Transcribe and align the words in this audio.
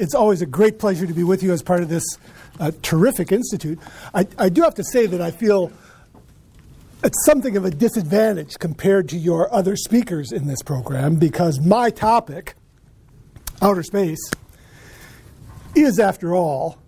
It's 0.00 0.14
always 0.14 0.42
a 0.42 0.46
great 0.46 0.78
pleasure 0.78 1.08
to 1.08 1.12
be 1.12 1.24
with 1.24 1.42
you 1.42 1.50
as 1.50 1.60
part 1.60 1.82
of 1.82 1.88
this 1.88 2.04
uh, 2.60 2.70
terrific 2.82 3.32
institute. 3.32 3.80
I, 4.14 4.28
I, 4.38 4.48
do 4.48 4.62
have 4.62 4.76
to 4.76 4.84
say 4.84 5.06
that 5.06 5.20
I 5.20 5.32
feel 5.32 5.72
it's 7.02 7.26
something 7.26 7.56
of 7.56 7.64
a 7.64 7.70
disadvantage 7.72 8.60
compared 8.60 9.08
to 9.08 9.16
your 9.18 9.52
other 9.52 9.74
speakers 9.74 10.30
in 10.30 10.46
this 10.46 10.62
program 10.62 11.16
because 11.16 11.58
my 11.58 11.90
topic, 11.90 12.54
outer 13.60 13.82
space, 13.82 14.20
is, 15.74 15.98
after 15.98 16.32
all, 16.32 16.78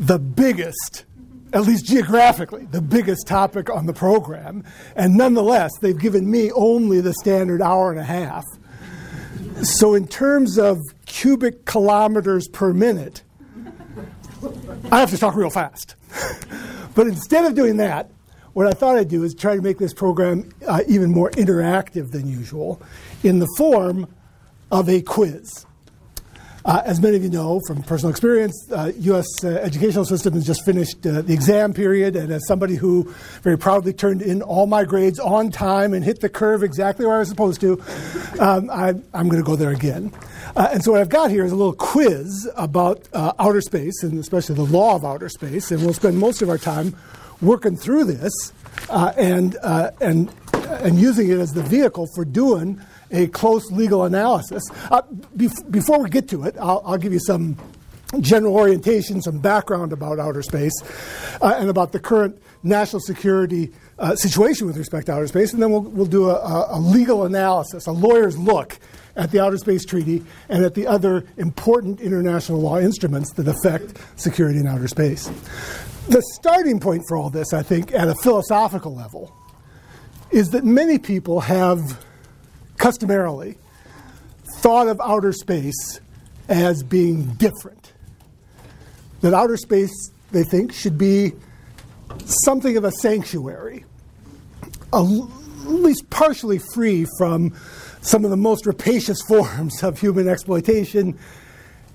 the 0.00 0.18
biggest, 0.18 1.04
at 1.52 1.62
least 1.62 1.84
geographically, 1.84 2.64
the 2.64 2.82
biggest 2.82 3.28
topic 3.28 3.70
on 3.70 3.86
the 3.86 3.94
program. 3.94 4.64
And 4.96 5.16
nonetheless, 5.16 5.70
they've 5.80 5.96
given 5.96 6.28
me 6.28 6.50
only 6.50 7.00
the 7.00 7.14
standard 7.14 7.62
hour 7.62 7.92
and 7.92 8.00
a 8.00 8.04
half. 8.04 8.42
So, 9.62 9.94
in 9.94 10.08
terms 10.08 10.58
of 10.58 10.78
cubic 11.08 11.64
kilometers 11.64 12.46
per 12.48 12.72
minute, 12.72 13.22
I 14.92 15.00
have 15.00 15.10
to 15.10 15.18
talk 15.18 15.34
real 15.34 15.50
fast. 15.50 15.96
but 16.94 17.06
instead 17.06 17.44
of 17.44 17.54
doing 17.54 17.78
that, 17.78 18.10
what 18.52 18.66
I 18.66 18.72
thought 18.72 18.96
I'd 18.96 19.08
do 19.08 19.24
is 19.24 19.34
try 19.34 19.56
to 19.56 19.62
make 19.62 19.78
this 19.78 19.92
program 19.92 20.50
uh, 20.66 20.82
even 20.88 21.10
more 21.10 21.30
interactive 21.32 22.10
than 22.10 22.28
usual 22.28 22.80
in 23.22 23.38
the 23.40 23.48
form 23.56 24.06
of 24.70 24.88
a 24.88 25.02
quiz. 25.02 25.66
Uh, 26.64 26.82
as 26.84 27.00
many 27.00 27.16
of 27.16 27.22
you 27.22 27.30
know 27.30 27.60
from 27.66 27.82
personal 27.82 28.10
experience, 28.10 28.70
uh, 28.72 28.92
U.S. 28.98 29.26
Uh, 29.42 29.48
educational 29.48 30.04
system 30.04 30.34
has 30.34 30.44
just 30.44 30.64
finished 30.64 31.06
uh, 31.06 31.22
the 31.22 31.32
exam 31.32 31.72
period, 31.72 32.14
and 32.14 32.30
as 32.30 32.46
somebody 32.46 32.74
who 32.74 33.04
very 33.42 33.56
proudly 33.56 33.92
turned 33.92 34.20
in 34.20 34.42
all 34.42 34.66
my 34.66 34.84
grades 34.84 35.18
on 35.18 35.50
time 35.50 35.94
and 35.94 36.04
hit 36.04 36.20
the 36.20 36.28
curve 36.28 36.62
exactly 36.62 37.06
where 37.06 37.16
I 37.16 37.20
was 37.20 37.28
supposed 37.28 37.60
to, 37.62 37.80
um, 38.40 38.68
I, 38.70 38.88
am 38.88 39.28
going 39.28 39.42
to 39.42 39.42
go 39.42 39.56
there 39.56 39.70
again. 39.70 40.12
Uh, 40.56 40.68
and 40.72 40.82
so 40.82 40.92
what 40.92 41.00
I've 41.00 41.08
got 41.08 41.30
here 41.30 41.44
is 41.44 41.52
a 41.52 41.56
little 41.56 41.74
quiz 41.74 42.48
about 42.56 43.06
uh, 43.12 43.32
outer 43.38 43.60
space, 43.60 44.02
and 44.02 44.18
especially 44.18 44.54
the 44.54 44.62
law 44.62 44.96
of 44.96 45.04
outer 45.04 45.28
space, 45.28 45.70
and 45.70 45.82
we'll 45.82 45.94
spend 45.94 46.18
most 46.18 46.42
of 46.42 46.48
our 46.48 46.58
time 46.58 46.96
working 47.40 47.76
through 47.76 48.04
this 48.04 48.32
and 48.90 49.56
and 50.00 50.30
and 50.54 50.98
using 50.98 51.28
it 51.30 51.38
as 51.38 51.52
the 51.52 51.62
vehicle 51.62 52.06
for 52.14 52.24
doing 52.24 52.80
a 53.10 53.26
close 53.28 53.70
legal 53.70 54.04
analysis. 54.04 54.62
Uh, 54.90 55.02
bef- 55.36 55.70
before 55.70 56.02
we 56.02 56.10
get 56.10 56.28
to 56.28 56.44
it, 56.44 56.54
I'll, 56.58 56.82
I'll, 56.84 56.98
give 56.98 57.12
you 57.12 57.20
some 57.20 57.56
general 58.20 58.54
orientation, 58.54 59.22
some 59.22 59.38
background 59.38 59.92
about 59.92 60.18
outer 60.18 60.42
space, 60.42 60.72
uh, 61.40 61.56
and 61.58 61.70
about 61.70 61.92
the 61.92 61.98
current 61.98 62.40
national 62.62 63.00
security 63.00 63.72
uh, 63.98 64.14
situation 64.14 64.66
with 64.66 64.76
respect 64.76 65.06
to 65.06 65.12
outer 65.12 65.26
space, 65.26 65.52
and 65.52 65.62
then 65.62 65.70
we'll, 65.70 65.82
we'll 65.82 66.06
do 66.06 66.28
a, 66.28 66.66
a 66.70 66.78
legal 66.78 67.24
analysis, 67.24 67.86
a 67.86 67.92
lawyer's 67.92 68.36
look 68.36 68.78
at 69.18 69.32
the 69.32 69.40
Outer 69.40 69.58
Space 69.58 69.84
Treaty 69.84 70.24
and 70.48 70.64
at 70.64 70.74
the 70.74 70.86
other 70.86 71.24
important 71.36 72.00
international 72.00 72.60
law 72.60 72.78
instruments 72.78 73.32
that 73.34 73.48
affect 73.48 73.98
security 74.16 74.60
in 74.60 74.66
outer 74.66 74.88
space. 74.88 75.26
The 76.08 76.22
starting 76.34 76.80
point 76.80 77.02
for 77.08 77.16
all 77.18 77.28
this, 77.28 77.52
I 77.52 77.62
think, 77.62 77.92
at 77.92 78.08
a 78.08 78.14
philosophical 78.22 78.94
level, 78.94 79.36
is 80.30 80.50
that 80.50 80.64
many 80.64 80.98
people 80.98 81.40
have 81.40 82.02
customarily 82.78 83.58
thought 84.60 84.86
of 84.86 85.00
outer 85.00 85.32
space 85.32 86.00
as 86.48 86.82
being 86.82 87.24
different. 87.34 87.92
That 89.20 89.34
outer 89.34 89.56
space, 89.56 89.90
they 90.30 90.44
think, 90.44 90.72
should 90.72 90.96
be 90.96 91.32
something 92.24 92.76
of 92.76 92.84
a 92.84 92.92
sanctuary, 92.92 93.84
at 94.92 95.00
least 95.00 96.08
partially 96.08 96.60
free 96.72 97.06
from 97.18 97.52
some 98.00 98.24
of 98.24 98.30
the 98.30 98.36
most 98.36 98.66
rapacious 98.66 99.20
forms 99.28 99.82
of 99.82 100.00
human 100.00 100.28
exploitation 100.28 101.18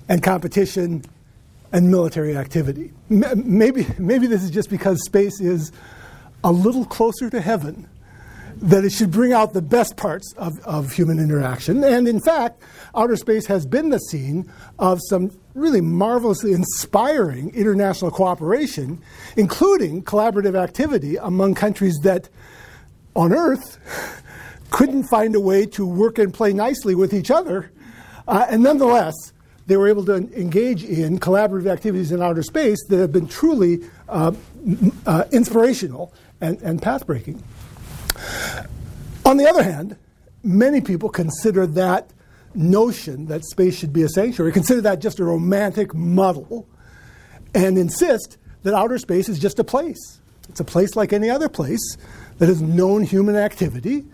and 0.10 0.22
competition 0.22 1.04
and 1.72 1.90
military 1.90 2.38
activity. 2.38 2.94
Maybe, 3.10 3.88
maybe 3.98 4.28
this 4.28 4.44
is 4.44 4.52
just 4.52 4.70
because 4.70 5.04
space 5.06 5.42
is 5.42 5.72
a 6.44 6.52
little 6.52 6.86
closer 6.86 7.30
to 7.30 7.42
heaven 7.42 7.88
that 8.58 8.86
it 8.86 8.92
should 8.92 9.12
bring 9.12 9.34
out 9.34 9.54
the 9.54 9.62
best 9.62 9.98
parts 9.98 10.34
of, 10.38 10.60
of 10.60 10.92
human 10.92 11.20
interaction. 11.20 11.84
And 11.84 12.08
in 12.08 12.22
fact, 12.22 12.62
outer 12.96 13.16
space 13.16 13.48
has 13.48 13.66
been 13.66 13.90
the 13.90 13.98
scene 13.98 14.50
of 14.78 15.00
some 15.10 15.32
really 15.56 15.82
marvelously 15.82 16.54
inspiring 16.54 17.54
international 17.56 18.12
cooperation, 18.12 19.02
including 19.36 20.04
collaborative 20.04 20.56
activity 20.56 21.18
among 21.18 21.56
countries 21.56 21.98
that 22.04 22.30
on 23.16 23.34
Earth 23.34 23.80
couldn't 24.74 25.04
find 25.04 25.36
a 25.36 25.40
way 25.40 25.68
to 25.68 25.86
work 25.86 26.18
and 26.18 26.34
play 26.34 26.52
nicely 26.52 26.96
with 26.96 27.14
each 27.14 27.30
other. 27.30 27.72
Uh, 28.28 28.48
and 28.50 28.64
nonetheless, 28.64 29.14
they 29.68 29.78
were 29.78 29.88
able 29.88 30.04
to 30.04 30.16
engage 30.16 30.84
in 30.84 31.20
collaborative 31.20 31.68
activities 31.68 32.12
in 32.12 32.22
outer 32.22 32.42
space 32.42 32.84
that 32.90 32.98
have 32.98 33.12
been 33.12 33.28
truly 33.28 33.82
uh, 34.10 34.34
uh, 35.06 35.26
inspirational 35.32 36.12
and, 36.42 36.60
and 36.64 36.82
path 36.82 37.06
breaking. 37.06 37.42
On 39.26 39.38
the 39.38 39.48
other 39.48 39.64
hand, 39.64 39.96
many 40.44 40.82
people 40.82 41.08
consider 41.08 41.68
that 41.68 42.10
notion 42.56 43.28
that 43.28 43.46
space 43.46 43.78
should 43.78 43.94
be 43.94 44.02
a 44.02 44.10
sanctuary, 44.10 44.52
consider 44.52 44.82
that 44.82 45.00
just 45.00 45.20
a 45.20 45.24
romantic 45.24 45.94
muddle, 45.94 46.68
and 47.54 47.78
insist 47.78 48.38
that 48.64 48.74
outer 48.74 48.98
space 48.98 49.30
is 49.30 49.38
just 49.38 49.60
a 49.60 49.64
place. 49.64 50.20
It's 50.50 50.60
a 50.60 50.66
place 50.66 50.96
like 50.96 51.14
any 51.14 51.30
other 51.30 51.48
place 51.48 51.96
that 52.40 52.48
has 52.48 52.60
known 52.60 53.04
human 53.04 53.36
activity, 53.36 54.06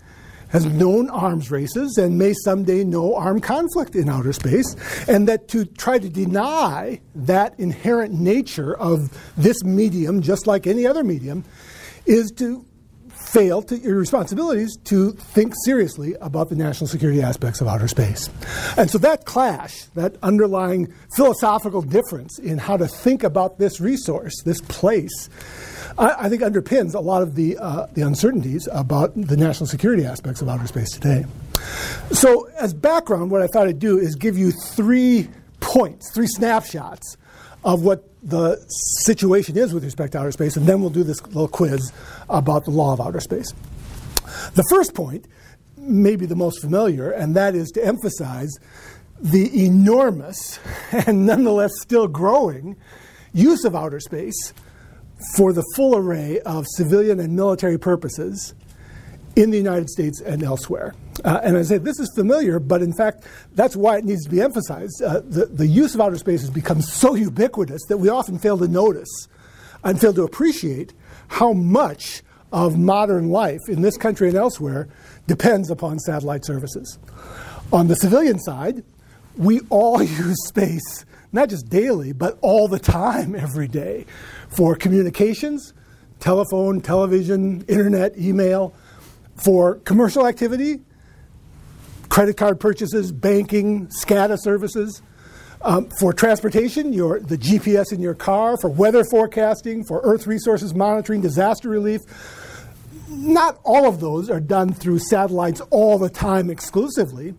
has 0.49 0.65
known 0.65 1.09
arms 1.09 1.51
races, 1.51 1.97
and 1.97 2.17
may 2.17 2.33
someday 2.43 2.83
know 2.83 3.15
armed 3.15 3.43
conflict 3.43 3.95
in 3.95 4.09
outer 4.09 4.33
space, 4.33 4.75
and 5.07 5.27
that 5.27 5.47
to 5.47 5.65
try 5.65 5.97
to 5.97 6.09
deny 6.09 6.99
that 7.15 7.59
inherent 7.59 8.13
nature 8.13 8.77
of 8.77 9.11
this 9.37 9.63
medium, 9.63 10.21
just 10.21 10.47
like 10.47 10.67
any 10.67 10.85
other 10.85 11.03
medium, 11.03 11.43
is 12.05 12.31
to 12.31 12.65
fail 13.31 13.61
to 13.61 13.77
your 13.77 13.95
responsibilities 13.95 14.77
to 14.85 15.11
think 15.11 15.53
seriously 15.63 16.15
about 16.21 16.49
the 16.49 16.55
national 16.55 16.87
security 16.87 17.21
aspects 17.21 17.61
of 17.61 17.67
outer 17.67 17.87
space. 17.87 18.29
And 18.77 18.89
so 18.89 18.97
that 18.99 19.25
clash, 19.25 19.83
that 19.95 20.15
underlying 20.23 20.93
philosophical 21.15 21.81
difference 21.81 22.39
in 22.39 22.57
how 22.57 22.77
to 22.77 22.87
think 22.87 23.23
about 23.23 23.59
this 23.59 23.79
resource, 23.79 24.33
this 24.43 24.61
place, 24.61 25.29
I, 25.97 26.25
I 26.25 26.29
think 26.29 26.41
underpins 26.41 26.95
a 26.95 26.99
lot 26.99 27.21
of 27.21 27.35
the, 27.35 27.57
uh, 27.57 27.87
the 27.93 28.01
uncertainties 28.01 28.67
about 28.71 29.13
the 29.15 29.37
national 29.37 29.67
security 29.67 30.05
aspects 30.05 30.41
of 30.41 30.49
outer 30.49 30.67
space 30.67 30.91
today. 30.91 31.25
So, 32.11 32.45
as 32.59 32.73
background, 32.73 33.31
what 33.31 33.41
I 33.41 33.47
thought 33.47 33.67
I'd 33.67 33.79
do 33.79 33.99
is 33.99 34.15
give 34.15 34.37
you 34.37 34.51
three 34.51 35.29
points, 35.59 36.11
three 36.11 36.27
snapshots 36.27 37.17
of 37.63 37.83
what 37.83 38.08
the 38.21 38.57
situation 38.67 39.57
is 39.57 39.73
with 39.73 39.83
respect 39.83 40.13
to 40.13 40.19
outer 40.19 40.31
space, 40.31 40.57
and 40.57 40.67
then 40.67 40.81
we'll 40.81 40.89
do 40.89 41.03
this 41.03 41.25
little 41.27 41.47
quiz 41.47 41.91
about 42.29 42.65
the 42.65 42.71
law 42.71 42.93
of 42.93 42.99
outer 42.99 43.19
space. 43.19 43.53
The 44.53 44.63
first 44.69 44.93
point 44.93 45.25
may 45.77 46.15
be 46.15 46.25
the 46.25 46.35
most 46.35 46.61
familiar, 46.61 47.11
and 47.11 47.35
that 47.35 47.55
is 47.55 47.69
to 47.71 47.85
emphasize 47.85 48.49
the 49.21 49.65
enormous 49.65 50.59
and 50.91 51.25
nonetheless 51.25 51.71
still 51.81 52.07
growing 52.07 52.75
use 53.33 53.63
of 53.63 53.75
outer 53.75 53.99
space 53.99 54.53
for 55.35 55.51
the 55.51 55.63
full 55.75 55.95
array 55.95 56.39
of 56.41 56.65
civilian 56.75 57.19
and 57.19 57.35
military 57.35 57.77
purposes 57.77 58.53
in 59.35 59.51
the 59.51 59.57
United 59.57 59.89
States 59.89 60.21
and 60.21 60.43
elsewhere. 60.43 60.93
Uh, 61.23 61.39
and 61.43 61.57
I 61.57 61.63
say 61.63 61.77
this 61.77 61.99
is 61.99 62.11
familiar, 62.15 62.59
but 62.59 62.81
in 62.81 62.93
fact, 62.93 63.25
that's 63.53 63.75
why 63.75 63.97
it 63.97 64.05
needs 64.05 64.23
to 64.23 64.29
be 64.29 64.41
emphasized. 64.41 65.01
Uh, 65.01 65.21
the, 65.23 65.45
the 65.45 65.67
use 65.67 65.95
of 65.95 66.01
outer 66.01 66.17
space 66.17 66.41
has 66.41 66.49
become 66.49 66.81
so 66.81 67.15
ubiquitous 67.15 67.81
that 67.89 67.97
we 67.97 68.09
often 68.09 68.39
fail 68.39 68.57
to 68.57 68.67
notice 68.67 69.27
and 69.83 69.99
fail 69.99 70.13
to 70.13 70.23
appreciate 70.23 70.93
how 71.27 71.53
much 71.53 72.23
of 72.51 72.77
modern 72.77 73.29
life 73.29 73.59
in 73.67 73.81
this 73.81 73.97
country 73.97 74.27
and 74.27 74.37
elsewhere 74.37 74.87
depends 75.27 75.69
upon 75.69 75.99
satellite 75.99 76.45
services. 76.45 76.97
On 77.71 77.87
the 77.87 77.95
civilian 77.95 78.39
side, 78.39 78.83
we 79.37 79.61
all 79.69 80.01
use 80.03 80.47
space, 80.47 81.05
not 81.31 81.49
just 81.49 81.69
daily, 81.69 82.13
but 82.13 82.37
all 82.41 82.67
the 82.67 82.79
time, 82.79 83.35
every 83.35 83.67
day, 83.67 84.05
for 84.49 84.75
communications, 84.75 85.73
telephone, 86.19 86.81
television, 86.81 87.63
internet, 87.67 88.17
email, 88.17 88.73
for 89.35 89.75
commercial 89.75 90.27
activity, 90.27 90.81
credit 92.09 92.37
card 92.37 92.59
purchases, 92.59 93.11
banking, 93.11 93.87
SCADA 93.87 94.37
services. 94.39 95.01
Um, 95.61 95.89
for 95.99 96.13
transportation, 96.13 96.93
your, 96.93 97.19
the 97.19 97.37
GPS 97.37 97.91
in 97.91 97.99
your 97.99 98.13
car, 98.13 98.55
for 98.61 98.69
weather 98.69 99.03
forecasting, 99.03 99.83
for 99.83 99.99
earth 100.05 100.25
resources 100.25 100.73
monitoring, 100.73 101.19
disaster 101.19 101.67
relief. 101.67 101.99
Not 103.09 103.59
all 103.65 103.85
of 103.85 103.99
those 103.99 104.29
are 104.29 104.39
done 104.39 104.73
through 104.73 104.99
satellites 104.99 105.59
all 105.69 105.97
the 105.97 106.09
time 106.09 106.49
exclusively, 106.49 107.33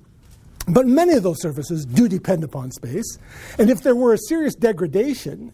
but 0.68 0.86
many 0.86 1.14
of 1.14 1.22
those 1.22 1.40
services 1.40 1.86
do 1.86 2.08
depend 2.08 2.44
upon 2.44 2.72
space. 2.72 3.18
And 3.58 3.70
if 3.70 3.82
there 3.82 3.96
were 3.96 4.12
a 4.12 4.18
serious 4.28 4.54
degradation 4.54 5.52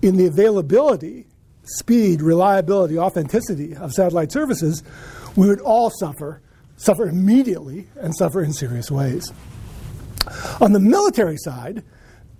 in 0.00 0.16
the 0.16 0.26
availability, 0.26 1.26
speed, 1.64 2.22
reliability, 2.22 2.98
authenticity 2.98 3.76
of 3.76 3.92
satellite 3.92 4.32
services, 4.32 4.82
we 5.36 5.46
would 5.46 5.60
all 5.60 5.90
suffer, 5.90 6.40
suffer 6.82 7.06
immediately, 7.06 7.86
and 8.00 8.14
suffer 8.16 8.42
in 8.42 8.52
serious 8.52 8.90
ways. 8.90 9.32
On 10.60 10.72
the 10.72 10.80
military 10.80 11.36
side, 11.36 11.84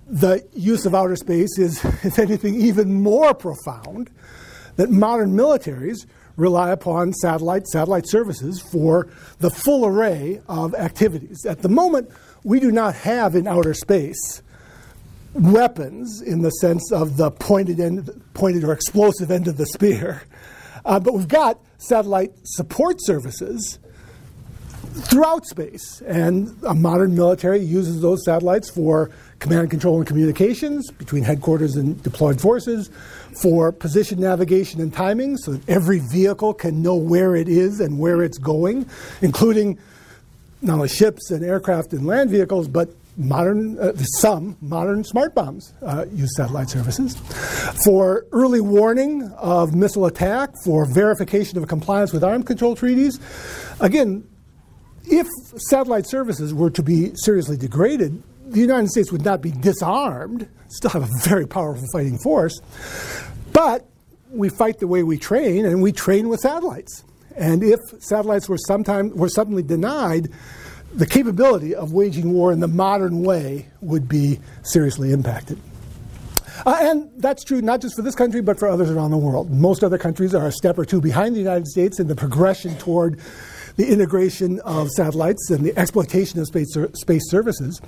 the 0.08 0.46
use 0.52 0.84
of 0.84 0.94
outer 0.94 1.16
space 1.16 1.58
is, 1.58 1.84
if 2.02 2.18
anything, 2.18 2.60
even 2.60 3.02
more 3.02 3.34
profound 3.34 4.10
that 4.76 4.90
modern 4.90 5.32
militaries 5.32 6.06
rely 6.36 6.70
upon 6.70 7.12
satellite 7.12 7.66
satellite 7.66 8.08
services 8.08 8.60
for 8.60 9.08
the 9.38 9.50
full 9.50 9.86
array 9.86 10.40
of 10.48 10.74
activities. 10.74 11.44
At 11.46 11.62
the 11.62 11.68
moment, 11.68 12.10
we 12.42 12.58
do 12.58 12.72
not 12.72 12.94
have 12.96 13.36
in 13.36 13.46
outer 13.46 13.74
space 13.74 14.42
weapons 15.34 16.20
in 16.20 16.42
the 16.42 16.50
sense 16.50 16.90
of 16.90 17.16
the 17.16 17.30
pointed 17.30 17.78
end, 17.78 18.10
pointed 18.34 18.64
or 18.64 18.72
explosive 18.72 19.30
end 19.30 19.46
of 19.46 19.56
the 19.56 19.66
spear, 19.66 20.22
uh, 20.84 20.98
but 20.98 21.14
we've 21.14 21.28
got 21.28 21.60
satellite 21.78 22.32
support 22.44 22.96
services 23.00 23.78
throughout 24.92 25.46
space, 25.46 26.02
and 26.02 26.54
a 26.66 26.74
modern 26.74 27.14
military 27.14 27.60
uses 27.60 28.00
those 28.00 28.24
satellites 28.24 28.70
for 28.70 29.10
command, 29.38 29.70
control, 29.70 29.98
and 29.98 30.06
communications 30.06 30.90
between 30.92 31.22
headquarters 31.22 31.76
and 31.76 32.00
deployed 32.02 32.40
forces, 32.40 32.90
for 33.40 33.72
position 33.72 34.20
navigation 34.20 34.80
and 34.80 34.92
timing, 34.92 35.36
so 35.36 35.52
that 35.52 35.68
every 35.68 35.98
vehicle 35.98 36.54
can 36.54 36.82
know 36.82 36.94
where 36.94 37.34
it 37.34 37.48
is 37.48 37.80
and 37.80 37.98
where 37.98 38.22
it's 38.22 38.38
going, 38.38 38.86
including 39.20 39.78
not 40.60 40.74
only 40.74 40.88
ships 40.88 41.30
and 41.30 41.44
aircraft 41.44 41.92
and 41.92 42.06
land 42.06 42.30
vehicles, 42.30 42.68
but 42.68 42.90
modern, 43.16 43.78
uh, 43.78 43.92
some 44.20 44.56
modern 44.60 45.04
smart 45.04 45.34
bombs 45.34 45.72
uh, 45.82 46.06
use 46.12 46.34
satellite 46.36 46.70
services. 46.70 47.16
For 47.84 48.26
early 48.32 48.60
warning 48.60 49.30
of 49.38 49.74
missile 49.74 50.06
attack, 50.06 50.50
for 50.64 50.86
verification 50.86 51.58
of 51.58 51.66
compliance 51.68 52.12
with 52.12 52.22
arms 52.22 52.46
control 52.46 52.76
treaties. 52.76 53.18
Again, 53.80 54.26
if 55.04 55.26
satellite 55.68 56.06
services 56.06 56.54
were 56.54 56.70
to 56.70 56.82
be 56.82 57.12
seriously 57.14 57.56
degraded, 57.56 58.22
the 58.46 58.60
United 58.60 58.88
States 58.88 59.10
would 59.10 59.24
not 59.24 59.40
be 59.40 59.50
disarmed, 59.50 60.48
still 60.68 60.90
have 60.90 61.02
a 61.02 61.28
very 61.28 61.46
powerful 61.46 61.86
fighting 61.92 62.18
force, 62.18 62.60
but 63.52 63.86
we 64.30 64.48
fight 64.48 64.78
the 64.78 64.86
way 64.86 65.02
we 65.02 65.18
train, 65.18 65.64
and 65.64 65.82
we 65.82 65.92
train 65.92 66.28
with 66.28 66.40
satellites. 66.40 67.04
And 67.36 67.62
if 67.62 67.78
satellites 68.00 68.48
were 68.48 68.58
sometime 68.58 69.10
were 69.16 69.28
suddenly 69.28 69.62
denied, 69.62 70.28
the 70.94 71.06
capability 71.06 71.74
of 71.74 71.92
waging 71.92 72.32
war 72.32 72.52
in 72.52 72.60
the 72.60 72.68
modern 72.68 73.22
way 73.22 73.68
would 73.80 74.08
be 74.08 74.38
seriously 74.62 75.12
impacted. 75.12 75.58
Uh, 76.66 76.76
and 76.80 77.10
that's 77.16 77.42
true 77.42 77.62
not 77.62 77.80
just 77.80 77.96
for 77.96 78.02
this 78.02 78.14
country, 78.14 78.42
but 78.42 78.58
for 78.58 78.68
others 78.68 78.90
around 78.90 79.10
the 79.10 79.16
world. 79.16 79.50
Most 79.50 79.82
other 79.82 79.98
countries 79.98 80.34
are 80.34 80.46
a 80.46 80.52
step 80.52 80.78
or 80.78 80.84
two 80.84 81.00
behind 81.00 81.34
the 81.34 81.40
United 81.40 81.66
States 81.66 81.98
in 81.98 82.08
the 82.08 82.14
progression 82.14 82.76
toward 82.76 83.18
the 83.76 83.90
integration 83.90 84.60
of 84.60 84.88
satellites 84.90 85.50
and 85.50 85.64
the 85.64 85.76
exploitation 85.78 86.40
of 86.40 86.46
space, 86.46 86.76
space 86.94 87.30
services. 87.30 87.80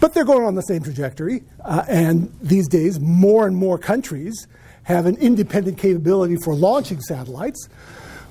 But 0.00 0.14
they're 0.14 0.24
going 0.24 0.44
on 0.44 0.54
the 0.54 0.62
same 0.62 0.82
trajectory. 0.82 1.42
Uh, 1.64 1.84
and 1.88 2.32
these 2.40 2.68
days, 2.68 3.00
more 3.00 3.46
and 3.46 3.56
more 3.56 3.78
countries 3.78 4.46
have 4.84 5.06
an 5.06 5.16
independent 5.16 5.78
capability 5.78 6.36
for 6.36 6.54
launching 6.54 7.00
satellites. 7.00 7.68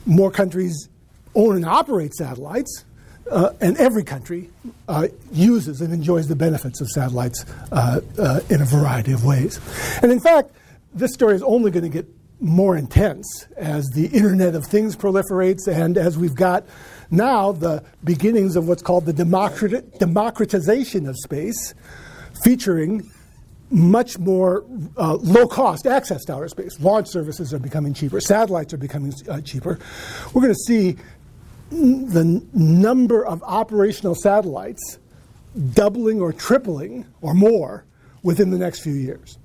More 0.06 0.32
countries 0.32 0.90
own 1.36 1.56
and 1.56 1.66
operate 1.66 2.14
satellites 2.14 2.86
uh, 3.30 3.54
and 3.62 3.78
every 3.78 4.04
country 4.04 4.50
uh, 4.88 5.08
uses 5.32 5.82
and 5.82 5.94
enjoys 5.94 6.28
the 6.28 6.36
benefits 6.36 6.82
of 6.82 6.90
satellites 6.90 7.46
uh, 7.72 8.02
uh 8.18 8.40
in 8.50 8.62
a 8.62 8.66
variety 8.66 9.12
of 9.12 9.24
ways. 9.24 9.60
And 10.02 10.12
in 10.12 10.20
fact, 10.20 10.52
this 10.94 11.14
story 11.14 11.36
is 11.36 11.44
only 11.44 11.72
going 11.72 11.84
to 11.84 11.90
get 11.90 12.08
more 12.42 12.76
intense 12.76 13.48
as 13.56 13.88
the 13.92 14.08
Internet 14.08 14.56
of 14.56 14.66
Things 14.66 14.96
proliferates 14.96 15.68
and 15.68 15.98
as 15.98 16.18
we've 16.18 16.36
got 16.36 16.66
now 17.12 17.52
the 17.52 17.84
beginnings 18.04 18.56
of 18.56 18.68
what's 18.68 18.82
called 18.82 19.06
the 19.06 19.14
democratization 20.00 21.08
of 21.08 21.18
space, 21.18 21.74
featuring 22.44 23.10
much 23.70 24.18
more 24.18 24.66
uh, 24.98 25.16
low 25.16 25.48
cost 25.48 25.88
access 25.88 26.26
to 26.26 26.34
outer 26.34 26.48
space. 26.48 26.80
Launch 26.80 27.08
services 27.08 27.54
are 27.54 27.60
becoming 27.60 27.94
cheaper, 27.94 28.20
satellites 28.20 28.74
are 28.74 28.78
becoming 28.78 29.14
uh, 29.30 29.42
cheaper. 29.42 29.80
We're 30.34 30.42
going 30.42 30.54
to 30.54 30.60
see 30.66 30.98
the 31.70 32.46
number 32.54 33.26
of 33.26 33.42
operational 33.44 34.16
satellites 34.16 35.00
doubling 35.74 36.22
or 36.22 36.34
tripling 36.34 37.06
or 37.22 37.34
more 37.34 37.86
within 38.24 38.50
the 38.52 38.58
next 38.58 38.82
few 38.82 38.94
years. 38.94 39.38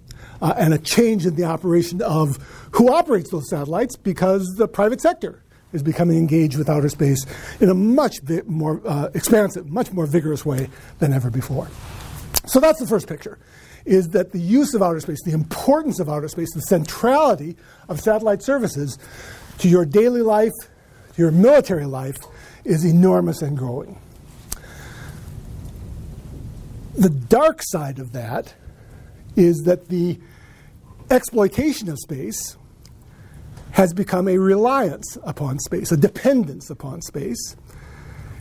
Uh, 0.42 0.54
and 0.58 0.74
a 0.74 0.78
change 0.78 1.24
in 1.24 1.36
the 1.36 1.44
operation 1.44 2.02
of 2.02 2.36
who 2.72 2.92
operates 2.92 3.30
those 3.30 3.48
satellites 3.48 3.96
because 3.96 4.44
the 4.56 4.68
private 4.68 5.00
sector 5.00 5.42
is 5.76 5.82
becoming 5.82 6.16
engaged 6.16 6.56
with 6.56 6.68
outer 6.68 6.88
space 6.88 7.24
in 7.60 7.68
a 7.68 7.74
much 7.74 8.16
more 8.46 8.80
uh, 8.84 9.10
expansive, 9.14 9.70
much 9.70 9.92
more 9.92 10.06
vigorous 10.06 10.44
way 10.44 10.68
than 10.98 11.12
ever 11.12 11.30
before. 11.30 11.68
So 12.46 12.58
that's 12.58 12.80
the 12.80 12.86
first 12.86 13.06
picture 13.06 13.38
is 13.84 14.08
that 14.08 14.32
the 14.32 14.40
use 14.40 14.74
of 14.74 14.82
outer 14.82 14.98
space, 14.98 15.22
the 15.22 15.32
importance 15.32 16.00
of 16.00 16.08
outer 16.08 16.26
space, 16.26 16.52
the 16.52 16.60
centrality 16.62 17.56
of 17.88 18.00
satellite 18.00 18.42
services 18.42 18.98
to 19.58 19.68
your 19.68 19.84
daily 19.84 20.22
life, 20.22 20.52
to 21.14 21.22
your 21.22 21.30
military 21.30 21.86
life 21.86 22.16
is 22.64 22.84
enormous 22.84 23.42
and 23.42 23.56
growing. 23.56 23.96
The 26.96 27.10
dark 27.10 27.60
side 27.62 28.00
of 28.00 28.12
that 28.12 28.54
is 29.36 29.58
that 29.66 29.88
the 29.88 30.18
exploitation 31.10 31.88
of 31.88 31.98
space 31.98 32.56
has 33.76 33.92
become 33.92 34.26
a 34.26 34.38
reliance 34.38 35.18
upon 35.24 35.58
space, 35.58 35.92
a 35.92 35.98
dependence 35.98 36.70
upon 36.70 37.02
space, 37.02 37.56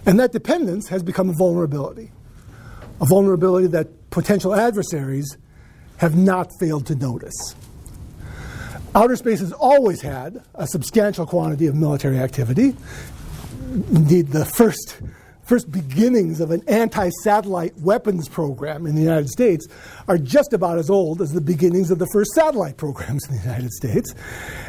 and 0.06 0.18
that 0.18 0.32
dependence 0.32 0.88
has 0.88 1.04
become 1.04 1.30
a 1.30 1.34
vulnerability. 1.34 2.10
A 3.02 3.06
vulnerability 3.06 3.68
that 3.68 4.10
potential 4.12 4.56
adversaries 4.56 5.38
have 5.98 6.16
not 6.16 6.50
failed 6.58 6.86
to 6.86 6.96
notice. 6.96 7.54
Outer 8.96 9.18
space 9.18 9.42
has 9.42 9.52
always 9.52 10.00
had 10.00 10.42
a 10.54 10.66
substantial 10.66 11.26
quantity 11.26 11.68
of 11.68 11.76
military 11.76 12.18
activity. 12.18 12.74
Indeed, 13.92 14.30
the 14.30 14.46
first, 14.46 15.02
first 15.46 15.72
beginnings 15.72 16.42
of 16.42 16.52
an 16.52 16.62
anti 16.68 17.10
satellite 17.24 17.78
weapons 17.80 18.28
program 18.28 18.86
in 18.86 18.96
the 18.96 19.02
United 19.02 19.30
States 19.30 19.68
are 20.08 20.18
just 20.18 20.54
about 20.54 20.78
as 20.78 20.90
old 20.90 21.22
as 21.22 21.32
the 21.32 21.42
beginnings 21.42 21.92
of 21.92 22.00
the 22.00 22.08
first 22.12 22.32
satellite 22.32 22.78
programs 22.78 23.28
in 23.30 23.38
the 23.38 23.42
United 23.42 23.72
States. 23.72 24.14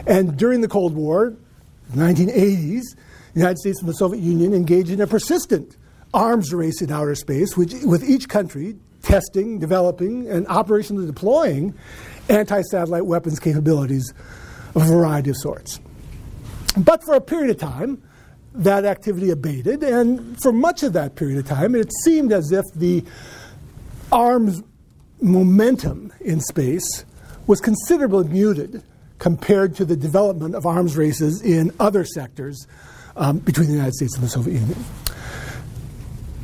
And 0.07 0.37
during 0.37 0.61
the 0.61 0.69
Cold 0.69 0.95
War, 0.95 1.35
1980s, 1.93 2.83
the 3.35 3.41
United 3.41 3.59
States 3.59 3.81
and 3.81 3.89
the 3.89 3.95
Soviet 3.95 4.21
Union 4.21 4.55
engaged 4.55 4.91
in 4.91 5.01
a 5.01 5.07
persistent 5.07 5.77
arms 6.15 6.53
race 6.55 6.81
in 6.81 6.91
outer 6.91 7.15
space, 7.15 7.57
which, 7.57 7.75
with 7.85 8.09
each 8.09 8.29
country 8.29 8.77
testing, 9.03 9.59
developing, 9.59 10.29
and 10.29 10.47
operationally 10.47 11.07
deploying 11.07 11.75
anti 12.29 12.61
satellite 12.63 13.07
weapons 13.07 13.39
capabilities 13.39 14.13
of 14.75 14.83
a 14.83 14.87
variety 14.87 15.31
of 15.31 15.37
sorts. 15.37 15.81
But 16.77 17.03
for 17.05 17.15
a 17.15 17.21
period 17.21 17.51
of 17.51 17.59
time, 17.59 18.03
that 18.57 18.85
activity 18.85 19.31
abated, 19.31 19.83
and 19.83 20.41
for 20.43 20.53
much 20.53 20.83
of 20.83 20.93
that 20.95 21.15
period 21.15 21.39
of 21.39 21.47
time, 21.47 21.75
it 21.75 21.93
seemed 22.05 22.33
as 22.33 22.53
if 22.53 22.65
the 22.75 23.05
arms 24.11 24.63
momentum 25.21 26.13
in 26.21 26.41
space 26.41 27.05
was 27.47 27.61
considerably 27.61 28.29
muted 28.29 28.83
compared 29.19 29.75
to 29.77 29.85
the 29.85 29.97
development 29.97 30.55
of 30.55 30.67
arms 30.67 30.97
races 30.97 31.43
in 31.43 31.73
other 31.81 32.05
sectors 32.05 32.67
um, 33.17 33.39
between 33.39 33.67
the 33.67 33.73
United 33.73 33.95
States 33.95 34.15
and 34.15 34.25
the 34.25 34.29
Soviet 34.29 34.61
Union. 34.61 34.85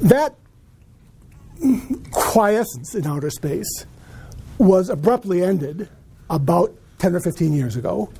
That 0.01 0.35
quiescence 2.11 2.95
in 2.95 3.07
outer 3.07 3.31
space 3.31 3.87
was 4.59 4.89
abruptly 4.89 5.43
ended 5.43 5.89
about 6.31 6.75
10 6.99 7.15
or 7.15 7.21
15 7.21 7.53
years 7.53 7.77
ago. 7.77 8.11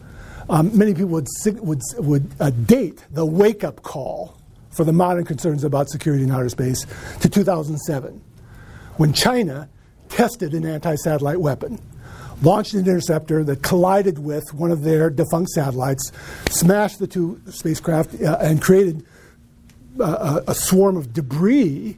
Um, 0.53 0.77
many 0.77 0.93
people 0.93 1.09
would, 1.09 1.27
would, 1.47 1.81
would 1.97 2.31
uh, 2.39 2.51
date 2.51 3.03
the 3.11 3.25
wake 3.25 3.65
up 3.65 3.83
call 3.83 4.37
for 4.71 4.85
the 4.85 4.93
modern 4.93 5.25
concerns 5.25 5.65
about 5.65 5.89
security 5.89 6.25
in 6.25 6.31
outer 6.31 6.51
space 6.51 6.87
to 7.21 7.29
2007, 7.31 8.23
when 8.99 9.15
China 9.15 9.71
tested 10.11 10.53
an 10.53 10.67
anti 10.67 10.95
satellite 10.97 11.41
weapon, 11.41 11.81
launched 12.43 12.75
an 12.75 12.81
interceptor 12.81 13.43
that 13.45 13.63
collided 13.63 14.19
with 14.19 14.45
one 14.53 14.71
of 14.71 14.83
their 14.83 15.09
defunct 15.09 15.49
satellites, 15.53 16.13
smashed 16.51 16.99
the 16.99 17.07
two 17.07 17.41
spacecraft, 17.49 18.21
uh, 18.21 18.37
and 18.39 18.61
created 18.61 19.07
uh, 20.01 20.43
a, 20.47 20.51
a 20.51 20.55
swarm 20.55 20.99
of 20.99 21.15
debris 21.15 21.97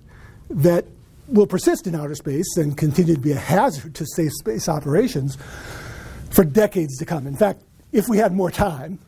that 0.49 0.85
will 1.27 1.49
persist 1.49 1.89
in 1.89 1.97
outer 1.97 2.15
space 2.15 2.57
and 2.57 2.79
continue 2.79 3.17
to 3.17 3.21
be 3.21 3.33
a 3.33 3.37
hazard 3.37 3.97
to 3.97 4.07
safe 4.07 4.31
space 4.39 4.69
operations 4.69 5.39
for 6.31 6.45
decades 6.45 6.97
to 6.99 7.05
come. 7.05 7.27
In 7.27 7.35
fact, 7.35 7.61
if 7.95 8.09
we 8.09 8.19
had 8.19 8.33
more 8.33 8.51
time, 8.51 8.99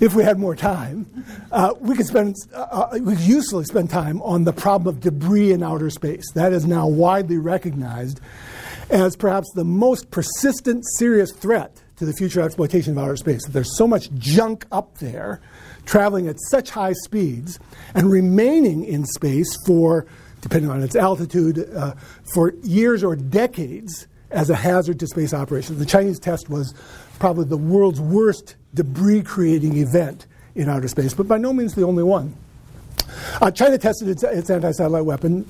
if 0.00 0.14
we 0.14 0.22
had 0.22 0.38
more 0.38 0.54
time, 0.54 1.24
uh, 1.50 1.74
we 1.80 1.96
could 1.96 2.06
spend 2.06 2.34
uh, 2.52 2.58
uh, 2.58 2.98
we 3.00 3.16
could 3.16 3.24
usefully 3.24 3.64
spend 3.64 3.88
time 3.90 4.20
on 4.22 4.44
the 4.44 4.52
problem 4.52 4.94
of 4.94 5.00
debris 5.00 5.52
in 5.52 5.62
outer 5.62 5.88
space. 5.88 6.30
That 6.34 6.52
is 6.52 6.66
now 6.66 6.86
widely 6.86 7.38
recognized 7.38 8.20
as 8.90 9.16
perhaps 9.16 9.50
the 9.54 9.64
most 9.64 10.10
persistent, 10.10 10.84
serious 10.98 11.32
threat 11.32 11.82
to 11.96 12.04
the 12.04 12.12
future 12.12 12.40
exploitation 12.40 12.92
of 12.92 12.98
outer 12.98 13.16
space. 13.16 13.44
That 13.44 13.52
there's 13.52 13.76
so 13.76 13.86
much 13.86 14.12
junk 14.14 14.66
up 14.70 14.98
there, 14.98 15.40
traveling 15.86 16.28
at 16.28 16.36
such 16.50 16.70
high 16.70 16.92
speeds 17.04 17.58
and 17.94 18.10
remaining 18.10 18.84
in 18.84 19.04
space 19.04 19.56
for 19.66 20.06
depending 20.40 20.70
on 20.70 20.82
its 20.82 20.94
altitude, 20.94 21.68
uh, 21.74 21.94
for 22.32 22.54
years 22.62 23.02
or 23.02 23.16
decades 23.16 24.06
as 24.30 24.50
a 24.50 24.54
hazard 24.54 25.00
to 25.00 25.06
space 25.06 25.32
operations. 25.34 25.78
The 25.78 25.86
Chinese 25.86 26.18
test 26.18 26.48
was 26.48 26.74
probably 27.18 27.44
the 27.44 27.56
world's 27.56 28.00
worst 28.00 28.56
debris 28.74 29.22
creating 29.22 29.76
event 29.76 30.26
in 30.54 30.68
outer 30.68 30.88
space, 30.88 31.14
but 31.14 31.28
by 31.28 31.38
no 31.38 31.52
means 31.52 31.74
the 31.74 31.84
only 31.84 32.02
one. 32.02 32.34
Uh, 33.40 33.50
China 33.50 33.78
tested 33.78 34.08
its, 34.08 34.22
its 34.22 34.50
anti 34.50 34.70
satellite 34.72 35.04
weapon 35.04 35.44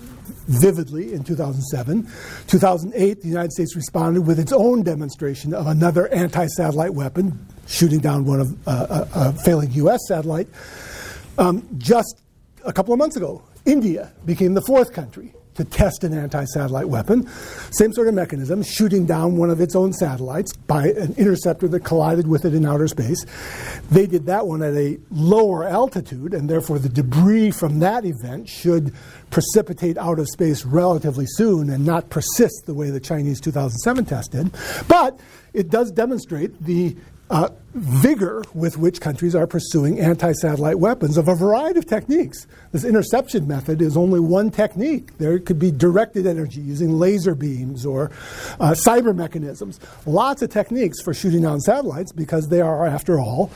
vividly 0.46 1.12
in 1.12 1.22
2007. 1.24 2.08
2008, 2.46 3.20
the 3.20 3.28
United 3.28 3.52
States 3.52 3.74
responded 3.76 4.22
with 4.22 4.38
its 4.38 4.52
own 4.52 4.82
demonstration 4.82 5.52
of 5.52 5.66
another 5.66 6.08
anti 6.08 6.46
satellite 6.46 6.94
weapon, 6.94 7.46
shooting 7.66 7.98
down 7.98 8.24
one 8.24 8.40
of 8.40 8.68
uh, 8.68 9.06
a, 9.14 9.28
a, 9.28 9.32
failing 9.44 9.70
U.S. 9.72 10.00
satellite. 10.08 10.48
Um, 11.36 11.66
just 11.78 12.22
a 12.64 12.72
couple 12.72 12.92
of 12.92 12.98
months 12.98 13.16
ago, 13.16 13.42
India 13.64 14.12
became 14.24 14.54
the 14.54 14.62
fourth 14.62 14.92
country 14.92 15.32
to 15.58 15.64
test 15.64 16.04
an 16.04 16.14
anti 16.14 16.44
satellite 16.44 16.88
weapon. 16.88 17.28
Same 17.72 17.92
sort 17.92 18.08
of 18.08 18.14
mechanism, 18.14 18.62
shooting 18.62 19.04
down 19.06 19.36
one 19.36 19.50
of 19.50 19.60
its 19.60 19.74
own 19.76 19.92
satellites 19.92 20.52
by 20.52 20.88
an 20.88 21.14
interceptor 21.16 21.68
that 21.68 21.80
collided 21.80 22.26
with 22.26 22.44
it 22.44 22.54
in 22.54 22.64
outer 22.64 22.88
space. 22.88 23.26
They 23.90 24.06
did 24.06 24.26
that 24.26 24.46
one 24.46 24.62
at 24.62 24.74
a 24.74 24.98
lower 25.10 25.64
altitude, 25.64 26.32
and 26.32 26.48
therefore 26.48 26.78
the 26.78 26.88
debris 26.88 27.50
from 27.50 27.80
that 27.80 28.04
event 28.04 28.48
should 28.48 28.94
precipitate 29.30 29.98
out 29.98 30.18
of 30.18 30.28
space 30.28 30.64
relatively 30.64 31.26
soon 31.26 31.70
and 31.70 31.84
not 31.84 32.08
persist 32.08 32.66
the 32.66 32.74
way 32.74 32.90
the 32.90 33.00
Chinese 33.00 33.40
2007 33.40 34.04
test 34.04 34.32
did. 34.32 34.52
But 34.86 35.18
it 35.52 35.70
does 35.70 35.90
demonstrate 35.90 36.62
the 36.62 36.96
uh, 37.30 37.48
vigor 37.74 38.42
with 38.54 38.78
which 38.78 39.00
countries 39.00 39.34
are 39.34 39.46
pursuing 39.46 40.00
anti 40.00 40.32
satellite 40.32 40.78
weapons 40.78 41.16
of 41.16 41.28
a 41.28 41.34
variety 41.34 41.78
of 41.78 41.86
techniques. 41.86 42.46
This 42.72 42.84
interception 42.84 43.46
method 43.46 43.82
is 43.82 43.96
only 43.96 44.20
one 44.20 44.50
technique. 44.50 45.16
There 45.18 45.38
could 45.38 45.58
be 45.58 45.70
directed 45.70 46.26
energy 46.26 46.60
using 46.60 46.98
laser 46.98 47.34
beams 47.34 47.84
or 47.84 48.10
uh, 48.58 48.72
cyber 48.72 49.14
mechanisms. 49.14 49.78
Lots 50.06 50.42
of 50.42 50.50
techniques 50.50 51.00
for 51.02 51.12
shooting 51.12 51.42
down 51.42 51.60
satellites 51.60 52.12
because 52.12 52.48
they 52.48 52.60
are, 52.60 52.86
after 52.86 53.18
all, 53.20 53.50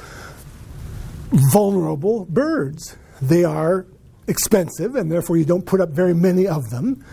vulnerable 1.31 2.27
birds. 2.27 2.97
They 3.21 3.45
are 3.45 3.87
expensive, 4.29 4.95
and 4.97 5.11
therefore 5.11 5.37
you 5.37 5.45
don't 5.45 5.65
put 5.65 5.81
up 5.81 5.91
very 5.91 6.15
many 6.15 6.47
of 6.47 6.71
them. 6.71 7.05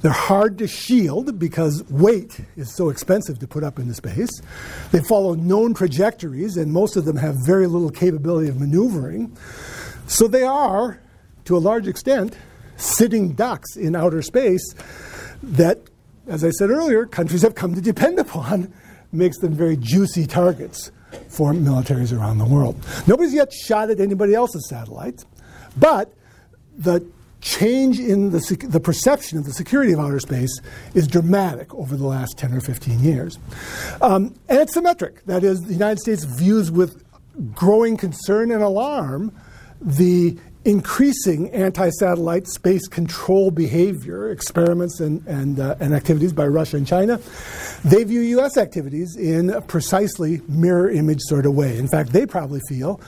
They're 0.00 0.10
hard 0.10 0.58
to 0.58 0.66
shield 0.66 1.38
because 1.38 1.84
weight 1.90 2.40
is 2.56 2.74
so 2.74 2.88
expensive 2.88 3.38
to 3.40 3.46
put 3.46 3.62
up 3.62 3.78
into 3.78 3.94
space. 3.94 4.40
They 4.92 5.00
follow 5.00 5.34
known 5.34 5.74
trajectories, 5.74 6.56
and 6.56 6.72
most 6.72 6.96
of 6.96 7.04
them 7.04 7.16
have 7.16 7.36
very 7.44 7.66
little 7.66 7.90
capability 7.90 8.48
of 8.48 8.58
maneuvering. 8.58 9.36
So 10.06 10.26
they 10.26 10.42
are, 10.42 11.00
to 11.44 11.56
a 11.56 11.58
large 11.58 11.86
extent, 11.86 12.36
sitting 12.76 13.32
ducks 13.32 13.76
in 13.76 13.94
outer 13.94 14.22
space 14.22 14.74
that, 15.42 15.78
as 16.26 16.44
I 16.44 16.50
said 16.50 16.70
earlier, 16.70 17.04
countries 17.04 17.42
have 17.42 17.54
come 17.54 17.74
to 17.74 17.80
depend 17.82 18.18
upon, 18.18 18.72
makes 19.12 19.38
them 19.38 19.52
very 19.52 19.76
juicy 19.76 20.26
targets 20.26 20.92
for 21.28 21.52
militaries 21.52 22.16
around 22.16 22.38
the 22.38 22.44
world. 22.44 22.76
Nobody's 23.06 23.34
yet 23.34 23.52
shot 23.52 23.90
at 23.90 24.00
anybody 24.00 24.34
else's 24.34 24.66
satellites, 24.68 25.26
but 25.76 26.14
the 26.78 27.04
change 27.40 27.98
in 27.98 28.30
the, 28.30 28.66
the 28.68 28.80
perception 28.80 29.38
of 29.38 29.44
the 29.44 29.52
security 29.52 29.92
of 29.92 30.00
outer 30.00 30.20
space 30.20 30.60
is 30.94 31.06
dramatic 31.06 31.74
over 31.74 31.96
the 31.96 32.06
last 32.06 32.36
10 32.36 32.52
or 32.52 32.60
15 32.60 33.00
years. 33.00 33.38
Um, 34.02 34.34
and 34.48 34.60
it's 34.60 34.74
symmetric. 34.74 35.24
That 35.26 35.44
is, 35.44 35.60
the 35.62 35.72
United 35.72 36.00
States 36.00 36.24
views 36.24 36.70
with 36.70 37.02
growing 37.54 37.96
concern 37.96 38.50
and 38.50 38.62
alarm 38.62 39.32
the 39.80 40.36
increasing 40.64 41.50
anti 41.50 41.88
satellite 41.90 42.46
space 42.46 42.86
control 42.86 43.50
behavior, 43.50 44.30
experiments, 44.30 45.00
and, 45.00 45.26
and, 45.26 45.58
uh, 45.58 45.76
and 45.80 45.94
activities 45.94 46.32
by 46.32 46.46
Russia 46.46 46.76
and 46.76 46.86
China. 46.86 47.18
They 47.84 48.04
view 48.04 48.20
U.S. 48.20 48.58
activities 48.58 49.16
in 49.16 49.50
a 49.50 49.62
precisely 49.62 50.42
mirror 50.48 50.90
image 50.90 51.20
sort 51.22 51.46
of 51.46 51.54
way. 51.54 51.78
In 51.78 51.88
fact, 51.88 52.12
they 52.12 52.26
probably 52.26 52.60
feel 52.68 53.00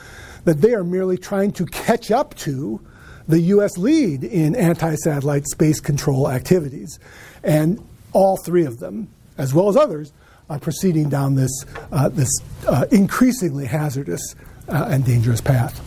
that 0.45 0.61
they 0.61 0.73
are 0.73 0.83
merely 0.83 1.17
trying 1.17 1.51
to 1.53 1.65
catch 1.67 2.09
up 2.09 2.33
to 2.35 2.81
the 3.27 3.39
U.S. 3.39 3.77
lead 3.77 4.23
in 4.23 4.55
anti 4.55 4.95
satellite 4.95 5.45
space 5.47 5.79
control 5.79 6.29
activities. 6.29 6.99
And 7.43 7.85
all 8.13 8.37
three 8.37 8.65
of 8.65 8.79
them, 8.79 9.09
as 9.37 9.53
well 9.53 9.69
as 9.69 9.75
others, 9.75 10.11
are 10.49 10.59
proceeding 10.59 11.09
down 11.09 11.35
this, 11.35 11.65
uh, 11.91 12.09
this 12.09 12.29
uh, 12.67 12.85
increasingly 12.91 13.65
hazardous 13.65 14.35
uh, 14.67 14.87
and 14.89 15.05
dangerous 15.05 15.41
path. 15.41 15.81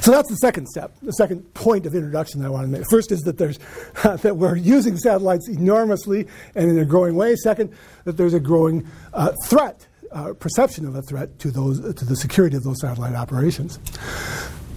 So 0.00 0.10
that's 0.10 0.28
the 0.28 0.36
second 0.36 0.68
step, 0.68 0.92
the 1.02 1.12
second 1.12 1.54
point 1.54 1.86
of 1.86 1.94
introduction 1.94 2.40
that 2.40 2.46
I 2.46 2.50
want 2.50 2.66
to 2.66 2.78
make. 2.78 2.84
First 2.90 3.10
is 3.10 3.22
that 3.22 3.38
there's 3.38 3.58
that 4.02 4.36
we're 4.36 4.56
using 4.56 4.96
satellites 4.96 5.48
enormously 5.48 6.26
and 6.54 6.70
in 6.70 6.78
a 6.78 6.84
growing 6.84 7.14
way. 7.14 7.36
Second, 7.36 7.72
that 8.04 8.16
there's 8.16 8.34
a 8.34 8.40
growing 8.40 8.86
uh, 9.12 9.32
threat, 9.46 9.86
uh, 10.12 10.34
perception 10.34 10.86
of 10.86 10.94
a 10.94 11.02
threat 11.02 11.38
to 11.38 11.50
those 11.50 11.80
to 11.94 12.04
the 12.04 12.16
security 12.16 12.56
of 12.56 12.64
those 12.64 12.80
satellite 12.80 13.14
operations. 13.14 13.78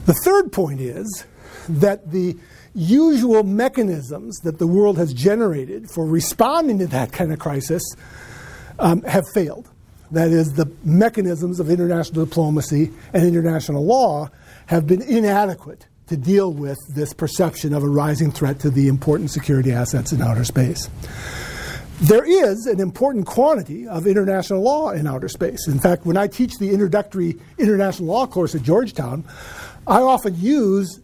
The 0.05 0.13
third 0.23 0.53
point 0.53 0.79
is 0.79 1.25
that 1.67 2.11
the 2.11 2.37
usual 2.73 3.43
mechanisms 3.43 4.39
that 4.39 4.59
the 4.59 4.67
world 4.67 4.97
has 4.97 5.13
generated 5.13 5.89
for 5.89 6.05
responding 6.05 6.79
to 6.79 6.87
that 6.87 7.11
kind 7.11 7.33
of 7.33 7.39
crisis 7.39 7.83
um, 8.79 9.01
have 9.03 9.23
failed. 9.33 9.69
That 10.11 10.29
is, 10.29 10.53
the 10.53 10.71
mechanisms 10.83 11.59
of 11.59 11.69
international 11.69 12.25
diplomacy 12.25 12.91
and 13.13 13.25
international 13.25 13.85
law 13.85 14.29
have 14.67 14.87
been 14.87 15.01
inadequate 15.01 15.87
to 16.07 16.15
deal 16.15 16.53
with 16.53 16.77
this 16.93 17.13
perception 17.13 17.73
of 17.73 17.83
a 17.83 17.89
rising 17.89 18.31
threat 18.31 18.59
to 18.61 18.69
the 18.69 18.87
important 18.87 19.31
security 19.31 19.71
assets 19.71 20.13
in 20.13 20.21
outer 20.21 20.45
space. 20.45 20.89
There 21.99 22.23
is 22.23 22.67
an 22.67 22.79
important 22.79 23.25
quantity 23.25 23.87
of 23.87 24.05
international 24.05 24.61
law 24.61 24.91
in 24.91 25.07
outer 25.07 25.27
space. 25.27 25.67
In 25.67 25.79
fact, 25.79 26.05
when 26.05 26.15
I 26.15 26.27
teach 26.27 26.57
the 26.59 26.69
introductory 26.69 27.37
international 27.57 28.07
law 28.07 28.27
course 28.27 28.53
at 28.55 28.61
Georgetown, 28.61 29.25
I 29.87 30.01
often 30.01 30.39
use 30.39 30.99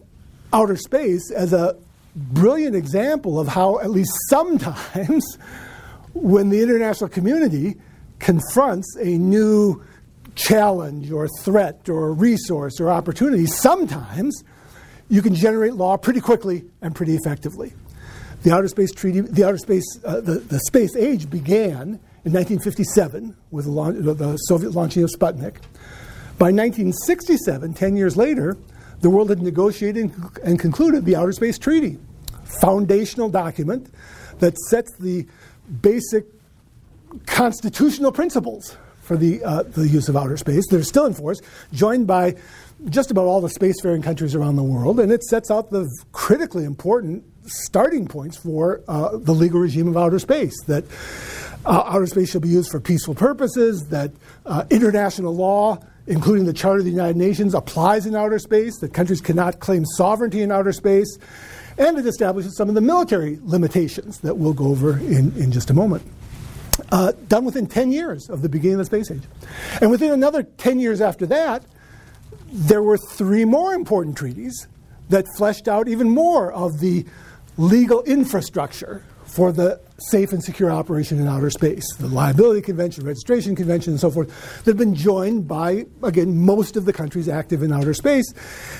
outer 0.54 0.76
space 0.76 1.30
as 1.32 1.52
a 1.52 1.76
brilliant 2.14 2.76
example 2.76 3.40
of 3.40 3.48
how, 3.48 3.80
at 3.80 3.90
least 3.90 4.12
sometimes, 4.28 5.36
when 6.14 6.48
the 6.48 6.62
international 6.62 7.10
community 7.10 7.74
confronts 8.20 8.96
a 9.00 9.18
new 9.18 9.82
challenge 10.36 11.10
or 11.10 11.28
threat 11.40 11.88
or 11.88 12.12
resource 12.12 12.80
or 12.80 12.88
opportunity, 12.88 13.46
sometimes 13.46 14.44
you 15.08 15.20
can 15.22 15.34
generate 15.34 15.74
law 15.74 15.96
pretty 15.96 16.20
quickly 16.20 16.64
and 16.80 16.94
pretty 16.94 17.16
effectively. 17.16 17.72
The 18.44 18.52
outer 18.52 18.68
space 18.68 18.92
treaty, 18.92 19.20
the 19.22 19.44
outer 19.44 19.58
space, 19.58 19.84
uh, 20.04 20.20
the, 20.20 20.34
the 20.38 20.60
space 20.60 20.94
age 20.96 21.28
began 21.28 21.98
in 22.24 22.32
1957 22.32 23.36
with 23.50 23.64
the, 23.64 23.70
launch, 23.70 23.96
the 23.98 24.36
Soviet 24.36 24.70
launching 24.70 25.02
of 25.02 25.10
Sputnik. 25.10 25.56
By 26.36 26.50
1967, 26.50 27.74
10 27.74 27.96
years 27.96 28.16
later, 28.16 28.56
the 29.04 29.10
world 29.10 29.28
had 29.28 29.42
negotiated 29.42 30.10
and 30.44 30.58
concluded 30.58 31.04
the 31.04 31.14
Outer 31.14 31.32
Space 31.32 31.58
Treaty, 31.58 31.98
foundational 32.62 33.28
document 33.28 33.92
that 34.38 34.56
sets 34.70 34.96
the 34.96 35.26
basic 35.82 36.24
constitutional 37.26 38.12
principles 38.12 38.78
for 39.02 39.18
the, 39.18 39.44
uh, 39.44 39.62
the 39.62 39.86
use 39.86 40.08
of 40.08 40.16
outer 40.16 40.38
space 40.38 40.64
They're 40.70 40.82
still 40.82 41.04
in 41.04 41.12
force, 41.12 41.42
joined 41.70 42.06
by 42.06 42.36
just 42.88 43.10
about 43.10 43.26
all 43.26 43.42
the 43.42 43.48
spacefaring 43.48 44.02
countries 44.02 44.34
around 44.34 44.56
the 44.56 44.62
world, 44.62 44.98
and 44.98 45.12
it 45.12 45.22
sets 45.22 45.50
out 45.50 45.70
the 45.70 45.86
critically 46.12 46.64
important 46.64 47.24
starting 47.44 48.08
points 48.08 48.38
for 48.38 48.80
uh, 48.88 49.18
the 49.18 49.32
legal 49.32 49.60
regime 49.60 49.86
of 49.86 49.98
outer 49.98 50.18
space. 50.18 50.54
That 50.64 50.84
uh, 51.66 51.82
outer 51.84 52.06
space 52.06 52.30
shall 52.30 52.40
be 52.40 52.48
used 52.48 52.70
for 52.70 52.80
peaceful 52.80 53.14
purposes, 53.14 53.86
that 53.90 54.12
uh, 54.46 54.64
international 54.70 55.36
law 55.36 55.78
including 56.06 56.44
the 56.44 56.52
Charter 56.52 56.80
of 56.80 56.84
the 56.84 56.90
United 56.90 57.16
Nations, 57.16 57.54
applies 57.54 58.06
in 58.06 58.14
outer 58.14 58.38
space, 58.38 58.78
that 58.80 58.92
countries 58.92 59.20
cannot 59.20 59.60
claim 59.60 59.84
sovereignty 59.96 60.42
in 60.42 60.52
outer 60.52 60.72
space, 60.72 61.18
and 61.78 61.98
it 61.98 62.06
establishes 62.06 62.56
some 62.56 62.68
of 62.68 62.74
the 62.74 62.80
military 62.80 63.38
limitations 63.42 64.18
that 64.20 64.36
we'll 64.36 64.52
go 64.52 64.66
over 64.66 64.98
in, 64.98 65.32
in 65.36 65.50
just 65.50 65.70
a 65.70 65.74
moment. 65.74 66.02
Uh, 66.90 67.12
done 67.28 67.44
within 67.44 67.66
10 67.66 67.92
years 67.92 68.28
of 68.28 68.42
the 68.42 68.48
beginning 68.48 68.74
of 68.74 68.78
the 68.78 68.84
space 68.84 69.10
age. 69.10 69.22
And 69.80 69.90
within 69.90 70.12
another 70.12 70.42
10 70.42 70.80
years 70.80 71.00
after 71.00 71.26
that, 71.26 71.64
there 72.52 72.82
were 72.82 72.98
three 72.98 73.44
more 73.44 73.74
important 73.74 74.16
treaties 74.16 74.66
that 75.08 75.26
fleshed 75.36 75.68
out 75.68 75.88
even 75.88 76.10
more 76.10 76.52
of 76.52 76.80
the 76.80 77.04
legal 77.56 78.02
infrastructure 78.02 79.04
for 79.24 79.52
the 79.52 79.80
safe 79.98 80.32
and 80.32 80.42
secure 80.42 80.70
operation 80.70 81.20
in 81.20 81.28
outer 81.28 81.50
space. 81.50 81.84
The 81.96 82.08
Liability 82.08 82.62
Convention, 82.62 83.04
Registration 83.04 83.54
Convention, 83.54 83.92
and 83.92 84.00
so 84.00 84.10
forth, 84.10 84.28
that 84.64 84.72
have 84.72 84.76
been 84.76 84.94
joined 84.94 85.46
by, 85.46 85.86
again, 86.02 86.36
most 86.44 86.76
of 86.76 86.84
the 86.84 86.92
countries 86.92 87.28
active 87.28 87.62
in 87.62 87.72
outer 87.72 87.94
space 87.94 88.32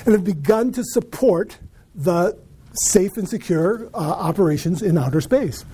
and 0.05 0.13
have 0.13 0.25
begun 0.25 0.73
to 0.73 0.83
support 0.85 1.59
the 1.95 2.37
safe 2.83 3.17
and 3.17 3.29
secure 3.29 3.89
uh, 3.95 3.99
operations 3.99 4.83
in 4.83 4.99
outer 4.99 5.21
space. 5.21 5.65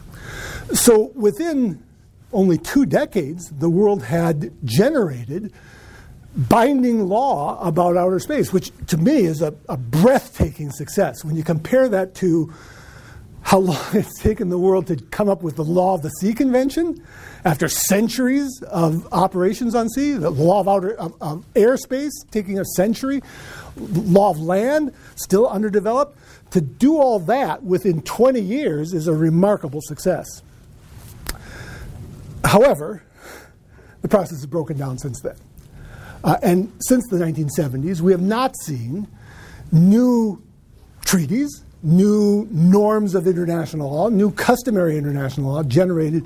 So 0.74 1.10
within 1.14 1.82
only 2.32 2.58
two 2.58 2.84
decades, 2.84 3.50
the 3.50 3.70
world 3.70 4.02
had 4.02 4.52
generated 4.64 5.52
binding 6.36 7.08
law 7.08 7.58
about 7.66 7.96
outer 7.96 8.20
space, 8.20 8.52
which 8.52 8.70
to 8.86 8.96
me 8.96 9.24
is 9.24 9.42
a, 9.42 9.54
a 9.68 9.76
breathtaking 9.76 10.70
success. 10.70 11.24
When 11.24 11.34
you 11.34 11.42
compare 11.42 11.88
that 11.88 12.14
to 12.16 12.52
how 13.42 13.58
long 13.58 13.84
it's 13.92 14.20
taken 14.20 14.48
the 14.48 14.58
world 14.58 14.86
to 14.88 14.96
come 14.96 15.28
up 15.28 15.42
with 15.42 15.56
the 15.56 15.64
Law 15.64 15.94
of 15.94 16.02
the 16.02 16.10
Sea 16.10 16.32
Convention 16.32 17.04
after 17.44 17.68
centuries 17.68 18.62
of 18.68 19.10
operations 19.12 19.74
on 19.74 19.88
sea, 19.88 20.12
the 20.12 20.30
law 20.30 20.60
of, 20.60 20.68
outer, 20.68 20.94
of, 20.94 21.14
of 21.20 21.44
airspace 21.54 22.12
taking 22.30 22.58
a 22.58 22.64
century, 22.64 23.22
law 23.76 24.30
of 24.30 24.38
land 24.38 24.92
still 25.16 25.48
underdeveloped. 25.48 26.18
To 26.52 26.60
do 26.60 26.96
all 26.96 27.20
that 27.20 27.62
within 27.62 28.02
20 28.02 28.40
years 28.40 28.92
is 28.92 29.06
a 29.06 29.14
remarkable 29.14 29.80
success. 29.82 30.26
However, 32.44 33.04
the 34.02 34.08
process 34.08 34.38
has 34.40 34.46
broken 34.46 34.76
down 34.76 34.98
since 34.98 35.20
then. 35.20 35.36
Uh, 36.22 36.36
and 36.42 36.72
since 36.80 37.06
the 37.08 37.16
1970s, 37.16 38.00
we 38.00 38.12
have 38.12 38.20
not 38.20 38.54
seen 38.64 39.06
new 39.72 40.42
treaties, 41.04 41.64
new 41.82 42.46
norms 42.50 43.14
of 43.14 43.26
international 43.26 43.90
law, 43.90 44.08
new 44.08 44.30
customary 44.30 44.96
international 44.96 45.52
law 45.52 45.62
generated 45.62 46.24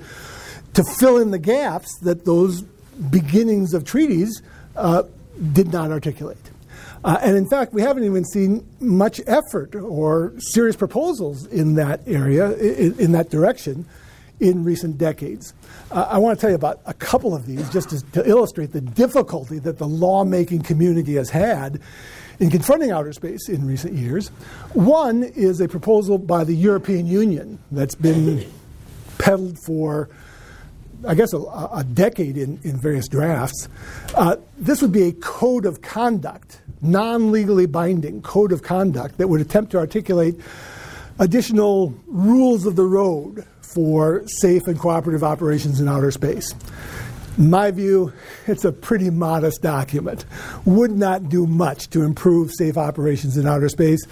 to 0.74 0.84
fill 0.98 1.18
in 1.18 1.30
the 1.30 1.38
gaps 1.38 1.98
that 2.02 2.24
those 2.24 2.62
beginnings 3.10 3.74
of 3.74 3.84
treaties 3.84 4.42
uh, 4.76 5.02
did 5.52 5.72
not 5.72 5.90
articulate. 5.90 6.38
Uh, 7.04 7.18
and 7.22 7.36
in 7.36 7.46
fact, 7.46 7.72
we 7.72 7.82
haven't 7.82 8.04
even 8.04 8.24
seen 8.24 8.66
much 8.80 9.20
effort 9.26 9.74
or 9.74 10.32
serious 10.38 10.74
proposals 10.74 11.46
in 11.46 11.74
that 11.74 12.00
area, 12.06 12.52
in, 12.56 12.98
in 12.98 13.12
that 13.12 13.30
direction, 13.30 13.84
in 14.40 14.64
recent 14.64 14.96
decades. 14.96 15.52
Uh, 15.90 16.08
I 16.10 16.18
want 16.18 16.38
to 16.38 16.40
tell 16.40 16.50
you 16.50 16.56
about 16.56 16.80
a 16.86 16.94
couple 16.94 17.34
of 17.34 17.46
these 17.46 17.68
just 17.70 17.90
to, 17.90 18.02
to 18.12 18.28
illustrate 18.28 18.72
the 18.72 18.80
difficulty 18.80 19.58
that 19.60 19.78
the 19.78 19.86
lawmaking 19.86 20.62
community 20.62 21.14
has 21.14 21.30
had 21.30 21.80
in 22.40 22.50
confronting 22.50 22.90
outer 22.90 23.12
space 23.12 23.48
in 23.48 23.66
recent 23.66 23.94
years. 23.94 24.28
One 24.72 25.22
is 25.22 25.60
a 25.60 25.68
proposal 25.68 26.18
by 26.18 26.44
the 26.44 26.54
European 26.54 27.06
Union 27.06 27.58
that's 27.70 27.94
been 27.94 28.44
peddled 29.18 29.58
for, 29.64 30.08
I 31.06 31.14
guess, 31.14 31.32
a, 31.32 31.38
a 31.38 31.84
decade 31.92 32.36
in, 32.36 32.58
in 32.62 32.76
various 32.76 33.08
drafts. 33.08 33.68
Uh, 34.14 34.36
this 34.58 34.82
would 34.82 34.92
be 34.92 35.04
a 35.04 35.12
code 35.12 35.66
of 35.66 35.82
conduct, 35.82 36.60
non 36.82 37.30
legally 37.30 37.66
binding 37.66 38.22
code 38.22 38.52
of 38.52 38.62
conduct 38.62 39.18
that 39.18 39.28
would 39.28 39.40
attempt 39.40 39.72
to 39.72 39.78
articulate 39.78 40.40
additional 41.18 41.94
rules 42.06 42.66
of 42.66 42.76
the 42.76 42.84
road 42.84 43.46
for 43.60 44.26
safe 44.26 44.66
and 44.66 44.78
cooperative 44.78 45.24
operations 45.24 45.80
in 45.80 45.88
outer 45.88 46.10
space. 46.10 46.54
My 47.36 47.72
view, 47.72 48.12
it's 48.46 48.64
a 48.64 48.70
pretty 48.70 49.10
modest 49.10 49.60
document. 49.60 50.24
Would 50.66 50.92
not 50.92 51.28
do 51.28 51.46
much 51.48 51.90
to 51.90 52.02
improve 52.02 52.52
safe 52.52 52.78
operations 52.78 53.36
in 53.36 53.46
outer 53.46 53.68
space, 53.68 54.06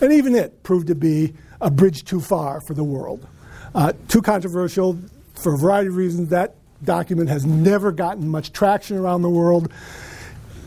and 0.00 0.12
even 0.12 0.36
it 0.36 0.62
proved 0.62 0.86
to 0.86 0.94
be 0.94 1.34
a 1.60 1.72
bridge 1.72 2.04
too 2.04 2.20
far 2.20 2.60
for 2.60 2.74
the 2.74 2.84
world. 2.84 3.26
Uh, 3.74 3.92
too 4.06 4.22
controversial 4.22 4.96
for 5.34 5.54
a 5.54 5.58
variety 5.58 5.88
of 5.88 5.96
reasons. 5.96 6.28
That 6.28 6.54
document 6.84 7.28
has 7.30 7.44
never 7.44 7.90
gotten 7.90 8.28
much 8.28 8.52
traction 8.52 8.96
around 8.96 9.22
the 9.22 9.28
world. 9.28 9.72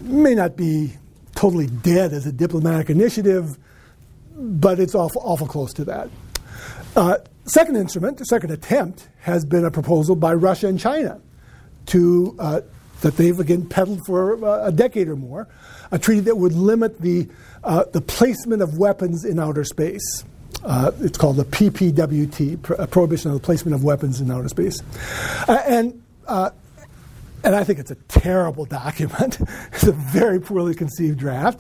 May 0.01 0.35
not 0.35 0.57
be 0.57 0.93
totally 1.35 1.67
dead 1.67 2.11
as 2.11 2.25
a 2.25 2.31
diplomatic 2.33 2.89
initiative, 2.89 3.57
but 4.35 4.81
it's 4.81 4.95
awful, 4.95 5.21
awful 5.23 5.47
close 5.47 5.71
to 5.75 5.85
that. 5.85 6.09
Uh, 6.93 7.19
second 7.45 7.77
instrument, 7.77 8.17
the 8.17 8.25
second 8.25 8.51
attempt, 8.51 9.07
has 9.21 9.45
been 9.45 9.63
a 9.63 9.71
proposal 9.71 10.17
by 10.17 10.33
Russia 10.33 10.67
and 10.67 10.77
China 10.77 11.21
to 11.88 12.35
uh, 12.39 12.61
that 13.01 13.17
they've 13.17 13.39
again 13.39 13.67
peddled 13.67 14.05
for 14.05 14.43
uh, 14.43 14.67
a 14.67 14.71
decade 14.71 15.07
or 15.07 15.15
more, 15.15 15.47
a 15.91 16.00
treaty 16.00 16.21
that 16.21 16.38
would 16.38 16.53
limit 16.53 17.01
the 17.01 17.27
uh, 17.63 17.85
the 17.91 18.01
placement 18.01 18.61
of 18.61 18.77
weapons 18.77 19.25
in 19.25 19.39
outer 19.39 19.63
space. 19.63 20.23
Uh, 20.63 20.91
it's 21.00 21.17
called 21.17 21.38
the 21.38 21.45
PPWT, 21.45 22.61
Pro- 22.61 22.85
Prohibition 22.88 23.31
of 23.31 23.35
the 23.35 23.43
Placement 23.43 23.73
of 23.73 23.83
Weapons 23.83 24.21
in 24.21 24.29
Outer 24.29 24.50
Space, 24.50 24.79
uh, 25.47 25.63
and 25.65 26.01
and 27.43 27.55
I 27.55 27.63
think 27.63 27.79
it's 27.79 27.91
a 27.91 27.95
terrible 28.07 28.65
document. 28.65 29.39
it's 29.74 29.83
a 29.83 29.91
very 29.91 30.39
poorly 30.39 30.75
conceived 30.75 31.17
draft. 31.20 31.59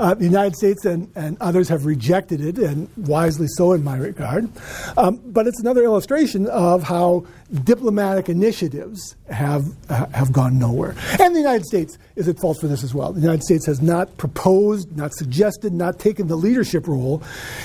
Uh, 0.00 0.14
the 0.14 0.24
United 0.24 0.56
States 0.56 0.86
and, 0.86 1.12
and 1.14 1.36
others 1.42 1.68
have 1.68 1.84
rejected 1.84 2.40
it, 2.40 2.56
and 2.56 2.88
wisely 2.96 3.46
so 3.46 3.74
in 3.74 3.84
my 3.84 3.98
regard. 3.98 4.48
Um, 4.96 5.20
but 5.26 5.46
it's 5.46 5.60
another 5.60 5.84
illustration 5.84 6.46
of 6.46 6.82
how 6.82 7.26
diplomatic 7.64 8.30
initiatives 8.30 9.14
have, 9.28 9.66
uh, 9.90 10.06
have 10.06 10.32
gone 10.32 10.58
nowhere. 10.58 10.94
And 11.20 11.34
the 11.36 11.40
United 11.40 11.66
States 11.66 11.98
is 12.16 12.28
at 12.28 12.38
fault 12.38 12.58
for 12.58 12.66
this 12.66 12.82
as 12.82 12.94
well. 12.94 13.12
The 13.12 13.20
United 13.20 13.42
States 13.42 13.66
has 13.66 13.82
not 13.82 14.16
proposed, 14.16 14.96
not 14.96 15.12
suggested, 15.12 15.74
not 15.74 15.98
taken 15.98 16.28
the 16.28 16.36
leadership 16.36 16.88
role 16.88 17.22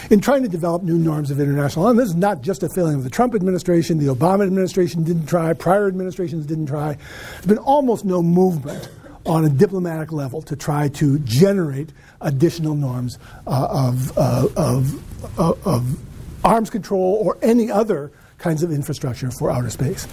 in 0.09 0.19
trying 0.19 0.43
to 0.43 0.49
develop 0.49 0.83
new 0.83 0.97
norms 0.97 1.31
of 1.31 1.39
international 1.39 1.85
law. 1.85 1.91
And 1.91 1.99
this 1.99 2.09
is 2.09 2.15
not 2.15 2.41
just 2.41 2.63
a 2.63 2.69
failing 2.75 2.95
of 2.95 3.05
the 3.05 3.09
Trump 3.09 3.33
administration. 3.33 3.97
The 3.97 4.13
Obama 4.13 4.45
administration 4.45 5.05
didn't 5.05 5.27
try, 5.27 5.53
prior 5.53 5.87
administrations 5.87 6.45
didn't 6.45 6.65
try. 6.65 6.97
There's 7.35 7.45
been 7.45 7.57
almost 7.59 8.03
no 8.03 8.21
movement 8.21 8.89
on 9.25 9.45
a 9.45 9.49
diplomatic 9.49 10.11
level 10.11 10.41
to 10.43 10.55
try 10.55 10.87
to 10.89 11.19
generate 11.19 11.89
additional 12.21 12.75
norms 12.75 13.17
uh, 13.47 13.67
of, 13.69 14.17
uh, 14.17 14.47
of, 14.55 15.39
uh, 15.39 15.53
of 15.65 15.97
arms 16.43 16.69
control 16.69 17.19
or 17.21 17.37
any 17.41 17.71
other 17.71 18.11
kinds 18.37 18.63
of 18.63 18.71
infrastructure 18.71 19.31
for 19.31 19.49
outer 19.49 19.69
space. 19.69 20.07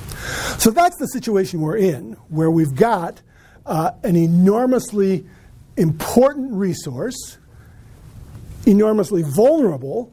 So 0.58 0.70
that's 0.70 0.96
the 0.96 1.06
situation 1.06 1.60
we're 1.60 1.76
in, 1.76 2.12
where 2.28 2.50
we've 2.50 2.74
got 2.74 3.20
uh, 3.66 3.92
an 4.02 4.16
enormously 4.16 5.26
important 5.76 6.52
resource, 6.52 7.38
enormously 8.66 9.22
vulnerable, 9.22 10.12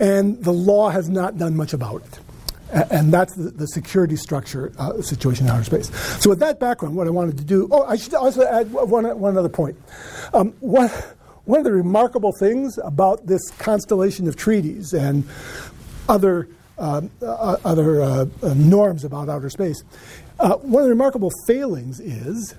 and 0.00 0.42
the 0.42 0.52
law 0.52 0.90
has 0.90 1.08
not 1.08 1.38
done 1.38 1.56
much 1.56 1.72
about 1.72 2.02
it 2.02 2.18
and 2.72 3.12
that's 3.12 3.34
the, 3.34 3.50
the 3.50 3.66
security 3.66 4.16
structure 4.16 4.72
uh, 4.78 5.00
situation 5.02 5.46
in 5.46 5.52
outer 5.52 5.64
space. 5.64 5.90
So, 6.22 6.30
with 6.30 6.40
that 6.40 6.58
background, 6.58 6.96
what 6.96 7.06
I 7.06 7.10
wanted 7.10 7.38
to 7.38 7.44
do, 7.44 7.68
oh, 7.70 7.84
I 7.84 7.96
should 7.96 8.14
also 8.14 8.46
add 8.46 8.72
one, 8.72 9.04
one 9.18 9.36
other 9.36 9.48
point. 9.48 9.76
Um, 10.32 10.54
one, 10.60 10.88
one 11.44 11.58
of 11.58 11.64
the 11.64 11.72
remarkable 11.72 12.32
things 12.38 12.78
about 12.82 13.26
this 13.26 13.50
constellation 13.58 14.26
of 14.28 14.36
treaties 14.36 14.92
and 14.92 15.24
other, 16.08 16.48
um, 16.78 17.10
uh, 17.20 17.56
other 17.64 18.00
uh, 18.00 18.26
uh 18.42 18.54
norms 18.54 19.04
about 19.04 19.28
outer 19.28 19.50
space, 19.50 19.82
uh, 20.40 20.56
one 20.56 20.82
of 20.82 20.86
the 20.86 20.94
remarkable 20.94 21.30
failings 21.46 22.00
is 22.00 22.54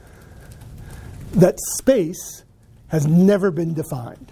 that 1.31 1.59
space 1.77 2.43
has 2.89 3.07
never 3.07 3.49
been 3.49 3.73
defined. 3.73 4.31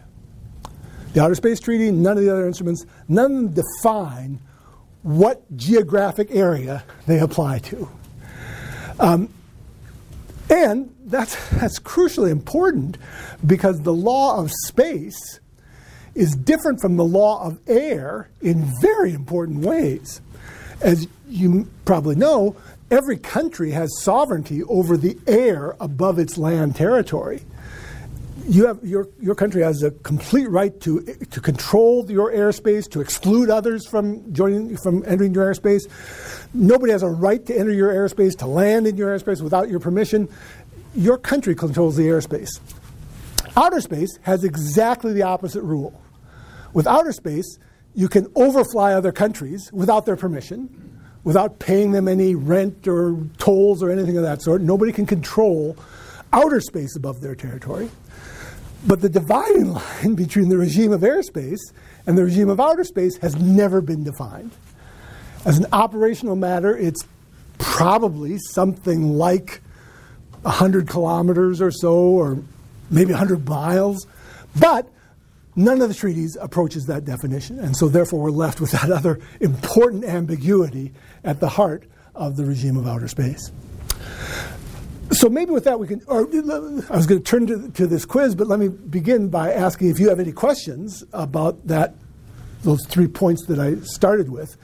The 1.13 1.21
Outer 1.21 1.35
Space 1.35 1.59
Treaty, 1.59 1.91
none 1.91 2.17
of 2.17 2.23
the 2.23 2.31
other 2.31 2.45
instruments, 2.45 2.85
none 3.09 3.53
define 3.53 4.39
what 5.03 5.43
geographic 5.57 6.29
area 6.31 6.83
they 7.07 7.19
apply 7.19 7.59
to. 7.59 7.89
Um, 8.99 9.29
and 10.49 10.93
that's, 11.05 11.35
that's 11.51 11.79
crucially 11.79 12.29
important 12.29 12.97
because 13.45 13.81
the 13.81 13.93
law 13.93 14.37
of 14.39 14.51
space 14.65 15.39
is 16.13 16.35
different 16.35 16.81
from 16.81 16.97
the 16.97 17.05
law 17.05 17.45
of 17.45 17.57
air 17.67 18.29
in 18.41 18.69
very 18.81 19.13
important 19.13 19.59
ways. 19.59 20.21
As 20.81 21.07
you 21.29 21.69
probably 21.85 22.15
know, 22.15 22.55
every 22.89 23.17
country 23.17 23.71
has 23.71 23.89
sovereignty 24.01 24.63
over 24.63 24.97
the 24.97 25.17
air 25.25 25.75
above 25.79 26.19
its 26.19 26.37
land 26.37 26.75
territory 26.75 27.43
you 28.47 28.67
have 28.67 28.79
your 28.83 29.07
your 29.19 29.35
country 29.35 29.61
has 29.61 29.83
a 29.83 29.91
complete 29.91 30.49
right 30.49 30.79
to 30.81 31.01
to 31.01 31.41
control 31.41 32.09
your 32.09 32.31
airspace, 32.31 32.89
to 32.91 33.01
exclude 33.01 33.49
others 33.49 33.87
from 33.87 34.33
joining 34.33 34.77
from 34.77 35.03
entering 35.05 35.33
your 35.33 35.51
airspace. 35.51 35.87
Nobody 36.53 36.91
has 36.91 37.03
a 37.03 37.09
right 37.09 37.45
to 37.45 37.57
enter 37.57 37.71
your 37.71 37.91
airspace, 37.93 38.37
to 38.39 38.47
land 38.47 38.87
in 38.87 38.97
your 38.97 39.17
airspace 39.17 39.41
without 39.41 39.69
your 39.69 39.79
permission. 39.79 40.27
Your 40.95 41.17
country 41.17 41.55
controls 41.55 41.95
the 41.95 42.03
airspace. 42.03 42.59
Outer 43.55 43.81
space 43.81 44.17
has 44.23 44.43
exactly 44.43 45.13
the 45.13 45.23
opposite 45.23 45.61
rule. 45.61 45.99
With 46.73 46.87
outer 46.87 47.11
space, 47.11 47.59
you 47.93 48.07
can 48.07 48.31
overfly 48.35 48.93
other 48.93 49.11
countries 49.11 49.69
without 49.73 50.05
their 50.05 50.15
permission, 50.15 50.99
without 51.23 51.59
paying 51.59 51.91
them 51.91 52.07
any 52.07 52.35
rent 52.35 52.87
or 52.87 53.17
tolls 53.37 53.83
or 53.83 53.91
anything 53.91 54.17
of 54.17 54.23
that 54.23 54.41
sort. 54.41 54.61
Nobody 54.61 54.91
can 54.91 55.05
control 55.05 55.75
outer 56.33 56.61
space 56.61 56.95
above 56.95 57.21
their 57.21 57.35
territory. 57.35 57.89
But 58.85 59.01
the 59.01 59.09
dividing 59.09 59.73
line 59.73 60.15
between 60.15 60.49
the 60.49 60.57
regime 60.57 60.91
of 60.91 61.01
airspace 61.01 61.59
and 62.05 62.17
the 62.17 62.23
regime 62.23 62.49
of 62.49 62.59
outer 62.59 62.83
space 62.83 63.17
has 63.17 63.35
never 63.35 63.81
been 63.81 64.03
defined. 64.03 64.51
As 65.45 65.57
an 65.57 65.67
operational 65.71 66.35
matter, 66.35 66.75
it's 66.77 67.05
probably 67.57 68.37
something 68.37 69.13
like 69.17 69.61
100 70.41 70.87
kilometers 70.87 71.61
or 71.61 71.71
so, 71.71 71.93
or 71.95 72.37
maybe 72.89 73.11
100 73.11 73.47
miles. 73.47 74.07
But 74.59 74.87
none 75.55 75.81
of 75.81 75.89
the 75.89 75.95
treaties 75.95 76.37
approaches 76.39 76.85
that 76.87 77.05
definition. 77.05 77.59
And 77.59 77.75
so, 77.75 77.87
therefore, 77.87 78.21
we're 78.21 78.31
left 78.31 78.61
with 78.61 78.71
that 78.71 78.91
other 78.91 79.19
important 79.39 80.05
ambiguity 80.05 80.93
at 81.23 81.39
the 81.39 81.49
heart 81.49 81.85
of 82.15 82.35
the 82.35 82.45
regime 82.45 82.77
of 82.77 82.87
outer 82.87 83.07
space. 83.07 83.51
So 85.11 85.29
maybe 85.29 85.51
with 85.51 85.65
that 85.65 85.79
we 85.79 85.87
can. 85.87 86.01
Or 86.07 86.21
I 86.21 86.95
was 86.95 87.05
going 87.05 87.21
to 87.21 87.23
turn 87.23 87.47
to, 87.47 87.69
to 87.71 87.87
this 87.87 88.05
quiz, 88.05 88.33
but 88.35 88.47
let 88.47 88.59
me 88.59 88.69
begin 88.69 89.29
by 89.29 89.51
asking 89.51 89.89
if 89.89 89.99
you 89.99 90.09
have 90.09 90.19
any 90.19 90.31
questions 90.31 91.03
about 91.13 91.67
that 91.67 91.95
those 92.63 92.85
three 92.85 93.07
points 93.07 93.45
that 93.47 93.59
I 93.59 93.75
started 93.81 94.29
with. 94.29 94.55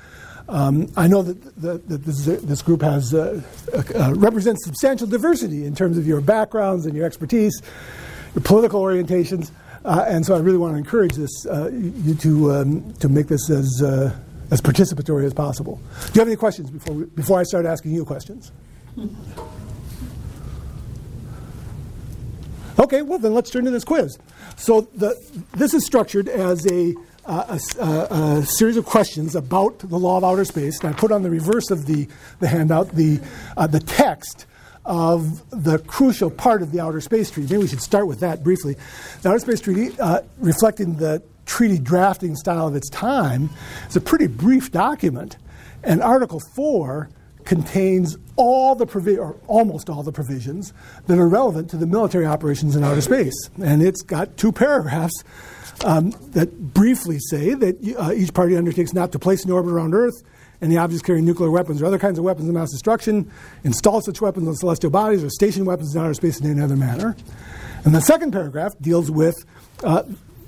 Um, 0.50 0.88
I 0.96 1.08
know 1.08 1.24
that, 1.24 1.62
that, 1.62 1.90
that 1.90 2.06
this, 2.06 2.26
this, 2.26 2.62
group 2.62 2.82
has 2.82 3.14
uh, 3.14 3.42
uh, 3.96 4.14
represents 4.14 4.64
substantial 4.64 5.06
diversity 5.06 5.66
in 5.66 5.76
terms 5.76 5.98
of 5.98 6.08
your 6.08 6.22
backgrounds 6.22 6.86
and 6.86 6.96
your 6.96 7.06
expertise, 7.06 7.62
your 8.34 8.44
political 8.44 8.82
orientations, 8.82 9.52
uh, 9.84 10.06
and 10.08 10.26
so 10.26 10.36
I 10.36 10.40
really 10.40 10.58
want 10.58 10.74
to 10.74 10.78
encourage 10.78 11.16
this 11.16 11.46
uh, 11.48 11.70
you 11.74 12.16
to 12.16 12.52
um, 12.54 12.94
to 12.94 13.10
make 13.10 13.28
this 13.28 13.50
as 13.50 13.82
uh, 13.84 14.18
as 14.50 14.62
participatory 14.62 15.26
as 15.26 15.34
possible. 15.34 15.82
Do 16.00 16.12
you 16.14 16.22
have 16.22 16.28
any 16.30 16.38
questions 16.38 16.70
before 16.70 16.96
we, 16.96 17.06
before 17.06 17.40
I 17.40 17.44
start 17.44 17.66
asking 17.66 17.92
you 17.92 18.06
questions? 18.06 18.54
Okay, 22.80 23.02
well 23.02 23.20
then 23.20 23.34
let's 23.34 23.50
turn 23.50 23.66
to 23.66 23.72
this 23.72 23.84
quiz. 23.84 24.18
So 24.56 24.82
the, 24.96 25.16
this 25.54 25.74
is 25.74 25.86
structured 25.86 26.30
as 26.30 26.66
a 26.68 26.94
uh, 27.26 27.58
a, 27.78 27.84
a, 27.84 28.38
a, 28.38 28.46
series 28.46 28.78
of 28.78 28.86
questions 28.86 29.36
about 29.36 29.80
the 29.80 29.98
law 30.00 30.16
of 30.16 30.24
outer 30.24 30.46
space. 30.46 30.80
And 30.80 30.96
I 30.96 30.98
put 30.98 31.12
on 31.12 31.24
the 31.24 31.30
reverse 31.30 31.72
of 31.72 31.86
the, 31.86 32.08
the 32.40 32.48
handout 32.48 32.92
the, 32.92 33.20
uh, 33.58 33.68
the 33.68 33.82
text 33.82 34.46
of 34.86 35.44
the 35.50 35.80
crucial 35.80 36.32
part 36.32 36.62
of 36.62 36.72
the 36.72 36.80
Outer 36.80 37.02
Space 37.02 37.30
Treaty. 37.30 37.54
Maybe 37.54 37.64
we 37.64 37.68
should 37.68 37.82
start 37.82 38.08
with 38.08 38.22
that 38.22 38.44
briefly. 38.44 38.78
The 39.22 39.30
Outer 39.30 39.40
Space 39.40 39.60
Treaty, 39.60 40.00
uh, 40.00 40.22
reflecting 40.38 40.96
the 40.96 41.22
treaty 41.46 41.78
drafting 41.78 42.38
style 42.38 42.68
of 42.68 42.76
its 42.76 42.90
time, 42.90 43.50
is 43.90 43.98
a 43.98 44.02
pretty 44.02 44.28
brief 44.28 44.72
document. 44.72 45.36
And 45.84 46.02
Article 46.02 46.40
4 46.56 47.10
contains 47.48 48.18
all 48.36 48.76
the 48.76 48.86
provi- 48.86 49.18
or 49.18 49.36
almost 49.48 49.90
all 49.90 50.04
the 50.04 50.12
provisions 50.12 50.74
that 51.08 51.18
are 51.18 51.28
relevant 51.28 51.70
to 51.72 51.78
the 51.78 51.88
military 51.88 52.26
operations 52.26 52.76
in 52.76 52.84
outer 52.84 53.02
space. 53.02 53.34
And 53.64 53.82
it's 53.82 54.02
got 54.02 54.38
two 54.38 54.52
paragraphs 54.52 55.24
um, 55.86 56.12
that 56.32 56.74
briefly 56.74 57.20
say 57.20 57.54
that 57.54 57.96
uh, 57.98 58.12
each 58.12 58.34
party 58.34 58.58
undertakes 58.58 58.94
not 58.94 59.12
to 59.14 59.20
place 59.20 59.46
in 59.46 59.52
orbit 59.52 59.72
around 59.72 59.96
Earth 59.96 60.22
any 60.62 60.78
objects 60.78 61.06
carrying 61.06 61.26
nuclear 61.26 61.52
weapons 61.52 61.82
or 61.82 61.86
other 61.86 62.00
kinds 62.00 62.18
of 62.18 62.26
weapons 62.26 62.48
of 62.48 62.54
mass 62.54 62.72
destruction, 62.72 63.32
install 63.64 64.02
such 64.02 64.22
weapons 64.22 64.48
on 64.48 64.56
celestial 64.56 64.90
bodies, 64.90 65.24
or 65.24 65.30
station 65.30 65.66
weapons 65.66 65.96
in 65.96 66.02
outer 66.02 66.16
space 66.16 66.40
in 66.40 66.50
any 66.50 66.62
other 66.62 66.76
manner. 66.76 67.16
And 67.86 67.94
the 67.94 68.02
second 68.02 68.32
paragraph 68.32 68.74
deals 68.82 69.12
with 69.12 69.36
uh, 69.84 70.04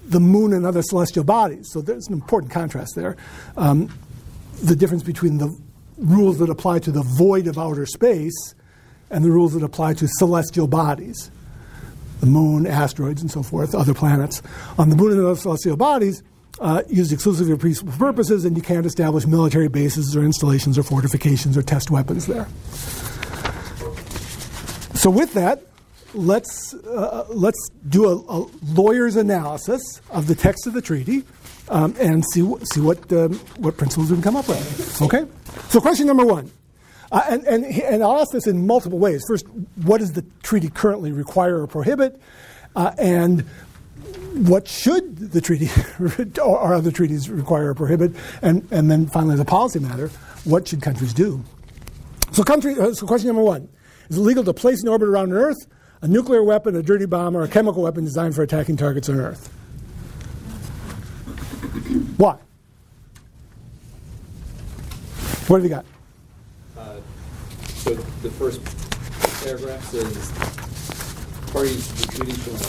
the 0.06 0.20
moon 0.20 0.52
and 0.54 0.66
other 0.66 0.82
celestial 0.82 1.24
bodies. 1.24 1.70
So 1.72 1.82
there's 1.82 2.08
an 2.08 2.14
important 2.14 2.52
contrast 2.52 2.94
there. 2.96 3.18
Um, 3.56 3.94
the 4.64 4.76
difference 4.76 5.04
between 5.04 5.38
the 5.38 5.56
rules 6.00 6.40
that 6.40 6.50
apply 6.50 6.80
to 6.80 6.92
the 6.92 7.04
void 7.04 7.48
of 7.48 7.58
outer 7.58 7.86
space 7.86 8.56
and 9.10 9.24
the 9.24 9.32
rules 9.32 9.54
that 9.54 9.64
apply 9.64 9.94
to 9.96 10.08
celestial 10.08 10.68
bodies 10.68 11.32
the 12.20 12.26
moon, 12.26 12.68
asteroids, 12.68 13.22
and 13.22 13.32
so 13.32 13.42
forth, 13.42 13.74
other 13.74 13.94
planets. 13.94 14.42
On 14.78 14.90
the 14.90 14.96
moon 14.96 15.14
and 15.14 15.22
other 15.22 15.36
celestial 15.36 15.78
bodies, 15.78 16.22
uh, 16.60 16.84
used 16.90 17.14
exclusively 17.14 17.54
for 17.54 17.62
peaceful 17.62 17.92
purposes, 17.94 18.44
and 18.44 18.58
you 18.58 18.62
can't 18.62 18.86
establish 18.86 19.26
military 19.26 19.70
bases 19.70 20.16
or 20.16 20.24
installations 20.24 20.78
or 20.78 20.84
fortifications 20.84 21.56
or 21.56 21.62
test 21.62 21.90
weapons 21.90 22.26
there. 22.26 22.48
So, 24.96 25.10
with 25.10 25.34
that, 25.34 25.64
let's 26.14 26.74
uh, 26.74 27.26
let's 27.30 27.70
do 27.88 28.10
a, 28.10 28.16
a, 28.16 28.46
lawyer's 28.74 29.16
analysis 29.16 30.02
of 30.10 30.28
the 30.28 30.36
text 30.36 30.68
of 30.68 30.74
the 30.74 30.82
treaty 30.82 31.24
um, 31.70 31.96
and 32.00 32.24
see 32.34 32.42
see 32.72 32.82
what 32.82 33.12
um, 33.14 33.34
what 33.58 33.78
principles 33.78 34.10
we 34.10 34.16
can 34.16 34.24
come 34.24 34.36
up 34.36 34.48
with. 34.48 35.02
Okay. 35.02 35.26
So, 35.70 35.80
question 35.80 36.08
number 36.08 36.26
one. 36.26 36.52
Uh, 37.12 37.24
and, 37.28 37.44
and, 37.46 37.66
and 37.66 38.04
I'll 38.04 38.20
ask 38.20 38.32
this 38.32 38.46
in 38.46 38.68
multiple 38.68 39.00
ways. 39.00 39.24
First, 39.28 39.48
what 39.84 39.98
does 39.98 40.14
the 40.14 40.24
treaty 40.44 40.70
currently 40.70 41.12
require 41.12 41.60
or 41.60 41.66
prohibit? 41.66 42.22
Uh, 42.76 42.92
and 43.00 43.42
what 44.34 44.68
should 44.68 45.18
the 45.18 45.42
treaty 45.42 45.70
or 46.42 46.74
other 46.74 46.92
treaties 46.92 47.30
require 47.30 47.70
or 47.70 47.74
prohibit? 47.74 48.16
And, 48.44 48.68
and 48.72 48.92
then 48.92 49.08
finally, 49.08 49.34
as 49.34 49.40
a 49.40 49.46
policy 49.46 49.80
matter, 49.80 50.10
what 50.44 50.68
should 50.68 50.82
countries 50.82 51.14
do? 51.14 51.44
So, 52.32 52.44
country, 52.44 52.76
uh, 52.80 52.94
so 52.94 53.08
question 53.08 53.28
number 53.28 53.44
one 53.44 53.68
Is 54.10 54.18
it 54.18 54.22
legal 54.22 54.44
to 54.44 54.54
place 54.54 54.84
in 54.84 54.88
orbit 54.88 55.08
around 55.08 55.34
Earth 55.34 55.58
a 56.02 56.08
nuclear 56.08 56.44
weapon, 56.44 56.76
a 56.76 56.84
dirty 56.84 57.06
bomb, 57.06 57.36
or 57.36 57.44
a 57.44 57.48
chemical 57.48 57.84
weapon 57.84 58.06
designed 58.06 58.36
for 58.36 58.44
attacking 58.44 58.78
targets 58.78 59.10
on 59.10 59.20
Earth? 59.20 59.52
Why? 62.20 62.36
What 65.48 65.62
have 65.62 65.64
you 65.64 65.70
got? 65.70 65.86
Uh, 66.78 67.00
so 67.80 67.94
the 67.96 68.30
first 68.32 68.60
paragraph 69.42 69.82
says, 69.86 70.28
parties 71.54 71.88
to 71.88 71.96
the 71.96 72.08
treaty 72.12 72.36
shall 72.44 72.60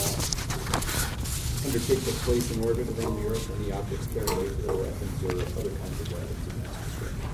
undertake 1.67 1.99
to 1.99 2.11
place 2.23 2.49
in 2.55 2.63
orbit 2.63 2.87
around 2.95 3.21
the 3.21 3.27
Earth 3.27 3.51
any 3.59 3.73
objects 3.73 4.07
carrying 4.13 4.39
nuclear 4.39 4.77
weapons 4.77 5.23
or 5.25 5.31
other 5.59 5.75
kinds 5.75 5.99
of 5.99 6.07
weapons 6.13 6.47
of 6.47 6.53
mass 6.63 6.79
destruction. 6.87 7.27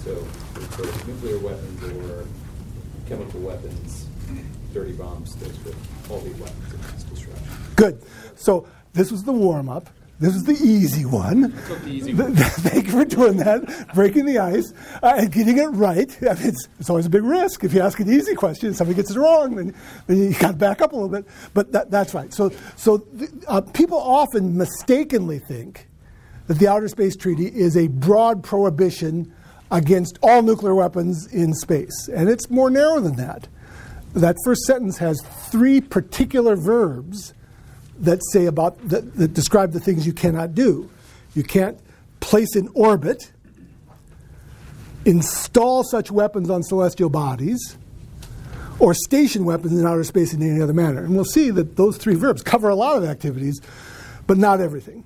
So, 0.00 0.16
for 0.80 0.88
nuclear 1.06 1.38
weapons 1.40 1.84
or 1.84 2.24
chemical 3.06 3.40
weapons, 3.40 4.06
dirty 4.72 4.92
bombs, 4.92 5.36
those 5.36 5.62
would 5.64 5.76
all 6.08 6.22
be 6.22 6.30
weapons 6.40 6.72
of 6.72 6.80
mass 6.80 7.02
destruction. 7.02 7.44
Good. 7.76 8.02
So 8.34 8.66
this 8.94 9.12
was 9.12 9.24
the 9.24 9.32
warm 9.32 9.68
up. 9.68 9.90
This 10.20 10.36
is 10.36 10.44
the 10.44 10.52
easy 10.52 11.06
one. 11.06 11.58
Easy 11.86 12.12
one. 12.12 12.36
Thank 12.36 12.88
you 12.88 12.92
for 12.92 13.04
doing 13.06 13.38
that, 13.38 13.88
breaking 13.94 14.26
the 14.26 14.38
ice, 14.38 14.70
uh, 15.02 15.14
and 15.16 15.32
getting 15.32 15.56
it 15.56 15.68
right. 15.68 16.14
I 16.20 16.34
mean, 16.34 16.48
it's, 16.48 16.68
it's, 16.78 16.90
always 16.90 17.06
a 17.06 17.10
big 17.10 17.22
risk. 17.22 17.64
If 17.64 17.72
you 17.72 17.80
ask 17.80 17.98
an 18.00 18.12
easy 18.12 18.34
question, 18.34 18.74
somebody 18.74 18.96
gets 18.96 19.10
it 19.10 19.18
wrong, 19.18 19.56
then, 19.56 19.74
then 20.06 20.18
you 20.18 20.34
got 20.38 20.48
to 20.48 20.56
back 20.58 20.82
up 20.82 20.92
a 20.92 20.94
little 20.94 21.08
bit. 21.08 21.24
But 21.54 21.72
that, 21.72 21.90
that's 21.90 22.12
right. 22.12 22.34
So, 22.34 22.52
so 22.76 23.02
uh, 23.48 23.62
people 23.62 23.98
often 23.98 24.58
mistakenly 24.58 25.38
think 25.38 25.88
that 26.48 26.58
the 26.58 26.68
Outer 26.68 26.88
Space 26.88 27.16
Treaty 27.16 27.46
is 27.46 27.74
a 27.74 27.86
broad 27.86 28.44
prohibition 28.44 29.34
against 29.70 30.18
all 30.22 30.42
nuclear 30.42 30.74
weapons 30.74 31.32
in 31.32 31.54
space. 31.54 32.10
And 32.14 32.28
it's 32.28 32.50
more 32.50 32.68
narrow 32.68 33.00
than 33.00 33.16
that. 33.16 33.48
That 34.12 34.36
first 34.44 34.64
sentence 34.64 34.98
has 34.98 35.22
three 35.50 35.80
particular 35.80 36.56
verbs 36.56 37.32
that 38.00 38.20
say 38.32 38.46
about 38.46 38.88
that, 38.88 39.14
that 39.16 39.34
describe 39.34 39.72
the 39.72 39.80
things 39.80 40.06
you 40.06 40.12
cannot 40.12 40.54
do. 40.54 40.90
You 41.34 41.42
can't 41.42 41.78
place 42.20 42.56
in 42.56 42.68
orbit, 42.74 43.30
install 45.04 45.84
such 45.84 46.10
weapons 46.10 46.50
on 46.50 46.62
celestial 46.62 47.10
bodies, 47.10 47.76
or 48.78 48.94
station 48.94 49.44
weapons 49.44 49.78
in 49.78 49.86
outer 49.86 50.04
space 50.04 50.32
in 50.32 50.42
any 50.42 50.60
other 50.60 50.72
manner. 50.72 51.04
And 51.04 51.14
we'll 51.14 51.24
see 51.24 51.50
that 51.50 51.76
those 51.76 51.98
three 51.98 52.14
verbs 52.14 52.42
cover 52.42 52.68
a 52.68 52.74
lot 52.74 52.96
of 52.96 53.04
activities, 53.04 53.60
but 54.26 54.38
not 54.38 54.60
everything. 54.60 55.04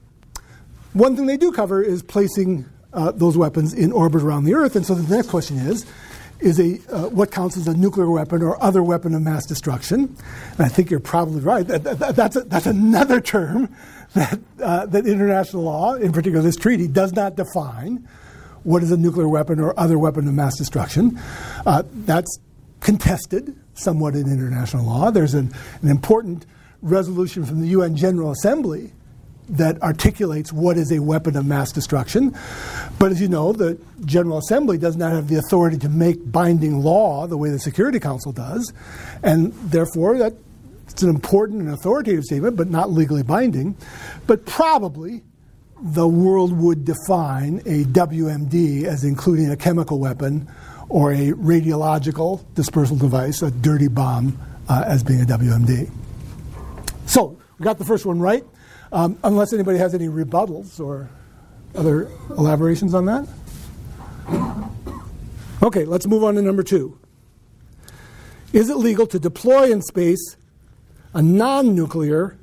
One 0.92 1.16
thing 1.16 1.26
they 1.26 1.36
do 1.36 1.50
cover 1.50 1.82
is 1.82 2.02
placing 2.02 2.66
uh, 2.92 3.10
those 3.10 3.36
weapons 3.36 3.74
in 3.74 3.90
orbit 3.90 4.22
around 4.22 4.44
the 4.44 4.54
Earth. 4.54 4.76
And 4.76 4.86
so 4.86 4.94
the 4.94 5.14
next 5.14 5.28
question 5.28 5.58
is 5.58 5.84
is 6.44 6.60
a, 6.60 6.78
uh, 6.94 7.08
what 7.08 7.30
counts 7.30 7.56
as 7.56 7.66
a 7.66 7.74
nuclear 7.74 8.10
weapon 8.10 8.42
or 8.42 8.62
other 8.62 8.82
weapon 8.82 9.14
of 9.14 9.22
mass 9.22 9.46
destruction. 9.46 10.16
And 10.52 10.60
I 10.60 10.68
think 10.68 10.90
you're 10.90 11.00
probably 11.00 11.40
right. 11.40 11.66
That, 11.66 11.84
that, 11.84 12.14
that's, 12.14 12.36
a, 12.36 12.42
that's 12.42 12.66
another 12.66 13.20
term 13.20 13.74
that, 14.14 14.38
uh, 14.62 14.86
that 14.86 15.06
international 15.06 15.62
law, 15.62 15.94
in 15.94 16.12
particular 16.12 16.42
this 16.42 16.56
treaty, 16.56 16.86
does 16.86 17.12
not 17.12 17.36
define 17.36 18.06
what 18.62 18.82
is 18.82 18.92
a 18.92 18.96
nuclear 18.96 19.28
weapon 19.28 19.58
or 19.58 19.78
other 19.78 19.98
weapon 19.98 20.28
of 20.28 20.34
mass 20.34 20.56
destruction. 20.56 21.18
Uh, 21.66 21.82
that's 21.92 22.38
contested 22.80 23.56
somewhat 23.74 24.14
in 24.14 24.30
international 24.30 24.84
law. 24.84 25.10
There's 25.10 25.34
an, 25.34 25.52
an 25.82 25.88
important 25.88 26.46
resolution 26.82 27.44
from 27.44 27.60
the 27.60 27.68
UN 27.68 27.96
General 27.96 28.30
Assembly 28.30 28.92
that 29.48 29.80
articulates 29.82 30.52
what 30.52 30.76
is 30.76 30.90
a 30.90 31.00
weapon 31.00 31.36
of 31.36 31.46
mass 31.46 31.72
destruction. 31.72 32.34
But 32.98 33.12
as 33.12 33.20
you 33.20 33.28
know, 33.28 33.52
the 33.52 33.78
General 34.04 34.38
Assembly 34.38 34.78
does 34.78 34.96
not 34.96 35.12
have 35.12 35.28
the 35.28 35.36
authority 35.36 35.78
to 35.78 35.88
make 35.88 36.30
binding 36.30 36.80
law 36.80 37.26
the 37.26 37.36
way 37.36 37.50
the 37.50 37.58
Security 37.58 38.00
Council 38.00 38.32
does, 38.32 38.72
and 39.22 39.52
therefore 39.70 40.18
that 40.18 40.34
it's 40.88 41.02
an 41.02 41.10
important 41.10 41.60
and 41.62 41.70
authoritative 41.70 42.24
statement, 42.24 42.56
but 42.56 42.70
not 42.70 42.90
legally 42.90 43.22
binding. 43.22 43.76
But 44.26 44.46
probably 44.46 45.22
the 45.80 46.06
world 46.06 46.56
would 46.56 46.84
define 46.84 47.58
a 47.66 47.84
WMD 47.84 48.84
as 48.84 49.04
including 49.04 49.50
a 49.50 49.56
chemical 49.56 49.98
weapon 49.98 50.48
or 50.88 51.12
a 51.12 51.32
radiological 51.32 52.44
dispersal 52.54 52.96
device, 52.96 53.42
a 53.42 53.50
dirty 53.50 53.88
bomb, 53.88 54.38
uh, 54.68 54.84
as 54.86 55.02
being 55.02 55.20
a 55.20 55.24
WMD. 55.24 55.90
So 57.06 57.36
we 57.58 57.64
got 57.64 57.78
the 57.78 57.84
first 57.84 58.06
one 58.06 58.20
right. 58.20 58.44
Um, 58.94 59.18
unless 59.24 59.52
anybody 59.52 59.76
has 59.78 59.92
any 59.92 60.06
rebuttals 60.06 60.78
or 60.78 61.10
other 61.74 62.08
elaborations 62.30 62.94
on 62.94 63.06
that? 63.06 63.26
Okay, 65.60 65.84
let's 65.84 66.06
move 66.06 66.22
on 66.22 66.36
to 66.36 66.42
number 66.42 66.62
two. 66.62 66.96
Is 68.52 68.70
it 68.70 68.76
legal 68.76 69.08
to 69.08 69.18
deploy 69.18 69.72
in 69.72 69.82
space 69.82 70.36
a 71.12 71.20
non 71.20 71.74
nuclear 71.74 72.38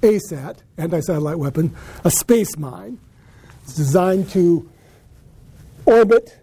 ASAT, 0.00 0.60
anti 0.78 1.00
satellite 1.00 1.38
weapon, 1.38 1.76
a 2.04 2.10
space 2.10 2.56
mine? 2.56 2.98
It's 3.64 3.74
designed 3.74 4.30
to 4.30 4.70
orbit 5.84 6.38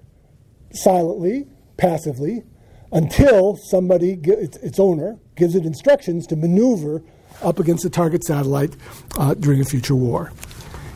silently, 0.74 1.48
passively, 1.76 2.44
until 2.92 3.58
somebody, 3.72 4.20
its 4.24 4.80
owner, 4.80 5.18
gives 5.36 5.56
it 5.56 5.66
instructions 5.66 6.28
to 6.28 6.36
maneuver 6.36 7.02
up 7.42 7.60
against 7.60 7.86
a 7.86 7.90
target 7.90 8.24
satellite 8.24 8.76
uh, 9.18 9.34
during 9.34 9.62
a 9.62 9.66
future 9.66 9.96
war. 9.96 10.32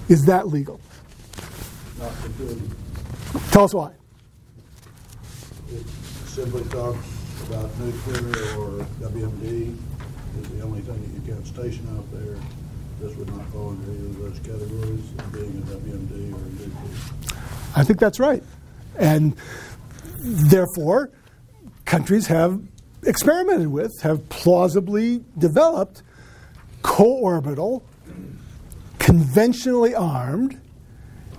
Is 0.09 0.25
that 0.25 0.47
legal? 0.47 0.79
couldn't. 2.37 2.75
Tell 3.51 3.63
us 3.63 3.73
why. 3.73 3.91
It 5.71 5.85
simply 6.25 6.63
talks 6.65 7.05
about 7.47 7.69
nuclear 7.79 8.59
or 8.59 8.85
WMD 8.99 9.75
is 10.41 10.49
the 10.49 10.61
only 10.61 10.81
thing 10.81 11.01
that 11.01 11.09
you 11.13 11.33
can 11.33 11.45
station 11.45 11.87
out 11.97 12.11
there. 12.11 12.37
This 12.99 13.15
would 13.17 13.35
not 13.35 13.45
fall 13.47 13.69
under 13.69 13.91
either 13.91 14.05
of 14.07 14.19
those 14.19 14.39
categories, 14.39 15.01
of 15.19 15.33
being 15.33 15.57
a 15.57 15.75
WMD 15.75 16.33
or 16.33 16.37
a 16.37 16.49
nuclear. 16.51 17.37
I 17.75 17.83
think 17.83 17.99
that's 17.99 18.19
right. 18.19 18.43
And 18.97 19.35
therefore, 20.19 21.11
countries 21.85 22.27
have 22.27 22.61
experimented 23.03 23.67
with, 23.67 23.91
have 24.01 24.27
plausibly 24.29 25.23
developed 25.37 26.03
co-orbital, 26.83 27.83
conventionally 28.99 29.95
armed 29.95 30.59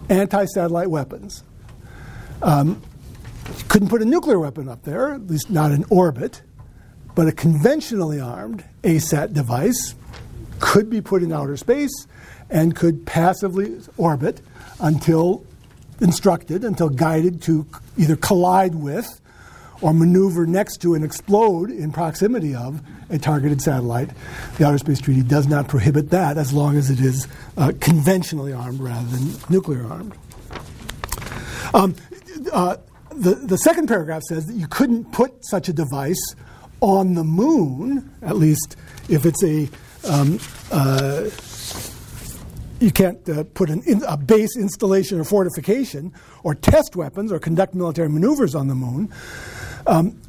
anti-satellite 0.09 0.91
weapons. 0.91 1.45
Um, 2.43 2.83
couldn't 3.69 3.89
put 3.89 4.03
a 4.03 4.05
nuclear 4.05 4.39
weapon 4.39 4.69
up 4.69 4.83
there, 4.83 5.15
at 5.15 5.27
least 5.29 5.51
not 5.51 5.71
in 5.71 5.85
orbit, 5.91 6.43
but 7.15 7.29
a 7.29 7.33
conventionally 7.33 8.21
armed 8.21 8.65
ASAT 8.83 9.33
device 9.33 9.95
could 10.61 10.91
be 10.91 11.01
put 11.01 11.23
in 11.23 11.33
outer 11.33 11.57
space 11.57 12.07
and 12.51 12.75
could 12.75 13.07
passively 13.07 13.81
orbit 13.97 14.41
until 14.81 15.45
instructed, 16.01 16.65
until 16.65 16.89
guided 16.89 17.41
to 17.43 17.67
either 17.97 18.17
collide 18.17 18.75
with 18.75 19.21
or 19.85 19.93
maneuver 19.93 20.47
next 20.47 20.79
to 20.79 20.95
and 20.95 21.05
explode 21.05 21.71
in 21.71 21.93
proximity 21.93 22.55
of 22.55 22.81
a 23.11 23.19
targeted 23.19 23.61
satellite. 23.61 24.09
The 24.57 24.67
Outer 24.67 24.79
Space 24.79 24.99
Treaty 24.99 25.23
does 25.23 25.47
not 25.47 25.69
prohibit 25.69 26.09
that 26.09 26.39
as 26.39 26.55
long 26.55 26.79
as 26.79 26.89
it 26.89 27.01
is 27.01 27.29
uh, 27.59 27.71
conventionally 27.81 28.55
armed 28.55 28.81
rather 28.81 29.07
than 29.09 29.35
nuclear 29.51 29.85
armed. 29.85 30.17
Um, 31.75 31.95
uh, 32.51 32.79
the, 33.11 33.35
the 33.35 33.59
second 33.59 33.89
paragraph 33.89 34.23
says 34.23 34.47
that 34.47 34.55
you 34.55 34.67
couldn't 34.69 35.13
put 35.13 35.45
such 35.45 35.69
a 35.69 35.73
device 35.75 36.35
on 36.81 37.13
the 37.13 37.25
moon, 37.25 38.11
at 38.23 38.37
least 38.37 38.77
if 39.11 39.27
it's 39.27 39.45
a 39.45 39.69
um, 40.09 40.39
uh, 40.73 41.29
you 42.81 42.91
can't 42.91 43.29
uh, 43.29 43.45
put 43.55 43.71
in, 43.71 44.03
a 44.07 44.17
base 44.17 44.57
installation 44.57 45.21
or 45.21 45.25
fortification 45.25 46.13
or 46.43 46.55
test 46.55 46.97
weapons 46.97 47.33
or 47.33 47.39
conduct 47.39 47.75
military 47.75 48.09
maneuvers 48.09 48.55
on 48.55 48.69
the 48.69 48.75
moon, 48.75 49.13
um, 49.87 50.21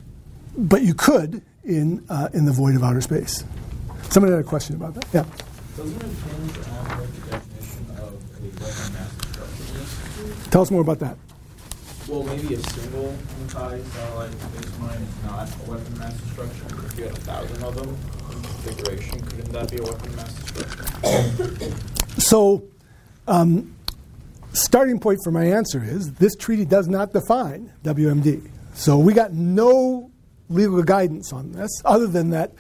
but 0.58 0.82
you 0.82 0.94
could 0.94 1.42
in 1.64 2.06
uh, 2.10 2.30
in 2.34 2.46
the 2.46 2.52
void 2.52 2.76
of 2.76 2.84
outer 2.84 3.02
space. 3.02 3.44
Somebody 4.10 4.34
had 4.34 4.42
a 4.42 4.48
question 4.48 4.76
about 4.76 4.94
that. 4.96 5.06
Yeah. 5.14 5.26
Doesn't 5.76 5.96
it 5.96 6.04
hinge 6.04 6.58
on 6.58 6.86
what 6.98 7.14
the 7.14 7.32
definition 7.32 7.86
of 7.92 8.14
a 8.14 8.48
weapon 8.64 8.94
mass 8.94 9.14
destruction 9.16 9.76
is? 9.76 10.48
Tell 10.48 10.62
us 10.62 10.72
more 10.72 10.82
about 10.82 11.00
that. 11.00 11.18
Well, 12.08 12.24
maybe 12.24 12.54
a 12.54 12.60
single 12.60 13.18
anti-satellite 13.42 14.32
space 14.32 14.80
mine 14.80 15.02
is 15.02 15.24
not 15.26 15.50
a 15.50 15.72
weapon 15.72 15.88
of 15.88 16.00
mass 16.00 16.14
destruction. 16.22 16.86
If 16.86 17.00
you 17.00 17.04
had 17.06 17.18
a 17.18 17.22
thousand 17.22 17.64
of 17.64 17.76
them 17.76 17.90
in 17.90 18.42
configuration, 18.44 19.22
couldn't 19.22 19.52
that 19.52 19.72
be 19.72 19.78
a 19.78 19.84
weapon 19.84 20.10
of 20.10 20.16
mass 20.16 20.34
destruction? 20.36 22.20
So, 22.20 22.64
um, 23.28 23.76
starting 24.54 25.00
point 25.00 25.20
for 25.24 25.32
my 25.32 25.46
answer 25.46 25.84
is 25.84 26.14
this 26.14 26.36
treaty 26.36 26.64
does 26.64 26.88
not 26.88 27.12
define 27.12 27.74
WMD. 27.84 28.50
So 28.76 28.98
we 28.98 29.14
got 29.14 29.34
no 29.34 30.12
legal 30.50 30.84
guidance 30.84 31.34
on 31.34 31.54
this 31.54 31.72
other 31.86 32.08
than 32.08 32.30
that 32.32 32.52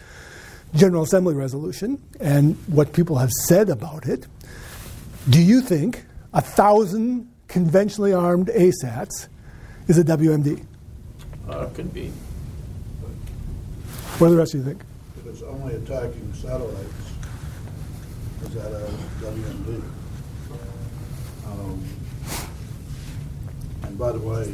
General 0.73 1.04
Assembly 1.04 1.36
resolution 1.36 2.01
and 2.19 2.56
what 2.67 2.93
people 2.93 3.17
have 3.17 3.32
said 3.32 3.69
about 3.69 4.08
it. 4.08 4.25
Do 5.30 5.41
you 5.41 5.62
think 5.62 6.06
a 6.34 6.41
thousand 6.41 7.32
conventionally 7.47 8.13
armed 8.13 8.47
ASATs 8.47 9.28
is 9.88 9.97
a 9.97 10.04
WMD? 10.04 10.65
Uh, 11.47 11.67
could 11.67 11.93
be. 11.93 12.12
What 14.17 14.28
do 14.30 14.34
the 14.34 14.39
rest 14.39 14.54
of 14.54 14.62
you 14.62 14.65
think? 14.65 14.84
If 15.19 15.28
it's 15.28 15.41
only 15.43 15.75
attacking 15.75 16.34
satellites, 16.34 17.12
is 18.43 18.54
that 18.56 18.71
a 18.71 18.88
WMD? 19.21 19.84
Um, 21.45 21.84
And 23.84 23.97
by 23.99 24.12
the 24.12 24.19
way, 24.19 24.54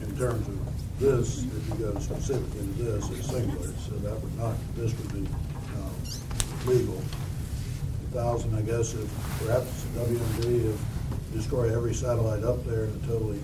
in 0.00 0.16
terms 0.18 0.46
of 0.48 0.61
this, 1.02 1.42
if 1.42 1.68
you 1.68 1.74
go 1.86 1.98
specifically 1.98 2.60
to 2.60 2.82
this, 2.84 3.10
it's 3.10 3.28
singular, 3.28 3.66
so 3.66 3.90
that 4.06 4.20
would 4.20 4.38
not, 4.38 4.54
this 4.76 4.96
would 4.96 5.12
be 5.12 5.28
uh, 5.74 6.70
legal. 6.70 6.96
A 6.96 8.14
thousand, 8.14 8.54
I 8.54 8.62
guess, 8.62 8.94
if 8.94 9.10
perhaps 9.44 9.84
WMD, 9.96 10.72
if 10.72 10.80
destroy 11.32 11.74
every 11.74 11.92
satellite 11.92 12.44
up 12.44 12.64
there 12.66 12.84
and 12.84 13.02
it 13.02 13.08
totally 13.08 13.40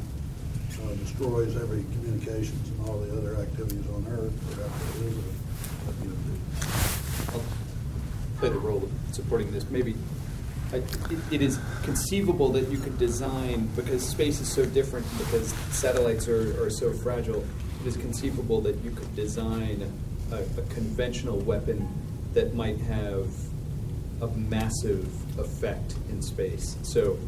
uh, 0.84 0.94
destroys 0.94 1.56
every 1.56 1.82
communications 1.94 2.68
and 2.68 2.88
all 2.88 2.98
the 3.00 3.16
other 3.16 3.34
activities 3.42 3.84
on 3.90 4.06
Earth, 4.08 4.32
perhaps 4.54 5.00
it 5.00 5.06
is 5.06 5.16
a 5.18 5.22
WMD. 5.90 7.34
I'll 7.34 8.38
play 8.38 8.50
the 8.50 8.58
role 8.58 8.84
of 8.84 8.90
supporting 9.10 9.50
this. 9.50 9.68
Maybe 9.68 9.96
it, 10.72 11.18
it 11.30 11.42
is 11.42 11.58
conceivable 11.82 12.50
that 12.50 12.68
you 12.68 12.78
could 12.78 12.98
design, 12.98 13.68
because 13.74 14.06
space 14.06 14.40
is 14.40 14.48
so 14.48 14.64
different, 14.66 15.06
because 15.18 15.48
satellites 15.70 16.28
are, 16.28 16.62
are 16.62 16.70
so 16.70 16.92
fragile, 16.92 17.44
it 17.80 17.86
is 17.86 17.96
conceivable 17.96 18.60
that 18.62 18.76
you 18.84 18.90
could 18.90 19.14
design 19.16 19.90
a, 20.32 20.36
a 20.36 20.62
conventional 20.74 21.38
weapon 21.38 21.88
that 22.34 22.54
might 22.54 22.78
have 22.78 23.28
a 24.20 24.26
massive 24.28 25.06
effect 25.38 25.94
in 26.10 26.20
space. 26.20 26.76
So, 26.82 27.18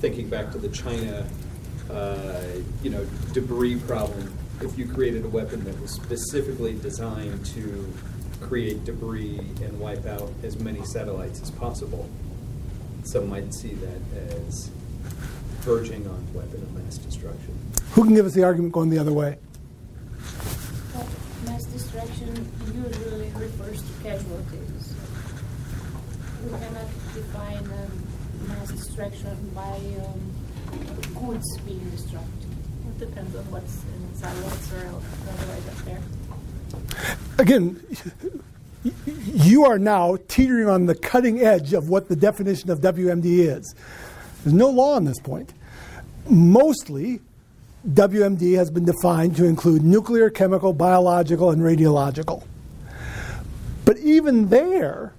thinking 0.00 0.28
back 0.28 0.50
to 0.52 0.58
the 0.58 0.68
China, 0.68 1.26
uh, 1.90 2.42
you 2.82 2.90
know, 2.90 3.06
debris 3.32 3.76
problem, 3.80 4.32
if 4.60 4.76
you 4.78 4.86
created 4.86 5.24
a 5.24 5.28
weapon 5.28 5.62
that 5.64 5.80
was 5.80 5.92
specifically 5.92 6.74
designed 6.74 7.44
to 7.46 7.92
create 8.40 8.84
debris 8.84 9.38
and 9.62 9.78
wipe 9.78 10.06
out 10.06 10.32
as 10.42 10.58
many 10.58 10.84
satellites 10.84 11.40
as 11.42 11.50
possible, 11.50 12.08
some 13.08 13.30
might 13.30 13.54
see 13.54 13.72
that 13.72 14.00
as 14.44 14.68
verging 15.60 16.06
on 16.06 16.34
weapon 16.34 16.60
of 16.60 16.74
mass 16.74 16.98
destruction. 16.98 17.58
Who 17.92 18.04
can 18.04 18.14
give 18.14 18.26
us 18.26 18.34
the 18.34 18.44
argument 18.44 18.72
going 18.74 18.90
the 18.90 18.98
other 18.98 19.14
way? 19.14 19.38
Well, 20.94 21.08
Mass 21.46 21.64
destruction 21.64 22.46
usually 22.66 23.30
refers 23.30 23.80
to 23.80 23.92
casualties. 24.02 24.94
We 26.44 26.50
cannot 26.50 26.86
define 27.14 27.64
um, 27.64 28.46
mass 28.46 28.68
destruction 28.72 29.52
by 29.54 29.80
um, 30.04 31.26
goods 31.26 31.58
being 31.62 31.88
destroyed. 31.88 32.20
It 32.88 32.98
depends 32.98 33.34
on 33.34 33.44
what's 33.50 33.84
in 33.84 34.16
satellites 34.16 34.70
or 34.74 35.00
otherwise 35.32 35.68
up 35.68 35.84
there. 35.86 36.02
again, 37.38 37.80
you 39.06 39.64
are 39.64 39.78
now 39.78 40.16
teetering 40.28 40.68
on 40.68 40.86
the 40.86 40.94
cutting 40.94 41.40
edge 41.40 41.72
of 41.72 41.88
what 41.88 42.08
the 42.08 42.16
definition 42.16 42.70
of 42.70 42.80
WMD 42.80 43.24
is. 43.24 43.74
There's 44.42 44.54
no 44.54 44.68
law 44.68 44.94
on 44.94 45.04
this 45.04 45.18
point. 45.18 45.52
Mostly, 46.28 47.20
WMD 47.88 48.56
has 48.56 48.70
been 48.70 48.84
defined 48.84 49.36
to 49.36 49.44
include 49.44 49.82
nuclear, 49.82 50.30
chemical, 50.30 50.72
biological, 50.72 51.50
and 51.50 51.62
radiological. 51.62 52.44
But 53.84 53.98
even 53.98 54.48
there, 54.48 55.14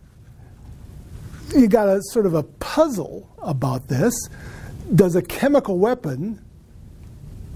you 1.55 1.67
got 1.67 1.89
a 1.89 2.01
sort 2.11 2.25
of 2.25 2.35
a 2.35 2.43
puzzle 2.43 3.27
about 3.39 3.87
this. 3.87 4.13
Does 4.93 5.15
a 5.15 5.21
chemical 5.21 5.77
weapon 5.77 6.43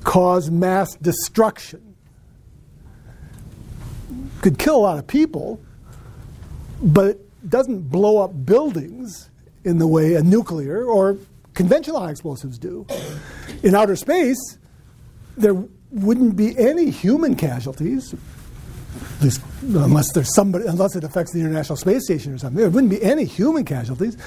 cause 0.03 0.49
mass 0.49 0.95
destruction? 0.95 1.93
could 4.43 4.59
kill 4.59 4.75
a 4.75 4.83
lot 4.83 4.99
of 4.99 5.07
people, 5.07 5.59
but 6.83 7.07
it 7.07 7.49
doesn't 7.49 7.89
blow 7.89 8.17
up 8.17 8.45
buildings 8.45 9.29
in 9.63 9.77
the 9.77 9.87
way 9.87 10.15
a 10.15 10.21
nuclear 10.21 10.85
or 10.85 11.17
conventional 11.53 11.99
high 11.99 12.11
explosives 12.11 12.57
do. 12.57 12.85
In 13.63 13.73
outer 13.73 13.95
space, 13.95 14.57
there 15.37 15.55
wouldn't 15.91 16.35
be 16.35 16.57
any 16.57 16.89
human 16.89 17.35
casualties, 17.35 18.13
least 19.21 19.41
unless 19.61 20.11
there's 20.13 20.33
somebody, 20.35 20.65
unless 20.65 20.95
it 20.95 21.03
affects 21.03 21.31
the 21.31 21.39
International 21.39 21.77
Space 21.77 22.03
Station 22.03 22.33
or 22.33 22.37
something. 22.37 22.59
There 22.59 22.69
wouldn't 22.69 22.91
be 22.91 23.01
any 23.01 23.25
human 23.25 23.63
casualties. 23.63 24.17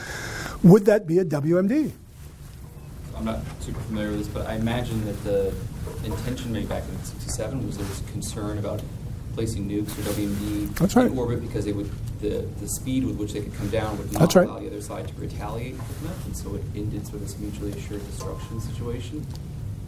Would 0.62 0.86
that 0.86 1.06
be 1.06 1.18
a 1.18 1.24
WMD? 1.24 1.92
I'm 3.16 3.24
not 3.24 3.40
super 3.60 3.80
familiar 3.80 4.10
with 4.10 4.20
this, 4.20 4.28
but 4.28 4.46
I 4.46 4.54
imagine 4.54 5.04
that 5.06 5.24
the 5.24 5.54
intention 6.04 6.52
maybe 6.52 6.66
back 6.66 6.84
in 6.88 7.04
'67 7.04 7.66
was 7.66 7.76
there 7.76 7.86
was 7.86 8.00
concern 8.12 8.58
about 8.58 8.80
placing 9.36 9.68
nukes 9.68 9.90
or 9.98 10.10
WMD 10.12 10.74
That's 10.76 10.96
right. 10.96 11.06
in 11.06 11.18
orbit 11.18 11.42
because 11.42 11.66
they 11.66 11.72
would 11.72 11.90
the, 12.20 12.48
the 12.60 12.66
speed 12.66 13.04
with 13.04 13.16
which 13.16 13.34
they 13.34 13.42
could 13.42 13.54
come 13.54 13.68
down 13.68 13.96
would 13.98 14.10
not 14.12 14.20
That's 14.20 14.36
right. 14.36 14.48
allow 14.48 14.58
the 14.58 14.66
other 14.66 14.80
side 14.80 15.06
to 15.06 15.14
retaliate 15.14 15.74
with 15.74 16.02
them, 16.02 16.14
and 16.24 16.36
so 16.36 16.54
it 16.54 16.62
ended 16.74 17.06
sort 17.06 17.16
of 17.16 17.20
this 17.20 17.38
mutually 17.38 17.72
assured 17.72 18.04
destruction 18.06 18.60
situation. 18.60 19.26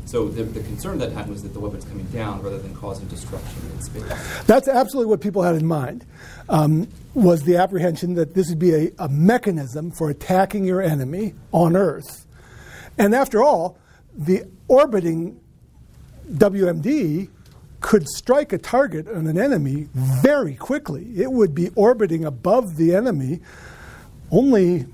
So 0.04 0.28
the, 0.28 0.42
the 0.42 0.60
concern 0.60 0.98
that 0.98 1.14
time 1.14 1.30
was 1.30 1.42
that 1.42 1.54
the 1.54 1.60
weapon's 1.60 1.84
coming 1.84 2.06
down 2.06 2.42
rather 2.42 2.58
than 2.58 2.74
causing 2.74 3.06
destruction 3.08 3.60
in 3.74 3.82
space. 3.82 4.44
That's 4.46 4.68
absolutely 4.68 5.10
what 5.10 5.20
people 5.20 5.42
had 5.42 5.54
in 5.54 5.66
mind. 5.66 6.06
Um, 6.48 6.88
was 7.14 7.42
the 7.42 7.56
apprehension 7.56 8.14
that 8.14 8.34
this 8.34 8.48
would 8.48 8.58
be 8.58 8.74
a, 8.74 8.90
a 8.98 9.08
mechanism 9.08 9.90
for 9.90 10.08
attacking 10.10 10.64
your 10.64 10.82
enemy 10.82 11.34
on 11.52 11.76
Earth, 11.76 12.26
and 12.98 13.14
after 13.14 13.42
all, 13.42 13.78
the 14.14 14.44
orbiting 14.68 15.40
WMD 16.32 17.28
could 17.80 18.08
strike 18.08 18.52
a 18.52 18.58
target 18.58 19.08
on 19.08 19.26
an 19.26 19.38
enemy 19.38 19.88
very 19.94 20.54
quickly. 20.54 21.06
It 21.16 21.30
would 21.30 21.54
be 21.54 21.70
orbiting 21.74 22.24
above 22.24 22.76
the 22.76 22.94
enemy 22.94 23.40
only 24.30 24.86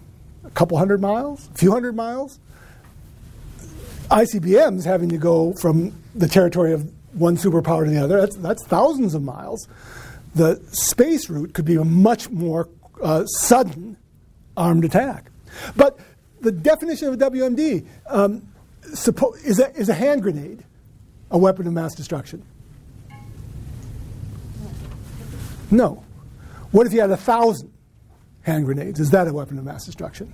a 0.44 0.51
couple 0.51 0.77
hundred 0.79 1.01
miles, 1.01 1.49
a 1.55 1.59
few 1.59 1.73
hundred 1.73 1.97
miles. 1.97 2.38
ICBMs 4.11 4.85
having 4.85 5.09
to 5.09 5.18
go 5.18 5.55
from 5.55 5.92
the 6.14 6.29
territory 6.29 6.73
of 6.73 6.90
one 7.14 7.37
superpower 7.37 7.85
to 7.85 7.90
the 7.90 8.03
other, 8.03 8.20
that's, 8.20 8.37
that's 8.37 8.66
thousands 8.66 9.14
of 9.14 9.23
miles. 9.23 9.66
The 10.35 10.61
space 10.73 11.31
route 11.31 11.55
could 11.55 11.64
be 11.64 11.77
a 11.77 11.85
much 11.85 12.29
more 12.29 12.68
uh, 13.03 13.25
sudden 13.27 13.97
armed 14.57 14.85
attack. 14.85 15.31
But 15.77 15.99
the 16.40 16.53
definition 16.53 17.09
of 17.09 17.14
a 17.14 17.31
WMD 17.31 17.87
um, 18.09 18.47
suppo- 18.92 19.42
is, 19.44 19.59
a, 19.59 19.73
is 19.75 19.88
a 19.88 19.94
hand 19.94 20.23
grenade 20.23 20.64
a 21.31 21.38
weapon 21.38 21.66
of 21.66 21.73
mass 21.73 21.94
destruction? 21.94 22.44
No. 25.75 26.05
What 26.71 26.87
if 26.87 26.93
you 26.93 27.01
had 27.01 27.11
a 27.11 27.17
thousand 27.17 27.73
hand 28.43 28.65
grenades? 28.65 29.01
Is 29.01 29.11
that 29.11 29.27
a 29.27 29.33
weapon 29.33 29.59
of 29.59 29.65
mass 29.65 29.85
destruction? 29.85 30.33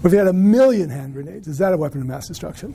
What 0.00 0.08
if 0.08 0.12
you 0.12 0.18
had 0.18 0.28
a 0.28 0.32
million 0.32 0.88
hand 0.88 1.12
grenades? 1.12 1.48
Is 1.48 1.58
that 1.58 1.72
a 1.72 1.76
weapon 1.76 2.00
of 2.00 2.06
mass 2.06 2.26
destruction? 2.26 2.74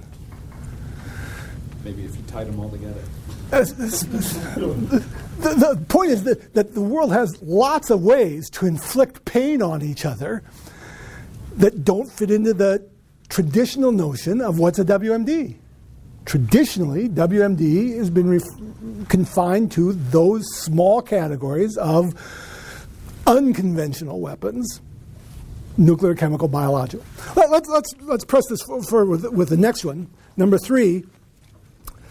Maybe 1.84 2.04
if 2.04 2.16
you 2.16 2.22
tied 2.28 2.48
them 2.48 2.60
all 2.60 2.70
together. 2.70 3.02
the, 3.50 4.76
the 5.40 5.86
point 5.90 6.12
is 6.12 6.24
that, 6.24 6.54
that 6.54 6.74
the 6.74 6.82
world 6.82 7.12
has 7.12 7.42
lots 7.42 7.90
of 7.90 8.04
ways 8.04 8.50
to 8.52 8.68
inflict 8.68 9.26
pain 9.26 9.62
on 9.62 9.82
each 9.82 10.06
other 10.06 10.44
that 11.58 11.84
don't 11.84 12.10
fit 12.10 12.32
into 12.32 12.54
the 12.54 12.88
traditional 13.30 13.92
notion 13.92 14.42
of 14.42 14.60
what's 14.60 14.80
a 14.80 14.86
WMD. 14.86 15.58
Traditionally, 16.26 17.10
WMD 17.10 17.98
has 17.98 18.10
been 18.10 18.30
ref- 18.30 19.08
confined 19.10 19.72
to 19.74 19.94
those 19.94 20.46
small 20.56 21.02
categories 21.02 21.78
of 21.78 22.14
unconventional 23.28 24.20
weapons 24.20 24.82
nuclear, 25.78 26.14
chemical, 26.14 26.48
biological. 26.48 27.06
Let, 27.36 27.50
us 27.50 27.68
let's, 27.68 27.96
let's 28.02 28.26
press 28.26 28.44
this 28.50 28.62
forward 28.62 29.06
with, 29.06 29.26
with 29.32 29.50
the 29.50 29.58
next 29.58 29.86
one. 29.86 30.10
Number 30.38 30.58
three 30.58 31.06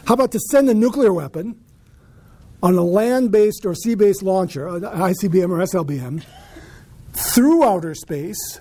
how 0.07 0.15
about 0.15 0.33
to 0.33 0.41
send 0.41 0.69
a 0.69 0.75
nuclear 0.75 1.13
weapon 1.13 1.61
on 2.65 2.77
a 2.77 2.83
land 2.83 3.31
based 3.31 3.65
or 3.65 3.77
sea 3.77 3.95
based 3.95 4.25
launcher, 4.25 4.69
uh, 4.69 4.77
an 4.77 4.83
ICBM 4.83 5.51
or 5.51 5.59
SLBM, 5.59 6.25
through 7.13 7.63
outer 7.63 7.95
space 7.95 8.61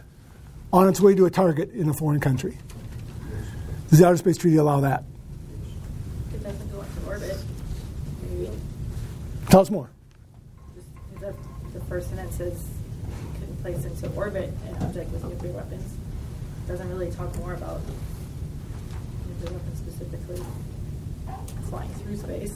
on 0.71 0.87
its 0.87 1.01
way 1.01 1.15
to 1.15 1.25
a 1.25 1.31
target 1.31 1.71
in 1.71 1.89
a 1.89 1.93
foreign 1.95 2.19
country? 2.19 2.57
Does 3.89 3.97
the 3.97 4.05
Outer 4.05 4.17
Space 4.17 4.37
Treaty 4.37 4.57
allow 4.57 4.81
that? 4.81 5.03
It 6.31 6.43
doesn't 6.43 6.71
go 6.71 6.81
into 6.81 7.07
orbit, 7.07 7.37
maybe. 8.21 8.51
Tell 9.49 9.61
us 9.61 9.71
more. 9.71 9.89
The, 11.19 11.33
the 11.73 11.79
first 11.85 12.09
sentence 12.09 12.35
says 12.35 12.63
you 13.03 13.39
can 13.39 13.55
place 13.57 13.83
into 13.83 14.07
orbit 14.15 14.53
an 14.67 14.83
object 14.83 15.11
with 15.11 15.23
nuclear 15.23 15.53
weapons. 15.53 15.97
Doesn't 16.67 16.89
really 16.89 17.11
talk 17.11 17.35
more 17.37 17.55
about 17.55 17.81
nuclear 19.27 19.57
weapons 19.57 19.79
specifically 19.79 20.41
flying 21.67 21.89
through 21.95 22.17
space. 22.17 22.55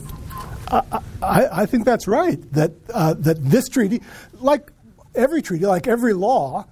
I, 0.70 1.02
I 1.20 1.66
think 1.66 1.84
that's 1.84 2.06
right. 2.06 2.40
That 2.52 2.72
uh, 2.92 3.14
that 3.14 3.42
this 3.44 3.68
treaty, 3.68 4.00
like 4.34 4.70
every 5.16 5.42
treaty, 5.42 5.66
like 5.66 5.88
every 5.88 6.12
law, 6.12 6.66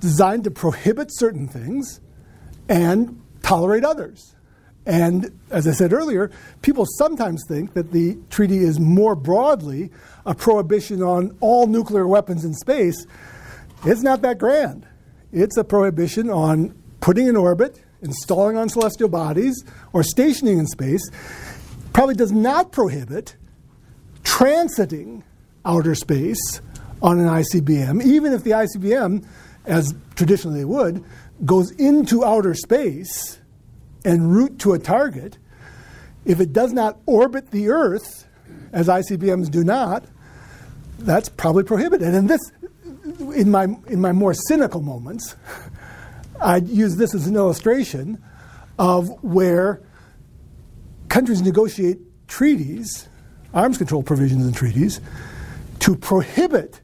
designed 0.00 0.44
to 0.44 0.50
prohibit 0.50 1.08
certain 1.12 1.48
things 1.48 2.00
and 2.68 3.22
tolerate 3.42 3.84
others. 3.84 4.35
And 4.86 5.36
as 5.50 5.66
I 5.66 5.72
said 5.72 5.92
earlier, 5.92 6.30
people 6.62 6.86
sometimes 6.86 7.42
think 7.48 7.74
that 7.74 7.90
the 7.90 8.16
treaty 8.30 8.58
is 8.58 8.78
more 8.78 9.16
broadly 9.16 9.90
a 10.24 10.34
prohibition 10.34 11.02
on 11.02 11.36
all 11.40 11.66
nuclear 11.66 12.06
weapons 12.06 12.44
in 12.44 12.54
space. 12.54 13.06
It's 13.84 14.02
not 14.02 14.22
that 14.22 14.38
grand. 14.38 14.86
It's 15.32 15.56
a 15.56 15.64
prohibition 15.64 16.30
on 16.30 16.80
putting 17.00 17.26
in 17.26 17.36
orbit, 17.36 17.82
installing 18.00 18.56
on 18.56 18.68
celestial 18.68 19.08
bodies, 19.08 19.64
or 19.92 20.04
stationing 20.04 20.58
in 20.58 20.66
space 20.66 21.10
probably 21.92 22.14
does 22.14 22.32
not 22.32 22.70
prohibit 22.70 23.36
transiting 24.22 25.22
outer 25.64 25.94
space 25.94 26.60
on 27.02 27.18
an 27.18 27.26
ICBM, 27.26 28.04
even 28.04 28.32
if 28.32 28.44
the 28.44 28.52
ICBM, 28.52 29.26
as 29.64 29.94
traditionally 30.14 30.64
would, 30.64 31.04
goes 31.44 31.70
into 31.72 32.24
outer 32.24 32.54
space 32.54 33.38
en 34.06 34.28
route 34.28 34.58
to 34.60 34.72
a 34.72 34.78
target. 34.78 35.36
If 36.24 36.40
it 36.40 36.52
does 36.52 36.72
not 36.72 36.98
orbit 37.04 37.50
the 37.50 37.68
Earth, 37.68 38.26
as 38.72 38.88
ICBMs 38.88 39.50
do 39.50 39.64
not, 39.64 40.04
that's 40.98 41.28
probably 41.28 41.64
prohibited. 41.64 42.14
And 42.14 42.30
this, 42.30 42.40
in 43.34 43.50
my, 43.50 43.64
in 43.88 44.00
my 44.00 44.12
more 44.12 44.32
cynical 44.32 44.80
moments, 44.80 45.36
I'd 46.40 46.68
use 46.68 46.96
this 46.96 47.14
as 47.14 47.26
an 47.26 47.36
illustration 47.36 48.22
of 48.78 49.08
where 49.22 49.82
countries 51.08 51.42
negotiate 51.42 51.98
treaties, 52.28 53.08
arms 53.52 53.78
control 53.78 54.02
provisions 54.02 54.44
and 54.44 54.54
treaties, 54.54 55.00
to 55.80 55.96
prohibit 55.96 56.80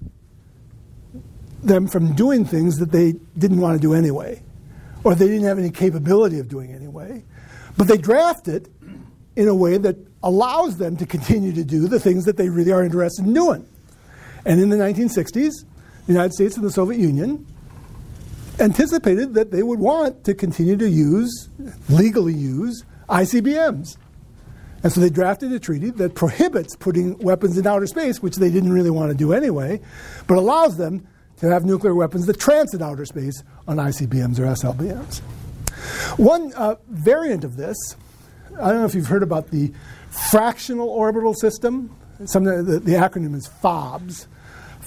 them 1.62 1.86
from 1.86 2.14
doing 2.14 2.44
things 2.44 2.78
that 2.78 2.90
they 2.92 3.14
didn't 3.38 3.60
want 3.60 3.80
to 3.80 3.80
do 3.80 3.94
anyway, 3.94 4.42
or 5.04 5.14
they 5.14 5.26
didn't 5.26 5.44
have 5.44 5.58
any 5.58 5.70
capability 5.70 6.38
of 6.38 6.48
doing 6.48 6.72
anyway. 6.72 7.24
But 7.76 7.88
they 7.88 7.98
draft 7.98 8.48
it 8.48 8.68
in 9.36 9.48
a 9.48 9.54
way 9.54 9.78
that 9.78 9.96
allows 10.22 10.76
them 10.76 10.96
to 10.96 11.06
continue 11.06 11.52
to 11.52 11.64
do 11.64 11.88
the 11.88 11.98
things 11.98 12.24
that 12.24 12.36
they 12.36 12.48
really 12.48 12.72
are 12.72 12.84
interested 12.84 13.24
in 13.24 13.32
doing. 13.32 13.66
And 14.44 14.60
in 14.60 14.68
the 14.68 14.76
1960s, 14.76 15.64
the 16.06 16.12
United 16.12 16.32
States 16.32 16.56
and 16.56 16.64
the 16.64 16.70
Soviet 16.70 17.00
Union 17.00 17.46
anticipated 18.60 19.34
that 19.34 19.50
they 19.50 19.62
would 19.62 19.78
want 19.78 20.24
to 20.24 20.34
continue 20.34 20.76
to 20.76 20.88
use, 20.88 21.48
legally 21.88 22.34
use, 22.34 22.84
ICBMs. 23.08 23.96
And 24.82 24.92
so 24.92 25.00
they 25.00 25.10
drafted 25.10 25.52
a 25.52 25.60
treaty 25.60 25.90
that 25.90 26.14
prohibits 26.14 26.74
putting 26.74 27.16
weapons 27.18 27.56
in 27.56 27.66
outer 27.66 27.86
space, 27.86 28.20
which 28.20 28.36
they 28.36 28.50
didn't 28.50 28.72
really 28.72 28.90
want 28.90 29.10
to 29.10 29.16
do 29.16 29.32
anyway, 29.32 29.80
but 30.26 30.38
allows 30.38 30.76
them 30.76 31.06
to 31.36 31.48
have 31.48 31.64
nuclear 31.64 31.94
weapons 31.94 32.26
that 32.26 32.38
transit 32.38 32.82
outer 32.82 33.04
space 33.04 33.42
on 33.66 33.76
ICBMs 33.76 34.38
or 34.38 34.44
SLBMs. 34.44 35.20
One 36.18 36.52
uh, 36.54 36.76
variant 36.88 37.44
of 37.44 37.56
this, 37.56 37.76
I 38.60 38.68
don't 38.68 38.80
know 38.80 38.84
if 38.84 38.94
you've 38.94 39.06
heard 39.06 39.22
about 39.22 39.50
the 39.50 39.72
fractional 40.30 40.88
orbital 40.88 41.34
system. 41.34 41.94
Some, 42.26 42.44
the, 42.44 42.78
the 42.78 42.92
acronym 42.92 43.34
is 43.34 43.48
FOBS. 43.62 44.26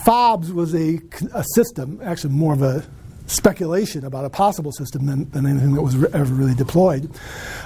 FOBS 0.05 0.51
was 0.51 0.75
a, 0.75 1.01
a 1.33 1.43
system, 1.55 1.99
actually 2.03 2.33
more 2.33 2.53
of 2.53 2.61
a 2.61 2.85
speculation 3.27 4.05
about 4.05 4.25
a 4.25 4.29
possible 4.29 4.71
system 4.71 5.05
than, 5.05 5.29
than 5.31 5.45
anything 5.45 5.73
that 5.73 5.81
was 5.81 5.97
re- 5.97 6.09
ever 6.13 6.33
really 6.33 6.53
deployed. 6.53 7.09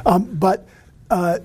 Um, 0.06 0.34
but 0.34 0.68
uh, 1.10 1.40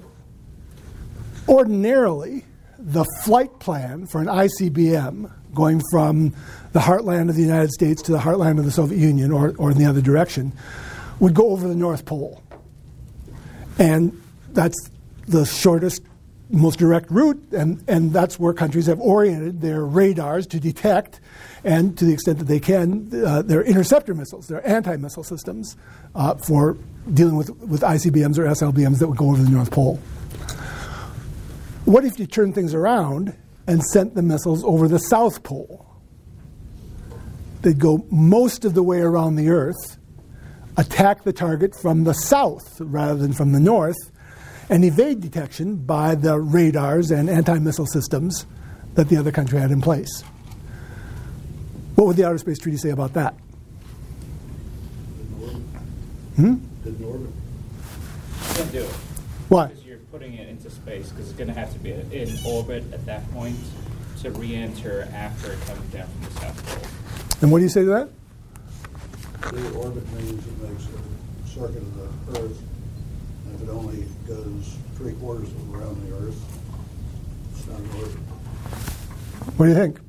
ordinarily, 1.48 2.44
the 2.84 3.04
flight 3.22 3.58
plan 3.60 4.06
for 4.06 4.20
an 4.20 4.26
ICBM 4.26 5.32
going 5.54 5.80
from 5.90 6.34
the 6.72 6.80
heartland 6.80 7.30
of 7.30 7.34
the 7.34 7.42
United 7.42 7.70
States 7.70 8.02
to 8.02 8.12
the 8.12 8.18
heartland 8.18 8.58
of 8.58 8.66
the 8.66 8.70
Soviet 8.70 8.98
Union 8.98 9.32
or, 9.32 9.54
or 9.56 9.70
in 9.70 9.78
the 9.78 9.86
other 9.86 10.02
direction 10.02 10.52
would 11.18 11.32
go 11.32 11.50
over 11.50 11.66
the 11.66 11.74
North 11.74 12.04
Pole. 12.04 12.42
And 13.78 14.20
that's 14.50 14.76
the 15.26 15.46
shortest, 15.46 16.02
most 16.50 16.78
direct 16.78 17.10
route, 17.10 17.42
and, 17.52 17.82
and 17.88 18.12
that's 18.12 18.38
where 18.38 18.52
countries 18.52 18.86
have 18.86 19.00
oriented 19.00 19.62
their 19.62 19.84
radars 19.84 20.46
to 20.48 20.60
detect, 20.60 21.20
and 21.64 21.96
to 21.96 22.04
the 22.04 22.12
extent 22.12 22.38
that 22.38 22.44
they 22.44 22.60
can, 22.60 23.08
uh, 23.24 23.40
their 23.40 23.62
interceptor 23.62 24.12
missiles, 24.12 24.46
their 24.48 24.66
anti 24.68 24.96
missile 24.96 25.24
systems 25.24 25.76
uh, 26.14 26.34
for 26.34 26.76
dealing 27.12 27.36
with, 27.36 27.50
with 27.60 27.80
ICBMs 27.80 28.36
or 28.36 28.44
SLBMs 28.44 28.98
that 28.98 29.08
would 29.08 29.16
go 29.16 29.30
over 29.30 29.42
the 29.42 29.50
North 29.50 29.70
Pole. 29.70 29.98
What 31.84 32.04
if 32.04 32.18
you 32.18 32.26
turned 32.26 32.54
things 32.54 32.72
around 32.72 33.36
and 33.66 33.82
sent 33.82 34.14
the 34.14 34.22
missiles 34.22 34.64
over 34.64 34.88
the 34.88 34.98
South 34.98 35.42
Pole? 35.42 35.84
They'd 37.60 37.78
go 37.78 38.06
most 38.10 38.64
of 38.64 38.74
the 38.74 38.82
way 38.82 39.00
around 39.00 39.36
the 39.36 39.50
Earth, 39.50 39.98
attack 40.76 41.24
the 41.24 41.32
target 41.32 41.74
from 41.74 42.04
the 42.04 42.14
south 42.14 42.80
rather 42.80 43.16
than 43.16 43.32
from 43.32 43.52
the 43.52 43.60
north, 43.60 43.96
and 44.70 44.84
evade 44.84 45.20
detection 45.20 45.76
by 45.76 46.14
the 46.14 46.38
radars 46.38 47.10
and 47.10 47.28
anti 47.28 47.58
missile 47.58 47.86
systems 47.86 48.46
that 48.94 49.08
the 49.08 49.16
other 49.16 49.32
country 49.32 49.60
had 49.60 49.70
in 49.70 49.80
place. 49.80 50.22
What 51.96 52.06
would 52.06 52.16
the 52.16 52.26
Outer 52.26 52.38
Space 52.38 52.58
Treaty 52.58 52.78
say 52.78 52.90
about 52.90 53.12
that? 53.14 53.34
Hmm? 56.36 56.54
Didn't 56.82 57.04
orbit. 57.04 57.30
You 57.30 58.54
can't 58.54 58.72
do 58.72 58.78
it. 58.78 58.90
Why? 59.48 59.66
Because 59.66 59.84
you're 59.84 59.98
putting 60.10 60.34
it 60.34 60.48
into 60.48 60.70
space, 60.84 61.08
because 61.10 61.30
it's 61.30 61.38
gonna 61.38 61.54
have 61.54 61.72
to 61.72 61.78
be 61.78 61.92
in 61.92 62.28
orbit 62.46 62.84
at 62.92 63.04
that 63.06 63.30
point 63.32 63.56
to 64.20 64.30
re-enter 64.32 65.08
after 65.14 65.52
it 65.52 65.60
comes 65.62 65.92
down 65.92 66.06
from 66.06 66.22
the 66.22 66.40
South 66.40 66.66
Pole. 66.66 67.38
And 67.40 67.50
what 67.50 67.58
do 67.58 67.64
you 67.64 67.70
say 67.70 67.80
to 67.82 67.86
that? 67.86 68.08
The 69.52 69.70
orbit 69.78 70.10
means 70.12 70.46
it 70.46 70.58
makes 70.62 70.84
a 70.84 71.48
circuit 71.48 71.82
of 71.82 72.32
the 72.32 72.40
Earth 72.40 72.62
if 73.54 73.62
it 73.62 73.68
only 73.70 74.04
goes 74.26 74.76
three 74.96 75.12
quarters 75.14 75.48
of 75.48 75.74
around 75.74 76.02
the 76.08 76.16
Earth, 76.16 76.36
it's 77.52 77.66
not 77.66 77.78
an 77.78 77.88
orbit. 77.90 78.16
What 79.56 79.66
do 79.66 79.72
you 79.72 79.78
think? 79.78 80.00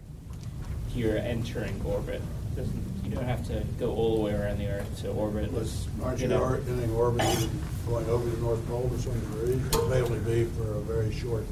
You're 0.95 1.17
entering 1.17 1.79
orbit. 1.85 2.21
Doesn't, 2.55 2.84
you 3.05 3.11
don't 3.15 3.25
have 3.25 3.45
to 3.47 3.63
go 3.79 3.91
all 3.93 4.15
the 4.17 4.21
way 4.23 4.33
around 4.33 4.57
the 4.57 4.67
Earth 4.67 5.01
to 5.01 5.09
orbit. 5.11 5.53
Let's- 5.53 5.87
Aren't 6.03 6.19
you 6.19 6.23
you 6.23 6.29
know. 6.29 6.41
or- 6.41 6.57
in 6.57 6.89
orbit 6.91 7.47
going 7.87 8.09
over 8.09 8.27
the 8.29 8.37
North 8.41 8.65
Pole 8.67 8.89
to 8.89 8.99
some 9.01 9.13
degree? 9.19 9.53
It 9.53 9.89
may 9.89 10.01
only 10.01 10.19
be 10.19 10.45
for 10.51 10.73
a 10.75 10.81
very 10.81 11.13
short, 11.13 11.45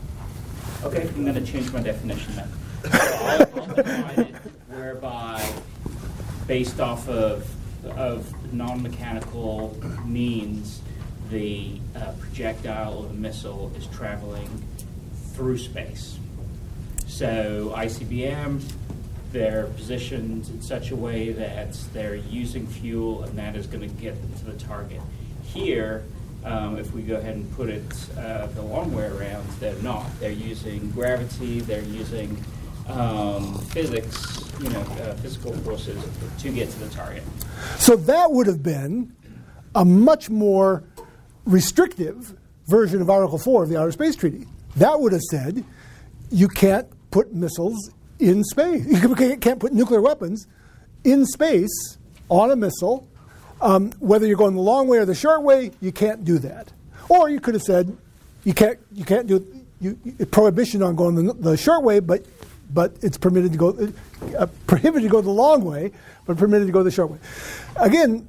Okay, 0.84 1.08
I'm 1.08 1.24
going 1.24 1.36
to 1.36 1.46
change 1.46 1.72
my 1.72 1.82
definition 1.82 2.36
then. 2.36 2.50
So 2.84 2.90
I'll, 2.92 3.62
I'll 3.62 3.76
define 3.76 4.20
it 4.20 4.36
whereby, 4.68 5.54
based 6.48 6.80
off 6.82 7.08
of, 7.08 7.50
of 7.98 8.54
non-mechanical 8.54 9.78
means, 10.06 10.82
the 11.30 11.80
uh, 11.96 12.12
projectile 12.20 12.98
or 12.98 13.08
the 13.08 13.14
missile 13.14 13.72
is 13.78 13.86
traveling 13.88 14.50
through 15.34 15.58
space. 15.58 16.18
So 17.08 17.74
ICBM, 17.76 18.62
they're 19.34 19.66
positioned 19.76 20.48
in 20.48 20.62
such 20.62 20.92
a 20.92 20.96
way 20.96 21.32
that 21.32 21.74
they're 21.92 22.16
using 22.16 22.66
fuel 22.68 23.24
and 23.24 23.38
that 23.38 23.56
is 23.56 23.68
going 23.68 23.82
to 23.82 23.96
get 24.02 24.20
them 24.22 24.32
to 24.40 24.46
the 24.46 24.64
target. 24.64 25.02
Here, 25.44 26.04
um, 26.46 26.78
if 26.78 26.94
we 26.94 27.02
go 27.02 27.16
ahead 27.16 27.36
and 27.36 27.56
put 27.56 27.70
it 27.70 27.84
uh, 28.18 28.46
the 28.48 28.62
long 28.62 28.94
way 28.94 29.08
around, 29.08 29.48
they're 29.60 29.76
not. 29.82 30.06
They're 30.20 30.32
using 30.32 30.90
gravity, 30.92 31.62
they're 31.62 31.84
using 31.84 32.42
um, 32.88 33.58
physics, 33.70 34.44
you 34.62 34.70
know, 34.70 34.82
uh, 34.82 35.16
physical 35.16 35.54
forces 35.60 36.02
to 36.40 36.50
get 36.52 36.70
to 36.70 36.80
the 36.80 36.90
target. 36.90 37.24
So 37.78 37.96
that 37.96 38.32
would 38.32 38.46
have 38.46 38.62
been 38.62 39.16
a 39.74 39.84
much 39.84 40.30
more 40.30 40.84
restrictive 41.46 42.36
version 42.68 43.02
of 43.02 43.10
Article 43.10 43.40
4 43.40 43.64
of 43.64 43.70
the 43.70 43.80
Outer 43.80 43.92
Space 43.92 44.16
Treaty. 44.16 44.46
That 44.76 45.00
would 45.00 45.12
have 45.12 45.22
said 45.22 45.64
you 46.30 46.48
can't 46.48 46.88
put 47.10 47.34
missiles 47.34 47.92
in 48.30 48.44
space. 48.44 48.86
You 48.86 49.16
can't- 49.38 49.60
put 49.60 49.74
nuclear 49.74 50.02
weapons 50.02 50.48
in 51.04 51.26
space 51.26 51.98
on 52.30 52.52
a 52.52 52.56
missile. 52.56 53.08
Um, 53.62 53.92
whether 54.00 54.26
you're 54.26 54.38
going 54.38 54.56
the 54.56 54.62
long 54.62 54.88
way 54.88 54.98
or 54.98 55.06
the 55.06 55.16
short 55.16 55.44
way, 55.44 55.72
you 55.82 55.92
can't 55.92 56.26
do 56.26 56.38
that. 56.40 56.72
Or 57.10 57.30
you 57.30 57.40
could 57.40 57.54
have 57.54 57.64
said 57.64 57.96
you 58.44 58.54
can't 58.54 58.78
you 58.94 59.06
can't 59.06 59.28
do 59.28 59.46
you, 59.80 59.98
you- 60.04 60.26
prohibition 60.26 60.82
on 60.82 60.96
going 60.96 61.16
the, 61.16 61.34
the 61.34 61.58
short 61.58 61.84
way, 61.84 62.00
but 62.00 62.26
but 62.74 62.94
it's 63.02 63.18
permitted 63.18 63.52
to 63.52 63.58
go 63.58 63.92
uh, 64.38 64.48
prohibited 64.68 65.04
to 65.04 65.10
go 65.10 65.22
the 65.22 65.30
long 65.30 65.64
way, 65.64 65.92
but 66.26 66.38
permitted 66.38 66.66
to 66.68 66.74
go 66.74 66.84
the 66.84 66.92
short 66.92 67.12
way. 67.12 67.20
Again, 67.78 68.28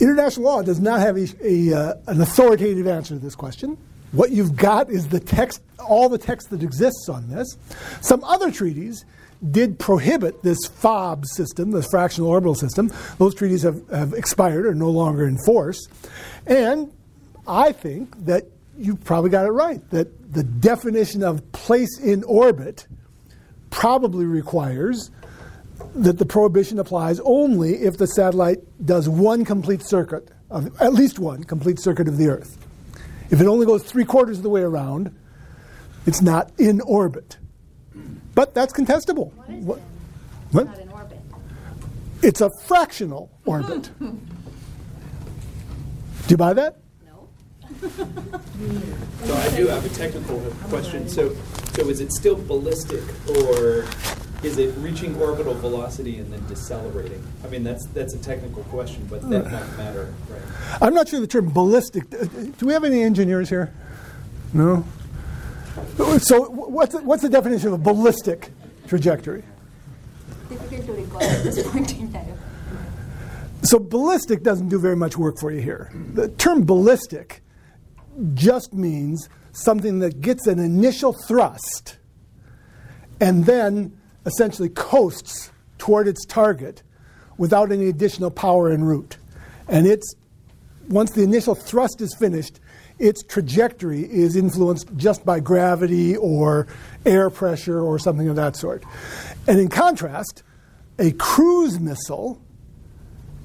international 0.00 0.44
law 0.46 0.62
does 0.62 0.80
not 0.80 1.00
have 1.00 1.16
a, 1.16 1.26
a, 1.42 1.72
uh, 1.74 1.94
an 2.06 2.20
authoritative 2.20 2.86
answer 2.86 3.14
to 3.14 3.20
this 3.20 3.34
question. 3.34 3.76
What 4.12 4.30
you've 4.30 4.56
got 4.56 4.90
is 4.90 5.08
the 5.08 5.20
text, 5.20 5.62
all 5.78 6.08
the 6.08 6.18
text 6.18 6.50
that 6.50 6.62
exists 6.62 7.08
on 7.08 7.28
this. 7.28 7.56
Some 8.00 8.22
other 8.24 8.50
treaties 8.50 9.04
did 9.50 9.78
prohibit 9.78 10.42
this 10.42 10.58
FOB 10.66 11.26
system, 11.26 11.72
this 11.72 11.88
fractional 11.90 12.30
orbital 12.30 12.54
system. 12.54 12.90
Those 13.18 13.34
treaties 13.34 13.62
have, 13.62 13.88
have 13.88 14.12
expired, 14.12 14.66
are 14.66 14.74
no 14.74 14.90
longer 14.90 15.26
in 15.26 15.38
force. 15.44 15.88
And 16.46 16.92
I 17.46 17.72
think 17.72 18.24
that 18.26 18.44
you 18.78 18.96
probably 18.96 19.30
got 19.30 19.46
it 19.46 19.50
right, 19.50 19.88
that 19.90 20.32
the 20.32 20.44
definition 20.44 21.22
of 21.22 21.50
place 21.52 21.98
in 21.98 22.22
orbit 22.24 22.86
probably 23.70 24.26
requires 24.26 25.10
that 25.94 26.18
the 26.18 26.26
prohibition 26.26 26.78
applies 26.78 27.20
only 27.20 27.74
if 27.82 27.96
the 27.96 28.06
satellite 28.06 28.60
does 28.84 29.08
one 29.08 29.44
complete 29.44 29.82
circuit, 29.84 30.30
of, 30.50 30.80
at 30.80 30.92
least 30.92 31.18
one 31.18 31.42
complete 31.42 31.80
circuit 31.80 32.08
of 32.08 32.18
the 32.18 32.28
Earth. 32.28 32.61
If 33.32 33.40
it 33.40 33.46
only 33.48 33.64
goes 33.66 33.82
three 33.82 34.04
quarters 34.04 34.36
of 34.36 34.42
the 34.42 34.50
way 34.50 34.60
around, 34.60 35.12
it's 36.06 36.20
not 36.20 36.52
in 36.58 36.80
orbit. 36.82 37.38
But 38.34 38.54
that's 38.54 38.72
contestable. 38.74 39.32
What 39.32 39.48
is 39.50 39.64
What- 39.64 39.78
it? 39.78 39.84
what? 40.52 40.66
Not 40.66 40.78
in 40.78 40.88
orbit. 40.90 41.18
It's 42.22 42.40
a 42.42 42.50
fractional 42.66 43.30
orbit. 43.46 43.90
Do 43.98 44.14
you 46.28 46.36
buy 46.36 46.52
that? 46.52 46.76
No. 47.06 47.28
So 49.24 49.34
I 49.34 49.56
do 49.56 49.66
have 49.68 49.84
a 49.84 49.88
technical 49.88 50.38
question. 50.68 51.08
So, 51.08 51.34
so 51.74 51.88
is 51.88 52.00
it 52.00 52.12
still 52.12 52.36
ballistic, 52.36 53.02
or 53.30 53.84
is 54.42 54.58
it 54.58 54.74
reaching 54.78 55.14
orbital 55.20 55.54
velocity 55.54 56.18
and 56.18 56.32
then 56.32 56.44
decelerating? 56.48 57.22
I 57.44 57.48
mean, 57.48 57.62
that's 57.64 57.86
that's 57.88 58.14
a 58.14 58.18
technical 58.18 58.62
question, 58.64 59.06
but 59.08 59.28
that 59.30 59.44
might 59.50 59.76
matter, 59.76 60.12
right? 60.28 60.78
I'm 60.82 60.94
not 60.94 61.08
sure 61.08 61.20
the 61.20 61.26
term 61.26 61.50
ballistic. 61.52 62.04
uh, 62.14 62.24
Do 62.58 62.66
we 62.66 62.72
have 62.72 62.84
any 62.84 63.02
engineers 63.02 63.48
here? 63.48 63.72
No. 64.52 64.84
So, 66.18 66.44
what's 66.50 66.92
the, 66.92 67.00
what's 67.02 67.22
the 67.22 67.28
definition 67.28 67.68
of 67.68 67.74
a 67.74 67.78
ballistic 67.78 68.50
trajectory? 68.86 69.42
difficult 70.48 70.84
to 70.86 70.92
recall 70.92 71.22
at 71.22 71.42
this 71.44 71.66
point 71.70 71.98
in 71.98 72.12
time. 72.12 72.38
So, 73.62 73.78
ballistic 73.78 74.42
doesn't 74.42 74.68
do 74.68 74.78
very 74.78 74.96
much 74.96 75.16
work 75.16 75.38
for 75.38 75.50
you 75.50 75.60
here. 75.62 75.90
The 76.14 76.28
term 76.28 76.64
ballistic 76.66 77.42
just 78.34 78.74
means 78.74 79.28
something 79.52 80.00
that 80.00 80.20
gets 80.20 80.46
an 80.46 80.58
initial 80.58 81.14
thrust 81.26 81.96
and 83.20 83.46
then 83.46 83.96
essentially 84.26 84.68
coasts 84.68 85.50
toward 85.78 86.08
its 86.08 86.24
target 86.26 86.82
without 87.38 87.72
any 87.72 87.88
additional 87.88 88.30
power 88.30 88.70
en 88.70 88.84
route. 88.84 89.16
And 89.68 89.86
it's 89.86 90.14
once 90.88 91.12
the 91.12 91.22
initial 91.22 91.54
thrust 91.54 92.00
is 92.00 92.14
finished, 92.14 92.60
its 92.98 93.22
trajectory 93.22 94.02
is 94.02 94.36
influenced 94.36 94.94
just 94.96 95.24
by 95.24 95.40
gravity 95.40 96.16
or 96.16 96.66
air 97.06 97.30
pressure 97.30 97.80
or 97.80 97.98
something 97.98 98.28
of 98.28 98.36
that 98.36 98.56
sort. 98.56 98.84
And 99.48 99.58
in 99.58 99.68
contrast, 99.68 100.42
a 100.98 101.12
cruise 101.12 101.80
missile 101.80 102.40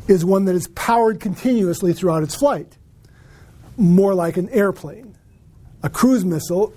is 0.08 0.24
one 0.24 0.46
that 0.46 0.56
is 0.56 0.68
powered 0.70 1.20
continuously 1.20 1.94
throughout 1.94 2.24
its 2.24 2.36
flight, 2.36 2.78
more 3.78 4.14
like 4.14 4.38
an 4.38 4.50
airplane. 4.50 5.16
A 5.84 5.90
cruise 5.90 6.26
missile, 6.26 6.74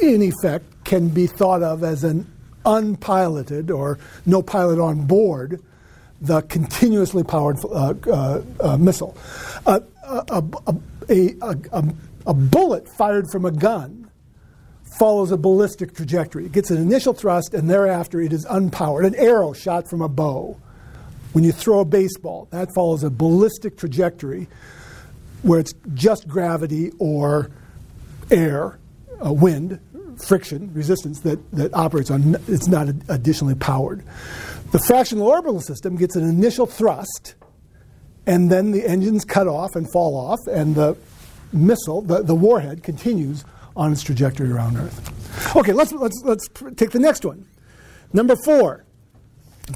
in 0.00 0.22
effect, 0.22 0.64
can 0.84 1.08
be 1.08 1.26
thought 1.26 1.62
of 1.62 1.84
as 1.84 2.04
an 2.04 2.30
unpiloted 2.64 3.70
or 3.70 3.98
no 4.26 4.42
pilot 4.42 4.78
on 4.78 5.06
board, 5.06 5.62
the 6.20 6.42
continuously 6.42 7.24
powered 7.24 7.58
uh, 7.64 7.94
uh, 8.06 8.42
uh, 8.60 8.76
missile. 8.76 9.16
A, 9.66 9.82
a, 10.04 10.44
a 12.26 12.34
bullet 12.34 12.88
fired 12.88 13.30
from 13.30 13.44
a 13.44 13.50
gun 13.50 14.10
follows 14.98 15.32
a 15.32 15.36
ballistic 15.36 15.94
trajectory. 15.94 16.46
It 16.46 16.52
gets 16.52 16.70
an 16.70 16.76
initial 16.76 17.14
thrust, 17.14 17.54
and 17.54 17.68
thereafter 17.68 18.20
it 18.20 18.32
is 18.32 18.44
unpowered. 18.46 19.06
An 19.06 19.14
arrow 19.16 19.52
shot 19.52 19.88
from 19.88 20.02
a 20.02 20.08
bow. 20.08 20.56
When 21.32 21.44
you 21.44 21.52
throw 21.52 21.80
a 21.80 21.84
baseball, 21.84 22.46
that 22.50 22.68
follows 22.74 23.02
a 23.02 23.10
ballistic 23.10 23.78
trajectory 23.78 24.48
where 25.42 25.58
it's 25.58 25.72
just 25.94 26.28
gravity 26.28 26.92
or 26.98 27.50
air, 28.30 28.78
uh, 29.24 29.32
wind, 29.32 29.80
friction, 30.18 30.72
resistance 30.74 31.20
that, 31.20 31.50
that 31.52 31.74
operates 31.74 32.10
on, 32.10 32.36
it's 32.48 32.68
not 32.68 32.88
additionally 33.08 33.54
powered. 33.54 34.04
The 34.72 34.78
fractional 34.78 35.26
orbital 35.26 35.60
system 35.60 35.96
gets 35.96 36.16
an 36.16 36.28
initial 36.28 36.66
thrust, 36.66 37.34
and 38.26 38.50
then 38.50 38.70
the 38.70 38.86
engines 38.86 39.24
cut 39.24 39.48
off 39.48 39.74
and 39.74 39.90
fall 39.92 40.16
off, 40.16 40.38
and 40.50 40.74
the 40.74 40.96
missile, 41.52 42.02
the, 42.02 42.22
the 42.22 42.34
warhead, 42.34 42.82
continues 42.82 43.44
on 43.76 43.92
its 43.92 44.02
trajectory 44.02 44.50
around 44.50 44.76
Earth. 44.76 45.56
Okay, 45.56 45.72
let's, 45.72 45.92
let's, 45.92 46.20
let's 46.24 46.48
take 46.76 46.90
the 46.90 46.98
next 46.98 47.24
one. 47.24 47.46
Number 48.12 48.36
four. 48.44 48.84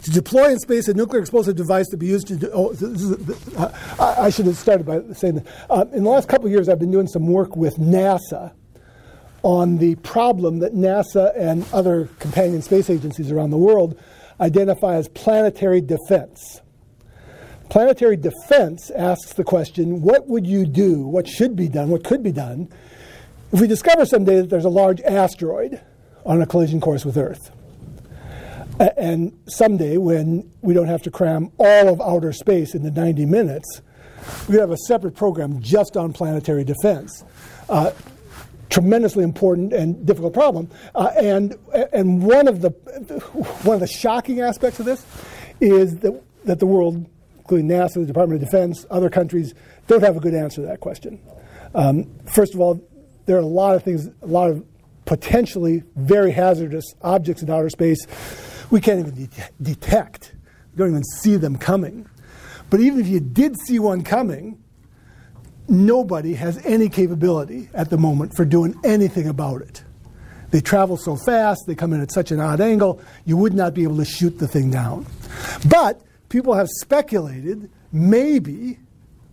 To 0.03 0.11
deploy 0.11 0.51
in 0.51 0.59
space 0.59 0.89
a 0.89 0.95
nuclear 0.95 1.21
explosive 1.21 1.55
device 1.55 1.87
to 1.89 1.97
be 1.97 2.07
used 2.07 2.27
to. 2.27 2.37
Do, 2.37 2.51
oh, 2.53 2.75
uh, 3.57 3.73
I, 4.01 4.27
I 4.27 4.31
should 4.31 4.47
have 4.47 4.57
started 4.57 4.85
by 4.85 5.01
saying 5.15 5.37
that. 5.37 5.47
Uh, 5.71 5.85
in 5.93 6.03
the 6.03 6.11
last 6.11 6.29
couple 6.29 6.47
of 6.47 6.53
years, 6.53 6.69
I've 6.69 6.81
been 6.81 6.91
doing 6.91 7.07
some 7.07 7.27
work 7.27 7.57
with 7.57 7.77
NASA 7.77 8.53
on 9.47 9.79
the 9.79 9.95
problem 9.95 10.59
that 10.59 10.75
NASA 10.75 11.33
and 11.39 11.65
other 11.73 12.07
companion 12.19 12.61
space 12.61 12.91
agencies 12.91 13.31
around 13.31 13.51
the 13.51 13.57
world 13.57 13.97
identify 14.41 14.97
as 14.97 15.07
planetary 15.07 15.81
defense. 15.81 16.61
Planetary 17.71 18.17
defense 18.17 18.91
asks 18.91 19.35
the 19.35 19.45
question 19.45 20.03
what 20.03 20.27
would 20.27 20.49
you 20.49 20.67
do, 20.67 21.07
what 21.07 21.29
should 21.29 21.55
be 21.55 21.69
done, 21.69 21.91
what 21.91 22.03
could 22.03 22.25
be 22.25 22.33
done, 22.33 22.69
if 23.53 23.61
we 23.61 23.69
discover 23.69 24.05
someday 24.05 24.41
that 24.41 24.51
there's 24.51 24.65
a 24.65 24.69
large 24.69 25.01
asteroid 25.03 25.81
on 26.25 26.43
a 26.43 26.47
collision 26.47 26.81
course 26.81 27.05
with 27.05 27.17
Earth? 27.17 27.53
And 28.97 29.39
someday, 29.47 29.97
when 29.97 30.51
we 30.61 30.75
don't 30.75 30.89
have 30.89 31.03
to 31.03 31.11
cram 31.13 31.53
all 31.57 31.89
of 31.89 32.01
outer 32.01 32.33
space 32.33 32.75
into 32.75 32.91
90 32.91 33.25
minutes, 33.27 33.81
we 34.49 34.57
have 34.57 34.73
a 34.73 34.77
separate 34.89 35.15
program 35.15 35.61
just 35.61 35.97
on 35.97 36.13
planetary 36.13 36.65
defense. 36.65 37.25
Uh, 37.69 37.93
tremendously 38.71 39.25
important 39.25 39.73
and 39.73 40.05
difficult 40.07 40.35
problem. 40.35 40.71
Uh, 40.95 41.11
and 41.17 41.57
and 41.93 42.23
one 42.23 42.49
of 42.49 42.61
the 42.61 42.71
one 43.63 43.75
of 43.75 43.81
the 43.81 43.87
shocking 43.87 44.41
aspects 44.41 44.81
of 44.81 44.87
this 44.87 45.05
is 45.61 45.99
that 45.99 46.23
that 46.45 46.59
the 46.59 46.67
world, 46.67 47.07
including 47.39 47.69
NASA, 47.69 47.95
the 47.95 48.07
Department 48.07 48.43
of 48.43 48.49
Defense, 48.49 48.87
other 48.91 49.11
countries, 49.11 49.55
don't 49.87 50.03
have 50.03 50.17
a 50.17 50.21
good 50.21 50.35
answer 50.35 50.63
to 50.63 50.67
that 50.67 50.81
question. 50.81 51.21
Um, 51.75 52.11
first 52.27 52.55
of 52.55 52.61
all, 52.61 52.81
there 53.27 53.37
are 53.37 53.41
a 53.41 53.47
lot 53.47 53.75
of 53.75 53.83
things, 53.83 54.09
a 54.23 54.27
lot 54.27 54.51
of 54.51 54.65
potentially 55.05 55.83
very 55.95 56.33
hazardous 56.33 56.85
objects 57.03 57.43
in 57.43 57.51
outer 57.51 57.71
space 57.71 58.05
we 58.71 58.81
can't 58.81 59.01
even 59.01 59.15
det- 59.15 59.53
detect. 59.63 60.35
We 60.73 60.79
don't 60.79 60.91
even 60.91 61.05
see 61.05 61.37
them 61.37 61.57
coming. 61.57 62.09
But 62.71 62.81
even 62.81 63.01
if 63.01 63.07
you 63.07 63.21
did 63.21 63.57
see 63.61 63.79
one 63.79 64.03
coming, 64.03 64.63
nobody 65.69 66.35
has 66.35 66.61
any 66.65 66.89
capability 66.89 67.69
at 67.75 67.91
the 67.91 67.99
moment 67.99 68.35
for 68.35 68.45
doing 68.45 68.75
anything 68.85 69.29
about 69.29 69.63
it. 69.63 69.83
They 70.51 70.61
travel 70.61 70.97
so 70.97 71.17
fast, 71.17 71.65
they 71.67 71.75
come 71.75 71.93
in 71.93 72.01
at 72.01 72.13
such 72.13 72.31
an 72.31 72.41
odd 72.41 72.61
angle, 72.61 73.01
you 73.25 73.37
would 73.37 73.53
not 73.53 73.75
be 73.75 73.83
able 73.83 73.97
to 73.97 74.05
shoot 74.05 74.39
the 74.39 74.49
thing 74.49 74.71
down. 74.71 75.07
But 75.69 76.01
people 76.29 76.55
have 76.55 76.69
speculated 76.81 77.71
maybe 77.93 78.79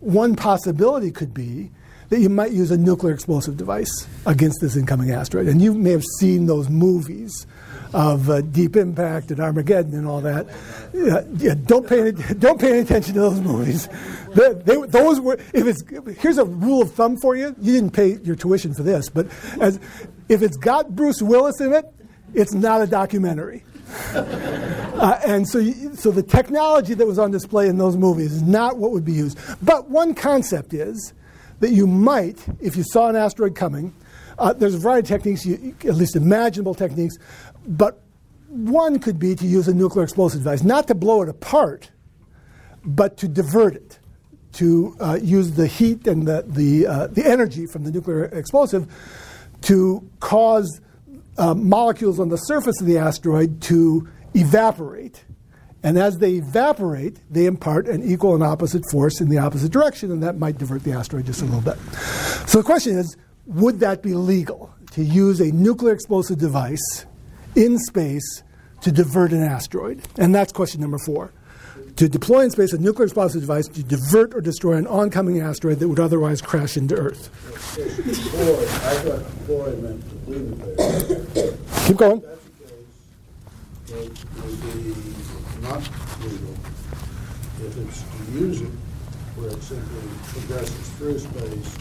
one 0.00 0.36
possibility 0.36 1.10
could 1.10 1.32
be 1.32 1.70
that 2.10 2.20
you 2.20 2.28
might 2.28 2.52
use 2.52 2.70
a 2.70 2.76
nuclear 2.76 3.14
explosive 3.14 3.56
device 3.56 4.06
against 4.26 4.60
this 4.60 4.76
incoming 4.76 5.10
asteroid. 5.10 5.48
And 5.48 5.62
you 5.62 5.74
may 5.74 5.90
have 5.90 6.04
seen 6.18 6.46
those 6.46 6.68
movies 6.68 7.46
of 7.94 8.28
uh, 8.28 8.40
Deep 8.40 8.74
Impact 8.74 9.30
and 9.30 9.38
Armageddon 9.38 9.94
and 9.94 10.06
all 10.06 10.20
that. 10.20 10.48
Yeah, 10.92 11.22
yeah, 11.36 11.54
don't 11.54 11.88
pay 11.88 12.00
any, 12.00 12.12
don't 12.34 12.60
pay 12.60 12.70
any 12.70 12.78
attention 12.80 13.14
to 13.14 13.20
those 13.20 13.40
movies. 13.40 13.88
They, 14.34 14.52
they, 14.52 14.76
those 14.88 15.20
were 15.20 15.38
if 15.54 15.66
it's 15.66 15.84
here's 16.20 16.38
a 16.38 16.44
rule 16.44 16.82
of 16.82 16.92
thumb 16.92 17.16
for 17.16 17.36
you. 17.36 17.54
You 17.60 17.72
didn't 17.72 17.92
pay 17.92 18.16
your 18.24 18.34
tuition 18.34 18.74
for 18.74 18.82
this, 18.82 19.08
but 19.08 19.28
as 19.60 19.78
if 20.28 20.42
it's 20.42 20.56
got 20.56 20.96
Bruce 20.96 21.22
Willis 21.22 21.60
in 21.60 21.72
it, 21.72 21.84
it's 22.34 22.52
not 22.52 22.82
a 22.82 22.86
documentary. 22.86 23.64
Uh, 24.94 25.18
and 25.26 25.46
so, 25.48 25.58
you, 25.58 25.92
so 25.96 26.12
the 26.12 26.22
technology 26.22 26.94
that 26.94 27.04
was 27.04 27.18
on 27.18 27.32
display 27.32 27.66
in 27.66 27.78
those 27.78 27.96
movies 27.96 28.32
is 28.32 28.42
not 28.42 28.78
what 28.78 28.92
would 28.92 29.04
be 29.04 29.12
used. 29.12 29.36
But 29.60 29.90
one 29.90 30.14
concept 30.14 30.72
is 30.72 31.12
that 31.58 31.72
you 31.72 31.88
might, 31.88 32.46
if 32.60 32.76
you 32.76 32.84
saw 32.84 33.08
an 33.08 33.16
asteroid 33.16 33.56
coming, 33.56 33.92
uh, 34.38 34.52
there's 34.52 34.74
a 34.74 34.78
variety 34.78 35.00
of 35.00 35.08
techniques, 35.08 35.46
you, 35.46 35.74
at 35.80 35.94
least 35.94 36.16
imaginable 36.16 36.74
techniques, 36.74 37.16
but 37.66 38.00
one 38.48 38.98
could 38.98 39.18
be 39.18 39.34
to 39.34 39.46
use 39.46 39.68
a 39.68 39.74
nuclear 39.74 40.04
explosive 40.04 40.40
device, 40.40 40.62
not 40.62 40.86
to 40.88 40.94
blow 40.94 41.22
it 41.22 41.28
apart, 41.28 41.90
but 42.84 43.16
to 43.18 43.28
divert 43.28 43.74
it, 43.74 43.98
to 44.52 44.96
uh, 45.00 45.18
use 45.20 45.52
the 45.52 45.66
heat 45.66 46.06
and 46.06 46.26
the, 46.28 46.44
the, 46.46 46.86
uh, 46.86 47.06
the 47.08 47.26
energy 47.26 47.66
from 47.66 47.84
the 47.84 47.90
nuclear 47.90 48.26
explosive 48.26 48.86
to 49.62 50.08
cause 50.20 50.80
uh, 51.38 51.54
molecules 51.54 52.20
on 52.20 52.28
the 52.28 52.36
surface 52.36 52.80
of 52.80 52.86
the 52.86 52.98
asteroid 52.98 53.60
to 53.62 54.08
evaporate. 54.34 55.24
And 55.82 55.98
as 55.98 56.18
they 56.18 56.34
evaporate, 56.34 57.20
they 57.30 57.46
impart 57.46 57.88
an 57.88 58.02
equal 58.02 58.34
and 58.34 58.42
opposite 58.42 58.84
force 58.90 59.20
in 59.20 59.28
the 59.28 59.38
opposite 59.38 59.72
direction, 59.72 60.10
and 60.10 60.22
that 60.22 60.38
might 60.38 60.58
divert 60.58 60.84
the 60.84 60.92
asteroid 60.92 61.26
just 61.26 61.42
a 61.42 61.44
little 61.44 61.60
bit. 61.60 61.78
So 62.46 62.58
the 62.58 62.64
question 62.64 62.96
is 62.96 63.16
would 63.46 63.80
that 63.80 64.02
be 64.02 64.14
legal 64.14 64.72
to 64.92 65.02
use 65.02 65.40
a 65.40 65.52
nuclear 65.52 65.92
explosive 65.92 66.38
device 66.38 67.04
in 67.56 67.78
space 67.78 68.42
to 68.82 68.92
divert 68.92 69.32
an 69.32 69.42
asteroid? 69.42 70.02
And 70.18 70.34
that's 70.34 70.52
question 70.52 70.80
number 70.80 70.98
four. 70.98 71.32
To 71.96 72.08
deploy 72.08 72.40
in 72.40 72.50
space 72.50 72.72
a 72.72 72.78
nuclear 72.78 73.04
explosive 73.04 73.40
device 73.40 73.68
to 73.68 73.82
divert 73.82 74.34
or 74.34 74.40
destroy 74.40 74.74
an 74.74 74.86
oncoming 74.86 75.40
asteroid 75.40 75.78
that 75.78 75.88
would 75.88 76.00
otherwise 76.00 76.42
crash 76.42 76.76
into 76.76 76.96
Earth. 76.96 77.30
Keep 81.86 81.96
going. 81.96 82.22
If 87.60 87.78
it's 87.78 88.02
to 88.02 88.32
use 88.32 88.60
it 88.60 88.70
where 89.36 89.48
it 89.48 89.62
simply 89.62 90.00
progresses 90.28 90.88
through 90.90 91.18
space. 91.18 91.78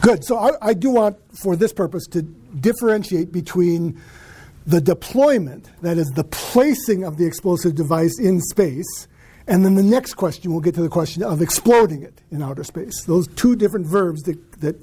Good. 0.00 0.24
So 0.24 0.38
I, 0.38 0.52
I 0.62 0.74
do 0.74 0.90
want, 0.90 1.18
for 1.42 1.56
this 1.56 1.72
purpose, 1.72 2.06
to 2.08 2.22
differentiate 2.22 3.32
between 3.32 4.00
the 4.66 4.80
deployment, 4.80 5.70
that 5.82 5.96
is, 5.96 6.08
the 6.08 6.24
placing 6.24 7.04
of 7.04 7.16
the 7.16 7.26
explosive 7.26 7.74
device 7.74 8.18
in 8.18 8.40
space, 8.40 9.08
and 9.46 9.64
then 9.64 9.76
the 9.76 9.82
next 9.82 10.14
question, 10.14 10.50
we'll 10.50 10.60
get 10.60 10.74
to 10.74 10.82
the 10.82 10.88
question 10.88 11.22
of 11.22 11.40
exploding 11.40 12.02
it 12.02 12.20
in 12.32 12.42
outer 12.42 12.64
space. 12.64 13.04
Those 13.04 13.28
two 13.28 13.54
different 13.54 13.86
verbs 13.86 14.22
that, 14.22 14.60
that 14.60 14.76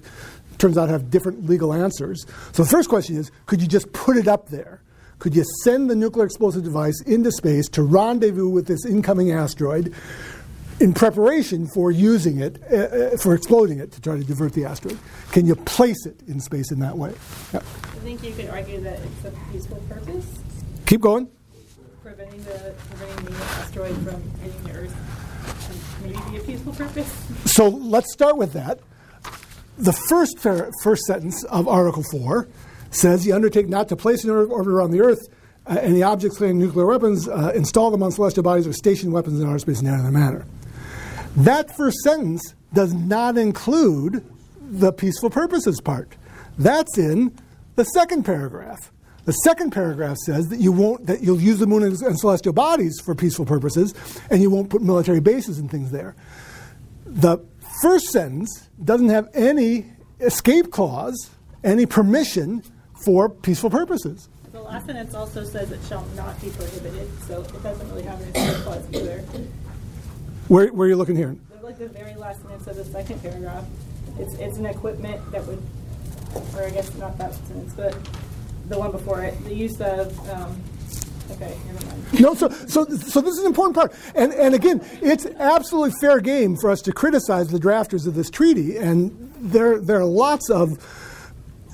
turns 0.57 0.77
out 0.77 0.87
have 0.87 1.09
different 1.09 1.45
legal 1.47 1.73
answers. 1.73 2.25
So 2.53 2.63
the 2.63 2.69
first 2.69 2.87
question 2.87 3.17
is 3.17 3.29
could 3.45 3.61
you 3.61 3.67
just 3.67 3.91
put 3.91 4.15
it 4.15 4.27
up 4.27 4.49
there? 4.49 4.81
Could 5.19 5.35
you 5.35 5.43
send 5.63 5.89
the 5.89 5.95
nuclear 5.95 6.25
explosive 6.25 6.63
device 6.63 7.01
into 7.01 7.31
space 7.31 7.67
to 7.69 7.83
rendezvous 7.83 8.49
with 8.49 8.67
this 8.67 8.85
incoming 8.85 9.31
asteroid 9.31 9.93
in 10.79 10.93
preparation 10.93 11.67
for 11.67 11.91
using 11.91 12.39
it, 12.39 12.61
uh, 12.71 12.75
uh, 12.75 13.17
for 13.17 13.33
exploding 13.33 13.79
it 13.79 13.91
to 13.93 14.01
try 14.01 14.17
to 14.17 14.23
divert 14.23 14.53
the 14.53 14.65
asteroid? 14.65 14.97
Can 15.31 15.45
you 15.45 15.55
place 15.55 16.05
it 16.05 16.21
in 16.27 16.39
space 16.39 16.71
in 16.71 16.79
that 16.79 16.97
way? 16.97 17.13
Yeah. 17.53 17.59
I 17.59 17.61
think 18.03 18.23
you 18.23 18.33
could 18.33 18.49
argue 18.49 18.79
that 18.81 18.99
it's 18.99 19.25
a 19.25 19.51
peaceful 19.51 19.81
purpose, 19.89 20.25
Keep 20.85 21.01
going. 21.01 21.27
preventing 22.01 22.43
the, 22.43 22.73
preventing 22.89 23.25
the 23.25 23.43
asteroid 23.43 23.95
from 23.97 24.21
hitting 24.39 24.63
the 24.63 24.71
Earth. 24.71 25.99
Maybe 26.03 26.17
be 26.31 26.37
a 26.37 26.41
peaceful 26.41 26.73
purpose. 26.73 27.27
So 27.45 27.69
let's 27.69 28.11
start 28.11 28.37
with 28.37 28.53
that. 28.53 28.79
The 29.77 29.93
first, 29.93 30.41
par- 30.41 30.69
first 30.83 31.03
sentence 31.03 31.43
of 31.45 31.67
Article 31.67 32.03
4 32.11 32.47
says 32.91 33.25
you 33.25 33.33
undertake 33.33 33.67
not 33.69 33.89
to 33.89 33.95
place 33.95 34.23
in 34.23 34.29
orbit 34.29 34.67
around 34.67 34.91
the 34.91 35.01
Earth 35.01 35.27
uh, 35.65 35.77
any 35.81 36.03
objects 36.03 36.37
carrying 36.37 36.59
nuclear 36.59 36.85
weapons, 36.85 37.27
uh, 37.27 37.51
install 37.55 37.89
them 37.89 38.03
on 38.03 38.11
celestial 38.11 38.43
bodies, 38.43 38.67
or 38.67 38.73
station 38.73 39.11
weapons 39.11 39.39
in 39.39 39.47
outer 39.47 39.59
space 39.59 39.79
in 39.81 39.87
any 39.87 39.97
other 39.97 40.11
manner. 40.11 40.45
That 41.35 41.75
first 41.75 41.97
sentence 41.99 42.53
does 42.73 42.93
not 42.93 43.37
include 43.37 44.23
the 44.61 44.91
peaceful 44.91 45.29
purposes 45.29 45.81
part. 45.81 46.15
That's 46.57 46.97
in 46.97 47.35
the 47.75 47.83
second 47.85 48.23
paragraph. 48.23 48.91
The 49.25 49.31
second 49.31 49.71
paragraph 49.71 50.17
says 50.25 50.49
that 50.49 50.59
you 50.59 50.71
won't 50.71 51.07
that 51.07 51.21
you'll 51.21 51.39
use 51.39 51.59
the 51.59 51.65
moon 51.65 51.83
and 51.83 52.19
celestial 52.19 52.53
bodies 52.53 52.99
for 53.03 53.15
peaceful 53.15 53.45
purposes, 53.45 53.93
and 54.29 54.41
you 54.41 54.49
won't 54.49 54.69
put 54.69 54.81
military 54.81 55.21
bases 55.21 55.59
and 55.59 55.71
things 55.71 55.91
there. 55.91 56.15
The 57.05 57.39
first 57.81 58.07
sentence 58.07 58.69
doesn't 58.83 59.09
have 59.09 59.29
any 59.33 59.85
escape 60.19 60.71
clause, 60.71 61.29
any 61.63 61.85
permission 61.85 62.63
for 63.05 63.29
peaceful 63.29 63.69
purposes. 63.69 64.29
The 64.51 64.61
last 64.61 64.85
sentence 64.85 65.15
also 65.15 65.43
says 65.43 65.71
it 65.71 65.79
shall 65.87 66.05
not 66.15 66.39
be 66.41 66.49
prohibited, 66.49 67.09
so 67.23 67.41
it 67.41 67.63
doesn't 67.63 67.89
really 67.89 68.03
have 68.03 68.21
an 68.21 68.27
escape 68.35 68.63
clause 68.63 68.85
either. 68.93 69.23
Where, 70.47 70.67
where 70.67 70.87
are 70.87 70.89
you 70.89 70.95
looking 70.95 71.15
here? 71.15 71.35
Like 71.61 71.77
the 71.77 71.87
very 71.87 72.15
last 72.15 72.41
sentence 72.41 72.67
of 72.67 72.75
the 72.75 72.85
second 72.85 73.21
paragraph, 73.21 73.65
it's, 74.19 74.33
it's 74.35 74.57
an 74.57 74.65
equipment 74.65 75.31
that 75.31 75.45
would, 75.47 75.61
or 76.55 76.63
I 76.63 76.69
guess 76.71 76.93
not 76.95 77.17
that 77.17 77.33
sentence, 77.33 77.73
but 77.73 77.97
the 78.67 78.77
one 78.77 78.91
before 78.91 79.23
it, 79.23 79.41
the 79.45 79.55
use 79.55 79.79
of, 79.79 80.29
um, 80.29 80.61
okay, 81.31 81.57
never 81.67 81.85
mind. 81.85 82.19
No, 82.19 82.33
so, 82.33 82.49
so, 82.49 82.85
so 82.85 83.21
this 83.21 83.33
is 83.33 83.39
an 83.39 83.47
important 83.47 83.75
part. 83.75 83.93
And, 84.13 84.33
and 84.33 84.53
again, 84.53 84.81
it's 85.01 85.25
absolutely 85.25 85.93
fair 86.01 86.19
game 86.19 86.57
for 86.57 86.69
us 86.69 86.81
to 86.81 86.91
criticize 86.91 87.47
the 87.47 87.59
drafters 87.59 88.05
of 88.05 88.13
this 88.13 88.29
treaty. 88.29 88.77
And 88.77 89.33
there, 89.39 89.79
there 89.79 89.99
are 89.99 90.05
lots 90.05 90.49
of, 90.49 90.77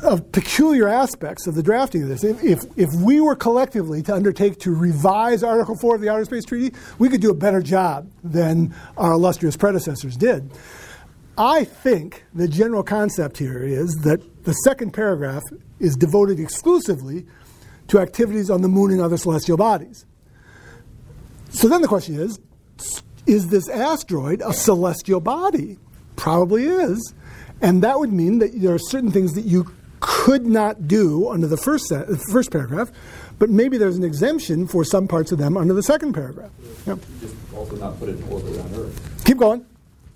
of 0.04 0.32
peculiar 0.32 0.88
aspects 0.88 1.48
of 1.48 1.56
the 1.56 1.64
drafting 1.64 2.04
of 2.04 2.10
this. 2.10 2.24
If, 2.24 2.44
if, 2.44 2.60
if 2.78 2.90
we 3.02 3.20
were 3.20 3.36
collectively 3.36 4.02
to 4.04 4.16
undertake 4.16 4.60
to 4.60 4.74
revise 4.74 5.44
Article 5.44 5.76
4 5.76 5.96
of 5.96 6.02
the 6.02 6.10
Outer 6.10 6.26
Space 6.26 6.46
Treaty, 6.46 6.76
we 6.98 7.10
could 7.10 7.22
do 7.22 7.32
a 7.32 7.36
better 7.36 7.62
job 7.62 8.10
than 8.24 8.74
our 8.98 9.14
illustrious 9.14 9.58
predecessors 9.58 10.16
did. 10.16 10.50
I 11.38 11.64
think 11.64 12.24
the 12.34 12.48
general 12.48 12.84
concept 12.84 13.38
here 13.38 13.64
is 13.64 13.96
that 14.04 14.44
the 14.44 14.54
second 14.54 14.92
paragraph 14.92 15.44
is 15.80 15.96
devoted 15.96 16.40
exclusively 16.40 17.26
to 17.88 18.00
activities 18.00 18.50
on 18.50 18.62
the 18.62 18.68
moon 18.68 18.92
and 18.92 19.02
other 19.02 19.18
celestial 19.18 19.58
bodies. 19.58 20.06
So 21.50 21.68
then 21.68 21.82
the 21.82 21.88
question 21.88 22.16
is 22.16 22.40
is 23.26 23.50
this 23.50 23.70
asteroid 23.70 24.42
a 24.44 24.54
celestial 24.54 25.20
body? 25.20 25.78
Probably 26.16 26.66
is. 26.66 27.14
And 27.62 27.84
that 27.84 28.00
would 28.00 28.12
mean 28.12 28.40
that 28.40 28.60
there 28.60 28.74
are 28.74 28.80
certain 28.80 29.12
things 29.12 29.34
that 29.34 29.46
you 29.46 29.72
could 30.00 30.46
not 30.46 30.88
do 30.88 31.30
under 31.30 31.48
the 31.48 31.58
first, 31.58 31.86
set, 31.88 32.08
the 32.08 32.18
first 32.32 32.52
paragraph, 32.52 32.92
but 33.38 33.50
maybe 33.50 33.78
there's 33.78 33.98
an 33.98 34.04
exemption 34.04 34.68
for 34.68 34.84
some 34.84 35.08
parts 35.08 35.32
of 35.32 35.38
them 35.38 35.58
under 35.58 35.74
the 35.74 35.84
second 35.84 36.14
paragraph. 36.14 36.52
Yep. 36.86 37.00
Just 37.22 37.36
also 37.56 37.76
not 37.78 37.98
put 38.00 38.10
it 38.10 38.18
in 38.18 38.24
orbit 38.24 38.56
around 38.56 38.76
Earth. 38.76 39.24
Keep 39.26 39.38
going. 39.38 39.66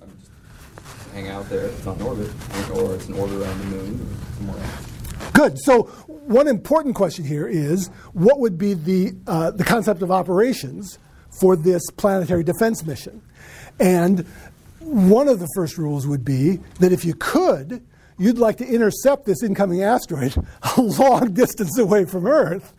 I 0.01 0.05
mean, 0.05 0.15
just 0.19 1.11
hang 1.11 1.29
out 1.29 1.49
there. 1.49 1.65
It's 1.67 1.85
not 1.85 1.97
in 1.97 2.03
orbit, 2.03 2.31
or 2.73 2.95
it's 2.95 3.07
an 3.07 3.13
orbit 3.15 3.41
around 3.41 3.59
the 3.59 3.65
moon 3.65 4.01
or 4.01 4.35
somewhere 4.37 4.63
else. 4.63 5.31
Good. 5.33 5.59
So 5.59 5.83
one 5.83 6.47
important 6.47 6.95
question 6.95 7.25
here 7.25 7.47
is 7.47 7.87
what 8.13 8.39
would 8.39 8.57
be 8.57 8.73
the, 8.73 9.13
uh, 9.27 9.51
the 9.51 9.63
concept 9.63 10.01
of 10.01 10.11
operations 10.11 10.99
for 11.39 11.55
this 11.55 11.81
planetary 11.97 12.43
defense 12.43 12.85
mission? 12.85 13.21
And 13.79 14.25
one 14.79 15.27
of 15.27 15.39
the 15.39 15.47
first 15.55 15.77
rules 15.77 16.05
would 16.05 16.23
be 16.23 16.57
that 16.79 16.91
if 16.91 17.05
you 17.05 17.15
could, 17.15 17.83
you'd 18.17 18.37
like 18.37 18.57
to 18.57 18.65
intercept 18.65 19.25
this 19.25 19.43
incoming 19.43 19.83
asteroid 19.83 20.35
a 20.77 20.81
long 20.81 21.33
distance 21.33 21.77
away 21.77 22.05
from 22.05 22.27
Earth 22.27 22.73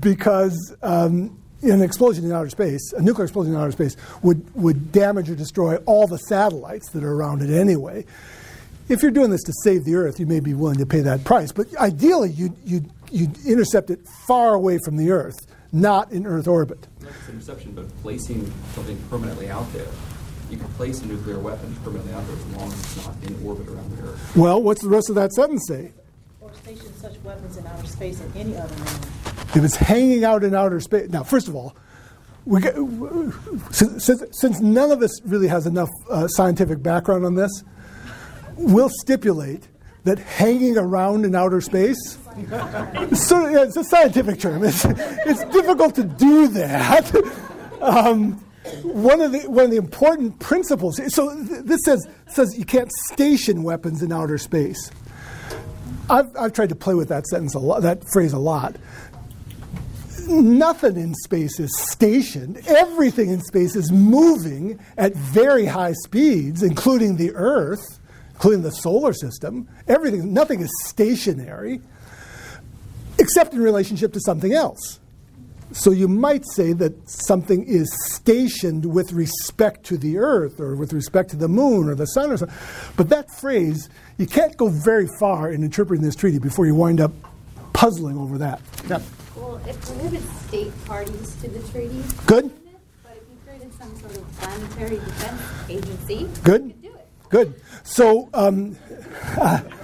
because 0.00 0.74
um, 0.82 1.38
an 1.62 1.82
explosion 1.82 2.24
in 2.24 2.32
outer 2.32 2.50
space, 2.50 2.92
a 2.92 3.02
nuclear 3.02 3.24
explosion 3.24 3.54
in 3.54 3.60
outer 3.60 3.72
space, 3.72 3.96
would, 4.22 4.54
would 4.54 4.92
damage 4.92 5.30
or 5.30 5.34
destroy 5.34 5.76
all 5.86 6.06
the 6.06 6.18
satellites 6.18 6.90
that 6.90 7.04
are 7.04 7.12
around 7.12 7.42
it 7.42 7.50
anyway. 7.50 8.04
if 8.88 9.02
you're 9.02 9.10
doing 9.10 9.30
this 9.30 9.42
to 9.42 9.52
save 9.62 9.84
the 9.84 9.94
Earth, 9.94 10.18
you 10.18 10.26
may 10.26 10.40
be 10.40 10.54
willing 10.54 10.78
to 10.78 10.86
pay 10.86 11.00
that 11.00 11.24
price. 11.24 11.52
But 11.52 11.74
ideally, 11.76 12.30
you'd, 12.30 12.56
you'd, 12.64 12.90
you'd 13.10 13.46
intercept 13.46 13.90
it 13.90 14.00
far 14.26 14.54
away 14.54 14.78
from 14.84 14.96
the 14.96 15.10
Earth, 15.10 15.36
not 15.72 16.10
in 16.12 16.26
Earth 16.26 16.48
orbit. 16.48 16.86
Not 17.00 17.12
interception, 17.28 17.72
but 17.72 17.88
placing 18.02 18.50
something 18.74 18.98
permanently 19.08 19.48
out 19.48 19.72
there. 19.72 19.86
You 20.52 20.58
can 20.58 20.68
place 20.74 21.00
a 21.00 21.06
nuclear 21.06 21.38
weapon 21.38 21.74
permanently 21.82 22.12
out 22.12 22.26
there 22.26 22.36
as 22.36 22.46
long 22.48 22.68
as 22.68 22.74
it's 22.74 23.06
not 23.06 23.14
in 23.22 23.46
orbit 23.46 23.68
around 23.68 23.96
the 23.96 24.02
Earth. 24.02 24.36
Well, 24.36 24.62
what's 24.62 24.82
the 24.82 24.90
rest 24.90 25.08
of 25.08 25.14
that 25.14 25.32
sentence 25.32 25.66
say? 25.66 25.92
Or 26.42 26.52
station 26.52 26.94
such 26.98 27.18
weapons 27.24 27.56
in 27.56 27.66
outer 27.66 27.86
space 27.86 28.20
in 28.20 28.30
any 28.36 28.56
other 28.58 28.76
manner. 28.76 28.98
If 29.54 29.64
it's 29.64 29.76
hanging 29.76 30.24
out 30.24 30.44
in 30.44 30.54
outer 30.54 30.78
space. 30.80 31.08
Now, 31.08 31.22
first 31.22 31.48
of 31.48 31.56
all, 31.56 31.74
we 32.44 32.60
get, 32.60 32.74
since, 33.70 34.04
since, 34.04 34.22
since 34.32 34.60
none 34.60 34.90
of 34.90 35.00
us 35.00 35.22
really 35.22 35.48
has 35.48 35.66
enough 35.66 35.88
uh, 36.10 36.28
scientific 36.28 36.82
background 36.82 37.24
on 37.24 37.34
this, 37.34 37.64
we'll 38.58 38.90
stipulate 38.90 39.68
that 40.04 40.18
hanging 40.18 40.76
around 40.76 41.24
in 41.24 41.34
outer 41.34 41.62
space, 41.62 42.18
so, 43.14 43.48
yeah, 43.48 43.62
it's 43.62 43.76
a 43.78 43.84
scientific 43.84 44.38
term. 44.38 44.64
It's, 44.64 44.84
it's 44.84 45.44
difficult 45.46 45.94
to 45.94 46.04
do 46.04 46.48
that. 46.48 47.10
Um, 47.82 48.40
one 48.82 49.20
of 49.20 49.32
the 49.32 49.40
one 49.48 49.64
of 49.64 49.70
the 49.70 49.76
important 49.76 50.38
principles. 50.38 51.00
So 51.14 51.34
th- 51.34 51.64
this 51.64 51.80
says 51.84 52.06
says 52.28 52.56
you 52.56 52.64
can't 52.64 52.90
station 53.10 53.62
weapons 53.62 54.02
in 54.02 54.12
outer 54.12 54.38
space. 54.38 54.90
I've, 56.10 56.28
I've 56.36 56.52
tried 56.52 56.68
to 56.70 56.74
play 56.74 56.94
with 56.94 57.08
that 57.08 57.26
sentence 57.26 57.54
a 57.54 57.58
lot, 57.58 57.82
that 57.82 58.04
phrase 58.12 58.32
a 58.32 58.38
lot. 58.38 58.76
Nothing 60.28 60.96
in 60.96 61.14
space 61.14 61.58
is 61.58 61.76
stationed. 61.78 62.60
Everything 62.68 63.30
in 63.30 63.40
space 63.40 63.74
is 63.74 63.90
moving 63.90 64.78
at 64.96 65.14
very 65.14 65.66
high 65.66 65.92
speeds, 66.04 66.62
including 66.62 67.16
the 67.16 67.32
Earth, 67.34 67.98
including 68.32 68.62
the 68.62 68.70
solar 68.70 69.12
system. 69.12 69.68
Everything, 69.88 70.32
nothing 70.32 70.60
is 70.60 70.70
stationary, 70.84 71.80
except 73.18 73.52
in 73.52 73.60
relationship 73.60 74.12
to 74.12 74.20
something 74.20 74.52
else. 74.52 75.00
So 75.72 75.90
you 75.90 76.06
might 76.08 76.44
say 76.54 76.72
that 76.74 77.08
something 77.08 77.64
is 77.64 77.90
stationed 78.12 78.84
with 78.86 79.12
respect 79.12 79.84
to 79.86 79.96
the 79.96 80.18
Earth 80.18 80.60
or 80.60 80.76
with 80.76 80.92
respect 80.92 81.30
to 81.30 81.36
the 81.36 81.48
moon 81.48 81.88
or 81.88 81.94
the 81.94 82.06
sun 82.06 82.30
or 82.30 82.36
something. 82.36 82.56
But 82.96 83.08
that 83.08 83.30
phrase, 83.40 83.88
you 84.18 84.26
can't 84.26 84.56
go 84.56 84.68
very 84.68 85.08
far 85.18 85.50
in 85.50 85.62
interpreting 85.64 86.04
this 86.04 86.14
treaty 86.14 86.38
before 86.38 86.66
you 86.66 86.74
wind 86.74 87.00
up 87.00 87.12
puzzling 87.72 88.18
over 88.18 88.38
that. 88.38 88.60
Yeah. 88.88 89.00
Well, 89.34 89.56
it 89.66 89.80
prohibits 89.80 90.28
state 90.48 90.84
parties 90.84 91.34
to 91.42 91.48
the 91.48 91.58
treaty. 91.70 92.02
Good. 92.26 92.50
But 93.02 93.16
if 93.16 93.22
you 93.30 93.38
created 93.46 93.72
some 93.78 93.96
sort 93.98 94.16
of 94.16 94.30
planetary 94.38 94.96
defense 94.96 95.42
agency, 95.70 96.28
Good. 96.44 96.62
you 96.64 96.70
could 96.70 96.82
do 96.82 96.94
it. 96.94 97.08
Good. 97.30 97.60
So, 97.82 98.28
um, 98.34 98.76
uh, 99.40 99.60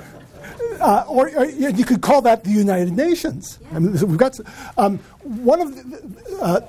uh, 0.80 1.04
or, 1.08 1.28
or 1.36 1.44
you 1.46 1.84
could 1.84 2.00
call 2.00 2.22
that 2.22 2.44
the 2.44 2.50
United 2.50 2.92
Nations. 2.92 3.58
I 3.72 3.78
mean, 3.78 3.92
we've 3.92 4.16
got 4.16 4.38
um, 4.76 4.98
one 5.22 5.60
of 5.60 5.74
the, 5.74 6.38
uh, 6.40 6.60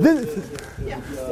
this, 0.00 0.34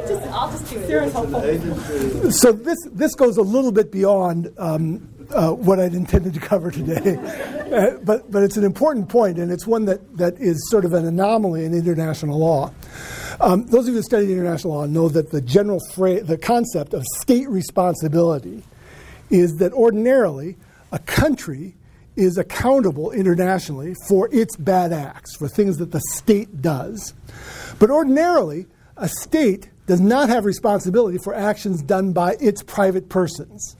Just, 0.07 0.27
I'll 0.27 0.51
just 0.51 0.69
do 0.69 0.79
it. 0.79 0.87
Sarah's 0.87 1.13
helpful. 1.13 1.43
Agency, 1.43 2.31
so 2.31 2.51
this 2.51 2.77
this 2.91 3.15
goes 3.15 3.37
a 3.37 3.41
little 3.41 3.71
bit 3.71 3.91
beyond 3.91 4.53
um, 4.57 5.09
uh, 5.31 5.51
what 5.51 5.79
I'd 5.79 5.93
intended 5.93 6.33
to 6.35 6.39
cover 6.39 6.71
today, 6.71 7.17
uh, 7.73 7.97
but 8.03 8.31
but 8.31 8.43
it's 8.43 8.55
an 8.55 8.63
important 8.63 9.09
point, 9.09 9.37
and 9.37 9.51
it's 9.51 9.65
one 9.65 9.85
that, 9.85 10.17
that 10.17 10.39
is 10.39 10.69
sort 10.69 10.85
of 10.85 10.93
an 10.93 11.05
anomaly 11.05 11.65
in 11.65 11.73
international 11.73 12.39
law. 12.39 12.71
Um, 13.41 13.65
those 13.65 13.87
of 13.87 13.89
you 13.89 13.95
who 13.95 14.03
study 14.03 14.31
international 14.31 14.75
law 14.75 14.85
know 14.85 15.09
that 15.09 15.31
the 15.31 15.41
general 15.41 15.79
fra- 15.93 16.23
the 16.23 16.37
concept 16.37 16.93
of 16.93 17.03
state 17.21 17.49
responsibility 17.49 18.63
is 19.29 19.55
that 19.57 19.73
ordinarily 19.73 20.55
a 20.91 20.99
country 20.99 21.73
is 22.15 22.37
accountable 22.37 23.11
internationally 23.11 23.95
for 24.07 24.29
its 24.31 24.55
bad 24.55 24.93
acts, 24.93 25.35
for 25.35 25.47
things 25.47 25.77
that 25.77 25.91
the 25.91 26.01
state 26.11 26.61
does. 26.61 27.13
But 27.79 27.89
ordinarily, 27.89 28.67
a 28.97 29.09
state 29.09 29.69
does 29.87 29.99
not 29.99 30.29
have 30.29 30.45
responsibility 30.45 31.17
for 31.17 31.33
actions 31.33 31.81
done 31.81 32.13
by 32.13 32.37
its 32.39 32.63
private 32.63 33.09
persons. 33.09 33.75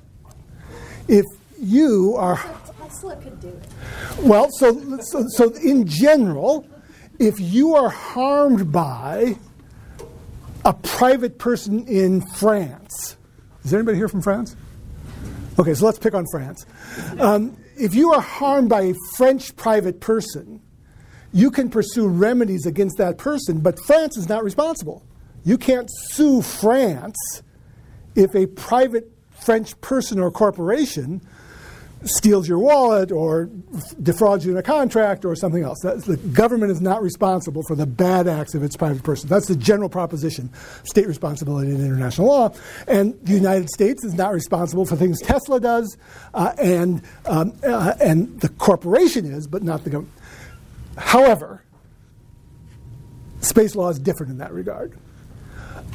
If 1.08 1.26
you 1.60 2.16
are 2.18 2.38
Tesla 2.94 3.16
could 3.18 3.40
do 3.40 3.48
it. 3.48 3.70
well, 4.20 4.50
so, 4.52 5.00
so, 5.02 5.26
so 5.28 5.54
in 5.56 5.88
general, 5.88 6.66
if 7.20 7.40
you 7.40 7.76
are 7.76 7.90
harmed 7.90 8.72
by 8.72 9.38
a 10.64 10.74
private 10.74 11.38
person 11.40 11.88
in 11.88 12.22
France, 12.22 13.18
is 13.64 13.74
anybody 13.74 13.98
here 13.98 14.08
from 14.08 14.22
France? 14.22 14.56
Okay, 15.58 15.74
so 15.74 15.86
let's 15.86 16.00
pick 16.00 16.14
on 16.14 16.26
France. 16.32 16.66
Um, 17.20 17.58
if 17.84 17.94
you 17.94 18.14
are 18.14 18.22
harmed 18.22 18.70
by 18.70 18.82
a 18.84 18.94
French 19.18 19.54
private 19.58 20.00
person, 20.00 20.62
you 21.34 21.52
can 21.52 21.70
pursue 21.70 22.08
remedies 22.08 22.66
against 22.66 22.98
that 22.98 23.18
person, 23.18 23.60
but 23.60 23.78
France 23.78 24.16
is 24.16 24.30
not 24.30 24.42
responsible. 24.42 25.04
You 25.44 25.58
can't 25.58 25.90
sue 25.92 26.42
France 26.42 27.18
if 28.16 28.34
a 28.36 28.46
private 28.46 29.12
French 29.32 29.80
person 29.82 30.18
or 30.18 30.32
corporation 30.32 31.22
steals 32.06 32.48
your 32.48 32.60
wallet 32.60 33.12
or 33.12 33.50
defrauds 34.02 34.46
you 34.46 34.52
in 34.52 34.58
a 34.58 34.64
contract 34.64 35.26
or 35.26 35.36
something 35.36 35.64
else. 35.64 35.80
That's, 35.82 36.06
the 36.06 36.18
government 36.18 36.72
is 36.72 36.82
not 36.82 37.02
responsible 37.02 37.64
for 37.68 37.76
the 37.76 37.86
bad 37.86 38.28
acts 38.28 38.56
of 38.56 38.64
its 38.64 38.76
private 38.76 39.04
person. 39.04 39.30
That's 39.30 39.48
the 39.48 39.56
general 39.56 39.90
proposition, 39.90 40.50
state 40.84 41.08
responsibility 41.08 41.72
in 41.72 41.78
international 41.78 42.28
law. 42.28 42.54
And 42.88 43.20
the 43.24 43.34
United 43.34 43.70
States 43.70 44.04
is 44.04 44.14
not 44.14 44.34
responsible 44.34 44.86
for 44.86 44.96
things 44.96 45.22
Tesla 45.22 45.60
does, 45.60 45.98
uh, 46.34 46.54
and, 46.58 47.02
um, 47.26 47.54
uh, 47.64 47.94
and 48.02 48.40
the 48.42 48.50
corporation 48.50 49.26
is, 49.26 49.48
but 49.48 49.64
not 49.64 49.84
the 49.84 49.90
government. 49.90 50.14
However, 50.98 51.64
space 53.40 53.76
law 53.76 53.90
is 53.90 54.00
different 54.00 54.32
in 54.32 54.38
that 54.40 54.54
regard 54.54 54.98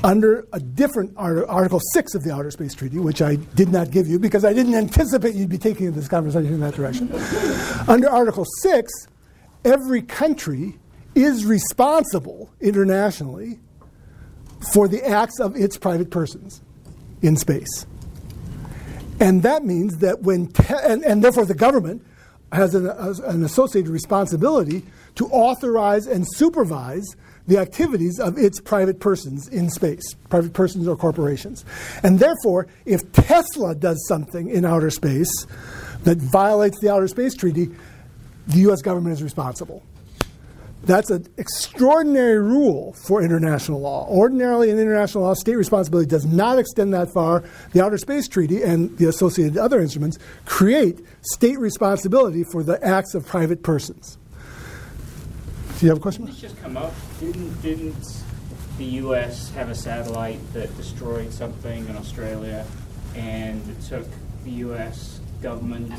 under 0.05 0.46
a 0.53 0.61
different 0.61 1.12
art- 1.16 1.44
Article 1.49 1.80
6 1.92 2.14
of 2.14 2.22
the 2.22 2.32
Outer 2.32 2.51
Space 2.51 2.74
Treaty, 2.74 2.99
which 2.99 3.20
I 3.20 3.36
did 3.36 3.70
not 3.70 3.90
give 3.90 4.07
you 4.07 4.18
because 4.18 4.44
I 4.44 4.53
didn't 4.53 4.74
anticipate 4.74 5.34
you'd 5.34 5.49
be 5.49 5.59
taking 5.59 5.90
this 5.92 6.09
conversation 6.09 6.55
in 6.55 6.61
that 6.61 6.74
direction. 6.74 7.12
under 7.88 8.09
Article 8.09 8.44
6, 8.62 8.90
every 9.64 10.03
country 10.03 10.78
is 11.14 11.44
responsible 11.44 12.51
internationally 12.61 13.59
for 14.72 14.88
the 14.88 15.05
acts 15.07 15.40
of 15.40 15.57
its 15.57 15.76
private 15.76 16.11
persons 16.11 16.62
in 17.22 17.36
space. 17.36 17.86
And 19.20 19.42
that 19.42 19.64
means 19.64 19.99
that 19.99 20.22
when, 20.22 20.46
te- 20.46 20.74
and, 20.84 21.05
and 21.05 21.24
therefore 21.24 21.44
the 21.44 21.55
government 21.55 22.05
has 22.53 22.74
an, 22.74 22.86
an 22.88 23.44
associated 23.44 23.90
responsibility 23.90 24.84
to 25.16 25.26
authorize 25.26 26.07
and 26.07 26.24
supervise 26.36 27.05
the 27.49 27.59
activities 27.59 28.20
of 28.20 28.38
its 28.38 28.61
private 28.61 29.01
persons 29.01 29.49
in 29.49 29.70
space, 29.70 30.14
private 30.28 30.53
persons 30.53 30.86
or 30.86 30.96
corporations. 30.96 31.64
And 32.03 32.18
therefore, 32.18 32.68
if 32.84 33.11
Tesla 33.12 33.74
does 33.74 34.07
something 34.07 34.49
in 34.51 34.64
outer 34.64 34.90
space 34.90 35.46
that 36.05 36.18
violates 36.18 36.78
the 36.80 36.92
Outer 36.92 37.09
Space 37.09 37.34
Treaty, 37.34 37.70
the 38.46 38.70
US 38.70 38.82
government 38.82 39.14
is 39.14 39.22
responsible. 39.22 39.82
That's 40.84 41.11
an 41.11 41.26
extraordinary 41.38 42.38
rule 42.38 42.94
for 43.07 43.22
international 43.22 43.80
law. 43.80 44.07
Ordinarily, 44.09 44.70
in 44.70 44.78
international 44.78 45.24
law, 45.24 45.34
state 45.34 45.57
responsibility 45.57 46.09
does 46.09 46.24
not 46.24 46.59
extend 46.59 46.94
that 46.94 47.12
far. 47.12 47.42
The 47.72 47.82
Outer 47.82 47.99
Space 47.99 48.28
Treaty 48.28 48.62
and 48.62 48.96
the 48.99 49.09
associated 49.09 49.59
other 49.59 49.80
instruments 49.80 50.18
create 50.44 51.01
state 51.22 51.59
responsibility 51.59 52.44
for 52.53 52.62
the 52.62 52.82
acts 52.84 53.14
of 53.14 53.26
private 53.26 53.62
persons. 53.62 54.18
Do 55.79 55.87
you 55.87 55.91
have 55.91 55.99
a 55.99 56.01
question? 56.01 56.24
This 56.24 56.41
just 56.41 56.61
come 56.61 56.76
up. 56.76 56.93
Didn't 57.20 57.62
didn't 57.62 58.24
the 58.79 58.85
U.S. 58.85 59.51
have 59.51 59.68
a 59.68 59.76
satellite 59.76 60.41
that 60.53 60.76
destroyed 60.76 61.33
something 61.33 61.89
in 61.89 61.97
Australia, 61.97 62.66
and 63.14 63.62
it 63.70 63.81
took 63.83 64.05
the 64.43 64.51
U.S. 64.66 65.20
government 65.41 65.93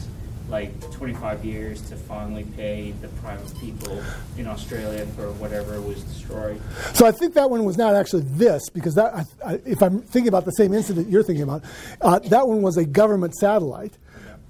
like 0.49 0.91
25 0.91 1.45
years 1.45 1.81
to 1.89 1.95
finally 1.95 2.43
pay 2.57 2.91
the 3.01 3.07
private 3.07 3.57
people 3.59 4.03
in 4.37 4.47
Australia 4.47 5.05
for 5.15 5.31
whatever 5.33 5.79
was 5.79 6.03
destroyed? 6.03 6.59
So 6.93 7.05
I 7.05 7.11
think 7.11 7.33
that 7.35 7.49
one 7.49 7.63
was 7.63 7.77
not 7.77 7.95
actually 7.95 8.23
this, 8.23 8.69
because 8.69 8.95
that, 8.95 9.13
I, 9.13 9.25
I, 9.45 9.61
if 9.65 9.81
I'm 9.81 10.01
thinking 10.01 10.27
about 10.27 10.45
the 10.45 10.51
same 10.51 10.73
incident 10.73 11.07
you're 11.07 11.23
thinking 11.23 11.43
about, 11.43 11.63
uh, 12.01 12.19
that 12.19 12.47
one 12.47 12.61
was 12.61 12.77
a 12.77 12.85
government 12.85 13.35
satellite. 13.35 13.93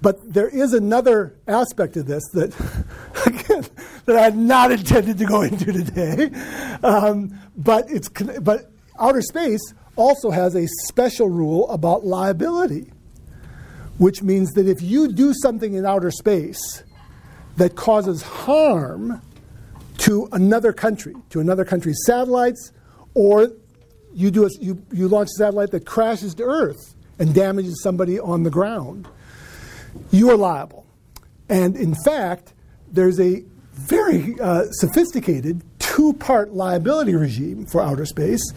But 0.02 0.32
there 0.32 0.48
is 0.48 0.72
another 0.72 1.36
aspect 1.46 1.96
of 1.96 2.06
this 2.06 2.22
that, 2.32 2.54
again, 3.26 3.66
that 4.06 4.16
I 4.16 4.22
had 4.22 4.36
not 4.36 4.72
intended 4.72 5.18
to 5.18 5.26
go 5.26 5.42
into 5.42 5.72
today. 5.72 6.30
Um, 6.82 7.38
but 7.56 7.90
it's 7.90 8.08
but 8.40 8.70
outer 8.98 9.22
space 9.22 9.60
also 9.96 10.30
has 10.30 10.54
a 10.54 10.66
special 10.88 11.28
rule 11.28 11.68
about 11.70 12.04
liability, 12.04 12.92
which 13.98 14.22
means 14.22 14.52
that 14.52 14.66
if 14.66 14.80
you 14.80 15.12
do 15.12 15.34
something 15.34 15.74
in 15.74 15.84
outer 15.84 16.10
space 16.10 16.82
that 17.56 17.76
causes 17.76 18.22
harm 18.22 19.20
to 19.98 20.28
another 20.32 20.72
country, 20.72 21.14
to 21.28 21.40
another 21.40 21.64
country's 21.64 22.00
satellites, 22.06 22.72
or 23.12 23.52
you, 24.14 24.30
do 24.30 24.46
a, 24.46 24.48
you, 24.58 24.82
you 24.92 25.08
launch 25.08 25.28
a 25.28 25.38
satellite 25.38 25.70
that 25.72 25.84
crashes 25.84 26.34
to 26.34 26.42
Earth 26.42 26.94
and 27.18 27.34
damages 27.34 27.82
somebody 27.82 28.18
on 28.18 28.42
the 28.42 28.50
ground, 28.50 29.06
you 30.10 30.30
are 30.30 30.36
liable. 30.36 30.86
And 31.48 31.76
in 31.76 31.94
fact, 32.04 32.52
there's 32.90 33.20
a 33.20 33.44
very 33.72 34.36
uh, 34.40 34.64
sophisticated 34.70 35.62
two 35.78 36.12
part 36.14 36.52
liability 36.52 37.14
regime 37.14 37.66
for 37.66 37.80
outer 37.82 38.06
space 38.06 38.52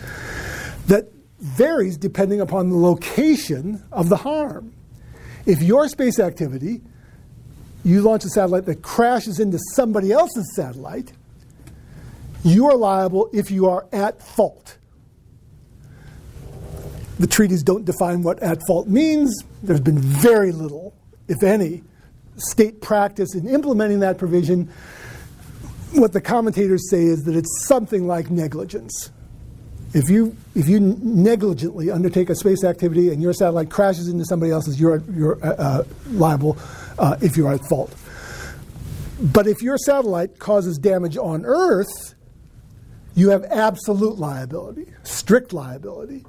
that 0.88 1.12
varies 1.40 1.98
depending 1.98 2.42
upon 2.42 2.70
the 2.70 2.78
location 2.78 3.84
of 3.92 4.10
the 4.10 4.18
harm. 4.18 4.74
If 5.46 5.62
your 5.62 5.88
space 5.90 6.20
activity, 6.20 6.82
you 7.84 8.02
launch 8.02 8.24
a 8.24 8.30
satellite 8.30 8.66
that 8.66 8.82
crashes 8.82 9.40
into 9.40 9.60
somebody 9.74 10.12
else's 10.12 10.56
satellite, 10.56 11.12
you 12.44 12.68
are 12.68 12.76
liable 12.76 13.30
if 13.34 13.52
you 13.52 13.68
are 13.68 13.86
at 13.92 14.22
fault. 14.22 14.78
The 17.20 17.28
treaties 17.28 17.64
don't 17.64 17.86
define 17.86 18.24
what 18.24 18.42
at 18.42 18.60
fault 18.68 18.88
means. 18.88 19.44
There's 19.62 19.82
been 19.82 20.00
very 20.00 20.52
little, 20.52 20.94
if 21.28 21.44
any, 21.44 21.84
state 22.38 22.82
practice 22.82 23.36
in 23.36 23.48
implementing 23.48 24.00
that 24.00 24.18
provision. 24.18 24.72
What 25.94 26.14
the 26.14 26.22
commentators 26.22 26.90
say 26.90 27.04
is 27.04 27.24
that 27.24 27.36
it's 27.36 27.66
something 27.66 28.08
like 28.08 28.32
negligence. 28.32 29.12
If 29.94 30.10
you, 30.10 30.36
if 30.56 30.68
you 30.68 30.80
negligently 30.80 31.92
undertake 31.92 32.32
a 32.32 32.36
space 32.36 32.64
activity 32.64 33.10
and 33.10 33.22
your 33.22 33.32
satellite 33.32 33.70
crashes 33.70 34.08
into 34.08 34.26
somebody 34.26 34.52
else's, 34.52 34.80
you're, 34.80 35.04
you're 35.12 35.44
uh, 35.46 35.50
uh, 35.52 35.84
liable 36.08 36.58
uh, 36.98 37.18
if 37.22 37.38
you're 37.38 37.54
at 37.54 37.64
fault. 37.70 37.94
But 39.22 39.46
if 39.46 39.62
your 39.62 39.78
satellite 39.78 40.40
causes 40.40 40.80
damage 40.80 41.16
on 41.16 41.46
Earth, 41.46 42.16
you 43.14 43.30
have 43.30 43.44
absolute 43.46 44.18
liability, 44.18 44.88
strict 45.04 45.54
liability, 45.54 46.26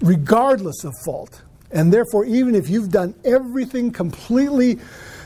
regardless 0.00 0.82
of 0.82 0.92
fault. 1.04 1.42
And 1.70 1.92
therefore, 1.92 2.24
even 2.24 2.54
if 2.54 2.68
you've 2.68 2.90
done 2.90 3.14
everything 3.24 3.90
completely 3.90 4.78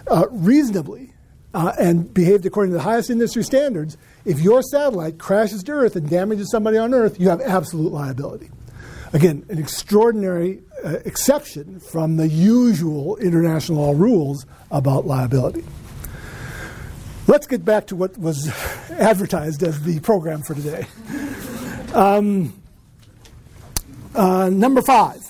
uh, 0.06 0.26
reasonably 0.30 1.12
uh, 1.52 1.72
and 1.78 2.12
behaved 2.12 2.46
according 2.46 2.72
to 2.72 2.78
the 2.78 2.82
highest 2.82 3.10
industry 3.10 3.44
standards, 3.44 3.96
if 4.24 4.40
your 4.40 4.62
satellite 4.62 5.18
crashes 5.18 5.62
to 5.64 5.72
Earth 5.72 5.96
and 5.96 6.08
damages 6.08 6.50
somebody 6.50 6.78
on 6.78 6.94
Earth, 6.94 7.20
you 7.20 7.28
have 7.28 7.40
absolute 7.40 7.92
liability. 7.92 8.50
Again, 9.12 9.44
an 9.48 9.58
extraordinary 9.58 10.62
uh, 10.84 10.98
exception 11.04 11.80
from 11.80 12.16
the 12.16 12.28
usual 12.28 13.16
international 13.16 13.78
law 13.78 13.92
rules 13.92 14.46
about 14.70 15.06
liability. 15.06 15.64
Let's 17.26 17.46
get 17.46 17.64
back 17.64 17.88
to 17.88 17.96
what 17.96 18.16
was 18.18 18.48
advertised 18.90 19.62
as 19.62 19.82
the 19.82 20.00
program 20.00 20.42
for 20.42 20.54
today. 20.54 20.86
Um, 21.94 22.60
uh, 24.14 24.48
number 24.48 24.82
five. 24.82 25.29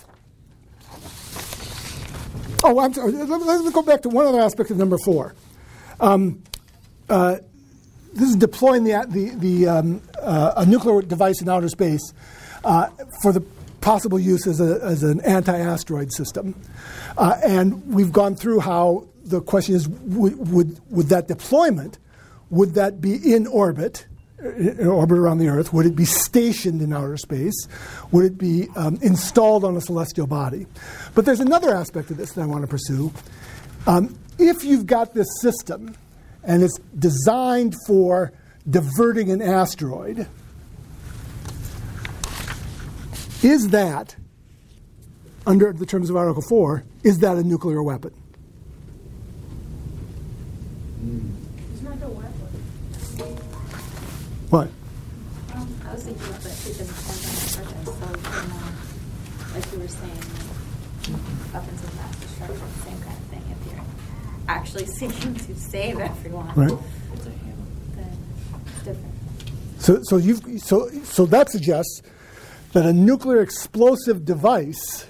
Oh, 2.62 2.78
I'm 2.78 2.92
sorry. 2.92 3.12
Let, 3.12 3.28
let 3.28 3.64
me 3.64 3.72
go 3.72 3.82
back 3.82 4.02
to 4.02 4.08
one 4.08 4.26
other 4.26 4.40
aspect 4.40 4.70
of 4.70 4.76
number 4.76 4.98
four. 5.04 5.34
Um, 5.98 6.42
uh, 7.08 7.38
this 8.12 8.28
is 8.28 8.36
deploying 8.36 8.84
the, 8.84 9.04
the, 9.08 9.30
the 9.36 9.68
um, 9.68 10.02
uh, 10.20 10.54
a 10.56 10.66
nuclear 10.66 11.02
device 11.02 11.40
in 11.40 11.48
outer 11.48 11.68
space 11.68 12.12
uh, 12.64 12.88
for 13.22 13.32
the 13.32 13.40
possible 13.80 14.18
use 14.18 14.46
as, 14.46 14.60
a, 14.60 14.80
as 14.82 15.02
an 15.02 15.20
anti-asteroid 15.22 16.12
system. 16.12 16.54
Uh, 17.16 17.36
and 17.42 17.86
we've 17.86 18.12
gone 18.12 18.34
through 18.34 18.60
how 18.60 19.08
the 19.24 19.40
question 19.40 19.74
is, 19.74 19.88
would, 19.88 20.50
would, 20.90 21.08
that 21.08 21.28
deployment, 21.28 21.98
would 22.50 22.74
that 22.74 23.00
be 23.00 23.34
in 23.34 23.46
orbit, 23.46 24.06
orbit 24.86 25.18
around 25.18 25.38
the 25.38 25.48
Earth? 25.48 25.72
Would 25.72 25.86
it 25.86 25.96
be 25.96 26.04
stationed 26.04 26.82
in 26.82 26.92
outer 26.92 27.16
space? 27.16 27.68
Would 28.12 28.24
it 28.24 28.38
be 28.38 28.68
um, 28.76 28.98
installed 29.02 29.64
on 29.64 29.76
a 29.76 29.80
celestial 29.80 30.26
body? 30.26 30.66
But 31.14 31.24
there's 31.24 31.40
another 31.40 31.74
aspect 31.74 32.10
of 32.10 32.16
this 32.16 32.32
that 32.32 32.42
I 32.42 32.46
want 32.46 32.62
to 32.62 32.68
pursue. 32.68 33.12
Um, 33.86 34.18
if 34.38 34.64
you've 34.64 34.86
got 34.86 35.14
this 35.14 35.28
system 35.40 35.94
and 36.42 36.62
it's 36.62 36.78
designed 36.98 37.74
for 37.86 38.32
diverting 38.68 39.30
an 39.30 39.42
asteroid, 39.42 40.26
is 43.42 43.68
that, 43.68 44.16
under 45.46 45.72
the 45.72 45.86
terms 45.86 46.10
of 46.10 46.16
Article 46.16 46.42
4, 46.48 46.84
is 47.04 47.18
that 47.18 47.36
a 47.36 47.42
nuclear 47.42 47.82
weapon? 47.82 48.12
What? 54.50 54.68
Um, 55.54 55.68
I 55.86 55.92
was 55.94 56.02
thinking 56.04 56.22
of 56.22 56.36
it 56.36 56.42
because 56.42 56.80
it 56.80 56.88
depends 56.88 57.58
on 57.58 57.64
the 57.84 57.90
purpose. 57.92 58.24
So, 58.24 58.42
you 58.42 58.48
know, 58.48 59.54
like 59.54 59.72
you 59.72 59.78
were 59.78 59.88
saying, 59.88 60.22
weapons 61.52 61.84
of 61.84 61.94
mass 61.96 62.16
destruction, 62.20 62.68
same 62.84 63.00
kind 63.00 63.16
of 63.16 63.24
thing. 63.30 63.42
If 63.50 63.72
you're 63.72 63.84
actually 64.48 64.86
seeking 64.98 65.34
to 65.34 65.54
save 65.56 65.98
everyone, 66.00 66.52
Right. 66.54 66.68
then 67.94 68.18
it's 68.66 68.84
different. 68.84 69.14
So, 69.78 70.00
so, 70.02 70.16
you've, 70.16 70.42
so, 70.60 70.88
so 71.04 71.26
that 71.26 71.50
suggests 71.50 72.02
that 72.72 72.84
a 72.86 72.92
nuclear 72.92 73.40
explosive 73.42 74.24
device 74.24 75.06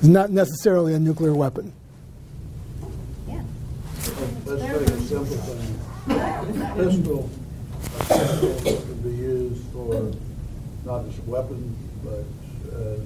is 0.00 0.08
not 0.08 0.30
necessarily 0.30 0.94
a 0.94 0.98
nuclear 1.00 1.34
weapon. 1.34 1.72
Yeah. 3.28 3.42
Let's 4.46 4.62
take 4.62 5.18
a 6.08 6.90
simple 6.92 7.30
thing. 8.06 8.20
A 8.20 8.24
Pistol, 8.24 8.50
a 8.50 8.62
pistol 8.62 8.82
can 8.86 9.02
be 9.02 9.16
used 9.16 9.64
for 9.72 10.12
not 10.84 11.04
as 11.06 11.18
weapons, 11.20 11.76
but 12.02 12.24
as 12.74 13.00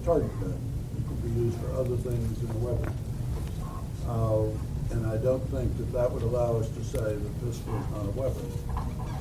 a 0.00 0.04
target 0.04 0.30
gun. 0.40 0.58
It 0.98 1.08
could 1.08 1.22
be 1.22 1.40
used 1.40 1.58
for 1.58 1.72
other 1.72 1.96
things 1.96 2.42
in 2.42 2.50
a 2.50 2.58
weapon. 2.58 2.94
Uh, 4.08 4.50
And 4.92 5.06
I 5.06 5.18
don't 5.18 5.46
think 5.54 5.70
that 5.78 5.92
that 5.92 6.10
would 6.10 6.22
allow 6.24 6.56
us 6.58 6.68
to 6.68 6.82
say 6.82 6.98
that 6.98 7.34
this 7.46 7.54
is 7.58 7.66
not 7.94 8.06
a 8.06 8.10
weapon. 8.10 8.50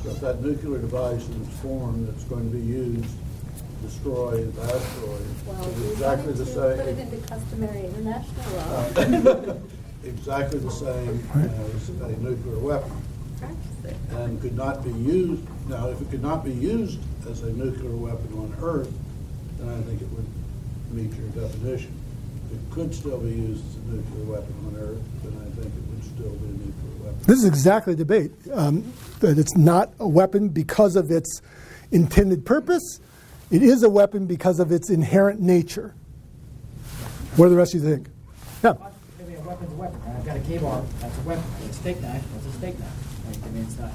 So 0.03 0.09
if 0.09 0.19
that 0.21 0.41
nuclear 0.41 0.79
device 0.79 1.27
in 1.29 1.41
its 1.45 1.55
form 1.59 2.07
that's 2.07 2.23
going 2.23 2.49
to 2.49 2.57
be 2.57 2.65
used 2.65 3.05
to 3.05 3.87
destroy 3.87 4.45
the 4.45 4.61
asteroid 4.63 5.27
Well, 5.45 5.69
is 5.69 5.91
exactly 5.91 6.33
the 6.33 6.45
same. 6.45 6.77
put 6.77 6.87
it 6.87 6.97
in 6.97 7.09
the 7.11 7.17
customary 7.27 7.85
international 7.85 8.49
law. 8.57 9.57
exactly 10.03 10.57
the 10.59 10.71
same 10.71 11.21
as 11.37 11.89
a 11.89 12.07
nuclear 12.17 12.57
weapon 12.59 12.91
Practice 13.39 13.85
it. 13.85 13.95
and 14.15 14.41
could 14.41 14.55
not 14.55 14.83
be 14.83 14.91
used, 14.91 15.41
now, 15.69 15.87
if 15.87 16.01
it 16.01 16.09
could 16.11 16.21
not 16.21 16.43
be 16.43 16.51
used 16.51 16.99
as 17.29 17.41
a 17.43 17.51
nuclear 17.53 17.95
weapon 17.95 18.33
on 18.37 18.55
Earth, 18.61 18.91
then 19.57 19.69
I 19.69 19.81
think 19.83 20.01
it 20.01 20.09
would 20.09 20.27
meet 20.91 21.13
your 21.17 21.29
definition. 21.29 21.93
If 22.47 22.57
it 22.57 22.71
could 22.71 22.93
still 22.93 23.19
be 23.19 23.29
used 23.29 23.63
as 23.65 23.75
a 23.75 23.95
nuclear 23.95 24.23
weapon 24.25 24.55
on 24.67 24.75
Earth, 24.77 24.99
then 25.23 25.33
I 25.39 25.61
think 25.61 25.67
it 25.67 25.83
would 25.89 26.03
still 26.03 26.31
be 26.31 26.47
a 26.47 26.51
nuclear 26.51 27.05
weapon. 27.05 27.19
This 27.27 27.39
is 27.39 27.45
exactly 27.45 27.93
the 27.93 28.03
debate 28.03 28.31
um, 28.53 28.91
that 29.19 29.37
it's 29.37 29.55
not 29.55 29.93
a 29.99 30.07
weapon 30.07 30.49
because 30.49 30.95
of 30.95 31.11
its 31.11 31.41
intended 31.91 32.45
purpose. 32.45 32.99
It 33.51 33.63
is 33.63 33.83
a 33.83 33.89
weapon 33.89 34.25
because 34.25 34.59
of 34.59 34.71
its 34.71 34.89
inherent 34.89 35.39
nature. 35.39 35.93
What 37.35 37.45
do 37.45 37.51
the 37.51 37.57
rest 37.57 37.73
of 37.73 37.83
you 37.83 37.89
think? 37.89 38.07
Yeah. 38.63 38.71
I 38.71 39.23
mean, 39.23 39.37
a 39.37 39.41
weapon's 39.41 39.71
a 39.71 39.75
weapon. 39.75 40.01
I've 40.07 40.25
got 40.25 40.37
a 40.37 40.39
KA-BAR, 40.39 40.83
that's 40.99 41.17
a 41.17 41.21
weapon. 41.21 41.43
I've 41.57 41.69
a 41.69 41.73
steak 41.73 42.01
knife, 42.01 42.23
that's 42.33 42.45
a 42.45 42.57
steak 42.57 42.79
knife. 42.79 42.98
Like, 43.49 43.55
I 43.55 43.57
mean, 43.57 43.63
it's 43.63 43.79
not, 43.79 43.91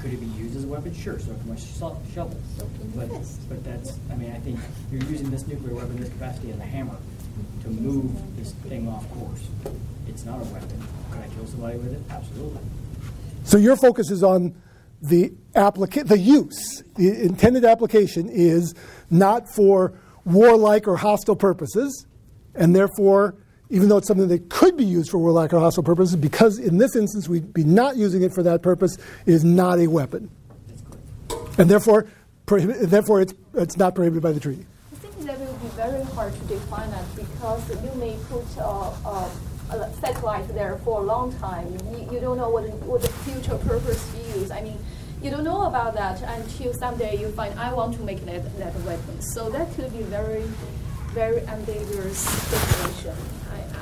could 0.00 0.12
it 0.12 0.20
be 0.20 0.26
used 0.26 0.56
as 0.56 0.64
a 0.64 0.66
weapon? 0.66 0.94
Sure, 0.94 1.18
so 1.18 1.26
can 1.34 1.48
my 1.48 1.56
sho- 1.56 1.98
shovel. 2.14 2.36
But, 2.94 3.08
but 3.48 3.64
that's, 3.64 3.98
I 4.10 4.16
mean, 4.16 4.32
I 4.32 4.38
think 4.38 4.58
you're 4.92 5.02
using 5.04 5.30
this 5.30 5.46
nuclear 5.46 5.74
weapon, 5.74 5.96
this 6.00 6.10
capacity 6.10 6.52
as 6.52 6.58
a 6.58 6.62
hammer 6.62 6.96
to 7.62 7.68
move 7.68 8.10
this 8.36 8.52
thing 8.68 8.88
off 8.88 9.08
course. 9.14 9.46
It's 10.08 10.24
not 10.24 10.40
a 10.40 10.44
weapon. 10.44 10.82
Could 11.10 11.20
I 11.20 11.28
kill 11.34 11.46
somebody 11.46 11.78
with 11.78 11.92
it? 11.92 12.00
Absolutely. 12.10 12.60
So 13.44 13.56
your 13.56 13.76
focus 13.76 14.10
is 14.10 14.22
on 14.22 14.54
the 15.00 15.32
applica- 15.54 16.06
the 16.06 16.18
use. 16.18 16.82
The 16.96 17.22
intended 17.22 17.64
application 17.64 18.28
is 18.28 18.74
not 19.10 19.48
for 19.54 19.94
warlike 20.24 20.86
or 20.88 20.96
hostile 20.96 21.36
purposes, 21.36 22.06
and 22.54 22.74
therefore, 22.74 23.36
even 23.70 23.88
though 23.88 23.98
it's 23.98 24.08
something 24.08 24.28
that 24.28 24.48
could 24.48 24.76
be 24.76 24.84
used 24.84 25.10
for 25.10 25.18
warlike 25.18 25.52
or 25.52 25.60
hostile 25.60 25.82
purposes, 25.82 26.16
because 26.16 26.58
in 26.58 26.78
this 26.78 26.96
instance 26.96 27.28
we'd 27.28 27.52
be 27.52 27.64
not 27.64 27.96
using 27.96 28.22
it 28.22 28.32
for 28.32 28.42
that 28.42 28.62
purpose, 28.62 28.96
it 29.26 29.34
is 29.34 29.44
not 29.44 29.78
a 29.78 29.86
weapon, 29.86 30.30
and 31.58 31.68
therefore, 31.68 32.06
prohibi- 32.46 32.80
therefore 32.88 33.20
it's, 33.20 33.34
it's 33.54 33.76
not 33.76 33.94
prohibited 33.94 34.22
by 34.22 34.32
the 34.32 34.40
treaty. 34.40 34.64
I 34.92 34.96
think 34.96 35.26
that 35.26 35.38
will 35.38 35.52
be 35.54 35.68
very 35.68 36.02
hard 36.04 36.34
to 36.34 36.40
define 36.46 36.90
that 36.90 37.04
because 37.16 37.84
you 37.84 37.94
may 38.00 38.16
put 38.28 38.44
uh, 38.58 38.92
uh, 39.04 39.30
a 39.70 39.92
satellite 40.00 40.48
there 40.48 40.78
for 40.78 41.00
a 41.00 41.04
long 41.04 41.32
time. 41.38 41.66
You, 41.92 42.08
you 42.12 42.20
don't 42.20 42.38
know 42.38 42.48
what, 42.48 42.68
what 42.84 43.02
the 43.02 43.08
future 43.08 43.58
purpose 43.58 44.02
use. 44.34 44.50
I 44.50 44.62
mean, 44.62 44.78
you 45.22 45.30
don't 45.30 45.44
know 45.44 45.66
about 45.66 45.94
that 45.94 46.22
until 46.22 46.72
someday 46.74 47.20
you 47.20 47.28
find 47.32 47.58
I 47.58 47.74
want 47.74 47.96
to 47.96 48.02
make 48.02 48.24
that, 48.24 48.56
that 48.58 48.74
weapon. 48.82 49.20
So 49.20 49.50
that 49.50 49.74
could 49.74 49.92
be 49.92 50.04
very, 50.04 50.44
very 51.12 51.40
ambiguous 51.48 52.18
situation. 52.18 53.16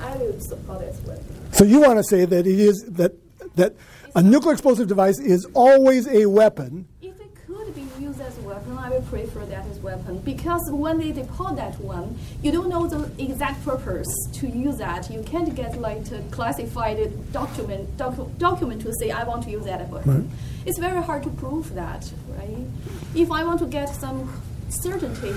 I, 0.02 0.16
would 0.16 0.42
support 0.42 0.82
it 0.82 0.94
with. 1.06 1.54
So 1.54 1.64
you 1.64 1.80
want 1.80 1.98
to 1.98 2.04
say 2.04 2.24
that 2.24 2.46
it 2.46 2.58
is 2.58 2.84
that 2.88 3.12
that 3.56 3.74
a 4.14 4.22
nuclear 4.22 4.52
explosive 4.52 4.88
device 4.88 5.18
is 5.20 5.46
always 5.54 6.08
a 6.08 6.26
weapon 6.26 6.86
If 7.02 7.20
it 7.20 7.30
could 7.46 7.74
be 7.74 7.86
used 8.00 8.20
as 8.20 8.36
a 8.38 8.40
weapon, 8.42 8.78
I 8.78 8.90
would 8.90 9.06
prefer 9.08 9.44
that 9.46 9.66
as 9.66 9.78
weapon 9.80 10.18
because 10.20 10.62
when 10.72 10.98
they 10.98 11.12
deploy 11.12 11.54
that 11.54 11.78
one, 11.80 12.18
you 12.42 12.50
don't 12.50 12.68
know 12.68 12.86
the 12.86 13.10
exact 13.22 13.64
purpose 13.64 14.08
to 14.34 14.46
use 14.46 14.78
that. 14.78 15.10
You 15.10 15.22
can't 15.22 15.54
get 15.54 15.78
like 15.80 16.10
a 16.12 16.22
classified 16.30 16.98
document 17.32 17.96
docu- 17.96 18.36
document 18.38 18.82
to 18.82 18.92
say 19.00 19.10
I 19.10 19.24
want 19.24 19.44
to 19.44 19.50
use 19.50 19.64
that 19.64 19.80
as 19.80 19.88
weapon. 19.90 20.28
Right. 20.28 20.30
It's 20.66 20.78
very 20.78 21.02
hard 21.02 21.22
to 21.24 21.30
prove 21.30 21.74
that, 21.74 22.10
right? 22.38 22.66
If 23.14 23.30
I 23.30 23.44
want 23.44 23.60
to 23.60 23.66
get 23.66 23.88
some 23.94 24.42
certainty 24.68 25.34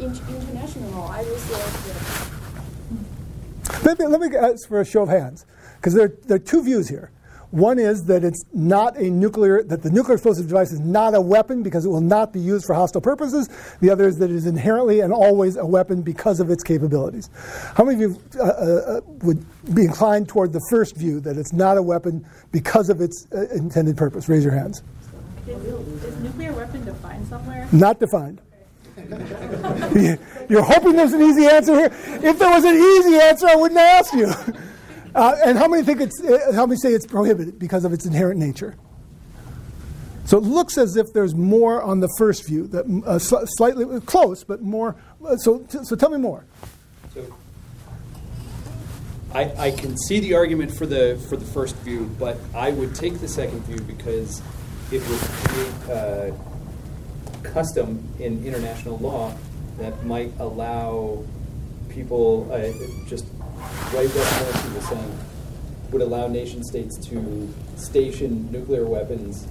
in, 0.00 0.06
in 0.06 0.36
international 0.36 0.90
law, 0.90 1.10
I 1.10 1.22
will 1.22 1.36
say 1.36 1.54
that. 1.54 2.37
Let 3.84 3.98
me, 3.98 4.06
let 4.06 4.20
me 4.20 4.36
ask 4.36 4.68
for 4.68 4.80
a 4.80 4.84
show 4.84 5.02
of 5.02 5.08
hands, 5.08 5.46
because 5.76 5.94
there, 5.94 6.12
there 6.26 6.36
are 6.36 6.40
two 6.40 6.62
views 6.62 6.88
here. 6.88 7.10
One 7.50 7.78
is 7.78 8.04
that 8.04 8.24
it's 8.24 8.44
not 8.52 8.98
a 8.98 9.08
nuclear, 9.08 9.62
that 9.62 9.82
the 9.82 9.90
nuclear 9.90 10.16
explosive 10.16 10.48
device 10.48 10.70
is 10.70 10.80
not 10.80 11.14
a 11.14 11.20
weapon 11.20 11.62
because 11.62 11.86
it 11.86 11.88
will 11.88 12.02
not 12.02 12.30
be 12.30 12.40
used 12.40 12.66
for 12.66 12.74
hostile 12.74 13.00
purposes. 13.00 13.48
The 13.80 13.88
other 13.88 14.06
is 14.06 14.18
that 14.18 14.28
it 14.28 14.36
is 14.36 14.44
inherently 14.44 15.00
and 15.00 15.14
always 15.14 15.56
a 15.56 15.64
weapon 15.64 16.02
because 16.02 16.40
of 16.40 16.50
its 16.50 16.62
capabilities. 16.62 17.30
How 17.74 17.84
many 17.84 18.04
of 18.04 18.10
you 18.10 18.20
uh, 18.38 18.42
uh, 18.42 19.00
would 19.22 19.46
be 19.74 19.84
inclined 19.84 20.28
toward 20.28 20.52
the 20.52 20.60
first 20.68 20.94
view, 20.94 21.20
that 21.20 21.38
it's 21.38 21.54
not 21.54 21.78
a 21.78 21.82
weapon 21.82 22.26
because 22.52 22.90
of 22.90 23.00
its 23.00 23.26
uh, 23.32 23.46
intended 23.54 23.96
purpose? 23.96 24.28
Raise 24.28 24.44
your 24.44 24.52
hands. 24.52 24.82
Is, 25.46 26.04
is 26.04 26.16
nuclear 26.18 26.52
weapon 26.52 26.84
defined 26.84 27.26
somewhere? 27.28 27.66
Not 27.72 27.98
defined. 27.98 28.42
You're 30.48 30.62
hoping 30.62 30.96
there's 30.96 31.12
an 31.12 31.22
easy 31.22 31.46
answer 31.46 31.74
here. 31.74 31.92
If 32.22 32.38
there 32.38 32.50
was 32.50 32.64
an 32.64 32.74
easy 32.74 33.16
answer, 33.20 33.46
I 33.48 33.56
wouldn't 33.56 33.80
ask 33.80 34.12
you. 34.14 34.32
Uh, 35.14 35.34
and 35.44 35.58
how 35.58 35.66
many 35.66 35.82
think 35.82 36.00
it's? 36.00 36.22
Uh, 36.22 36.52
how 36.54 36.64
many 36.66 36.78
say 36.78 36.92
it's 36.92 37.06
prohibited 37.06 37.58
because 37.58 37.84
of 37.84 37.92
its 37.92 38.04
inherent 38.06 38.38
nature? 38.38 38.76
So 40.26 40.36
it 40.36 40.44
looks 40.44 40.76
as 40.76 40.96
if 40.96 41.06
there's 41.12 41.34
more 41.34 41.82
on 41.82 41.98
the 42.00 42.08
first 42.18 42.46
view, 42.46 42.68
that 42.68 42.84
uh, 43.04 43.18
sl- 43.18 43.46
slightly 43.46 44.00
close, 44.02 44.44
but 44.44 44.60
more. 44.60 44.94
Uh, 45.26 45.36
so, 45.36 45.64
so 45.68 45.96
tell 45.96 46.10
me 46.10 46.18
more. 46.18 46.44
So 47.14 47.34
I, 49.32 49.66
I 49.66 49.70
can 49.70 49.96
see 49.96 50.20
the 50.20 50.34
argument 50.34 50.72
for 50.72 50.86
the 50.86 51.20
for 51.28 51.36
the 51.36 51.46
first 51.46 51.74
view, 51.76 52.14
but 52.18 52.38
I 52.54 52.70
would 52.70 52.94
take 52.94 53.18
the 53.18 53.28
second 53.28 53.60
view 53.62 53.80
because 53.80 54.42
it 54.92 55.00
would 55.08 55.20
create 55.20 55.90
uh, 55.90 56.32
custom 57.42 58.06
in 58.18 58.44
international 58.44 58.98
law 58.98 59.34
that 59.78 60.04
might 60.04 60.32
allow 60.38 61.22
people 61.88 62.48
uh, 62.52 62.58
just 63.08 63.24
right 63.92 64.08
most 64.14 64.62
people 64.64 64.80
saying 64.82 65.18
would 65.90 66.02
allow 66.02 66.26
nation 66.28 66.62
states 66.62 66.96
to 67.08 67.48
station 67.76 68.50
nuclear 68.52 68.84
weapons 68.84 69.46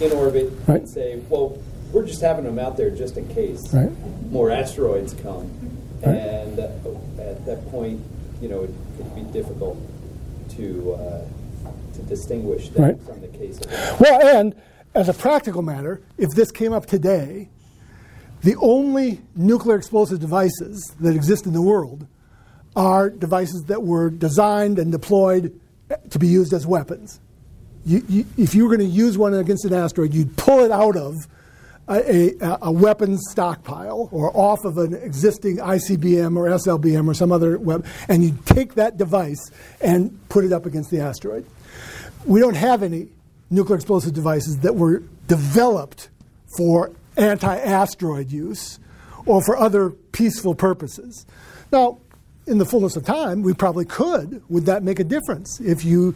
in 0.00 0.10
orbit 0.12 0.50
Right. 0.66 0.80
and 0.80 0.88
say, 0.88 1.20
well, 1.28 1.58
we're 1.92 2.06
just 2.06 2.20
having 2.20 2.44
them 2.44 2.58
out 2.58 2.76
there 2.76 2.90
just 2.90 3.16
in 3.16 3.28
case 3.28 3.72
Right. 3.74 3.90
more 4.30 4.50
asteroids 4.50 5.14
come. 5.14 5.50
Right. 6.04 6.16
And 6.16 6.58
uh, 6.60 6.68
at 7.20 7.44
that 7.46 7.68
point, 7.70 8.00
you 8.40 8.48
know, 8.48 8.62
it 8.62 8.70
would 8.98 9.14
be 9.14 9.22
difficult 9.32 9.76
to 10.56 10.94
uh, 10.94 11.20
to 11.94 12.02
distinguish 12.02 12.68
that 12.70 12.80
Right. 12.80 13.00
from 13.02 13.20
the 13.20 13.26
case 13.28 13.58
of 13.60 14.00
Well, 14.00 14.26
and 14.38 14.54
as 14.94 15.08
a 15.08 15.14
practical 15.14 15.62
matter, 15.62 16.00
if 16.16 16.30
this 16.30 16.50
came 16.52 16.72
up 16.72 16.86
today, 16.86 17.48
the 18.42 18.56
only 18.56 19.20
nuclear 19.34 19.76
explosive 19.76 20.20
devices 20.20 20.94
that 21.00 21.14
exist 21.14 21.46
in 21.46 21.52
the 21.52 21.62
world 21.62 22.06
are 22.76 23.10
devices 23.10 23.64
that 23.66 23.82
were 23.82 24.10
designed 24.10 24.78
and 24.78 24.92
deployed 24.92 25.58
to 26.10 26.18
be 26.18 26.28
used 26.28 26.52
as 26.52 26.66
weapons. 26.66 27.20
You, 27.84 28.04
you, 28.08 28.26
if 28.36 28.54
you 28.54 28.64
were 28.64 28.76
going 28.76 28.88
to 28.88 28.94
use 28.94 29.16
one 29.16 29.34
against 29.34 29.64
an 29.64 29.72
asteroid, 29.72 30.14
you'd 30.14 30.36
pull 30.36 30.60
it 30.60 30.70
out 30.70 30.96
of 30.96 31.14
a, 31.88 32.34
a, 32.40 32.58
a 32.62 32.72
weapons 32.72 33.24
stockpile 33.30 34.08
or 34.12 34.36
off 34.36 34.64
of 34.64 34.78
an 34.78 34.94
existing 34.94 35.56
ICBM 35.56 36.36
or 36.36 36.48
SLBM 36.48 37.08
or 37.08 37.14
some 37.14 37.32
other 37.32 37.58
web, 37.58 37.86
and 38.08 38.22
you'd 38.22 38.44
take 38.46 38.74
that 38.74 38.96
device 38.96 39.50
and 39.80 40.18
put 40.28 40.44
it 40.44 40.52
up 40.52 40.66
against 40.66 40.90
the 40.90 41.00
asteroid. 41.00 41.46
We 42.26 42.40
don't 42.40 42.56
have 42.56 42.82
any 42.82 43.08
nuclear 43.50 43.76
explosive 43.76 44.12
devices 44.12 44.58
that 44.58 44.74
were 44.74 45.02
developed 45.26 46.10
for 46.56 46.92
anti 47.18 47.56
asteroid 47.56 48.30
use 48.30 48.78
or 49.26 49.42
for 49.42 49.56
other 49.56 49.90
peaceful 49.90 50.54
purposes. 50.54 51.26
Now, 51.70 51.98
in 52.46 52.58
the 52.58 52.64
fullness 52.64 52.96
of 52.96 53.04
time, 53.04 53.42
we 53.42 53.52
probably 53.52 53.84
could. 53.84 54.42
Would 54.48 54.66
that 54.66 54.82
make 54.82 55.00
a 55.00 55.04
difference 55.04 55.60
if 55.60 55.84
you 55.84 56.14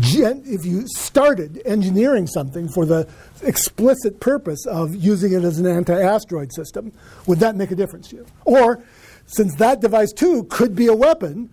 gen- 0.00 0.42
if 0.46 0.64
you 0.64 0.86
started 0.86 1.60
engineering 1.64 2.28
something 2.28 2.68
for 2.68 2.86
the 2.86 3.08
explicit 3.42 4.20
purpose 4.20 4.64
of 4.66 4.94
using 4.94 5.32
it 5.32 5.42
as 5.42 5.58
an 5.58 5.66
anti-asteroid 5.66 6.52
system? 6.52 6.92
Would 7.26 7.40
that 7.40 7.56
make 7.56 7.72
a 7.72 7.74
difference 7.74 8.08
to 8.08 8.16
you? 8.16 8.26
Or, 8.44 8.82
since 9.26 9.56
that 9.56 9.80
device 9.80 10.12
too 10.12 10.44
could 10.44 10.76
be 10.76 10.86
a 10.86 10.94
weapon, 10.94 11.50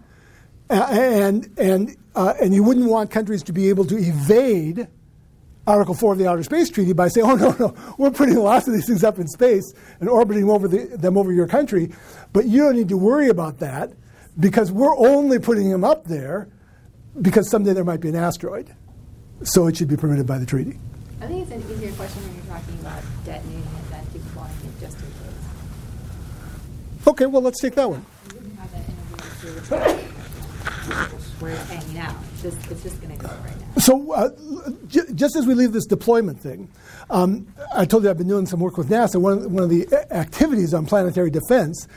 uh, 0.69 0.87
and 0.91 1.49
and 1.57 1.95
uh, 2.15 2.33
and 2.39 2.53
you 2.53 2.63
wouldn't 2.63 2.89
want 2.89 3.09
countries 3.09 3.41
to 3.43 3.53
be 3.53 3.69
able 3.69 3.85
to 3.85 3.97
evade 3.97 4.87
Article 5.69 5.93
4 5.93 6.13
of 6.13 6.17
the 6.17 6.27
Outer 6.27 6.43
Space 6.43 6.69
Treaty 6.69 6.93
by 6.93 7.07
saying, 7.07 7.27
oh, 7.29 7.35
no, 7.35 7.55
no, 7.59 7.75
we're 7.97 8.11
putting 8.11 8.35
lots 8.35 8.67
of 8.67 8.73
these 8.73 8.87
things 8.87 9.03
up 9.03 9.19
in 9.19 9.27
space 9.27 9.73
and 9.99 10.09
orbiting 10.09 10.49
over 10.49 10.67
the, 10.67 10.85
them 10.97 11.17
over 11.17 11.31
your 11.31 11.47
country, 11.47 11.91
but 12.33 12.45
you 12.45 12.63
don't 12.63 12.75
need 12.75 12.89
to 12.89 12.97
worry 12.97 13.29
about 13.29 13.59
that 13.59 13.91
because 14.39 14.71
we're 14.71 14.97
only 14.97 15.37
putting 15.39 15.69
them 15.69 15.83
up 15.83 16.05
there 16.05 16.49
because 17.21 17.49
someday 17.49 17.73
there 17.73 17.83
might 17.83 18.01
be 18.01 18.09
an 18.09 18.15
asteroid. 18.15 18.75
So 19.43 19.67
it 19.67 19.77
should 19.77 19.87
be 19.87 19.95
permitted 19.95 20.25
by 20.27 20.37
the 20.37 20.45
treaty. 20.45 20.77
I 21.21 21.27
think 21.27 21.43
it's 21.43 21.51
an 21.51 21.71
easier 21.71 21.91
question 21.93 22.23
when 22.23 22.35
you're 22.35 22.45
talking 22.45 22.79
about 22.81 23.01
detonating 23.25 23.61
it 23.61 23.91
than 23.91 24.03
deploying 24.11 24.51
it 24.51 24.79
just 24.81 24.97
in 24.97 25.05
case. 25.05 25.47
Okay, 27.07 27.25
well, 27.25 27.41
let's 27.41 27.61
take 27.61 27.75
that 27.75 27.89
one. 27.89 28.05
You 28.29 28.35
wouldn't 28.35 28.59
have 28.59 28.71
that 28.71 28.83
interview 28.89 29.53
with 29.55 29.69
the 29.69 30.09
where 31.39 31.53
it's 31.53 31.69
hanging 31.69 31.99
out. 31.99 32.15
It's 32.43 32.83
just, 32.83 33.01
going 33.01 33.17
to 33.17 33.25
go 33.25 33.27
right 33.27 33.59
now. 33.59 33.81
So, 33.81 34.11
uh, 34.13 34.29
j- 34.87 35.13
just 35.13 35.35
as 35.35 35.45
we 35.45 35.53
leave 35.53 35.71
this 35.73 35.85
deployment 35.85 36.39
thing, 36.39 36.69
um, 37.09 37.47
I 37.75 37.85
told 37.85 38.03
you 38.03 38.09
I've 38.09 38.17
been 38.17 38.27
doing 38.27 38.45
some 38.45 38.59
work 38.59 38.77
with 38.77 38.89
NASA. 38.89 39.19
One 39.21 39.33
of, 39.33 39.43
the- 39.43 39.49
one 39.49 39.63
of 39.63 39.69
the 39.69 39.87
activities 40.11 40.73
on 40.73 40.85
planetary 40.85 41.29
defense 41.29 41.87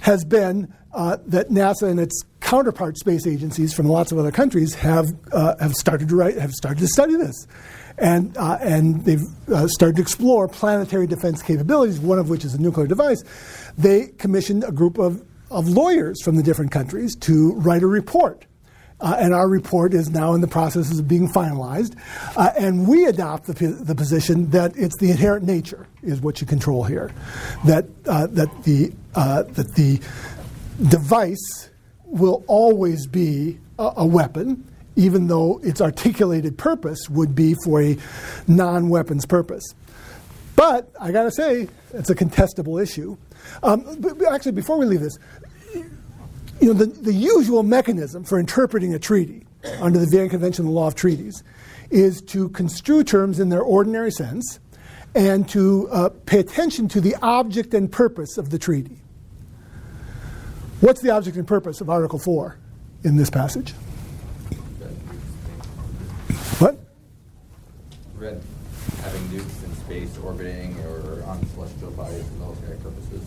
has 0.00 0.24
been 0.24 0.72
uh, 0.94 1.16
that 1.26 1.48
NASA 1.48 1.88
and 1.88 1.98
its 2.00 2.22
counterpart 2.40 2.98
space 2.98 3.26
agencies 3.26 3.72
from 3.72 3.86
lots 3.88 4.12
of 4.12 4.18
other 4.18 4.32
countries 4.32 4.74
have 4.74 5.06
uh, 5.32 5.54
have 5.58 5.72
started 5.74 6.08
to 6.08 6.16
write, 6.16 6.36
have 6.36 6.52
started 6.52 6.80
to 6.80 6.86
study 6.88 7.16
this, 7.16 7.46
and 7.98 8.36
uh, 8.36 8.58
and 8.60 9.04
they've 9.04 9.22
uh, 9.48 9.66
started 9.68 9.96
to 9.96 10.02
explore 10.02 10.48
planetary 10.48 11.06
defense 11.06 11.40
capabilities. 11.42 11.98
One 11.98 12.18
of 12.18 12.28
which 12.28 12.44
is 12.44 12.52
a 12.54 12.60
nuclear 12.60 12.86
device. 12.86 13.22
They 13.78 14.08
commissioned 14.18 14.64
a 14.64 14.72
group 14.72 14.98
of 14.98 15.24
of 15.50 15.68
lawyers 15.68 16.20
from 16.22 16.36
the 16.36 16.42
different 16.42 16.72
countries 16.72 17.14
to 17.20 17.52
write 17.54 17.82
a 17.82 17.86
report. 17.86 18.44
Uh, 19.02 19.16
and 19.18 19.34
our 19.34 19.48
report 19.48 19.92
is 19.92 20.10
now 20.10 20.32
in 20.32 20.40
the 20.40 20.46
process 20.46 20.96
of 20.96 21.08
being 21.08 21.28
finalized. 21.28 21.98
Uh, 22.36 22.50
and 22.56 22.86
we 22.86 23.04
adopt 23.06 23.46
the, 23.46 23.52
the 23.52 23.94
position 23.94 24.48
that 24.50 24.72
it's 24.76 24.96
the 24.98 25.10
inherent 25.10 25.44
nature 25.44 25.86
is 26.02 26.20
what 26.20 26.40
you 26.40 26.46
control 26.46 26.84
here, 26.84 27.10
that 27.66 27.84
uh, 28.06 28.28
that 28.28 28.48
the 28.62 28.92
uh, 29.14 29.42
that 29.42 29.74
the 29.74 30.00
device 30.88 31.70
will 32.04 32.44
always 32.46 33.06
be 33.06 33.58
a, 33.78 33.92
a 33.98 34.06
weapon, 34.06 34.64
even 34.96 35.26
though 35.26 35.60
its 35.64 35.80
articulated 35.80 36.56
purpose 36.56 37.10
would 37.10 37.34
be 37.34 37.54
for 37.64 37.82
a 37.82 37.96
non-weapons 38.46 39.26
purpose. 39.26 39.64
But 40.54 40.92
I 41.00 41.10
got 41.10 41.24
to 41.24 41.30
say, 41.32 41.68
it's 41.92 42.10
a 42.10 42.14
contestable 42.14 42.80
issue. 42.80 43.16
Um, 43.62 43.80
actually, 44.30 44.52
before 44.52 44.78
we 44.78 44.86
leave 44.86 45.00
this, 45.00 45.18
you 46.62 46.68
know, 46.68 46.74
the, 46.74 46.86
the 46.86 47.12
usual 47.12 47.64
mechanism 47.64 48.22
for 48.22 48.38
interpreting 48.38 48.94
a 48.94 48.98
treaty 48.98 49.44
under 49.80 49.98
the 49.98 50.06
Vienna 50.06 50.28
Convention 50.28 50.64
on 50.64 50.72
the 50.72 50.78
Law 50.78 50.86
of 50.86 50.94
Treaties 50.94 51.42
is 51.90 52.22
to 52.22 52.48
construe 52.50 53.02
terms 53.02 53.40
in 53.40 53.48
their 53.48 53.62
ordinary 53.62 54.12
sense 54.12 54.60
and 55.12 55.48
to 55.48 55.88
uh, 55.90 56.08
pay 56.24 56.38
attention 56.38 56.86
to 56.86 57.00
the 57.00 57.16
object 57.20 57.74
and 57.74 57.90
purpose 57.90 58.38
of 58.38 58.50
the 58.50 58.60
treaty. 58.60 58.96
What's 60.80 61.00
the 61.00 61.10
object 61.10 61.36
and 61.36 61.48
purpose 61.48 61.80
of 61.80 61.90
Article 61.90 62.20
4 62.20 62.56
in 63.02 63.16
this 63.16 63.28
passage? 63.28 63.72
What? 66.60 66.78
Red 68.14 68.40
having 69.02 69.22
nukes 69.22 69.64
in 69.64 69.74
space 69.74 70.16
orbiting 70.18 70.78
or 70.84 71.24
on 71.24 71.44
celestial 71.54 71.90
bodies 71.90 72.24
for 72.28 72.34
military 72.34 72.76
purposes. 72.78 73.22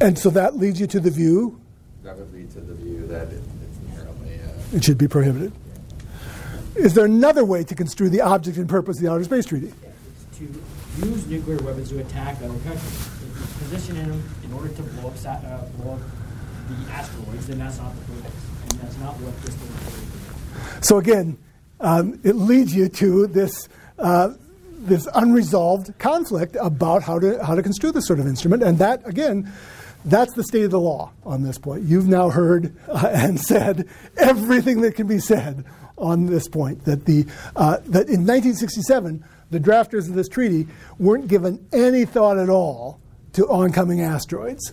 And 0.00 0.18
so 0.18 0.30
that 0.30 0.56
leads 0.56 0.80
you 0.80 0.86
to 0.88 1.00
the 1.00 1.10
view 1.10 1.60
That 2.02 2.16
would 2.16 2.32
lead 2.32 2.50
to 2.52 2.60
the 2.60 2.74
view 2.74 3.06
that 3.08 3.28
it, 3.28 3.42
it's 3.62 3.78
inherently 3.86 4.34
uh, 4.34 4.76
it 4.76 4.84
should 4.84 4.98
be 4.98 5.08
prohibited. 5.08 5.52
Is 6.74 6.94
there 6.94 7.04
another 7.04 7.44
way 7.44 7.64
to 7.64 7.74
construe 7.74 8.08
the 8.08 8.20
object 8.20 8.56
and 8.56 8.68
purpose 8.68 8.96
of 8.96 9.02
the 9.04 9.10
Outer 9.10 9.24
Space 9.24 9.46
Treaty? 9.46 9.72
to 10.40 11.06
use 11.06 11.26
nuclear 11.26 11.58
weapons 11.58 11.90
to 11.90 11.98
attack 11.98 12.36
other 12.38 12.58
countries. 12.60 13.08
If 13.22 13.40
you 13.40 13.64
position 13.64 13.96
in 13.96 14.08
them 14.08 14.22
in 14.44 14.52
order 14.52 14.68
to 14.68 14.82
blow 14.82 15.08
up, 15.08 15.16
sa- 15.16 15.32
uh, 15.32 15.64
blow 15.76 15.94
up 15.94 16.00
the 16.68 16.92
asteroids, 16.92 17.46
then 17.46 17.58
that's 17.58 17.78
not 17.78 17.94
the 17.94 18.12
purpose, 18.12 18.32
and 18.70 18.80
that's 18.80 18.96
not 18.98 19.14
what 19.20 19.36
this 19.42 19.54
thing 19.54 20.78
is. 20.80 20.86
So 20.86 20.98
again, 20.98 21.36
um, 21.80 22.18
it 22.24 22.36
leads 22.36 22.74
you 22.74 22.88
to 22.88 23.26
this 23.26 23.68
uh, 23.98 24.32
this 24.78 25.06
unresolved 25.14 25.98
conflict 25.98 26.56
about 26.58 27.02
how 27.02 27.18
to 27.18 27.44
how 27.44 27.54
to 27.54 27.62
construe 27.62 27.92
this 27.92 28.06
sort 28.06 28.18
of 28.18 28.26
instrument, 28.26 28.62
and 28.62 28.78
that 28.78 29.06
again. 29.06 29.52
That's 30.04 30.32
the 30.34 30.44
state 30.44 30.64
of 30.64 30.70
the 30.70 30.80
law 30.80 31.12
on 31.24 31.42
this 31.42 31.58
point. 31.58 31.84
You've 31.84 32.08
now 32.08 32.30
heard 32.30 32.74
uh, 32.88 33.10
and 33.12 33.38
said 33.38 33.88
everything 34.16 34.80
that 34.82 34.94
can 34.94 35.06
be 35.06 35.18
said 35.18 35.64
on 35.98 36.26
this 36.26 36.48
point. 36.48 36.84
That 36.84 37.04
the 37.04 37.26
uh, 37.54 37.76
that 37.84 38.08
in 38.08 38.26
1967, 38.26 39.24
the 39.50 39.60
drafters 39.60 40.08
of 40.08 40.14
this 40.14 40.28
treaty 40.28 40.66
weren't 40.98 41.28
given 41.28 41.66
any 41.72 42.04
thought 42.04 42.38
at 42.38 42.48
all 42.48 43.00
to 43.34 43.46
oncoming 43.48 44.00
asteroids. 44.00 44.72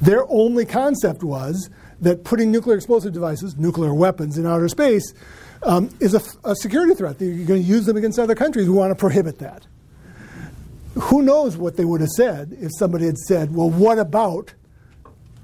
Their 0.00 0.24
only 0.30 0.66
concept 0.66 1.22
was 1.22 1.70
that 2.00 2.24
putting 2.24 2.50
nuclear 2.50 2.76
explosive 2.76 3.12
devices, 3.12 3.56
nuclear 3.56 3.94
weapons, 3.94 4.36
in 4.36 4.46
outer 4.46 4.68
space 4.68 5.14
um, 5.62 5.88
is 6.00 6.14
a, 6.14 6.20
a 6.44 6.56
security 6.56 6.94
threat. 6.94 7.20
You're 7.20 7.46
going 7.46 7.62
to 7.62 7.68
use 7.68 7.86
them 7.86 7.96
against 7.96 8.18
other 8.18 8.34
countries. 8.34 8.68
We 8.68 8.74
want 8.74 8.90
to 8.90 8.96
prohibit 8.96 9.38
that. 9.38 9.66
Who 11.06 11.22
knows 11.22 11.56
what 11.56 11.76
they 11.76 11.84
would 11.84 12.00
have 12.00 12.10
said 12.10 12.56
if 12.60 12.70
somebody 12.78 13.06
had 13.06 13.18
said, 13.18 13.54
well, 13.54 13.68
what 13.68 13.98
about 13.98 14.54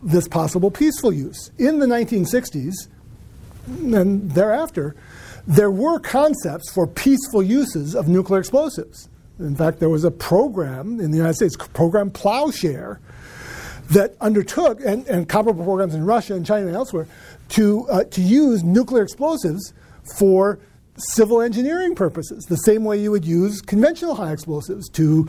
this 0.03 0.29
possible 0.29 0.71
peaceful 0.71 1.13
use? 1.13 1.51
In 1.59 1.79
the 1.79 1.87
1960s 1.87 2.75
and 3.67 4.31
thereafter, 4.31 4.95
there 5.47 5.71
were 5.71 5.99
concepts 5.99 6.71
for 6.71 6.87
peaceful 6.87 7.43
uses 7.43 7.95
of 7.95 8.09
nuclear 8.09 8.39
explosives. 8.39 9.09
In 9.39 9.57
fact, 9.57 9.81
there 9.81 9.89
was 9.89 10.05
a 10.05 10.11
program 10.11 11.01
in 11.01 11.11
the 11.11 11.17
United 11.17 11.35
States, 11.35 11.57
program 11.57 12.11
Plowshare, 12.11 13.01
that 13.91 14.15
undertook, 14.21 14.81
and, 14.85 15.07
and 15.07 15.29
comparable 15.29 15.65
programs 15.65 15.95
in 15.95 16.05
Russia 16.05 16.35
and 16.35 16.45
China 16.45 16.67
and 16.67 16.77
elsewhere, 16.77 17.07
to, 17.51 17.89
uh, 17.89 18.05
to 18.05 18.21
use 18.21 18.63
nuclear 18.63 19.03
explosives 19.03 19.73
for 20.19 20.59
civil 20.99 21.40
engineering 21.40 21.94
purposes, 21.94 22.44
the 22.44 22.57
same 22.57 22.84
way 22.84 23.01
you 23.01 23.11
would 23.11 23.24
use 23.24 23.61
conventional 23.61 24.14
high 24.14 24.32
explosives 24.32 24.88
to, 24.90 25.28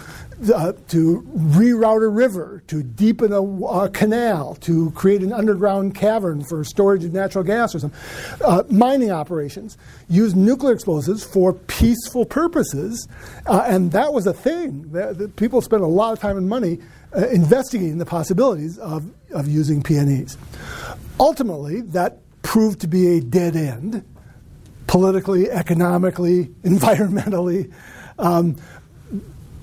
uh, 0.54 0.74
to 0.88 1.22
reroute 1.36 2.04
a 2.04 2.08
river, 2.08 2.64
to 2.68 2.84
deepen 2.84 3.32
a, 3.32 3.42
a, 3.42 3.90
canal, 3.90 4.56
to 4.56 4.92
create 4.92 5.22
an 5.22 5.32
underground 5.32 5.96
cavern 5.96 6.44
for 6.44 6.64
storage 6.64 7.04
of 7.04 7.14
natural 7.14 7.44
gas 7.44 7.76
or 7.76 7.80
something. 7.80 8.00
Uh, 8.44 8.64
mining 8.70 9.12
operations 9.12 9.78
use 10.10 10.36
nuclear 10.36 10.74
explosives 10.74 11.24
for 11.24 11.54
peaceful 11.54 12.26
purposes, 12.26 13.08
uh, 13.46 13.64
and 13.68 13.92
that 13.92 14.14
was 14.14 14.26
a 14.28 14.34
thing. 14.34 14.92
The 14.92 15.32
people 15.36 15.62
spent 15.62 15.84
a 15.84 15.88
lot 15.88 16.14
of 16.14 16.20
time 16.20 16.38
and 16.38 16.50
money 16.50 16.80
uh, 17.16 17.28
investigating 17.28 17.98
the 17.98 18.06
possibilities 18.06 18.78
of, 18.80 19.10
of 19.32 19.48
using 19.48 19.82
PNEs. 19.82 20.38
Ultimately, 21.20 21.82
that 21.82 22.20
proved 22.42 22.82
to 22.82 22.88
be 22.88 23.18
a 23.18 23.22
dead 23.22 23.56
end 23.56 24.06
politically, 24.90 25.52
economically, 25.52 26.46
environmentally. 26.64 27.72
Um, 28.18 28.58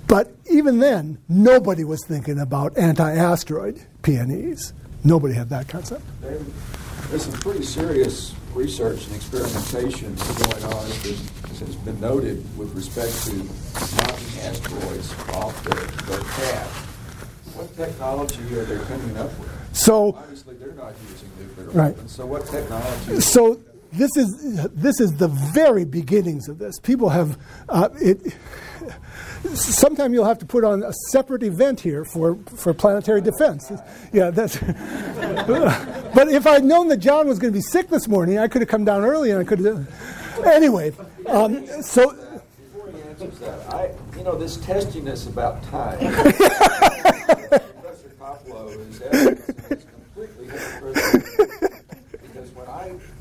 but 0.06 0.32
even 0.50 0.78
then, 0.78 1.18
nobody 1.28 1.82
was 1.82 2.04
thinking 2.06 2.38
about 2.38 2.78
anti 2.78 3.12
asteroid 3.12 3.84
PNEs. 4.02 4.72
Nobody 5.02 5.34
had 5.34 5.48
that 5.50 5.68
concept. 5.68 6.02
There's 6.22 7.24
some 7.24 7.32
pretty 7.34 7.64
serious 7.64 8.34
research 8.54 9.06
and 9.06 9.16
experimentation 9.16 10.14
going 10.14 10.64
on, 10.64 10.86
as 10.86 11.58
has 11.58 11.74
been 11.76 12.00
noted, 12.00 12.44
with 12.56 12.72
respect 12.74 13.12
to 13.24 13.36
knocking 13.96 14.40
asteroids 14.42 15.12
off 15.34 15.62
their, 15.64 15.74
their 16.06 16.24
path. 16.24 16.84
What 17.54 17.74
technology 17.76 18.42
are 18.54 18.64
they 18.64 18.82
coming 18.84 19.16
up 19.16 19.36
with? 19.38 19.50
So 19.72 20.14
obviously 20.14 20.54
they're 20.56 20.72
not 20.72 20.94
using 21.10 21.30
nuclear 21.38 21.66
right. 21.70 21.94
weapons. 21.94 22.12
So 22.12 22.26
what 22.26 22.46
technology? 22.46 23.20
So 23.20 23.60
this 23.96 24.16
is 24.16 24.68
this 24.72 25.00
is 25.00 25.12
the 25.16 25.28
very 25.28 25.84
beginnings 25.84 26.48
of 26.48 26.58
this. 26.58 26.78
People 26.78 27.08
have 27.10 27.38
uh, 27.68 27.88
it. 28.00 28.36
Sometime 29.54 30.12
you'll 30.12 30.24
have 30.24 30.38
to 30.38 30.46
put 30.46 30.64
on 30.64 30.82
a 30.82 30.92
separate 31.10 31.42
event 31.42 31.80
here 31.80 32.04
for, 32.04 32.36
for 32.56 32.74
planetary 32.74 33.20
defense. 33.20 33.72
Yeah, 34.12 34.30
that's. 34.30 34.58
but 34.60 36.28
if 36.28 36.46
I'd 36.46 36.64
known 36.64 36.88
that 36.88 36.98
John 36.98 37.28
was 37.28 37.38
going 37.38 37.52
to 37.52 37.56
be 37.56 37.62
sick 37.62 37.88
this 37.88 38.08
morning, 38.08 38.38
I 38.38 38.48
could 38.48 38.62
have 38.62 38.68
come 38.68 38.84
down 38.84 39.04
early 39.04 39.30
and 39.30 39.40
I 39.40 39.44
could 39.44 39.60
have. 39.60 39.88
Anyway, 40.44 40.92
um, 41.28 41.66
so. 41.82 42.12
Before 42.12 42.90
he 42.90 43.02
answers 43.02 43.38
that, 43.38 43.72
I, 43.72 43.90
you 44.16 44.24
know, 44.24 44.36
this 44.36 44.56
testiness 44.58 45.26
about 45.26 45.62
time. 45.64 45.98
Professor 46.12 48.10
evidence 48.20 49.00
is 49.70 49.84
completely 49.84 50.48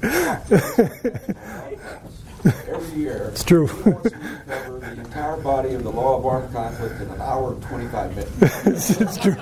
every 0.52 1.75
year, 2.96 3.30
it's 3.32 3.44
true. 3.44 3.68
he 3.68 3.90
wants 3.90 4.14
me 4.14 4.20
to 4.20 4.42
cover 4.48 4.80
the 4.80 4.92
entire 4.92 5.38
body 5.38 5.74
of 5.74 5.84
the 5.84 5.92
law 5.92 6.18
of 6.18 6.26
armed 6.26 6.54
conflict 6.54 7.02
in 7.02 7.10
an 7.10 7.22
hour 7.22 7.54
and 7.54 7.64
25 7.64 8.16
minutes. 8.16 8.90
it's 9.02 9.18
true. 9.18 9.36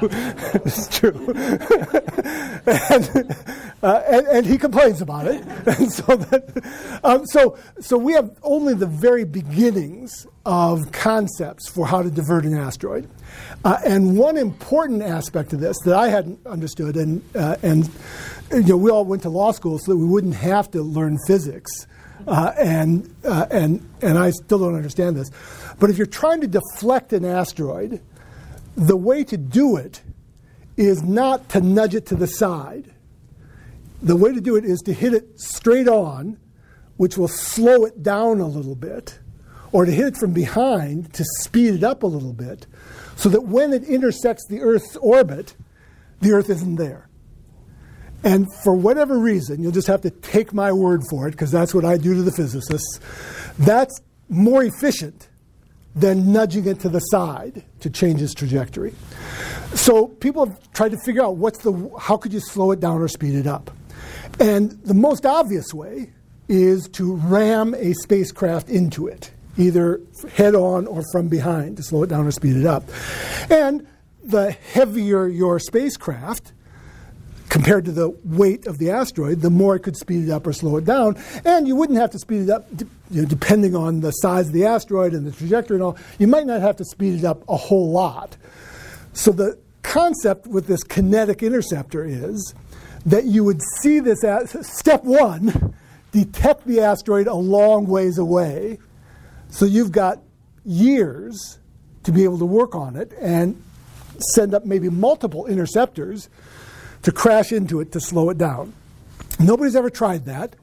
It's 0.66 0.99
true. 0.99 1.34
and, 2.66 3.38
uh, 3.84 4.01
and, 4.08 4.28
and, 4.28 4.45
he 4.45 4.58
complains 4.58 5.01
about 5.01 5.28
it. 5.28 5.43
And 5.66 5.91
so, 5.91 6.16
that, 6.16 6.99
um, 7.04 7.26
so, 7.26 7.58
so 7.80 7.97
we 7.97 8.14
have 8.14 8.38
only 8.43 8.74
the 8.74 8.86
very 8.86 9.24
beginnings 9.24 10.28
of 10.45 10.91
concepts 10.91 11.70
for 11.70 11.88
how 11.88 12.01
to 12.01 12.12
divert 12.12 12.45
an 12.45 12.56
asteroid. 12.56 13.10
Uh, 13.64 13.80
and 13.86 14.18
one 14.18 14.38
important 14.38 15.01
aspect 15.01 15.54
of 15.54 15.60
this 15.60 15.78
that 15.86 15.95
I 15.95 16.10
hadn't 16.10 16.45
understood, 16.45 16.97
and, 16.97 17.24
uh, 17.36 17.56
and 17.64 17.89
you 18.51 18.64
know, 18.64 18.78
we 18.78 18.91
all 18.91 19.06
went 19.06 19.24
to 19.24 19.30
law 19.30 19.51
school 19.51 19.80
so 19.80 19.93
that 19.93 19.97
we 19.97 20.06
wouldn't 20.06 20.36
have 20.36 20.70
to 20.72 20.82
learn 20.82 21.18
physics. 21.28 21.88
Uh, 22.26 22.53
and, 22.57 23.13
uh, 23.26 23.45
and, 23.51 23.88
and 24.01 24.17
I 24.17 24.32
still 24.32 24.59
don't 24.59 24.76
understand 24.76 25.15
this. 25.15 25.30
But 25.80 25.89
if 25.89 25.97
you're 25.97 26.07
trying 26.07 26.41
to 26.41 26.47
deflect 26.47 27.13
an 27.13 27.26
asteroid, 27.26 28.01
the 28.76 28.97
way 28.97 29.24
to 29.26 29.38
do 29.38 29.76
it 29.76 30.01
is 30.78 31.03
not 31.03 31.49
to 31.49 31.61
nudge 31.61 31.95
it 31.95 32.05
to 32.07 32.15
the 32.15 32.28
side. 32.28 32.93
The 34.01 34.15
way 34.15 34.34
to 34.34 34.41
do 34.41 34.55
it 34.55 34.65
is 34.65 34.82
to 34.82 34.93
hit 34.93 35.13
it 35.13 35.39
straight 35.39 35.88
on, 35.88 36.38
which 36.97 37.17
will 37.17 37.28
slow 37.28 37.86
it 37.86 38.01
down 38.03 38.39
a 38.39 38.47
little 38.47 38.76
bit, 38.76 39.19
or 39.71 39.86
to 39.86 39.91
hit 39.91 40.07
it 40.07 40.17
from 40.17 40.34
behind 40.34 41.13
to 41.13 41.24
speed 41.39 41.76
it 41.76 41.84
up 41.84 42.03
a 42.03 42.07
little 42.07 42.34
bit, 42.34 42.67
so 43.15 43.30
that 43.30 43.41
when 43.41 43.74
it 43.74 43.84
intersects 43.84 44.45
the 44.47 44.61
Earth's 44.61 44.95
orbit, 44.97 45.55
the 46.21 46.32
Earth 46.32 46.49
isn't 46.49 46.76
there. 46.76 47.07
And 48.24 48.47
for 48.63 48.74
whatever 48.74 49.19
reason, 49.19 49.61
you'll 49.61 49.71
just 49.71 49.88
have 49.88 50.01
to 50.01 50.09
take 50.09 50.53
my 50.53 50.71
word 50.71 51.01
for 51.09 51.28
it, 51.28 51.32
because 51.32 51.51
that's 51.51 51.74
what 51.74 51.86
I 51.86 51.97
do 51.97 52.13
to 52.15 52.21
the 52.21 52.32
physicists. 52.32 52.99
That's 53.59 53.99
more 54.30 54.63
efficient 54.63 55.28
than 55.95 56.32
nudging 56.32 56.65
it 56.65 56.80
to 56.80 56.89
the 56.89 56.99
side 56.99 57.63
to 57.82 57.89
change 57.89 58.21
its 58.21 58.34
trajectory. 58.34 58.93
So 59.76 60.07
people 60.07 60.45
have 60.45 60.74
tried 60.74 60.91
to 60.91 60.97
figure 61.05 61.21
out 61.21 61.38
what's 61.38 61.59
the 61.59 61.91
how 61.99 62.17
could 62.17 62.34
you 62.34 62.39
slow 62.39 62.71
it 62.71 62.80
down 62.80 63.01
or 63.01 63.07
speed 63.07 63.36
it 63.36 63.45
up. 63.45 63.69
And 64.39 64.71
the 64.84 64.95
most 64.95 65.26
obvious 65.26 65.74
way 65.74 66.11
is 66.47 66.88
to 66.93 67.15
ram 67.15 67.76
a 67.76 67.93
spacecraft 67.93 68.69
into 68.69 69.07
it, 69.07 69.32
either 69.57 70.01
head 70.32 70.55
on 70.55 70.88
or 70.88 71.03
from 71.11 71.28
behind 71.28 71.78
to 71.78 71.84
slow 71.84 72.03
it 72.03 72.07
down 72.07 72.26
or 72.26 72.32
speed 72.32 72.55
it 72.55 72.65
up. 72.65 72.84
And 73.51 73.86
the 74.24 74.51
heavier 74.51 75.28
your 75.28 75.59
spacecraft, 75.59 76.53
compared 77.54 77.86
to 77.86 77.91
the 77.91 78.10
weight 78.24 78.66
of 78.66 78.80
the 78.80 78.89
asteroid, 78.89 79.41
the 79.41 79.49
more 79.51 79.76
it 79.76 79.82
could 79.82 79.95
speed 79.95 80.28
it 80.28 80.32
up 80.32 80.47
or 80.47 80.51
slow 80.51 80.78
it 80.78 80.86
down. 80.86 81.16
And 81.45 81.68
you 81.68 81.76
wouldn't 81.76 81.99
have 81.99 82.10
to 82.10 82.18
speed 82.18 82.41
it 82.41 82.49
up, 82.49 82.68
you 83.12 83.22
know, 83.22 83.28
depending 83.28 83.76
on 83.76 84.01
the 84.01 84.10
size 84.10 84.47
of 84.47 84.54
the 84.54 84.66
asteroid 84.66 85.14
and 85.14 85.24
the 85.24 85.32
trajectory 85.32 85.76
and 85.76 85.84
all. 85.84 85.95
You 86.18 86.26
might 86.26 86.47
not 86.47 86.62
have 86.62 86.78
to 86.78 86.84
speed 86.84 87.20
it 87.20 87.24
up 87.24 87.47
a 87.47 87.56
whole 87.56 87.91
lot. 87.91 88.38
So 89.14 89.32
the 89.32 89.60
concept 89.84 90.47
with 90.47 90.66
this 90.66 90.84
kinetic 90.84 91.43
interceptor 91.43 92.04
is 92.04 92.56
that 93.06 93.26
you 93.26 93.43
would 93.43 93.62
see 93.82 93.99
this 93.99 94.24
as 94.24 94.58
step 94.76 95.04
one, 95.04 95.76
detect 96.12 96.66
the 96.66 96.80
asteroid 96.80 97.28
a 97.28 97.36
long 97.36 97.86
ways 97.86 98.18
away. 98.18 98.80
So 99.51 99.66
you've 99.66 99.91
got 99.91 100.24
years 100.66 101.60
to 102.01 102.12
be 102.12 102.24
able 102.24 102.39
to 102.39 102.45
work 102.45 102.74
on 102.74 102.95
it 102.95 103.14
and 103.22 103.62
send 104.34 104.56
up 104.56 104.66
maybe 104.66 104.89
multiple 104.89 105.45
interceptors 105.45 106.30
to 107.04 107.12
crash 107.12 107.51
into 107.51 107.80
it 107.80 107.91
to 107.91 107.99
slow 107.99 108.30
it 108.30 108.38
down. 108.38 108.74
Nobody's 109.39 109.76
ever 109.76 109.89
tried 109.89 110.26
that. 110.26 110.56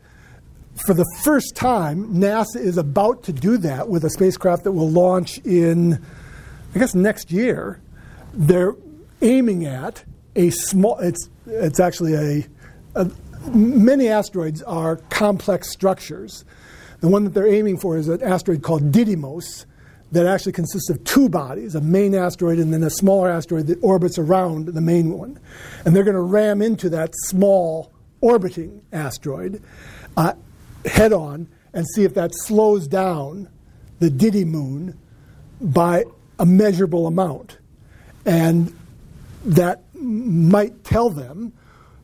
For 0.86 0.94
the 0.94 1.04
first 1.22 1.54
time, 1.54 2.14
NASA 2.14 2.56
is 2.56 2.78
about 2.78 3.24
to 3.24 3.32
do 3.32 3.58
that 3.58 3.88
with 3.88 4.04
a 4.04 4.10
spacecraft 4.10 4.64
that 4.64 4.72
will 4.72 4.90
launch 4.90 5.38
in, 5.38 6.02
I 6.74 6.78
guess, 6.78 6.94
next 6.94 7.30
year. 7.30 7.80
They're 8.32 8.74
aiming 9.20 9.66
at 9.66 10.04
a 10.36 10.50
small, 10.50 10.98
it's, 10.98 11.28
it's 11.46 11.80
actually 11.80 12.14
a, 12.14 12.46
a 12.94 13.10
many 13.54 14.08
asteroids 14.08 14.62
are 14.62 14.96
complex 14.96 15.70
structures. 15.70 16.44
The 17.00 17.08
one 17.08 17.24
that 17.24 17.34
they're 17.34 17.52
aiming 17.52 17.78
for 17.78 17.96
is 17.96 18.08
an 18.08 18.22
asteroid 18.22 18.62
called 18.62 18.92
Didymos 18.92 19.66
that 20.12 20.26
actually 20.26 20.52
consists 20.52 20.90
of 20.90 21.02
two 21.04 21.28
bodies 21.28 21.74
a 21.74 21.80
main 21.80 22.14
asteroid 22.14 22.58
and 22.58 22.72
then 22.72 22.82
a 22.82 22.90
smaller 22.90 23.30
asteroid 23.30 23.66
that 23.68 23.82
orbits 23.82 24.18
around 24.18 24.68
the 24.68 24.80
main 24.80 25.12
one. 25.16 25.38
And 25.84 25.94
they're 25.94 26.04
going 26.04 26.14
to 26.14 26.20
ram 26.20 26.62
into 26.62 26.88
that 26.90 27.12
small 27.26 27.92
orbiting 28.20 28.82
asteroid 28.92 29.62
uh, 30.16 30.34
head 30.84 31.12
on 31.12 31.48
and 31.72 31.86
see 31.94 32.04
if 32.04 32.14
that 32.14 32.32
slows 32.34 32.88
down 32.88 33.48
the 34.00 34.10
Didymoon 34.10 34.96
by 35.60 36.04
a 36.38 36.46
measurable 36.46 37.06
amount. 37.06 37.58
And 38.26 38.74
that 39.44 39.82
might 39.94 40.84
tell 40.84 41.10
them 41.10 41.52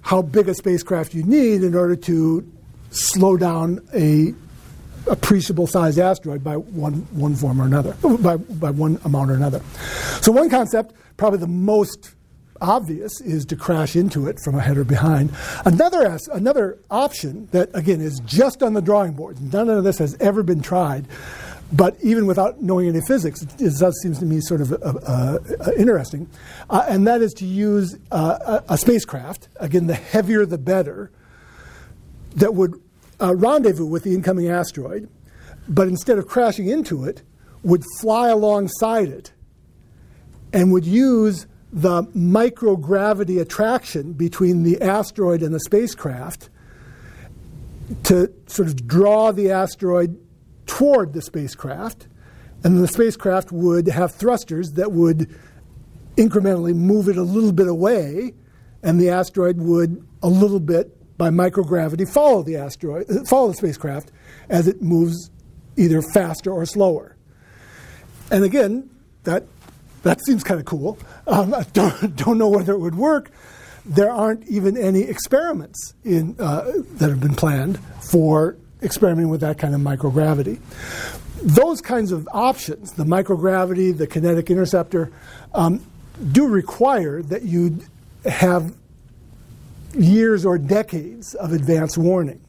how 0.03 0.23
big 0.23 0.49
a 0.49 0.55
spacecraft 0.55 1.15
you 1.15 1.25
need 1.25 1.63
in 1.65 1.75
order 1.75 1.97
to 1.97 2.53
slow 2.91 3.37
down 3.37 3.81
a 3.93 4.35
appreciable 5.09 5.67
sized 5.67 5.99
asteroid 5.99 6.43
by 6.43 6.57
one, 6.57 6.95
one 7.13 7.35
form 7.35 7.61
or 7.61 7.67
another, 7.67 7.97
by, 8.21 8.37
by 8.37 8.71
one 8.71 9.01
amount 9.05 9.31
or 9.31 9.35
another. 9.35 9.61
So, 10.21 10.33
one 10.33 10.51
concept, 10.51 10.95
probably 11.17 11.39
the 11.39 11.47
most 11.47 12.15
obvious, 12.61 13.21
is 13.21 13.45
to 13.47 13.57
crash 13.57 13.97
into 13.97 14.27
it 14.29 14.41
from 14.41 14.55
ahead 14.55 14.77
or 14.79 14.85
behind. 14.85 15.31
Another, 15.65 16.19
another 16.33 16.79
option 16.91 17.49
that, 17.53 17.71
again, 17.75 18.01
is 18.01 18.21
just 18.25 18.63
on 18.63 18.73
the 18.73 18.83
drawing 18.83 19.13
board, 19.13 19.41
none 19.53 19.69
of 19.69 19.85
this 19.85 19.99
has 19.99 20.17
ever 20.21 20.43
been 20.43 20.63
tried, 20.63 21.07
but 21.73 21.97
even 22.03 22.27
without 22.27 22.63
knowing 22.63 22.89
any 22.89 23.01
physics, 23.01 23.43
it 23.43 23.79
does 23.79 24.01
seems 24.03 24.19
to 24.21 24.25
me 24.25 24.41
sort 24.41 24.61
of 24.61 24.73
uh, 24.73 24.77
uh, 25.07 25.39
interesting, 25.77 26.29
uh, 26.71 26.85
and 26.89 27.07
that 27.07 27.23
is 27.23 27.35
to 27.35 27.45
use 27.45 27.99
uh, 28.11 28.61
a, 28.69 28.75
a 28.75 28.79
spacecraft, 28.79 29.49
again, 29.57 29.87
the 29.87 29.95
heavier 29.95 30.47
the 30.47 30.59
better, 30.59 31.11
that 32.37 32.55
would 32.55 32.81
uh, 33.21 33.35
rendezvous 33.35 33.87
with 33.87 34.05
the 34.05 34.15
incoming 34.15 34.49
asteroid, 34.49 35.09
but 35.69 35.89
instead 35.89 36.19
of 36.19 36.27
crashing 36.27 36.69
into 36.69 37.05
it, 37.05 37.23
would 37.63 37.83
fly 38.01 38.29
alongside 38.29 39.09
it 39.09 39.33
and 40.53 40.73
would 40.73 40.85
use 40.85 41.47
the 41.73 42.05
microgravity 42.05 43.41
attraction 43.41 44.13
between 44.13 44.63
the 44.63 44.81
asteroid 44.81 45.43
and 45.43 45.55
the 45.55 45.61
spacecraft 45.61 46.49
to 48.05 48.33
sort 48.47 48.69
of 48.69 48.87
draw 48.87 49.33
the 49.33 49.51
asteroid 49.51 50.19
toward 50.67 51.13
the 51.13 51.23
spacecraft. 51.23 52.07
And 52.65 52.83
the 52.83 52.89
spacecraft 52.89 53.53
would 53.53 53.89
have 53.89 54.15
thrusters 54.15 54.73
that 54.73 54.93
would 54.93 55.35
incrementally 56.17 56.75
move 56.75 57.09
it 57.09 57.17
a 57.17 57.23
little 57.23 57.53
bit 57.53 57.69
away, 57.69 58.33
and 58.83 59.01
the 59.01 59.11
asteroid 59.11 59.59
would 59.59 60.07
a 60.23 60.29
little 60.29 60.61
bit 60.61 60.96
by 61.17 61.31
microgravity 61.31 62.09
follow 62.09 62.43
the 62.43 62.57
asteroid, 62.57 63.07
follow 63.29 63.49
the 63.49 63.55
spacecraft 63.55 64.11
as 64.49 64.69
it 64.69 64.83
moves 64.83 65.31
either 65.77 66.03
faster 66.03 66.51
or 66.51 66.67
slower. 66.67 67.17
And 68.31 68.45
again, 68.45 68.91
that 69.25 69.45
that 70.03 70.25
seems 70.25 70.45
kind 70.45 70.61
of 70.61 70.67
cool. 70.67 70.99
Um, 71.27 71.53
I 71.53 71.65
don't, 71.73 72.17
don't 72.17 72.39
know 72.39 72.49
whether 72.49 72.73
it 72.73 72.79
would 72.79 72.95
work. 72.95 73.31
There 73.85 74.11
aren't 74.11 74.47
even 74.49 74.77
any 74.77 75.03
experiments 75.03 75.95
in, 76.05 76.37
uh, 76.39 76.73
that 76.95 77.11
have 77.11 77.21
been 77.21 77.35
planned 77.35 77.79
for 78.11 78.57
experimenting 78.83 79.31
with 79.31 79.41
that 79.41 79.59
kind 79.59 79.75
of 79.75 79.81
microgravity. 79.81 80.61
Those 81.43 81.81
kinds 81.81 82.13
of 82.13 82.29
options, 82.33 82.93
the 82.93 83.05
microgravity, 83.05 83.97
the 83.97 84.07
kinetic 84.07 84.51
interceptor, 84.51 85.13
um, 85.55 85.85
do 86.33 86.47
require 86.47 87.23
that 87.23 87.43
you 87.43 87.81
have 88.25 88.75
years 89.97 90.45
or 90.45 90.59
decades 90.59 91.35
of 91.35 91.53
advance 91.53 91.97
warning. 91.97 92.41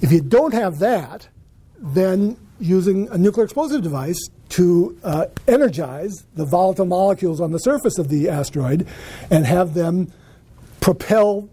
If 0.00 0.12
you 0.12 0.20
don't 0.20 0.54
have 0.54 0.78
that, 0.78 1.28
then 1.78 2.36
using 2.60 3.08
a 3.10 3.18
nuclear 3.18 3.44
explosive 3.44 3.82
device 3.82 4.18
to 4.50 4.98
uh, 5.04 5.26
energize 5.46 6.24
the 6.34 6.46
volatile 6.46 6.86
molecules 6.86 7.40
on 7.40 7.52
the 7.52 7.58
surface 7.58 7.98
of 7.98 8.08
the 8.08 8.28
asteroid 8.28 8.86
and 9.30 9.46
have 9.46 9.74
them 9.74 10.12
propel, 10.80 11.48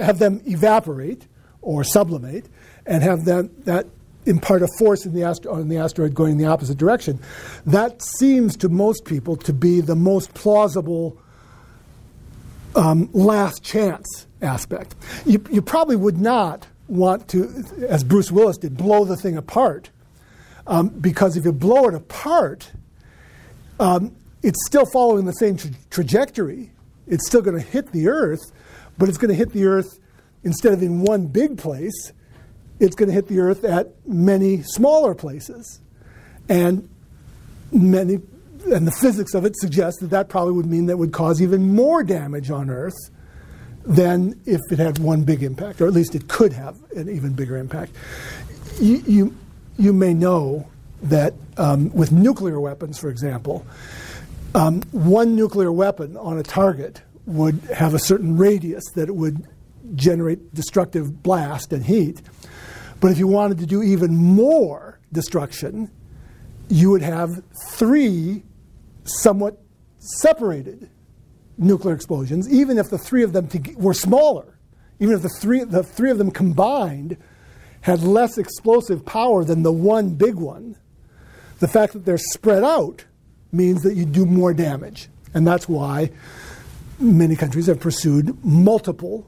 have 0.00 0.18
them 0.18 0.40
evaporate 0.46 1.26
or 1.60 1.82
sublimate, 1.82 2.46
and 2.86 3.02
have 3.02 3.24
that, 3.24 3.64
that 3.64 3.86
impart 4.26 4.62
a 4.62 4.68
force 4.78 5.04
in 5.04 5.12
the, 5.12 5.22
astro- 5.22 5.52
on 5.52 5.68
the 5.68 5.76
asteroid 5.78 6.14
going 6.14 6.32
in 6.32 6.38
the 6.38 6.46
opposite 6.46 6.78
direction. 6.78 7.18
That 7.64 8.02
seems 8.02 8.56
to 8.58 8.68
most 8.68 9.04
people 9.04 9.36
to 9.38 9.52
be 9.52 9.80
the 9.80 9.96
most 9.96 10.34
plausible 10.34 11.18
um, 12.74 13.08
last 13.12 13.62
chance 13.62 14.25
aspect. 14.42 14.94
You, 15.24 15.42
you 15.50 15.62
probably 15.62 15.96
would 15.96 16.18
not 16.18 16.66
want 16.88 17.28
to, 17.28 17.64
as 17.88 18.04
Bruce 18.04 18.30
Willis 18.30 18.58
did, 18.58 18.76
blow 18.76 19.04
the 19.04 19.16
thing 19.16 19.36
apart. 19.36 19.90
Um, 20.66 20.88
because 20.88 21.36
if 21.36 21.44
you 21.44 21.52
blow 21.52 21.86
it 21.88 21.94
apart, 21.94 22.72
um, 23.78 24.14
it's 24.42 24.64
still 24.66 24.86
following 24.86 25.24
the 25.24 25.32
same 25.32 25.56
tra- 25.56 25.70
trajectory. 25.90 26.70
It's 27.06 27.26
still 27.26 27.42
going 27.42 27.56
to 27.56 27.62
hit 27.62 27.92
the 27.92 28.08
Earth, 28.08 28.40
but 28.98 29.08
it's 29.08 29.18
going 29.18 29.28
to 29.30 29.34
hit 29.34 29.52
the 29.52 29.64
Earth 29.64 29.98
instead 30.44 30.72
of 30.72 30.82
in 30.82 31.02
one 31.02 31.26
big 31.26 31.58
place, 31.58 32.12
it's 32.78 32.94
going 32.94 33.08
to 33.08 33.14
hit 33.14 33.28
the 33.28 33.40
Earth 33.40 33.64
at 33.64 33.88
many 34.06 34.62
smaller 34.62 35.14
places. 35.14 35.80
And 36.48 36.88
many, 37.72 38.20
and 38.66 38.86
the 38.86 38.92
physics 38.92 39.34
of 39.34 39.44
it 39.44 39.56
suggests 39.56 40.00
that 40.00 40.10
that 40.10 40.28
probably 40.28 40.52
would 40.52 40.66
mean 40.66 40.86
that 40.86 40.96
would 40.96 41.12
cause 41.12 41.42
even 41.42 41.74
more 41.74 42.04
damage 42.04 42.50
on 42.50 42.70
Earth 42.70 43.10
than 43.86 44.40
if 44.44 44.60
it 44.70 44.78
had 44.78 44.98
one 44.98 45.22
big 45.22 45.42
impact, 45.42 45.80
or 45.80 45.86
at 45.86 45.92
least 45.92 46.14
it 46.14 46.28
could 46.28 46.52
have 46.52 46.76
an 46.92 47.08
even 47.08 47.32
bigger 47.32 47.56
impact. 47.56 47.92
You, 48.80 49.02
you, 49.06 49.36
you 49.78 49.92
may 49.92 50.12
know 50.12 50.68
that 51.02 51.34
um, 51.56 51.90
with 51.94 52.10
nuclear 52.10 52.60
weapons, 52.60 52.98
for 52.98 53.08
example, 53.08 53.64
um, 54.54 54.82
one 54.90 55.36
nuclear 55.36 55.70
weapon 55.70 56.16
on 56.16 56.38
a 56.38 56.42
target 56.42 57.02
would 57.26 57.60
have 57.74 57.94
a 57.94 57.98
certain 57.98 58.36
radius 58.36 58.84
that 58.94 59.08
it 59.08 59.14
would 59.14 59.46
generate 59.94 60.52
destructive 60.52 61.22
blast 61.22 61.72
and 61.72 61.84
heat. 61.84 62.20
But 63.00 63.12
if 63.12 63.18
you 63.18 63.28
wanted 63.28 63.58
to 63.58 63.66
do 63.66 63.82
even 63.82 64.16
more 64.16 64.98
destruction, 65.12 65.90
you 66.68 66.90
would 66.90 67.02
have 67.02 67.42
three 67.70 68.42
somewhat 69.04 69.60
separated 69.98 70.88
nuclear 71.58 71.94
explosions, 71.94 72.48
even 72.52 72.78
if 72.78 72.90
the 72.90 72.98
three 72.98 73.22
of 73.22 73.32
them 73.32 73.48
were 73.76 73.94
smaller, 73.94 74.58
even 74.98 75.14
if 75.14 75.22
the 75.22 75.28
three, 75.28 75.64
the 75.64 75.82
three 75.82 76.10
of 76.10 76.18
them 76.18 76.30
combined 76.30 77.16
had 77.82 78.02
less 78.02 78.38
explosive 78.38 79.04
power 79.04 79.44
than 79.44 79.62
the 79.62 79.72
one 79.72 80.10
big 80.10 80.34
one, 80.34 80.76
the 81.60 81.68
fact 81.68 81.92
that 81.92 82.04
they're 82.04 82.18
spread 82.18 82.64
out 82.64 83.04
means 83.52 83.82
that 83.82 83.94
you 83.94 84.04
do 84.04 84.26
more 84.26 84.52
damage. 84.52 85.08
And 85.34 85.46
that's 85.46 85.68
why 85.68 86.10
many 86.98 87.36
countries 87.36 87.66
have 87.66 87.80
pursued 87.80 88.42
multiple 88.44 89.26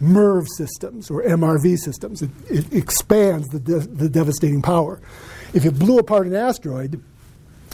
MIRV 0.00 0.46
systems 0.56 1.10
or 1.10 1.22
MRV 1.22 1.78
systems. 1.78 2.22
It, 2.22 2.30
it 2.48 2.72
expands 2.72 3.48
the, 3.48 3.60
de- 3.60 3.80
the 3.80 4.08
devastating 4.08 4.62
power. 4.62 5.00
If 5.52 5.64
you 5.64 5.70
blew 5.70 5.98
apart 5.98 6.26
an 6.26 6.34
asteroid, 6.34 7.02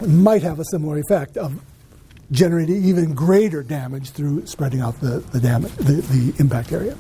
it 0.03 0.09
might 0.09 0.43
have 0.43 0.59
a 0.59 0.65
similar 0.65 0.99
effect 0.99 1.37
of 1.37 1.61
generating 2.31 2.85
even 2.85 3.15
greater 3.15 3.63
damage 3.63 4.11
through 4.11 4.47
spreading 4.47 4.81
out 4.81 5.01
the, 5.01 5.21
the, 5.33 5.41
damage, 5.41 5.73
the, 5.75 5.95
the 5.95 6.35
impact 6.39 6.73
area. 6.73 6.97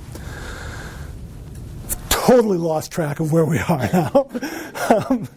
Totally 2.08 2.58
lost 2.58 2.90
track 2.90 3.20
of 3.20 3.32
where 3.32 3.44
we 3.44 3.58
are 3.58 3.78
now. 3.92 4.28
um, 5.08 5.28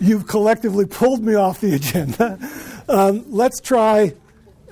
you've 0.00 0.26
collectively 0.26 0.86
pulled 0.86 1.22
me 1.22 1.34
off 1.34 1.60
the 1.60 1.74
agenda. 1.74 2.38
Um, 2.88 3.24
let's 3.28 3.60
try. 3.60 4.14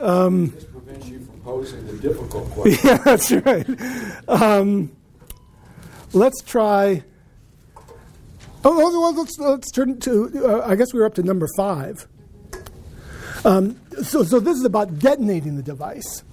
Um, 0.00 0.50
this 0.50 0.64
prevents 0.64 1.06
you 1.08 1.20
from 1.20 1.40
posing 1.40 1.86
the 1.86 1.94
difficult 1.94 2.50
question. 2.50 2.78
Yeah, 2.84 2.96
that's 2.98 3.32
right. 3.32 3.66
Um, 4.28 4.92
let's 6.12 6.42
try. 6.42 7.04
Oh, 8.64 9.12
let's, 9.16 9.38
let's 9.38 9.70
turn 9.70 10.00
to. 10.00 10.44
Uh, 10.44 10.66
I 10.66 10.74
guess 10.74 10.92
we 10.92 10.98
we're 11.00 11.06
up 11.06 11.14
to 11.14 11.22
number 11.22 11.46
five. 11.56 12.08
Um, 13.46 13.80
so, 14.02 14.24
so 14.24 14.40
this 14.40 14.58
is 14.58 14.64
about 14.64 14.98
detonating 14.98 15.54
the 15.54 15.62
device. 15.62 16.24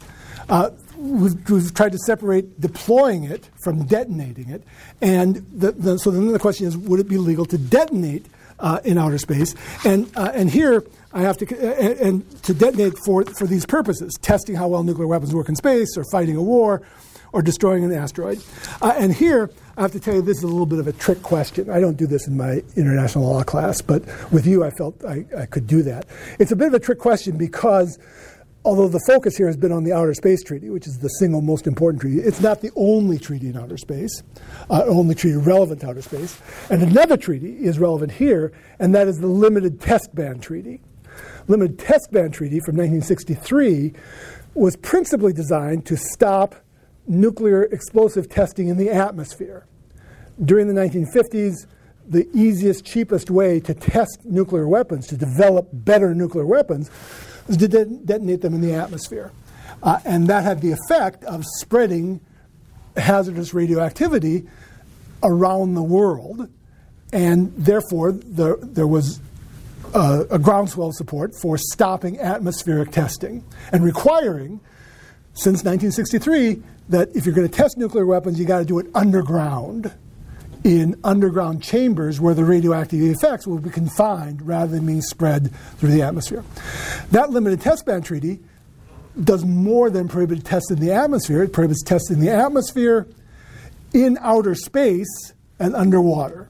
Uh, 0.50 0.72
we've, 0.98 1.48
we've, 1.48 1.72
tried 1.72 1.92
to 1.92 2.00
separate 2.00 2.60
deploying 2.60 3.24
it 3.24 3.48
from 3.64 3.86
detonating 3.86 4.50
it, 4.50 4.64
and 5.00 5.36
the, 5.54 5.74
the, 5.74 6.00
so 6.00 6.10
then 6.10 6.28
the 6.32 6.40
question 6.40 6.66
is, 6.66 6.76
would 6.76 7.00
it 7.00 7.08
be 7.08 7.20
legal 7.20 7.46
to 7.46 7.58
detonate 7.58 8.26
uh, 8.60 8.80
in 8.84 8.98
outer 8.98 9.20
space? 9.20 9.54
And 9.86 10.12
uh, 10.18 10.32
and 10.34 10.50
here 10.50 10.84
I 11.14 11.22
have 11.22 11.38
to 11.38 11.80
and, 11.80 12.00
and, 12.00 12.44
to 12.44 12.54
detonate 12.56 12.96
for 13.06 13.24
for 13.38 13.46
these 13.46 13.66
purposes, 13.66 14.18
testing 14.20 14.56
how 14.56 14.68
well 14.68 14.84
nuclear 14.84 15.08
weapons 15.08 15.36
work 15.36 15.50
in 15.50 15.56
space, 15.56 15.96
or 15.96 16.04
fighting 16.12 16.36
a 16.36 16.44
war, 16.44 16.82
or 17.32 17.44
destroying 17.44 17.84
an 17.84 17.94
asteroid. 17.94 18.44
Uh, 18.82 18.96
and 18.98 19.14
here 19.14 19.52
I 19.76 19.82
have 19.82 19.92
to 19.94 20.00
tell 20.00 20.14
you, 20.14 20.22
this 20.22 20.38
is 20.38 20.44
a 20.44 20.48
little 20.48 20.68
bit 20.68 20.78
of 20.78 20.88
a 20.88 20.94
trick 20.94 21.24
question. 21.24 21.68
I 21.72 21.80
don't 21.80 21.98
do 21.98 22.06
this 22.06 22.28
in 22.28 22.38
my 22.38 22.62
international 22.76 23.26
law 23.26 23.44
class, 23.44 23.82
but 23.82 24.04
with 24.32 24.46
you, 24.46 24.64
I 24.64 24.70
felt 24.70 25.04
I, 25.04 25.26
I 25.36 25.48
could 25.48 25.66
do 25.66 25.82
that. 25.82 26.06
It's 26.38 26.52
a 26.52 26.56
bit 26.56 26.68
of 26.68 26.76
a 26.76 26.80
trick 26.80 27.00
question 27.00 27.38
because 27.38 27.98
although 28.64 28.88
the 28.88 29.04
focus 29.08 29.36
here 29.36 29.48
has 29.48 29.58
been 29.58 29.72
on 29.72 29.84
the 29.84 29.92
Outer 29.92 30.14
Space 30.14 30.44
Treaty, 30.44 30.70
which 30.70 30.86
is 30.86 31.00
the 31.00 31.08
single 31.08 31.42
most 31.42 31.66
important 31.66 32.02
treaty, 32.02 32.20
it's 32.20 32.40
not 32.40 32.62
the 32.62 32.70
only 32.76 33.18
treaty 33.18 33.48
in 33.48 33.58
outer 33.58 33.78
space, 33.78 34.22
uh, 34.70 34.84
only 34.86 35.16
treaty 35.16 35.38
relevant 35.38 35.82
to 35.82 35.90
outer 35.90 36.04
space. 36.04 36.40
And 36.70 36.84
another 36.84 37.18
treaty 37.18 37.58
is 37.66 37.80
relevant 37.80 38.12
here, 38.12 38.54
and 38.78 38.94
that 38.94 39.08
is 39.08 39.18
the 39.18 39.28
Limited 39.28 39.82
Test 39.82 40.14
Ban 40.14 40.40
Treaty. 40.40 40.82
Limited 41.48 41.80
Test 41.80 42.12
Ban 42.12 42.32
Treaty 42.32 42.60
from 42.60 42.76
1963 42.76 43.94
was 44.54 44.76
principally 44.76 45.34
designed 45.34 45.88
to 45.88 45.98
stop 45.98 46.63
nuclear 47.08 47.64
explosive 47.64 48.30
testing 48.30 48.68
in 48.68 48.78
the 48.78 48.90
atmosphere. 48.90 49.66
During 50.44 50.68
the 50.68 50.74
1950s, 50.74 51.68
the 52.08 52.28
easiest, 52.34 52.86
cheapest 52.86 53.30
way 53.30 53.60
to 53.62 53.74
test 53.74 54.20
nuclear 54.26 54.68
weapons, 54.68 55.08
to 55.08 55.18
develop 55.18 55.70
better 55.72 56.14
nuclear 56.14 56.46
weapons, 56.46 56.90
was 57.48 57.58
to 57.58 57.68
de- 57.68 57.86
detonate 57.86 58.42
them 58.42 58.54
in 58.54 58.62
the 58.62 58.74
atmosphere. 58.74 59.32
Uh, 59.82 60.00
and 60.06 60.28
that 60.28 60.44
had 60.44 60.62
the 60.62 60.72
effect 60.72 61.24
of 61.26 61.44
spreading 61.60 62.20
hazardous 62.96 63.54
radioactivity 63.54 64.48
around 65.22 65.74
the 65.74 65.84
world. 65.84 66.50
And 67.12 67.54
therefore, 67.56 68.12
there, 68.12 68.58
there 68.62 68.88
was 68.88 69.20
uh, 69.94 70.24
a 70.30 70.40
groundswell 70.40 70.92
support 70.92 71.32
for 71.42 71.58
stopping 71.58 72.20
atmospheric 72.20 72.92
testing 72.92 73.44
and 73.72 73.84
requiring, 73.84 74.60
since 75.34 75.64
1963, 75.64 76.62
that 76.90 77.16
if 77.16 77.26
you're 77.26 77.36
going 77.36 77.48
to 77.48 77.54
test 77.54 77.78
nuclear 77.78 78.06
weapons, 78.06 78.40
you 78.40 78.46
got 78.46 78.60
to 78.60 78.66
do 78.66 78.80
it 78.80 78.88
underground 78.94 79.94
in 80.64 80.98
underground 81.04 81.62
chambers 81.62 82.22
where 82.22 82.34
the 82.34 82.44
radioactive 82.44 83.02
effects 83.02 83.46
will 83.46 83.60
be 83.60 83.70
confined 83.70 84.42
rather 84.48 84.72
than 84.72 84.86
being 84.86 85.02
spread 85.02 85.54
through 85.78 85.90
the 85.90 86.02
atmosphere. 86.02 86.44
That 87.12 87.32
limited 87.32 87.62
test 87.62 87.86
ban 87.86 88.02
treaty 88.02 88.40
does 89.22 89.46
more 89.46 89.90
than 89.90 90.08
prohibit 90.08 90.44
tests 90.46 90.72
in 90.72 90.80
the 90.80 90.92
atmosphere. 90.92 91.44
It 91.44 91.54
prohibits 91.54 91.84
tests 91.84 92.10
in 92.10 92.20
the 92.20 92.30
atmosphere, 92.30 93.08
in 93.94 94.18
outer 94.22 94.56
space, 94.56 95.34
and 95.60 95.76
underwater. 95.76 96.50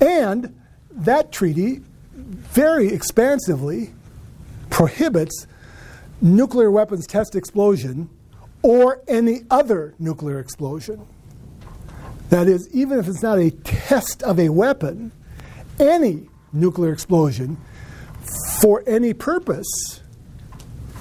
And 0.00 0.58
that 0.92 1.32
treaty 1.32 1.80
very 2.14 2.88
expansively 2.88 3.92
prohibits 4.70 5.46
nuclear 6.20 6.70
weapons 6.70 7.06
test 7.06 7.34
explosion 7.34 8.08
or 8.62 9.02
any 9.08 9.42
other 9.50 9.94
nuclear 9.98 10.38
explosion. 10.38 11.06
That 12.30 12.46
is, 12.48 12.68
even 12.72 12.98
if 12.98 13.08
it's 13.08 13.22
not 13.22 13.38
a 13.38 13.50
test 13.50 14.22
of 14.22 14.38
a 14.38 14.48
weapon, 14.48 15.12
any 15.78 16.28
nuclear 16.52 16.92
explosion 16.92 17.58
for 18.60 18.82
any 18.86 19.12
purpose, 19.12 20.00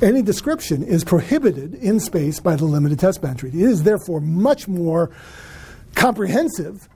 any 0.01 0.21
description 0.21 0.83
is 0.83 1.03
prohibited 1.03 1.75
in 1.75 1.99
space 1.99 2.39
by 2.39 2.55
the 2.55 2.65
Limited 2.65 2.99
Test 2.99 3.21
Ban 3.21 3.37
Treaty. 3.37 3.63
It 3.63 3.69
is 3.69 3.83
therefore 3.83 4.19
much 4.19 4.67
more 4.67 5.11
comprehensive 5.95 6.89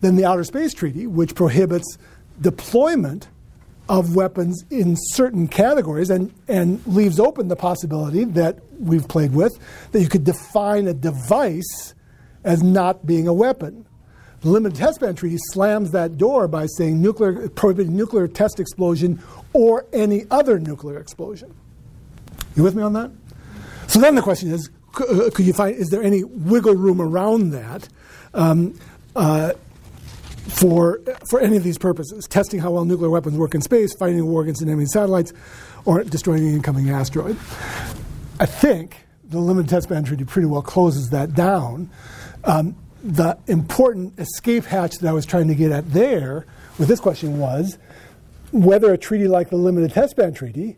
than 0.00 0.16
the 0.16 0.24
Outer 0.24 0.44
Space 0.44 0.72
Treaty, 0.72 1.06
which 1.06 1.34
prohibits 1.34 1.98
deployment 2.40 3.28
of 3.88 4.16
weapons 4.16 4.64
in 4.70 4.96
certain 4.96 5.46
categories 5.46 6.10
and, 6.10 6.32
and 6.48 6.84
leaves 6.86 7.20
open 7.20 7.48
the 7.48 7.56
possibility 7.56 8.24
that 8.24 8.58
we've 8.78 9.06
played 9.08 9.34
with 9.34 9.58
that 9.92 10.00
you 10.00 10.08
could 10.08 10.24
define 10.24 10.86
a 10.86 10.94
device 10.94 11.94
as 12.44 12.62
not 12.62 13.06
being 13.06 13.28
a 13.28 13.32
weapon. 13.32 13.86
The 14.40 14.48
Limited 14.50 14.76
Test 14.76 15.00
Ban 15.00 15.14
Treaty 15.14 15.38
slams 15.38 15.90
that 15.92 16.18
door 16.18 16.48
by 16.48 16.66
saying 16.66 17.00
nuclear, 17.00 17.48
prohibiting 17.48 17.96
nuclear 17.96 18.28
test 18.28 18.60
explosion 18.60 19.22
or 19.52 19.86
any 19.92 20.26
other 20.30 20.58
nuclear 20.58 20.98
explosion. 20.98 21.54
You 22.54 22.62
with 22.62 22.74
me 22.74 22.82
on 22.82 22.92
that? 22.92 23.10
So 23.86 24.00
then 24.00 24.14
the 24.14 24.22
question 24.22 24.50
is, 24.50 24.70
uh, 24.96 25.30
could 25.32 25.46
you 25.46 25.52
find, 25.52 25.76
is 25.76 25.88
there 25.88 26.02
any 26.02 26.24
wiggle 26.24 26.74
room 26.74 27.00
around 27.00 27.50
that? 27.50 27.88
Um, 28.32 28.78
uh, 29.16 29.52
for, 30.48 31.00
for 31.28 31.40
any 31.40 31.56
of 31.56 31.64
these 31.64 31.78
purposes 31.78 32.26
testing 32.26 32.60
how 32.60 32.70
well 32.70 32.84
nuclear 32.84 33.10
weapons 33.10 33.36
work 33.36 33.54
in 33.54 33.62
space, 33.62 33.94
fighting 33.94 34.20
a 34.20 34.24
war 34.24 34.42
against 34.42 34.62
enemy 34.62 34.86
satellites, 34.86 35.32
or 35.84 36.02
destroying 36.04 36.46
an 36.46 36.54
incoming 36.54 36.90
asteroid. 36.90 37.36
I 38.38 38.46
think 38.46 38.98
the 39.24 39.38
Limited 39.38 39.68
Test 39.68 39.88
Ban 39.88 40.04
Treaty 40.04 40.24
pretty 40.24 40.46
well 40.46 40.62
closes 40.62 41.10
that 41.10 41.34
down. 41.34 41.90
Um, 42.44 42.76
the 43.02 43.38
important 43.46 44.18
escape 44.18 44.64
hatch 44.64 44.98
that 44.98 45.08
I 45.08 45.12
was 45.12 45.26
trying 45.26 45.48
to 45.48 45.54
get 45.54 45.72
at 45.72 45.90
there 45.92 46.46
with 46.78 46.88
this 46.88 47.00
question 47.00 47.38
was 47.38 47.78
whether 48.52 48.92
a 48.92 48.98
treaty 48.98 49.28
like 49.28 49.50
the 49.50 49.56
Limited 49.56 49.92
Test 49.92 50.16
Ban 50.16 50.32
Treaty 50.32 50.76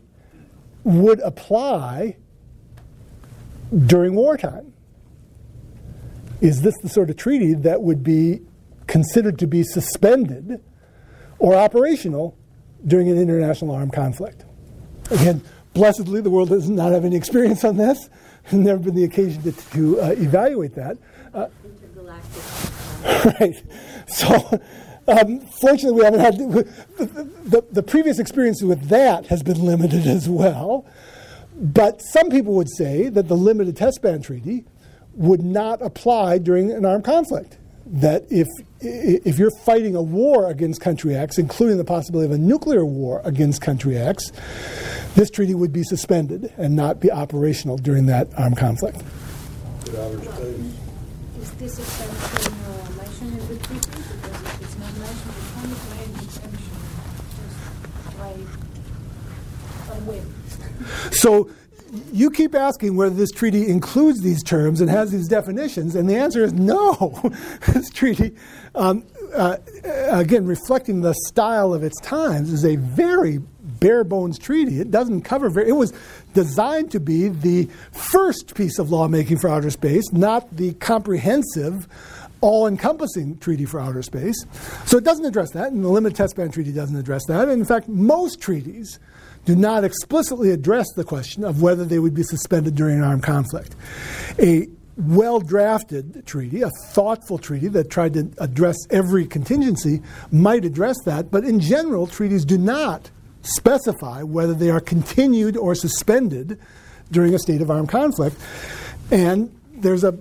would 0.83 1.19
apply 1.19 2.17
during 3.85 4.15
wartime. 4.15 4.73
Is 6.41 6.61
this 6.61 6.75
the 6.81 6.89
sort 6.89 7.09
of 7.09 7.17
treaty 7.17 7.53
that 7.53 7.81
would 7.81 8.03
be 8.03 8.41
considered 8.87 9.37
to 9.39 9.47
be 9.47 9.63
suspended 9.63 10.61
or 11.39 11.55
operational 11.55 12.37
during 12.85 13.09
an 13.09 13.17
international 13.17 13.75
armed 13.75 13.93
conflict. 13.93 14.45
Again, 15.11 15.41
blessedly, 15.73 16.21
the 16.21 16.29
world 16.29 16.49
does 16.49 16.69
not 16.69 16.91
have 16.91 17.05
any 17.05 17.15
experience 17.15 17.63
on 17.63 17.77
this, 17.77 18.09
and 18.49 18.63
never 18.63 18.79
been 18.79 18.95
the 18.95 19.03
occasion 19.03 19.41
to, 19.43 19.51
to 19.71 20.01
uh, 20.01 20.05
evaluate 20.17 20.75
that. 20.75 20.97
Uh, 21.33 21.47
right. 23.39 23.55
So, 24.07 24.61
um, 25.07 25.39
fortunately, 25.41 25.99
we 25.99 26.03
haven't 26.03 26.19
had 26.19 26.37
the, 26.37 26.63
the, 27.45 27.65
the 27.71 27.83
previous 27.83 28.19
experience 28.19 28.61
with 28.63 28.89
that 28.89 29.27
has 29.27 29.43
been 29.43 29.63
limited 29.63 30.05
as 30.07 30.27
well. 30.27 30.85
But 31.55 32.01
some 32.01 32.29
people 32.29 32.53
would 32.53 32.69
say 32.69 33.09
that 33.09 33.27
the 33.27 33.35
limited 33.35 33.75
test 33.77 34.01
ban 34.01 34.21
treaty 34.21 34.65
would 35.13 35.41
not 35.41 35.81
apply 35.81 36.37
during 36.37 36.71
an 36.71 36.85
armed 36.85 37.03
conflict 37.03 37.57
that 37.91 38.25
if 38.29 38.47
if 38.79 39.39
you're 39.39 39.51
fighting 39.65 39.95
a 39.95 40.01
war 40.01 40.49
against 40.49 40.81
country 40.81 41.15
X, 41.15 41.37
including 41.37 41.77
the 41.77 41.83
possibility 41.83 42.25
of 42.25 42.31
a 42.31 42.37
nuclear 42.37 42.85
war 42.85 43.21
against 43.23 43.61
country 43.61 43.97
X, 43.97 44.31
this 45.15 45.29
treaty 45.29 45.55
would 45.55 45.73
be 45.73 45.83
suspended 45.83 46.53
and 46.57 46.75
not 46.75 46.99
be 46.99 47.11
operational 47.11 47.77
during 47.77 48.05
that 48.05 48.27
armed 48.37 48.57
conflict. 48.57 49.01
Is 49.87 51.51
this 51.53 51.79
extension 51.79 52.53
uh, 52.53 52.89
mentioned 52.97 53.39
in 53.39 53.47
the 53.47 53.57
treaty? 53.65 53.89
Because 53.89 54.41
if 54.43 54.61
it's 54.61 54.77
not 54.77 54.93
mentioned, 54.97 55.33
it's 55.37 55.57
only 55.57 55.75
plain 55.87 56.09
exemption, 56.23 56.75
just 57.37 57.57
right 58.19 58.47
on 59.91 60.05
whim. 60.05 60.33
So 61.11 61.49
you 62.11 62.31
keep 62.31 62.55
asking 62.55 62.95
whether 62.95 63.15
this 63.15 63.31
treaty 63.31 63.67
includes 63.67 64.21
these 64.21 64.43
terms 64.43 64.81
and 64.81 64.89
has 64.89 65.11
these 65.11 65.27
definitions, 65.27 65.95
and 65.95 66.09
the 66.09 66.15
answer 66.15 66.43
is 66.43 66.53
no. 66.53 67.31
this 67.67 67.89
treaty, 67.89 68.33
um, 68.75 69.05
uh, 69.33 69.57
again, 69.83 70.45
reflecting 70.45 71.01
the 71.01 71.13
style 71.25 71.73
of 71.73 71.83
its 71.83 71.99
times, 72.01 72.51
is 72.51 72.65
a 72.65 72.75
very 72.77 73.39
bare 73.79 74.03
bones 74.03 74.39
treaty. 74.39 74.79
It 74.79 74.91
doesn't 74.91 75.21
cover 75.21 75.49
very. 75.49 75.69
It 75.69 75.73
was 75.73 75.93
designed 76.33 76.91
to 76.91 76.99
be 76.99 77.29
the 77.29 77.69
first 77.91 78.55
piece 78.55 78.79
of 78.79 78.89
lawmaking 78.89 79.39
for 79.39 79.49
outer 79.49 79.71
space, 79.71 80.11
not 80.11 80.55
the 80.55 80.73
comprehensive. 80.75 81.87
All 82.39 82.67
encompassing 82.67 83.39
treaty 83.39 83.65
for 83.65 83.79
outer 83.79 84.03
space. 84.03 84.45
So 84.85 84.95
it 84.95 85.03
doesn't 85.03 85.25
address 85.25 85.53
that, 85.53 85.71
and 85.71 85.83
the 85.83 85.89
Limited 85.89 86.15
Test 86.15 86.35
Ban 86.35 86.51
Treaty 86.51 86.71
doesn't 86.71 86.95
address 86.95 87.25
that. 87.29 87.49
And 87.49 87.59
in 87.59 87.65
fact, 87.65 87.87
most 87.87 88.39
treaties 88.39 88.99
do 89.47 89.55
not 89.55 89.85
explicitly 89.85 90.51
address 90.51 90.85
the 90.97 91.05
question 91.05 91.45
of 91.45 91.61
whether 91.61 91.85
they 91.85 91.99
would 91.99 92.13
be 92.13 92.21
suspended 92.21 92.75
during 92.75 92.97
an 92.97 93.03
armed 93.05 93.23
conflict. 93.23 93.77
A 94.39 94.67
well 94.97 95.39
drafted 95.39 96.25
treaty, 96.25 96.63
a 96.63 96.69
thoughtful 96.89 97.37
treaty 97.37 97.69
that 97.69 97.89
tried 97.89 98.13
to 98.15 98.29
address 98.39 98.75
every 98.89 99.25
contingency, 99.25 100.01
might 100.31 100.65
address 100.65 100.97
that, 101.05 101.31
but 101.31 101.45
in 101.45 101.61
general, 101.61 102.07
treaties 102.07 102.43
do 102.43 102.57
not 102.57 103.09
specify 103.41 104.21
whether 104.21 104.53
they 104.53 104.69
are 104.69 104.81
continued 104.81 105.55
or 105.55 105.75
suspended 105.75 106.59
during 107.09 107.33
a 107.33 107.39
state 107.39 107.61
of 107.61 107.71
armed 107.71 107.87
conflict. 107.87 108.35
And 109.11 109.57
there's 109.71 110.03
a 110.03 110.19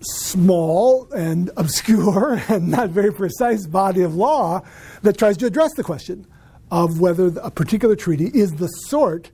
small 0.00 1.06
and 1.12 1.50
obscure 1.58 2.40
and 2.48 2.70
not 2.70 2.88
very 2.88 3.12
precise 3.12 3.66
body 3.66 4.00
of 4.00 4.14
law 4.14 4.62
that 5.02 5.18
tries 5.18 5.36
to 5.36 5.44
address 5.44 5.74
the 5.76 5.84
question 5.84 6.26
of 6.70 7.00
whether 7.00 7.32
a 7.42 7.50
particular 7.50 7.96
treaty 7.96 8.30
is 8.34 8.54
the 8.54 8.68
sort 8.68 9.30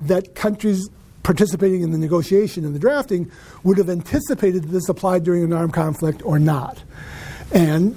that 0.00 0.34
countries 0.34 0.88
participating 1.22 1.82
in 1.82 1.92
the 1.92 1.98
negotiation 1.98 2.64
and 2.64 2.74
the 2.74 2.78
drafting 2.78 3.30
would 3.62 3.78
have 3.78 3.88
anticipated 3.88 4.64
that 4.64 4.68
this 4.68 4.88
applied 4.88 5.22
during 5.22 5.44
an 5.44 5.52
armed 5.52 5.72
conflict 5.72 6.20
or 6.24 6.38
not. 6.38 6.82
And 7.52 7.96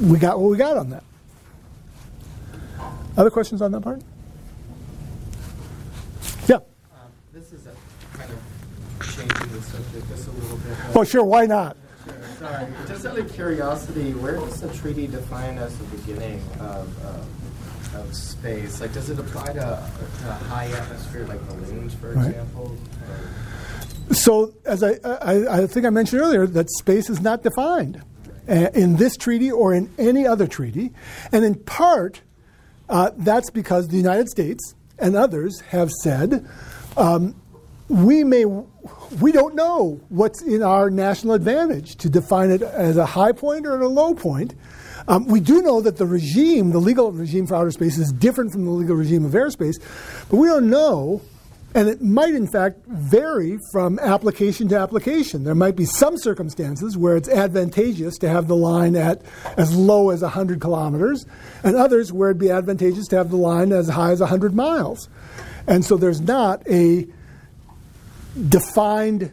we 0.00 0.18
got 0.18 0.40
what 0.40 0.50
we 0.50 0.56
got 0.56 0.76
on 0.76 0.90
that. 0.90 1.04
Other 3.16 3.30
questions 3.30 3.62
on 3.62 3.70
that 3.72 3.80
part? 3.80 4.02
Yeah. 6.48 6.56
Um, 6.56 6.62
this 7.32 7.52
is 7.52 7.66
a 7.66 8.16
kind 8.18 8.30
of 8.32 8.38
changing 9.14 9.56
the 9.56 9.62
subject 9.62 10.08
just 10.08 10.26
a 10.26 10.30
little 10.32 10.56
bit. 10.56 10.76
Oh, 10.94 11.04
sure. 11.04 11.22
Why 11.22 11.46
not? 11.46 11.76
Sure, 12.04 12.14
sorry. 12.40 12.66
Just 12.88 13.06
out 13.06 13.16
of 13.16 13.32
curiosity, 13.32 14.14
where 14.14 14.36
does 14.36 14.60
the 14.60 14.72
treaty 14.74 15.06
define 15.06 15.58
as 15.58 15.78
the 15.78 15.84
beginning 15.96 16.42
of, 16.58 17.04
uh, 17.06 17.20
of 17.94 18.14
space? 18.14 18.80
Like, 18.80 18.92
does 18.92 19.10
it 19.10 19.18
apply 19.18 19.46
to, 19.48 19.54
to 19.54 20.32
high 20.32 20.66
atmosphere, 20.66 21.26
like 21.26 21.40
balloons, 21.48 21.94
for 21.94 22.12
Right. 22.12 22.28
example? 22.28 22.76
So, 24.12 24.52
as 24.66 24.82
I, 24.82 24.98
I, 25.04 25.62
I 25.62 25.66
think 25.66 25.86
I 25.86 25.90
mentioned 25.90 26.20
earlier, 26.20 26.46
that 26.46 26.70
space 26.70 27.08
is 27.08 27.20
not 27.20 27.42
defined 27.42 28.02
uh, 28.48 28.68
in 28.74 28.96
this 28.96 29.16
treaty 29.16 29.50
or 29.50 29.72
in 29.72 29.90
any 29.98 30.26
other 30.26 30.46
treaty. 30.46 30.92
And 31.32 31.44
in 31.44 31.54
part, 31.54 32.20
uh, 32.88 33.12
that's 33.16 33.50
because 33.50 33.88
the 33.88 33.96
United 33.96 34.28
States 34.28 34.74
and 34.98 35.16
others 35.16 35.60
have 35.70 35.90
said 36.02 36.46
um, 36.96 37.34
we 37.88 38.24
may 38.24 38.44
we 39.20 39.32
don't 39.32 39.54
know 39.54 40.00
what's 40.10 40.42
in 40.42 40.62
our 40.62 40.90
national 40.90 41.32
advantage 41.34 41.96
to 41.96 42.08
define 42.10 42.50
it 42.50 42.60
as 42.62 42.96
a 42.96 43.06
high 43.06 43.32
point 43.32 43.66
or 43.66 43.80
a 43.80 43.88
low 43.88 44.14
point. 44.14 44.54
Um, 45.06 45.26
we 45.26 45.40
do 45.40 45.60
know 45.60 45.80
that 45.80 45.96
the 45.96 46.06
regime, 46.06 46.70
the 46.70 46.78
legal 46.78 47.12
regime 47.12 47.46
for 47.46 47.56
outer 47.56 47.70
space, 47.70 47.98
is 47.98 48.10
different 48.12 48.52
from 48.52 48.64
the 48.64 48.70
legal 48.70 48.96
regime 48.96 49.24
of 49.24 49.32
airspace, 49.32 49.74
but 50.30 50.36
we 50.36 50.48
don't 50.48 50.70
know, 50.70 51.20
and 51.74 51.88
it 51.88 52.00
might 52.00 52.34
in 52.34 52.46
fact 52.46 52.78
vary 52.86 53.58
from 53.70 53.98
application 53.98 54.66
to 54.68 54.78
application. 54.78 55.44
There 55.44 55.54
might 55.54 55.76
be 55.76 55.84
some 55.84 56.16
circumstances 56.16 56.96
where 56.96 57.16
it's 57.16 57.28
advantageous 57.28 58.16
to 58.18 58.28
have 58.28 58.48
the 58.48 58.56
line 58.56 58.96
at 58.96 59.20
as 59.58 59.74
low 59.74 60.08
as 60.08 60.22
100 60.22 60.60
kilometers, 60.60 61.26
and 61.62 61.76
others 61.76 62.10
where 62.10 62.30
it'd 62.30 62.40
be 62.40 62.50
advantageous 62.50 63.06
to 63.08 63.16
have 63.16 63.30
the 63.30 63.36
line 63.36 63.72
as 63.72 63.88
high 63.88 64.12
as 64.12 64.20
100 64.20 64.54
miles. 64.54 65.10
And 65.66 65.84
so 65.84 65.96
there's 65.98 66.20
not 66.20 66.66
a 66.66 67.06
defined 68.48 69.32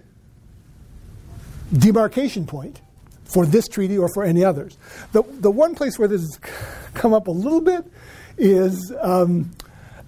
demarcation 1.72 2.46
point 2.46 2.82
for 3.32 3.46
this 3.46 3.68
treaty 3.68 3.98
or 3.98 4.10
for 4.14 4.24
any 4.24 4.44
others. 4.44 4.78
The, 5.14 5.24
the 5.24 5.52
one 5.52 5.76
place 5.76 5.98
where 5.98 6.08
this 6.08 6.22
has 6.22 6.40
come 6.94 7.14
up 7.14 7.28
a 7.28 7.32
little 7.32 7.62
bit 7.62 7.86
is, 8.38 8.94
um, 9.00 9.52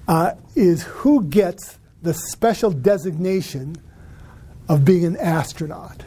uh, 0.08 0.34
is 0.56 0.84
who 0.84 1.24
gets 1.24 1.80
the 2.02 2.14
special 2.14 2.72
designation 2.72 3.78
of 4.68 4.84
being 4.84 5.06
an 5.06 5.18
astronaut. 5.18 6.04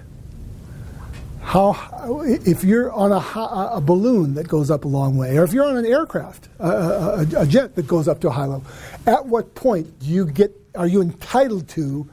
How, 1.40 2.22
if 2.24 2.64
you're 2.64 2.93
on 2.93 3.12
a, 3.12 3.76
a 3.76 3.80
balloon 3.80 4.34
that 4.34 4.48
goes 4.48 4.70
up 4.70 4.84
a 4.84 4.88
long 4.88 5.16
way, 5.16 5.38
or 5.38 5.44
if 5.44 5.52
you're 5.52 5.64
on 5.64 5.76
an 5.76 5.86
aircraft, 5.86 6.48
a, 6.59 6.68
a, 6.68 7.26
a 7.43 7.47
jet 7.47 7.76
that 7.76 7.86
goes 7.86 8.09
up 8.09 8.20
to 8.22 8.28
a 8.28 8.32
high 8.32 8.47
level, 8.47 8.64
at 9.06 9.26
what 9.26 9.55
point 9.55 10.01
do 10.01 10.06
you 10.06 10.26
get, 10.26 10.51
are 10.74 10.88
you 10.88 11.01
entitled 11.01 11.68
to 11.68 12.09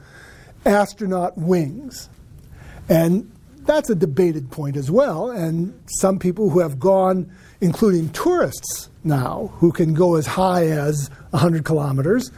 astronaut 0.64 1.36
wings? 1.36 2.08
And 2.88 3.30
that's 3.66 3.90
a 3.90 3.94
debated 3.94 4.50
point 4.50 4.76
as 4.76 4.90
well. 4.90 5.30
And 5.30 5.78
some 5.86 6.18
people 6.18 6.50
who 6.50 6.60
have 6.60 6.78
gone, 6.78 7.30
including 7.60 8.10
tourists 8.10 8.88
now, 9.02 9.52
who 9.56 9.72
can 9.72 9.94
go 9.94 10.16
as 10.16 10.26
high 10.26 10.66
as 10.66 11.10
100 11.30 11.64
kilometers 11.64 12.30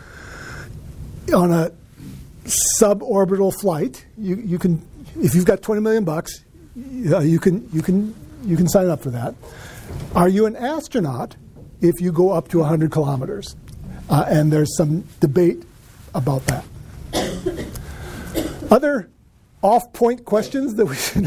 on 1.35 1.53
a 1.53 1.73
suborbital 2.45 3.53
flight, 3.61 4.05
you, 4.17 4.37
you 4.37 4.59
can, 4.59 4.81
if 5.21 5.35
you've 5.35 5.45
got 5.45 5.63
20 5.63 5.81
million 5.81 6.05
bucks, 6.05 6.45
uh, 7.11 7.21
you 7.21 7.39
can 7.39 7.69
you 7.73 7.81
can 7.81 8.15
you 8.45 8.57
can 8.57 8.69
sign 8.69 8.89
up 8.89 9.03
for 9.03 9.11
that. 9.11 9.35
Are 10.15 10.29
you 10.29 10.47
an 10.47 10.57
astronaut 10.57 11.37
if 11.81 12.01
you 12.01 12.13
go 12.13 12.33
up 12.33 12.49
to 12.49 12.59
100 12.59 12.91
kilometers? 12.91 13.57
Uh, 14.11 14.25
and 14.29 14.53
there's 14.53 14.77
some 14.77 15.05
debate 15.21 15.65
about 16.15 16.45
that. 16.47 16.65
Other 18.71 19.09
off-point 19.67 20.25
questions 20.25 20.77
that 20.77 20.87
we 20.87 20.95
should. 20.95 21.27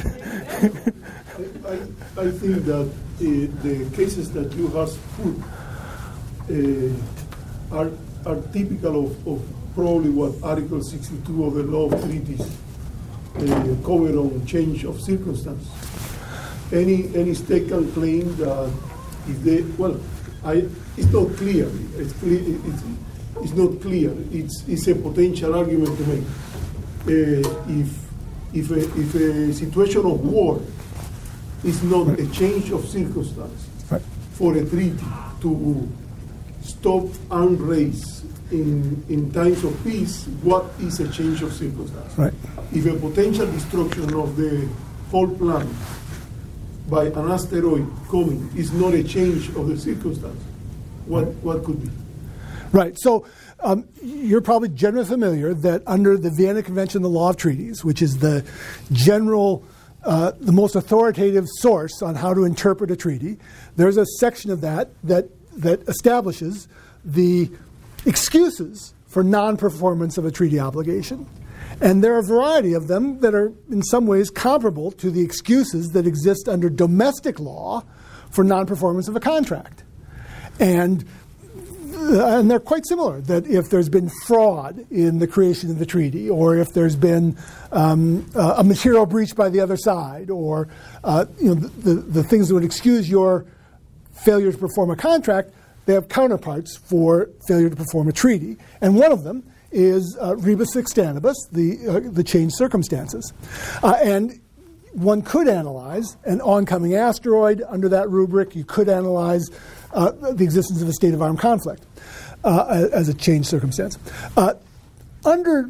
I, 1.68 1.76
I, 2.22 2.32
think 2.32 2.64
that 2.72 2.88
uh, 2.88 3.20
the 3.20 3.90
cases 3.94 4.32
that 4.32 4.54
you 4.54 4.68
have 4.70 4.92
put 5.18 5.36
uh, 6.50 7.78
are 7.78 7.92
are 8.26 8.42
typical 8.54 9.06
of, 9.06 9.28
of 9.28 9.46
probably 9.76 10.10
what 10.10 10.42
Article 10.42 10.82
62 10.82 11.46
of 11.46 11.54
the 11.56 11.64
Law 11.64 11.92
of 11.92 12.02
Treaties 12.06 12.40
uh, 12.40 13.76
cover 13.86 14.18
on 14.18 14.46
change 14.46 14.86
of 14.86 15.02
circumstance. 15.02 15.68
Any 16.72 17.14
any 17.16 17.34
state 17.34 17.68
can 17.68 17.92
claim 17.92 18.36
that 18.38 18.72
if 19.28 19.44
they 19.44 19.62
well, 19.78 20.00
I 20.46 20.64
it's 20.96 21.12
not 21.12 21.36
clear. 21.36 21.68
It's 21.98 22.14
clear. 22.14 22.40
It's, 22.40 22.84
it's 23.44 23.54
not 23.54 23.82
clear. 23.82 24.16
It's 24.32 24.64
it's 24.66 24.88
a 24.88 24.96
potential 24.96 25.56
argument 25.56 25.98
to 25.98 26.04
make. 26.08 26.28
Uh, 27.04 27.44
if 27.68 28.09
if 28.54 28.72
a, 28.72 28.80
if 28.80 29.16
a 29.16 29.54
situation 29.54 30.06
of 30.06 30.22
war 30.26 30.62
is 31.64 31.84
not 31.84 32.20
a 32.20 32.28
change 32.32 32.72
of 32.72 32.86
circumstance 32.88 33.68
right. 33.90 34.02
for 34.34 34.56
a 34.56 34.66
treaty 34.66 34.98
to 35.42 35.88
stop 36.62 37.06
armed 37.30 37.60
race 37.60 38.24
in, 38.52 39.04
in 39.10 39.32
times 39.32 39.64
of 39.64 39.84
peace, 39.84 40.26
what 40.42 40.66
is 40.80 41.00
a 41.00 41.10
change 41.12 41.42
of 41.42 41.54
circumstance? 41.54 42.18
Right. 42.18 42.34
If 42.74 42.86
a 42.86 42.96
potential 42.96 43.46
destruction 43.48 44.14
of 44.14 44.36
the 44.36 44.68
whole 45.12 45.28
planet 45.28 45.68
by 46.90 47.06
an 47.06 47.30
asteroid 47.32 47.88
coming 48.10 48.50
is 48.56 48.72
not 48.72 48.94
a 48.94 49.04
change 49.04 49.50
of 49.50 49.68
the 49.68 49.78
circumstance, 49.78 50.42
what, 51.06 51.28
what 51.44 51.64
could 51.64 51.82
be? 51.82 51.90
Right. 52.72 52.96
So 53.00 53.26
um, 53.62 53.88
you're 54.02 54.42
probably 54.42 54.70
generally 54.70 55.08
familiar 55.08 55.54
that 55.54 55.84
under 55.86 56.18
the 56.18 56.30
Vienna 56.30 56.64
Convention, 56.64 57.02
the 57.02 57.10
law 57.10 57.30
of 57.30 57.38
treaties, 57.38 57.84
which 57.84 58.02
is 58.02 58.20
the 58.20 58.46
general, 58.92 59.64
uh, 60.04 60.32
the 60.40 60.52
most 60.52 60.76
authoritative 60.76 61.46
source 61.58 62.02
on 62.02 62.16
how 62.16 62.34
to 62.34 62.46
interpret 62.46 62.92
a 62.92 62.96
treaty, 62.96 63.38
there's 63.76 63.98
a 63.98 64.06
section 64.20 64.52
of 64.52 64.62
that 64.62 64.90
that 65.04 65.30
that 65.58 65.82
establishes 65.90 66.68
the 67.04 67.50
excuses 68.06 68.94
for 69.08 69.24
non-performance 69.24 70.18
of 70.18 70.26
a 70.26 70.32
treaty 70.32 70.60
obligation. 70.60 71.28
And 71.82 72.04
there 72.04 72.16
are 72.16 72.20
a 72.20 72.24
variety 72.24 72.74
of 72.74 72.88
them 72.88 73.20
that 73.20 73.34
are 73.34 73.52
in 73.70 73.82
some 73.84 74.06
ways 74.06 74.30
comparable 74.30 74.92
to 74.92 75.12
the 75.12 75.22
excuses 75.22 75.90
that 75.90 76.06
exist 76.06 76.48
under 76.48 76.70
domestic 76.70 77.40
law 77.40 77.84
for 78.32 78.44
non-performance 78.44 79.08
of 79.08 79.16
a 79.16 79.20
contract. 79.20 79.84
And 80.60 81.06
and 82.00 82.50
they're 82.50 82.60
quite 82.60 82.88
similar. 82.88 83.22
That 83.22 83.48
if 83.48 83.70
there's 83.70 83.90
been 83.90 84.10
fraud 84.26 84.86
in 84.92 85.20
the 85.20 85.28
creation 85.28 85.70
of 85.70 85.80
the 85.80 85.86
treaty, 85.86 86.30
or 86.30 86.58
if 86.58 86.74
there's 86.74 86.96
been 86.96 87.38
um, 87.72 88.30
uh, 88.36 88.56
a 88.58 88.64
material 88.64 89.06
breach 89.06 89.36
by 89.36 89.50
the 89.50 89.60
other 89.60 89.78
side, 89.78 90.30
or 90.30 90.68
uh, 91.04 91.26
you 91.40 91.50
know 91.50 91.56
the, 91.56 91.94
the, 91.94 92.02
the 92.02 92.24
things 92.24 92.48
that 92.48 92.54
would 92.56 92.64
excuse 92.64 93.10
your 93.10 93.46
failure 94.14 94.52
to 94.52 94.58
perform 94.58 94.92
a 94.92 94.96
contract, 94.96 95.52
they 95.86 95.94
have 95.94 96.08
counterparts 96.08 96.78
for 96.78 97.30
failure 97.48 97.70
to 97.70 97.76
perform 97.76 98.08
a 98.08 98.14
treaty. 98.14 98.58
And 98.82 98.96
one 98.96 99.12
of 99.12 99.24
them 99.24 99.44
is 99.72 100.18
uh, 100.22 100.36
rebus 100.38 100.70
sic 100.74 100.86
the, 100.86 101.80
uh, 101.88 102.12
the 102.12 102.24
changed 102.24 102.56
circumstances. 102.56 103.34
Uh, 103.84 103.98
and 104.02 104.40
one 104.94 105.22
could 105.22 105.48
analyze 105.48 106.18
an 106.26 106.42
oncoming 106.42 106.96
asteroid 106.96 107.64
under 107.68 107.90
that 107.90 108.10
rubric. 108.10 108.56
You 108.56 108.66
could 108.66 108.90
analyze 108.90 109.50
uh, 109.94 110.12
the 110.12 110.44
existence 110.44 110.82
of 110.82 110.88
a 110.88 110.94
state 110.94 111.14
of 111.14 111.22
armed 111.22 111.40
conflict 111.40 111.84
uh, 112.44 112.88
as 112.92 113.10
a 113.10 113.14
changed 113.14 113.48
circumstance. 113.48 113.98
Uh, 114.38 114.54
under 115.26 115.70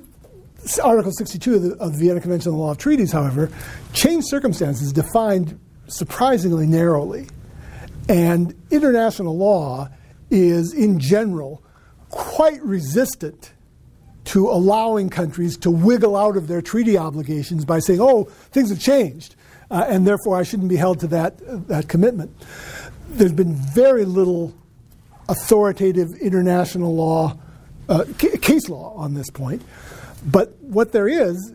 Article 0.84 1.12
62 1.12 1.56
of 1.56 1.62
the, 1.62 1.76
of 1.78 1.94
the 1.94 2.00
Vienna 2.00 2.22
Convention 2.22 2.52
on 2.52 2.58
the 2.58 2.64
Law 2.64 2.72
of 2.72 2.78
Treaties, 2.78 3.12
however, 3.12 3.50
changed 3.94 4.28
circumstances 4.28 4.92
defined 4.92 5.60
surprisingly 5.88 6.68
narrowly. 6.68 7.28
And 8.08 8.56
international 8.72 9.38
law 9.38 9.90
is, 10.30 10.74
in 10.74 11.00
general, 11.00 11.64
quite 12.10 12.62
resistant 12.64 13.54
to 14.26 14.50
allowing 14.50 15.10
countries 15.10 15.58
to 15.58 15.72
wiggle 15.72 16.16
out 16.16 16.38
of 16.38 16.48
their 16.48 16.62
treaty 16.62 16.98
obligations 16.98 17.66
by 17.66 17.80
saying, 17.80 18.00
oh, 18.02 18.26
things 18.52 18.70
have 18.70 18.80
changed, 18.80 19.36
uh, 19.72 19.86
and 19.88 20.06
therefore 20.06 20.38
I 20.38 20.44
shouldn't 20.44 20.70
be 20.70 20.76
held 20.76 21.00
to 21.00 21.08
that, 21.08 21.68
that 21.68 21.88
commitment. 21.88 22.32
There's 23.10 23.34
been 23.34 23.56
very 23.56 24.06
little 24.06 24.54
authoritative 25.30 26.14
international 26.16 26.96
law, 26.96 27.38
uh, 27.88 28.04
case 28.18 28.68
law 28.68 28.94
on 28.96 29.14
this 29.14 29.30
point, 29.30 29.62
but 30.26 30.58
what 30.62 30.92
there 30.92 31.08
is 31.08 31.54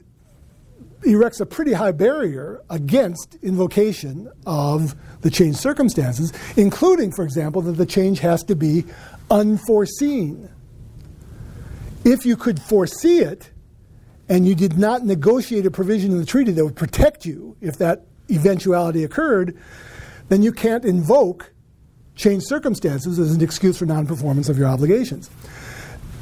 erects 1.04 1.40
a 1.40 1.46
pretty 1.46 1.72
high 1.72 1.92
barrier 1.92 2.62
against 2.70 3.36
invocation 3.42 4.30
of 4.46 4.94
the 5.20 5.30
changed 5.30 5.58
circumstances, 5.58 6.32
including, 6.56 7.12
for 7.12 7.24
example, 7.24 7.62
that 7.62 7.72
the 7.72 7.86
change 7.86 8.20
has 8.20 8.42
to 8.44 8.56
be 8.56 8.84
unforeseen. 9.30 10.48
If 12.04 12.24
you 12.26 12.36
could 12.36 12.60
foresee 12.60 13.18
it 13.18 13.50
and 14.28 14.46
you 14.46 14.54
did 14.54 14.78
not 14.78 15.04
negotiate 15.04 15.66
a 15.66 15.70
provision 15.70 16.12
in 16.12 16.18
the 16.18 16.26
treaty 16.26 16.52
that 16.52 16.64
would 16.64 16.76
protect 16.76 17.26
you 17.26 17.56
if 17.60 17.78
that 17.78 18.06
eventuality 18.30 19.04
occurred, 19.04 19.56
then 20.28 20.42
you 20.42 20.52
can't 20.52 20.84
invoke 20.84 21.53
changed 22.16 22.46
circumstances 22.46 23.18
as 23.18 23.34
an 23.34 23.42
excuse 23.42 23.78
for 23.78 23.86
non 23.86 24.06
performance 24.06 24.48
of 24.48 24.58
your 24.58 24.68
obligations. 24.68 25.30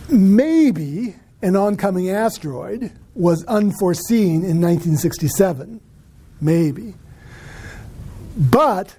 Maybe 0.09 1.15
an 1.43 1.57
oncoming 1.57 2.11
asteroid 2.11 2.93
was 3.15 3.45
unforeseen 3.45 4.45
in 4.45 4.61
1967. 4.61 5.81
Maybe. 6.41 6.95
But 8.37 8.97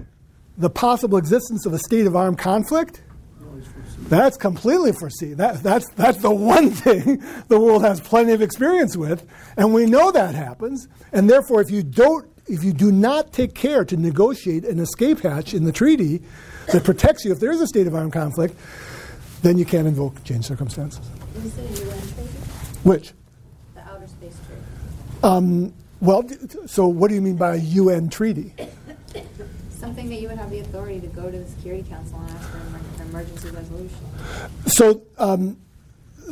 the 0.58 0.70
possible 0.70 1.18
existence 1.18 1.66
of 1.66 1.74
a 1.74 1.80
state 1.80 2.06
of 2.06 2.16
armed 2.16 2.38
conflict, 2.38 3.02
that's 4.08 4.38
completely 4.38 4.92
foreseen. 4.92 5.38
That, 5.38 5.64
that's, 5.64 5.90
that's 5.92 6.20
the 6.20 6.34
one 6.34 6.70
thing 6.72 7.24
the 7.48 7.60
world 7.60 7.84
has 7.84 8.00
plenty 8.00 8.34
of 8.34 8.42
experience 8.42 8.96
with, 8.96 9.26
and 9.58 9.74
we 9.74 9.86
know 9.86 10.12
that 10.12 10.36
happens. 10.36 10.88
And 11.12 11.30
therefore, 11.30 11.62
if 11.62 11.72
you 11.72 11.84
don't, 11.84 12.30
if 12.48 12.64
you 12.64 12.74
do 12.74 12.92
not 12.92 13.32
take 13.32 13.54
care 13.54 13.86
to 13.86 13.98
negotiate 13.98 14.66
an 14.66 14.80
escape 14.80 15.22
hatch 15.22 15.54
in 15.54 15.64
the 15.64 15.72
treaty 15.72 16.22
that 16.72 16.84
protects 16.84 17.24
you 17.26 17.32
if 17.32 17.40
there 17.40 17.52
is 17.52 17.62
a 17.62 17.68
state 17.68 17.88
of 17.88 17.96
armed 17.96 18.14
conflict, 18.14 18.56
then 19.42 19.58
you 19.58 19.66
can't 19.66 19.88
invoke 19.88 20.24
changed 20.24 20.46
circumstances. 20.46 21.06
Is 21.38 21.58
it 21.58 21.82
a 21.82 21.86
UN 21.86 22.00
treaty? 22.00 22.30
Which? 22.84 23.14
The 23.76 23.82
outer 23.82 24.08
space 24.08 24.38
treaty. 24.46 24.62
Um, 25.24 25.74
well, 26.02 26.28
so 26.66 26.88
what 26.88 27.10
do 27.10 27.16
you 27.16 27.22
mean 27.22 27.38
by 27.38 27.56
a 27.56 27.60
UN 27.60 28.10
treaty? 28.10 28.54
something 29.84 30.10
that 30.10 30.22
you 30.22 30.30
would 30.30 30.38
have 30.38 30.50
the 30.50 30.60
authority 30.60 31.02
to 31.02 31.08
go 31.08 31.30
to 31.30 31.38
the 31.38 31.50
Security 31.50 31.84
Council 31.90 32.18
and 32.20 32.32
ask 32.32 32.50
for 32.50 32.58
an 32.58 33.10
emergency 33.10 33.50
resolution. 33.50 33.98
So, 34.66 35.02
um, 35.18 35.58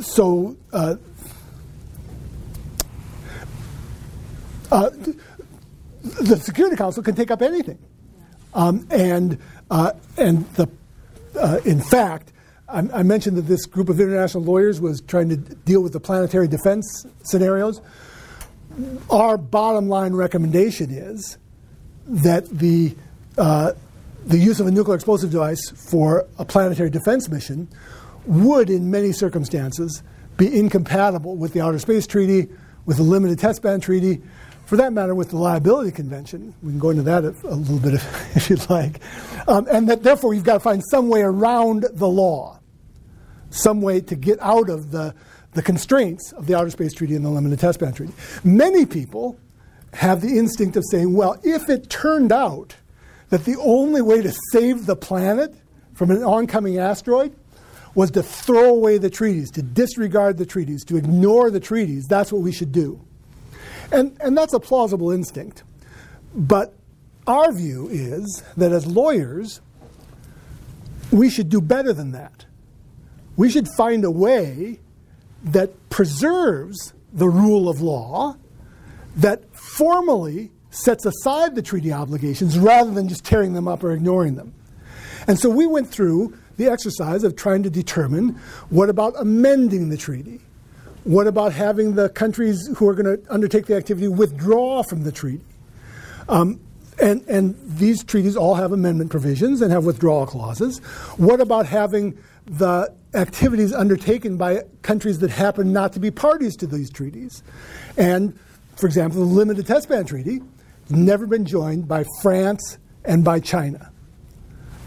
so 0.00 0.56
uh, 0.72 0.96
uh, 4.70 4.90
the 6.02 6.36
Security 6.36 6.76
Council 6.76 7.02
can 7.02 7.14
take 7.14 7.30
up 7.30 7.42
anything, 7.42 7.78
um, 8.54 8.86
and 8.90 9.38
uh, 9.70 9.92
and 10.16 10.46
the 10.54 10.68
uh, 11.38 11.60
in 11.64 11.80
fact, 11.80 12.32
I, 12.68 12.80
I 12.92 13.02
mentioned 13.02 13.36
that 13.36 13.42
this 13.42 13.66
group 13.66 13.88
of 13.88 14.00
international 14.00 14.44
lawyers 14.44 14.80
was 14.80 15.00
trying 15.00 15.28
to 15.30 15.36
deal 15.36 15.82
with 15.82 15.92
the 15.92 16.00
planetary 16.00 16.48
defense 16.48 17.06
scenarios. 17.22 17.80
Our 19.10 19.36
bottom 19.36 19.88
line 19.88 20.14
recommendation 20.14 20.90
is 20.90 21.38
that 22.06 22.48
the 22.48 22.94
uh, 23.38 23.72
the 24.24 24.38
use 24.38 24.60
of 24.60 24.66
a 24.66 24.70
nuclear 24.70 24.94
explosive 24.94 25.30
device 25.30 25.70
for 25.70 26.26
a 26.38 26.44
planetary 26.44 26.90
defense 26.90 27.28
mission 27.28 27.68
would, 28.26 28.70
in 28.70 28.90
many 28.90 29.12
circumstances, 29.12 30.02
be 30.36 30.58
incompatible 30.58 31.36
with 31.36 31.52
the 31.52 31.60
Outer 31.60 31.78
Space 31.78 32.06
Treaty, 32.06 32.48
with 32.86 32.98
the 32.98 33.02
Limited 33.02 33.38
Test 33.38 33.62
Ban 33.62 33.80
Treaty, 33.80 34.22
for 34.72 34.78
that 34.78 34.94
matter, 34.94 35.14
with 35.14 35.28
the 35.28 35.36
Liability 35.36 35.90
Convention. 35.90 36.54
We 36.62 36.70
can 36.70 36.78
go 36.78 36.88
into 36.88 37.02
that 37.02 37.26
if, 37.26 37.44
a 37.44 37.48
little 37.48 37.78
bit 37.78 37.92
if, 37.92 38.36
if 38.36 38.48
you'd 38.48 38.70
like. 38.70 39.00
Um, 39.46 39.68
and 39.70 39.86
that 39.90 40.02
therefore 40.02 40.30
we've 40.30 40.42
got 40.42 40.54
to 40.54 40.60
find 40.60 40.82
some 40.90 41.10
way 41.10 41.20
around 41.20 41.84
the 41.92 42.08
law, 42.08 42.58
some 43.50 43.82
way 43.82 44.00
to 44.00 44.16
get 44.16 44.40
out 44.40 44.70
of 44.70 44.90
the, 44.90 45.14
the 45.52 45.60
constraints 45.60 46.32
of 46.32 46.46
the 46.46 46.54
Outer 46.54 46.70
Space 46.70 46.94
Treaty 46.94 47.14
and 47.14 47.22
the 47.22 47.28
Limited 47.28 47.58
Test 47.58 47.80
Ban 47.80 47.92
Treaty. 47.92 48.14
Many 48.44 48.86
people 48.86 49.38
have 49.92 50.22
the 50.22 50.38
instinct 50.38 50.74
of 50.78 50.84
saying, 50.90 51.12
well, 51.12 51.38
if 51.44 51.68
it 51.68 51.90
turned 51.90 52.32
out 52.32 52.74
that 53.28 53.44
the 53.44 53.58
only 53.60 54.00
way 54.00 54.22
to 54.22 54.32
save 54.52 54.86
the 54.86 54.96
planet 54.96 55.54
from 55.92 56.10
an 56.10 56.22
oncoming 56.22 56.78
asteroid 56.78 57.36
was 57.94 58.10
to 58.12 58.22
throw 58.22 58.70
away 58.70 58.96
the 58.96 59.10
treaties, 59.10 59.50
to 59.50 59.60
disregard 59.60 60.38
the 60.38 60.46
treaties, 60.46 60.82
to 60.86 60.96
ignore 60.96 61.50
the 61.50 61.60
treaties, 61.60 62.06
that's 62.06 62.32
what 62.32 62.40
we 62.40 62.52
should 62.52 62.72
do. 62.72 63.04
And, 63.92 64.16
and 64.20 64.36
that's 64.36 64.54
a 64.54 64.60
plausible 64.60 65.10
instinct. 65.10 65.62
But 66.34 66.74
our 67.26 67.52
view 67.52 67.88
is 67.90 68.42
that 68.56 68.72
as 68.72 68.86
lawyers, 68.86 69.60
we 71.10 71.28
should 71.28 71.48
do 71.48 71.60
better 71.60 71.92
than 71.92 72.12
that. 72.12 72.46
We 73.36 73.50
should 73.50 73.68
find 73.76 74.04
a 74.04 74.10
way 74.10 74.80
that 75.44 75.90
preserves 75.90 76.94
the 77.12 77.28
rule 77.28 77.68
of 77.68 77.80
law, 77.80 78.36
that 79.16 79.54
formally 79.54 80.50
sets 80.70 81.04
aside 81.04 81.54
the 81.54 81.62
treaty 81.62 81.92
obligations 81.92 82.58
rather 82.58 82.90
than 82.90 83.08
just 83.08 83.24
tearing 83.24 83.52
them 83.52 83.68
up 83.68 83.84
or 83.84 83.92
ignoring 83.92 84.36
them. 84.36 84.54
And 85.26 85.38
so 85.38 85.50
we 85.50 85.66
went 85.66 85.90
through 85.90 86.36
the 86.56 86.68
exercise 86.68 87.24
of 87.24 87.36
trying 87.36 87.62
to 87.62 87.70
determine 87.70 88.40
what 88.70 88.88
about 88.88 89.14
amending 89.18 89.90
the 89.90 89.96
treaty? 89.96 90.40
What 91.04 91.26
about 91.26 91.52
having 91.52 91.94
the 91.94 92.08
countries 92.08 92.68
who 92.76 92.88
are 92.88 92.94
going 92.94 93.18
to 93.18 93.32
undertake 93.32 93.66
the 93.66 93.76
activity 93.76 94.08
withdraw 94.08 94.82
from 94.82 95.02
the 95.02 95.12
treaty? 95.12 95.44
Um, 96.28 96.60
and, 97.00 97.22
and 97.28 97.56
these 97.64 98.04
treaties 98.04 98.36
all 98.36 98.54
have 98.54 98.72
amendment 98.72 99.10
provisions 99.10 99.60
and 99.62 99.72
have 99.72 99.84
withdrawal 99.84 100.26
clauses. 100.26 100.78
What 101.16 101.40
about 101.40 101.66
having 101.66 102.16
the 102.46 102.92
activities 103.14 103.72
undertaken 103.72 104.36
by 104.36 104.62
countries 104.82 105.18
that 105.20 105.30
happen 105.30 105.72
not 105.72 105.92
to 105.94 106.00
be 106.00 106.10
parties 106.10 106.56
to 106.56 106.66
these 106.66 106.90
treaties? 106.90 107.42
And, 107.96 108.38
for 108.76 108.86
example, 108.86 109.20
the 109.20 109.26
Limited 109.26 109.66
Test 109.66 109.88
Ban 109.88 110.04
Treaty 110.04 110.40
has 110.82 110.90
never 110.90 111.26
been 111.26 111.44
joined 111.44 111.88
by 111.88 112.04
France 112.20 112.78
and 113.04 113.24
by 113.24 113.40
China. 113.40 113.91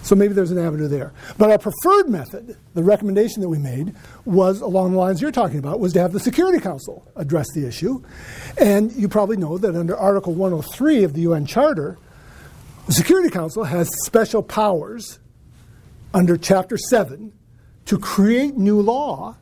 So 0.06 0.14
maybe 0.14 0.36
there's 0.36 0.52
an 0.52 0.60
avenue 0.60 0.88
there. 0.88 1.14
But 1.40 1.50
our 1.50 1.58
preferred 1.58 2.10
method, 2.10 2.56
the 2.76 2.84
recommendation 2.84 3.42
that 3.42 3.50
we 3.50 3.58
made, 3.58 3.96
was 4.24 4.62
along 4.62 4.92
the 4.92 5.00
lines 5.00 5.20
you're 5.20 5.32
talking 5.32 5.58
about, 5.58 5.80
was 5.80 5.94
to 5.94 6.00
have 6.00 6.14
the 6.14 6.20
Security 6.20 6.60
Council 6.60 7.12
address 7.16 7.52
the 7.56 7.68
issue. 7.68 8.04
And 8.60 8.94
you 8.94 9.10
probably 9.10 9.36
know 9.36 9.58
that 9.58 9.76
under 9.76 9.98
Article 9.98 10.36
103 10.36 11.06
of 11.06 11.14
the 11.14 11.22
UN 11.22 11.48
Charter, 11.48 11.98
the 12.86 12.94
Security 12.94 13.32
Council 13.32 13.64
has 13.64 13.90
special 14.06 14.44
powers 14.44 15.18
under 16.14 16.38
Chapter 16.38 16.78
7 16.78 17.34
to 17.86 17.98
create 17.98 18.56
new 18.56 18.82
law, 18.82 19.36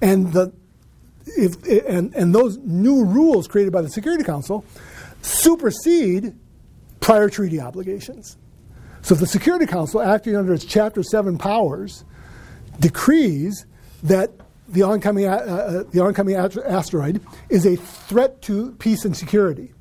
and, 0.00 0.32
the, 0.32 0.50
if, 1.26 1.62
and, 1.86 2.14
and 2.14 2.34
those 2.34 2.56
new 2.56 3.04
rules 3.04 3.46
created 3.46 3.70
by 3.70 3.82
the 3.82 3.90
Security 3.90 4.24
Council 4.24 4.64
supersede 5.20 6.34
prior 7.00 7.28
treaty 7.28 7.60
obligations. 7.60 8.38
So 9.10 9.16
the 9.16 9.26
Security 9.26 9.66
Council, 9.66 10.00
acting 10.00 10.36
under 10.36 10.54
its 10.54 10.64
Chapter 10.64 11.02
7 11.02 11.36
powers, 11.36 12.04
decrees 12.78 13.66
that 14.04 14.30
the 14.68 14.82
oncoming, 14.82 15.26
uh, 15.26 15.32
uh, 15.32 15.82
the 15.90 16.00
oncoming 16.00 16.36
asteroid 16.36 17.20
is 17.48 17.66
a 17.66 17.74
threat 17.74 18.40
to 18.42 18.70
peace 18.78 19.04
and 19.04 19.16
security, 19.16 19.72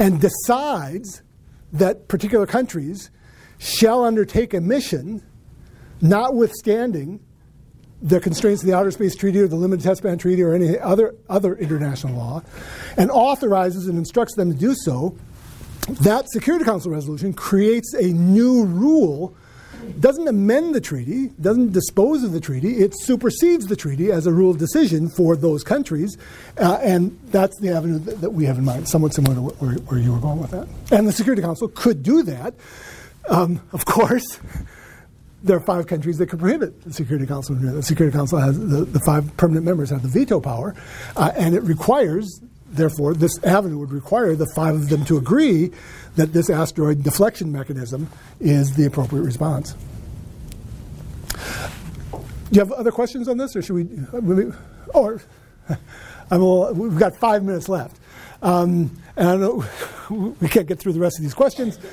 and 0.00 0.20
decides 0.20 1.22
that 1.74 2.08
particular 2.08 2.44
countries 2.44 3.08
shall 3.58 4.04
undertake 4.04 4.52
a 4.52 4.60
mission, 4.60 5.22
notwithstanding 6.00 7.20
the 8.02 8.18
constraints 8.18 8.64
of 8.64 8.66
the 8.66 8.74
Outer 8.74 8.90
Space 8.90 9.14
Treaty 9.14 9.38
or 9.38 9.46
the 9.46 9.54
Limited 9.54 9.84
Test 9.84 10.02
Ban 10.02 10.18
Treaty 10.18 10.42
or 10.42 10.54
any 10.54 10.76
other, 10.76 11.14
other 11.28 11.54
international 11.54 12.14
law, 12.14 12.42
and 12.96 13.12
authorizes 13.12 13.86
and 13.86 13.96
instructs 13.96 14.34
them 14.34 14.52
to 14.52 14.58
do 14.58 14.74
so, 14.74 15.16
that 15.88 16.30
Security 16.30 16.64
Council 16.64 16.90
resolution 16.90 17.32
creates 17.32 17.92
a 17.94 18.06
new 18.06 18.64
rule, 18.64 19.36
doesn't 20.00 20.26
amend 20.26 20.74
the 20.74 20.80
treaty, 20.80 21.28
doesn't 21.40 21.72
dispose 21.72 22.24
of 22.24 22.32
the 22.32 22.40
treaty, 22.40 22.78
it 22.78 22.94
supersedes 22.96 23.66
the 23.66 23.76
treaty 23.76 24.10
as 24.10 24.26
a 24.26 24.32
rule 24.32 24.50
of 24.50 24.58
decision 24.58 25.08
for 25.08 25.36
those 25.36 25.62
countries, 25.62 26.16
uh, 26.58 26.78
and 26.82 27.18
that's 27.26 27.58
the 27.60 27.68
avenue 27.68 27.98
that, 27.98 28.20
that, 28.20 28.30
we 28.30 28.44
have 28.46 28.58
in 28.58 28.64
mind, 28.64 28.88
somewhat 28.88 29.12
similar 29.14 29.34
to 29.34 29.42
where, 29.42 29.74
where, 29.74 30.00
you 30.00 30.12
were 30.12 30.20
going 30.20 30.40
with 30.40 30.50
that. 30.52 30.66
And 30.90 31.06
the 31.06 31.12
Security 31.12 31.42
Council 31.42 31.68
could 31.68 32.02
do 32.02 32.22
that. 32.22 32.54
Um, 33.28 33.60
of 33.72 33.84
course, 33.84 34.38
there 35.42 35.56
are 35.56 35.64
five 35.64 35.86
countries 35.86 36.16
that 36.18 36.28
could 36.28 36.38
prohibit 36.38 36.82
the 36.84 36.92
Security 36.92 37.26
Council. 37.26 37.54
The 37.54 37.82
Security 37.82 38.16
Council 38.16 38.38
has 38.38 38.58
the, 38.58 38.84
the 38.86 39.00
five 39.00 39.36
permanent 39.36 39.66
members 39.66 39.90
have 39.90 40.02
the 40.02 40.08
veto 40.08 40.40
power, 40.40 40.74
uh, 41.16 41.32
and 41.36 41.54
it 41.54 41.62
requires 41.62 42.40
therefore, 42.66 43.14
this 43.14 43.42
avenue 43.44 43.78
would 43.78 43.92
require 43.92 44.34
the 44.34 44.46
five 44.54 44.74
of 44.74 44.88
them 44.88 45.04
to 45.06 45.16
agree 45.16 45.70
that 46.16 46.32
this 46.32 46.50
asteroid 46.50 47.02
deflection 47.02 47.52
mechanism 47.52 48.08
is 48.40 48.74
the 48.76 48.86
appropriate 48.86 49.22
response. 49.22 49.74
Do 52.12 52.58
you 52.58 52.60
have 52.60 52.72
other 52.72 52.92
questions 52.92 53.28
on 53.28 53.36
this, 53.36 53.56
or 53.56 53.62
should 53.62 53.74
we? 53.74 54.52
Or 54.92 55.20
I'm 56.30 56.42
a, 56.42 56.72
we've 56.72 56.98
got 56.98 57.16
five 57.16 57.42
minutes 57.42 57.68
left, 57.68 57.96
um, 58.42 58.96
and 59.16 59.28
I 59.28 59.36
know 59.36 59.64
we 60.08 60.48
can't 60.48 60.66
get 60.66 60.78
through 60.78 60.92
the 60.92 61.00
rest 61.00 61.18
of 61.18 61.22
these 61.22 61.34
questions. 61.34 61.76
Do 61.76 61.84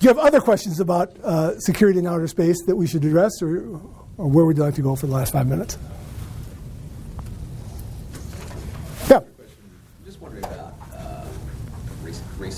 you 0.00 0.08
have 0.08 0.18
other 0.18 0.40
questions 0.40 0.78
about 0.80 1.16
uh, 1.24 1.58
security 1.58 1.98
in 1.98 2.06
outer 2.06 2.28
space 2.28 2.62
that 2.66 2.76
we 2.76 2.86
should 2.86 3.04
address, 3.04 3.40
or, 3.40 3.80
or 4.18 4.28
where 4.28 4.44
would 4.44 4.56
you 4.56 4.62
like 4.62 4.74
to 4.74 4.82
go 4.82 4.94
for 4.94 5.06
the 5.06 5.12
last 5.12 5.32
five 5.32 5.46
minutes? 5.46 5.78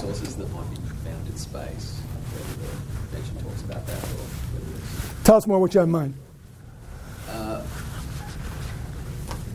Resources 0.03 0.37
that 0.37 0.49
might 0.53 0.69
be 0.71 0.77
found 0.77 1.27
in 1.27 1.37
space. 1.37 2.01
Whether 2.31 2.55
the 2.63 2.69
mention 3.17 3.37
talks 3.43 3.63
about 3.63 3.85
that 3.87 4.05
or 4.05 4.27
Tell 5.25 5.37
us 5.37 5.47
more 5.47 5.59
what 5.59 5.73
you 5.75 5.81
have 5.81 5.89
in 5.89 5.93
mind. 5.93 6.15
Uh, 7.29 7.63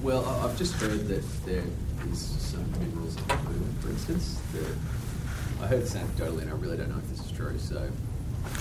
well, 0.02 0.26
I've 0.44 0.58
just 0.58 0.74
heard 0.76 1.08
that 1.08 1.24
there 1.46 1.64
is 2.12 2.20
some 2.20 2.70
minerals 2.74 3.16
in 3.16 3.26
the 3.28 3.36
moon, 3.36 3.74
for 3.80 3.90
instance. 3.90 4.38
I 5.62 5.68
heard 5.68 5.84
this 5.84 5.96
anecdotally, 5.96 6.42
and 6.42 6.52
I 6.52 6.56
really 6.56 6.76
don't 6.78 6.90
know 6.90 6.98
if 6.98 7.08
this 7.10 7.22
is 7.26 7.32
true. 7.32 7.58
So 7.58 7.90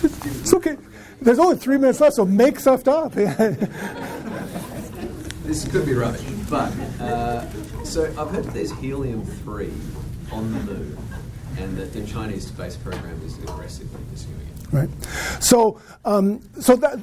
it's 0.04 0.54
okay. 0.54 0.76
There's 1.20 1.40
only 1.40 1.56
three 1.56 1.78
minutes 1.78 2.00
left, 2.00 2.14
so 2.14 2.24
make 2.24 2.60
stuff 2.60 2.86
up. 2.86 3.12
this 3.12 3.58
could 5.68 5.84
be 5.84 5.94
rubbish, 5.94 6.22
but 6.48 6.70
uh, 7.00 7.44
so 7.84 8.04
I've 8.16 8.30
heard 8.30 8.44
that 8.44 8.54
there's 8.54 8.70
helium 8.78 9.24
three 9.24 9.72
on 10.30 10.52
the 10.52 10.60
moon 10.60 10.96
and 11.58 11.76
that 11.76 11.92
the 11.92 12.04
Chinese 12.06 12.46
space 12.46 12.76
program 12.76 13.20
is 13.24 13.38
aggressively 13.38 14.00
pursuing 14.10 14.36
it. 14.40 14.72
Right. 14.72 14.90
So, 15.42 15.80
um, 16.04 16.40
so 16.60 16.76
that. 16.76 16.98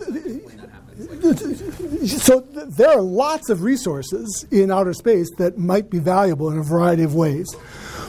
So 2.06 2.42
there 2.42 2.90
are 2.90 3.02
lots 3.02 3.50
of 3.50 3.62
resources 3.64 4.46
in 4.52 4.70
outer 4.70 4.94
space 4.94 5.30
that 5.38 5.58
might 5.58 5.90
be 5.90 6.00
valuable 6.00 6.52
in 6.52 6.58
a 6.58 6.64
variety 6.64 7.04
of 7.04 7.16
ways. 7.16 7.50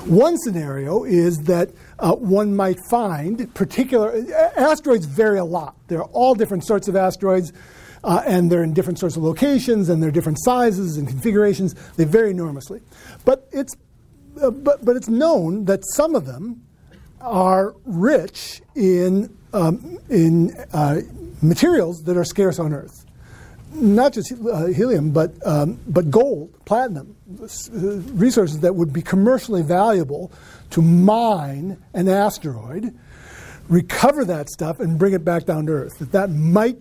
One 0.07 0.37
scenario 0.39 1.05
is 1.05 1.37
that 1.45 1.71
uh, 2.01 2.17
one 2.17 2.57
might 2.57 2.81
find 2.91 3.55
particular 3.55 4.25
asteroids 4.57 5.05
vary 5.05 5.39
a 5.39 5.45
lot. 5.45 5.77
There 5.87 6.01
are 6.01 6.09
all 6.09 6.35
different 6.35 6.67
sorts 6.67 6.89
of 6.89 6.97
asteroids, 6.97 7.53
uh, 8.03 8.23
and 8.27 8.51
they're 8.51 8.65
in 8.65 8.73
different 8.73 8.99
sorts 8.99 9.17
of 9.17 9.23
locations, 9.23 9.89
and 9.89 10.03
they're 10.03 10.11
different 10.11 10.39
sizes 10.41 10.97
and 10.97 11.07
configurations. 11.07 11.75
They 11.97 12.05
vary 12.05 12.31
enormously. 12.31 12.81
But 13.25 13.47
it's 13.53 13.77
uh, 14.41 14.51
but, 14.51 14.85
but 14.85 14.97
it's 14.97 15.09
known 15.09 15.65
that 15.67 15.85
some 15.95 16.15
of 16.15 16.27
them 16.27 16.63
are 17.21 17.75
rich 17.85 18.63
in 18.75 19.35
um, 19.53 19.99
in 20.09 20.55
uh, 20.73 21.01
materials 21.43 22.03
that 22.05 22.17
are 22.17 22.25
scarce 22.25 22.59
on 22.59 22.73
Earth. 22.73 23.05
Not 23.73 24.13
just 24.13 24.33
uh, 24.33 24.67
helium, 24.67 25.11
but, 25.11 25.33
um, 25.47 25.79
but 25.87 26.11
gold, 26.11 26.53
platinum, 26.65 27.15
uh, 27.41 27.47
resources 28.15 28.61
that 28.61 28.75
would 28.75 28.93
be 28.93 29.03
commercially 29.03 29.63
valuable 29.63 30.33
to 30.71 30.83
mine 30.83 31.81
an 31.95 32.09
asteroid, 32.09 32.93
recover 33.69 34.25
that 34.25 34.49
stuff, 34.51 34.81
and 34.81 34.99
bring 34.99 35.13
it 35.13 35.25
back 35.25 35.47
down 35.47 35.67
to 35.67 35.73
Earth. 35.73 35.99
That 35.99 36.13
that 36.13 36.31
might, 36.31 36.79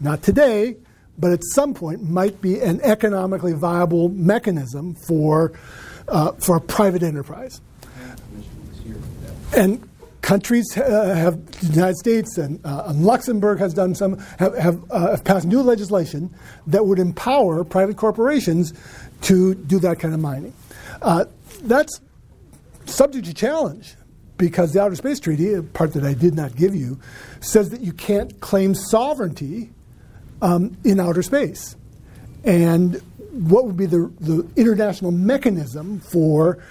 not 0.00 0.22
today, 0.22 0.76
but 1.18 1.32
at 1.32 1.40
some 1.42 1.72
point, 1.72 2.02
might 2.02 2.40
be 2.42 2.60
an 2.60 2.80
economically 2.82 3.54
viable 3.54 4.08
mechanism 4.10 4.94
for, 4.94 5.52
uh, 6.08 6.32
for 6.32 6.56
a 6.56 6.60
private 6.60 7.02
enterprise. 7.02 7.60
And 9.56 9.88
countries 10.22 10.76
uh, 10.78 11.14
have, 11.14 11.44
the 11.60 11.66
United 11.66 11.96
States 11.96 12.38
and, 12.38 12.64
uh, 12.64 12.84
and 12.86 13.04
Luxembourg 13.04 13.58
has 13.58 13.74
done 13.74 13.94
some, 13.94 14.18
have, 14.38 14.56
have, 14.56 14.90
uh, 14.90 15.10
have 15.10 15.24
passed 15.24 15.46
new 15.46 15.60
legislation 15.62 16.34
that 16.66 16.86
would 16.86 16.98
empower 16.98 17.64
private 17.64 17.96
corporations 17.96 18.72
to 19.22 19.54
do 19.54 19.78
that 19.80 19.98
kind 19.98 20.14
of 20.14 20.20
mining. 20.20 20.54
Uh, 21.02 21.24
that's 21.62 22.00
subject 22.86 23.26
to 23.26 23.34
challenge 23.34 23.94
because 24.38 24.72
the 24.72 24.80
Outer 24.80 24.96
Space 24.96 25.20
Treaty, 25.20 25.54
a 25.54 25.62
part 25.62 25.92
that 25.92 26.04
I 26.04 26.14
did 26.14 26.34
not 26.34 26.56
give 26.56 26.74
you, 26.74 26.98
says 27.40 27.70
that 27.70 27.80
you 27.80 27.92
can't 27.92 28.40
claim 28.40 28.74
sovereignty 28.74 29.70
um, 30.40 30.76
in 30.84 30.98
outer 30.98 31.22
space. 31.22 31.76
And 32.44 33.00
what 33.32 33.64
would 33.64 33.76
be 33.76 33.86
the, 33.86 34.12
the 34.20 34.46
international 34.56 35.10
mechanism 35.10 36.00
for 36.00 36.62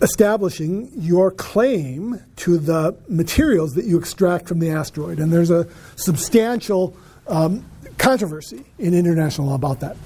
establishing 0.00 0.90
your 0.94 1.30
claim 1.30 2.20
to 2.36 2.58
the 2.58 2.96
materials 3.08 3.74
that 3.74 3.84
you 3.84 3.98
extract 3.98 4.48
from 4.48 4.58
the 4.58 4.70
asteroid? 4.70 5.18
And 5.18 5.32
there's 5.32 5.50
a 5.50 5.68
substantial 5.96 6.96
um, 7.26 7.64
controversy 7.98 8.64
in 8.78 8.94
international 8.94 9.48
law 9.48 9.54
about 9.54 9.80
that. 9.80 9.96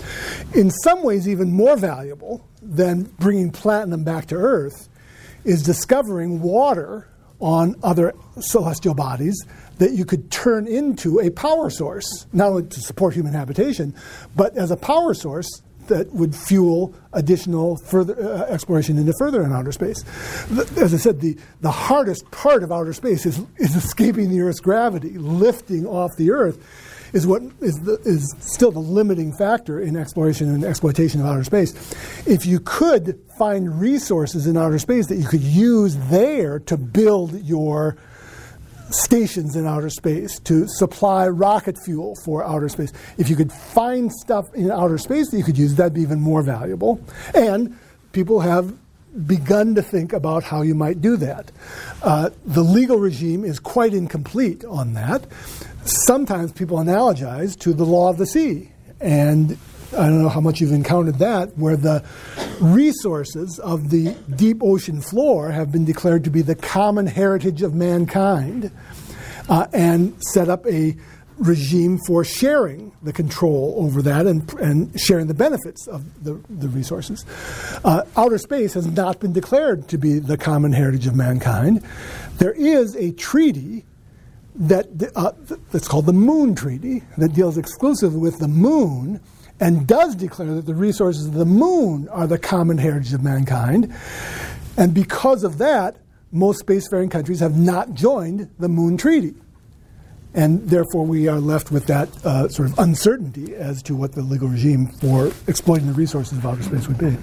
In 0.55 0.71
some 0.71 1.03
ways, 1.03 1.29
even 1.29 1.53
more 1.53 1.77
valuable 1.77 2.47
than 2.61 3.05
bringing 3.19 3.51
platinum 3.51 4.05
back 4.05 4.27
to 4.27 4.35
Earth 4.35 4.89
is 5.45 5.63
discovering 5.63 6.41
water 6.41 7.09
on 7.41 7.75
other 7.83 8.15
celestial 8.41 8.95
bodies 8.95 9.45
that 9.79 9.93
you 9.93 10.05
could 10.05 10.31
turn 10.31 10.67
into 10.67 11.21
a 11.21 11.31
power 11.31 11.71
source, 11.71 12.27
not 12.33 12.49
only 12.49 12.65
to 12.65 12.81
support 12.81 13.15
human 13.15 13.33
habitation, 13.33 13.95
but 14.37 14.57
as 14.57 14.71
a 14.71 14.77
power 14.77 15.15
source 15.15 15.63
that 15.89 16.13
would 16.13 16.35
fuel 16.35 16.95
additional 17.13 17.77
further 17.77 18.17
uh, 18.19 18.45
exploration 18.45 18.99
into 18.99 19.13
further 19.19 19.43
in 19.43 19.53
outer 19.53 19.73
space. 19.73 20.05
As 20.77 20.95
I 20.95 20.97
said, 20.97 21.21
the, 21.21 21.37
the 21.61 21.71
hardest 21.71 22.31
part 22.31 22.63
of 22.63 22.71
outer 22.71 22.93
space 22.93 23.27
is, 23.27 23.41
is 23.57 23.75
escaping 23.75 24.31
the 24.31 24.41
Earth's 24.41 24.61
gravity, 24.61 25.19
lifting 25.19 25.87
off 25.87 26.17
the 26.17 26.31
Earth 26.31 26.59
is 27.13 27.27
what 27.27 27.43
is, 27.61 27.79
the, 27.81 28.01
is 28.05 28.35
still 28.41 28.71
the 28.71 28.79
limiting 28.79 29.33
factor 29.33 29.81
in 29.81 29.97
exploration 29.97 30.49
and 30.49 30.65
exploitation 30.65 31.21
of 31.21 31.27
outer 31.27 31.45
space. 31.45 31.75
If 32.27 32.47
you 32.47 32.61
could 32.61 33.21
find 33.39 33.81
resources 33.81 34.47
in 34.47 34.57
outer 34.57 34.79
space 34.79 35.09
that 35.09 35.17
you 35.17 35.29
could 35.29 35.43
use 35.43 35.97
there 36.09 36.59
to 36.61 36.77
build 36.77 37.43
your 37.43 37.97
stations 38.93 39.57
in 39.57 39.67
outer 39.67 39.91
space, 39.91 40.39
to 40.41 40.67
supply 40.69 41.29
rocket 41.29 41.77
fuel 41.85 42.15
for 42.25 42.45
outer 42.45 42.69
space, 42.69 42.93
if 43.19 43.29
you 43.29 43.37
could 43.37 43.53
find 43.53 44.13
stuff 44.13 44.53
in 44.55 44.71
outer 44.71 44.99
space 44.99 45.31
that 45.31 45.39
you 45.39 45.45
could 45.45 45.59
use, 45.59 45.75
that'd 45.75 45.95
be 45.95 46.03
even 46.03 46.21
more 46.21 46.43
valuable. 46.43 47.01
And 47.35 47.77
people 48.13 48.41
have 48.41 48.75
begun 49.27 49.75
to 49.75 49.83
think 49.83 50.13
about 50.13 50.43
how 50.43 50.63
you 50.63 50.75
might 50.75 51.01
do 51.01 51.17
that. 51.19 51.53
Uh, 52.03 52.31
the 52.47 52.63
legal 52.63 52.99
regime 52.99 53.45
is 53.45 53.59
quite 53.59 53.93
incomplete 53.93 54.65
on 54.65 54.95
that. 54.95 55.27
Sometimes 55.85 56.53
people 56.53 56.79
analogize 56.79 57.59
to 57.61 57.73
the 57.73 57.85
law 57.85 58.09
of 58.09 58.19
the 58.19 58.27
sea. 58.27 58.71
And 59.01 59.59
I 59.95 60.07
don't 60.07 60.23
know 60.23 60.29
how 60.29 60.41
much 60.41 60.61
you've 60.61 60.73
encountered 60.73 61.19
that, 61.19 61.57
where 61.59 61.77
the 61.77 62.05
resources 62.61 63.59
of 63.59 63.91
the 63.91 64.15
deep 64.37 64.63
ocean 64.63 65.01
floor 65.01 65.51
have 65.51 65.71
been 65.71 65.85
declared 65.85 66.25
to 66.25 66.31
be 66.31 66.43
the 66.43 66.55
common 66.55 67.07
heritage 67.07 67.63
of 67.63 67.75
mankind 67.75 68.71
uh, 69.49 69.67
and 69.73 70.15
set 70.23 70.49
up 70.49 70.67
a 70.67 70.97
regime 71.39 71.99
for 72.07 72.25
sharing 72.25 72.93
the 73.03 73.13
control 73.13 73.75
over 73.79 74.01
that 74.03 74.27
and, 74.27 74.53
and 74.55 74.99
sharing 75.01 75.27
the 75.27 75.35
benefits 75.35 75.87
of 75.89 76.25
the, 76.25 76.41
the 76.49 76.69
resources. 76.69 77.25
Uh, 77.85 78.03
outer 78.17 78.39
space 78.39 78.75
has 78.75 78.87
not 78.87 79.21
been 79.21 79.33
declared 79.33 79.89
to 79.89 79.99
be 79.99 80.19
the 80.19 80.37
common 80.37 80.73
heritage 80.73 81.07
of 81.07 81.17
mankind. 81.17 81.83
There 82.39 82.53
is 82.53 82.95
a 82.97 83.13
treaty 83.13 83.85
that 84.55 84.87
uh, 85.17 85.33
that's 85.71 85.89
called 85.89 86.07
the 86.07 86.13
Moon 86.13 86.55
Treaty 86.55 87.03
that 87.17 87.33
deals 87.33 87.57
exclusively 87.57 88.19
with 88.19 88.39
the 88.39 88.49
moon 88.49 89.21
and 89.63 89.87
does 89.87 90.17
declare 90.17 90.55
that 90.57 90.67
the 90.67 90.75
resources 90.75 91.27
of 91.27 91.35
the 91.35 91.45
moon 91.45 92.09
are 92.09 92.27
the 92.27 92.37
common 92.37 92.79
heritage 92.79 93.13
of 93.13 93.23
mankind. 93.23 93.95
And 94.77 94.93
because 94.93 95.45
of 95.45 95.59
that, 95.59 95.99
most 96.33 96.67
spacefaring 96.67 97.13
countries 97.13 97.39
have 97.39 97.57
not 97.57 97.95
joined 97.95 98.51
the 98.59 98.69
Moon 98.69 98.97
Treaty. 98.97 99.35
And 100.35 100.69
therefore, 100.69 101.07
we 101.07 101.29
are 101.29 101.39
left 101.39 101.71
with 101.71 101.87
that 101.87 102.09
uh, 102.27 102.49
sort 102.49 102.71
of 102.71 102.79
uncertainty 102.81 103.55
as 103.55 103.85
to 103.85 103.95
what 103.95 104.13
the 104.13 104.23
legal 104.23 104.49
regime 104.49 104.89
for 105.01 105.31
exploiting 105.47 105.87
the 105.87 105.93
resources 105.93 106.39
of 106.39 106.45
outer 106.45 106.63
space 106.65 106.89
would 106.89 106.99
be. 106.99 107.17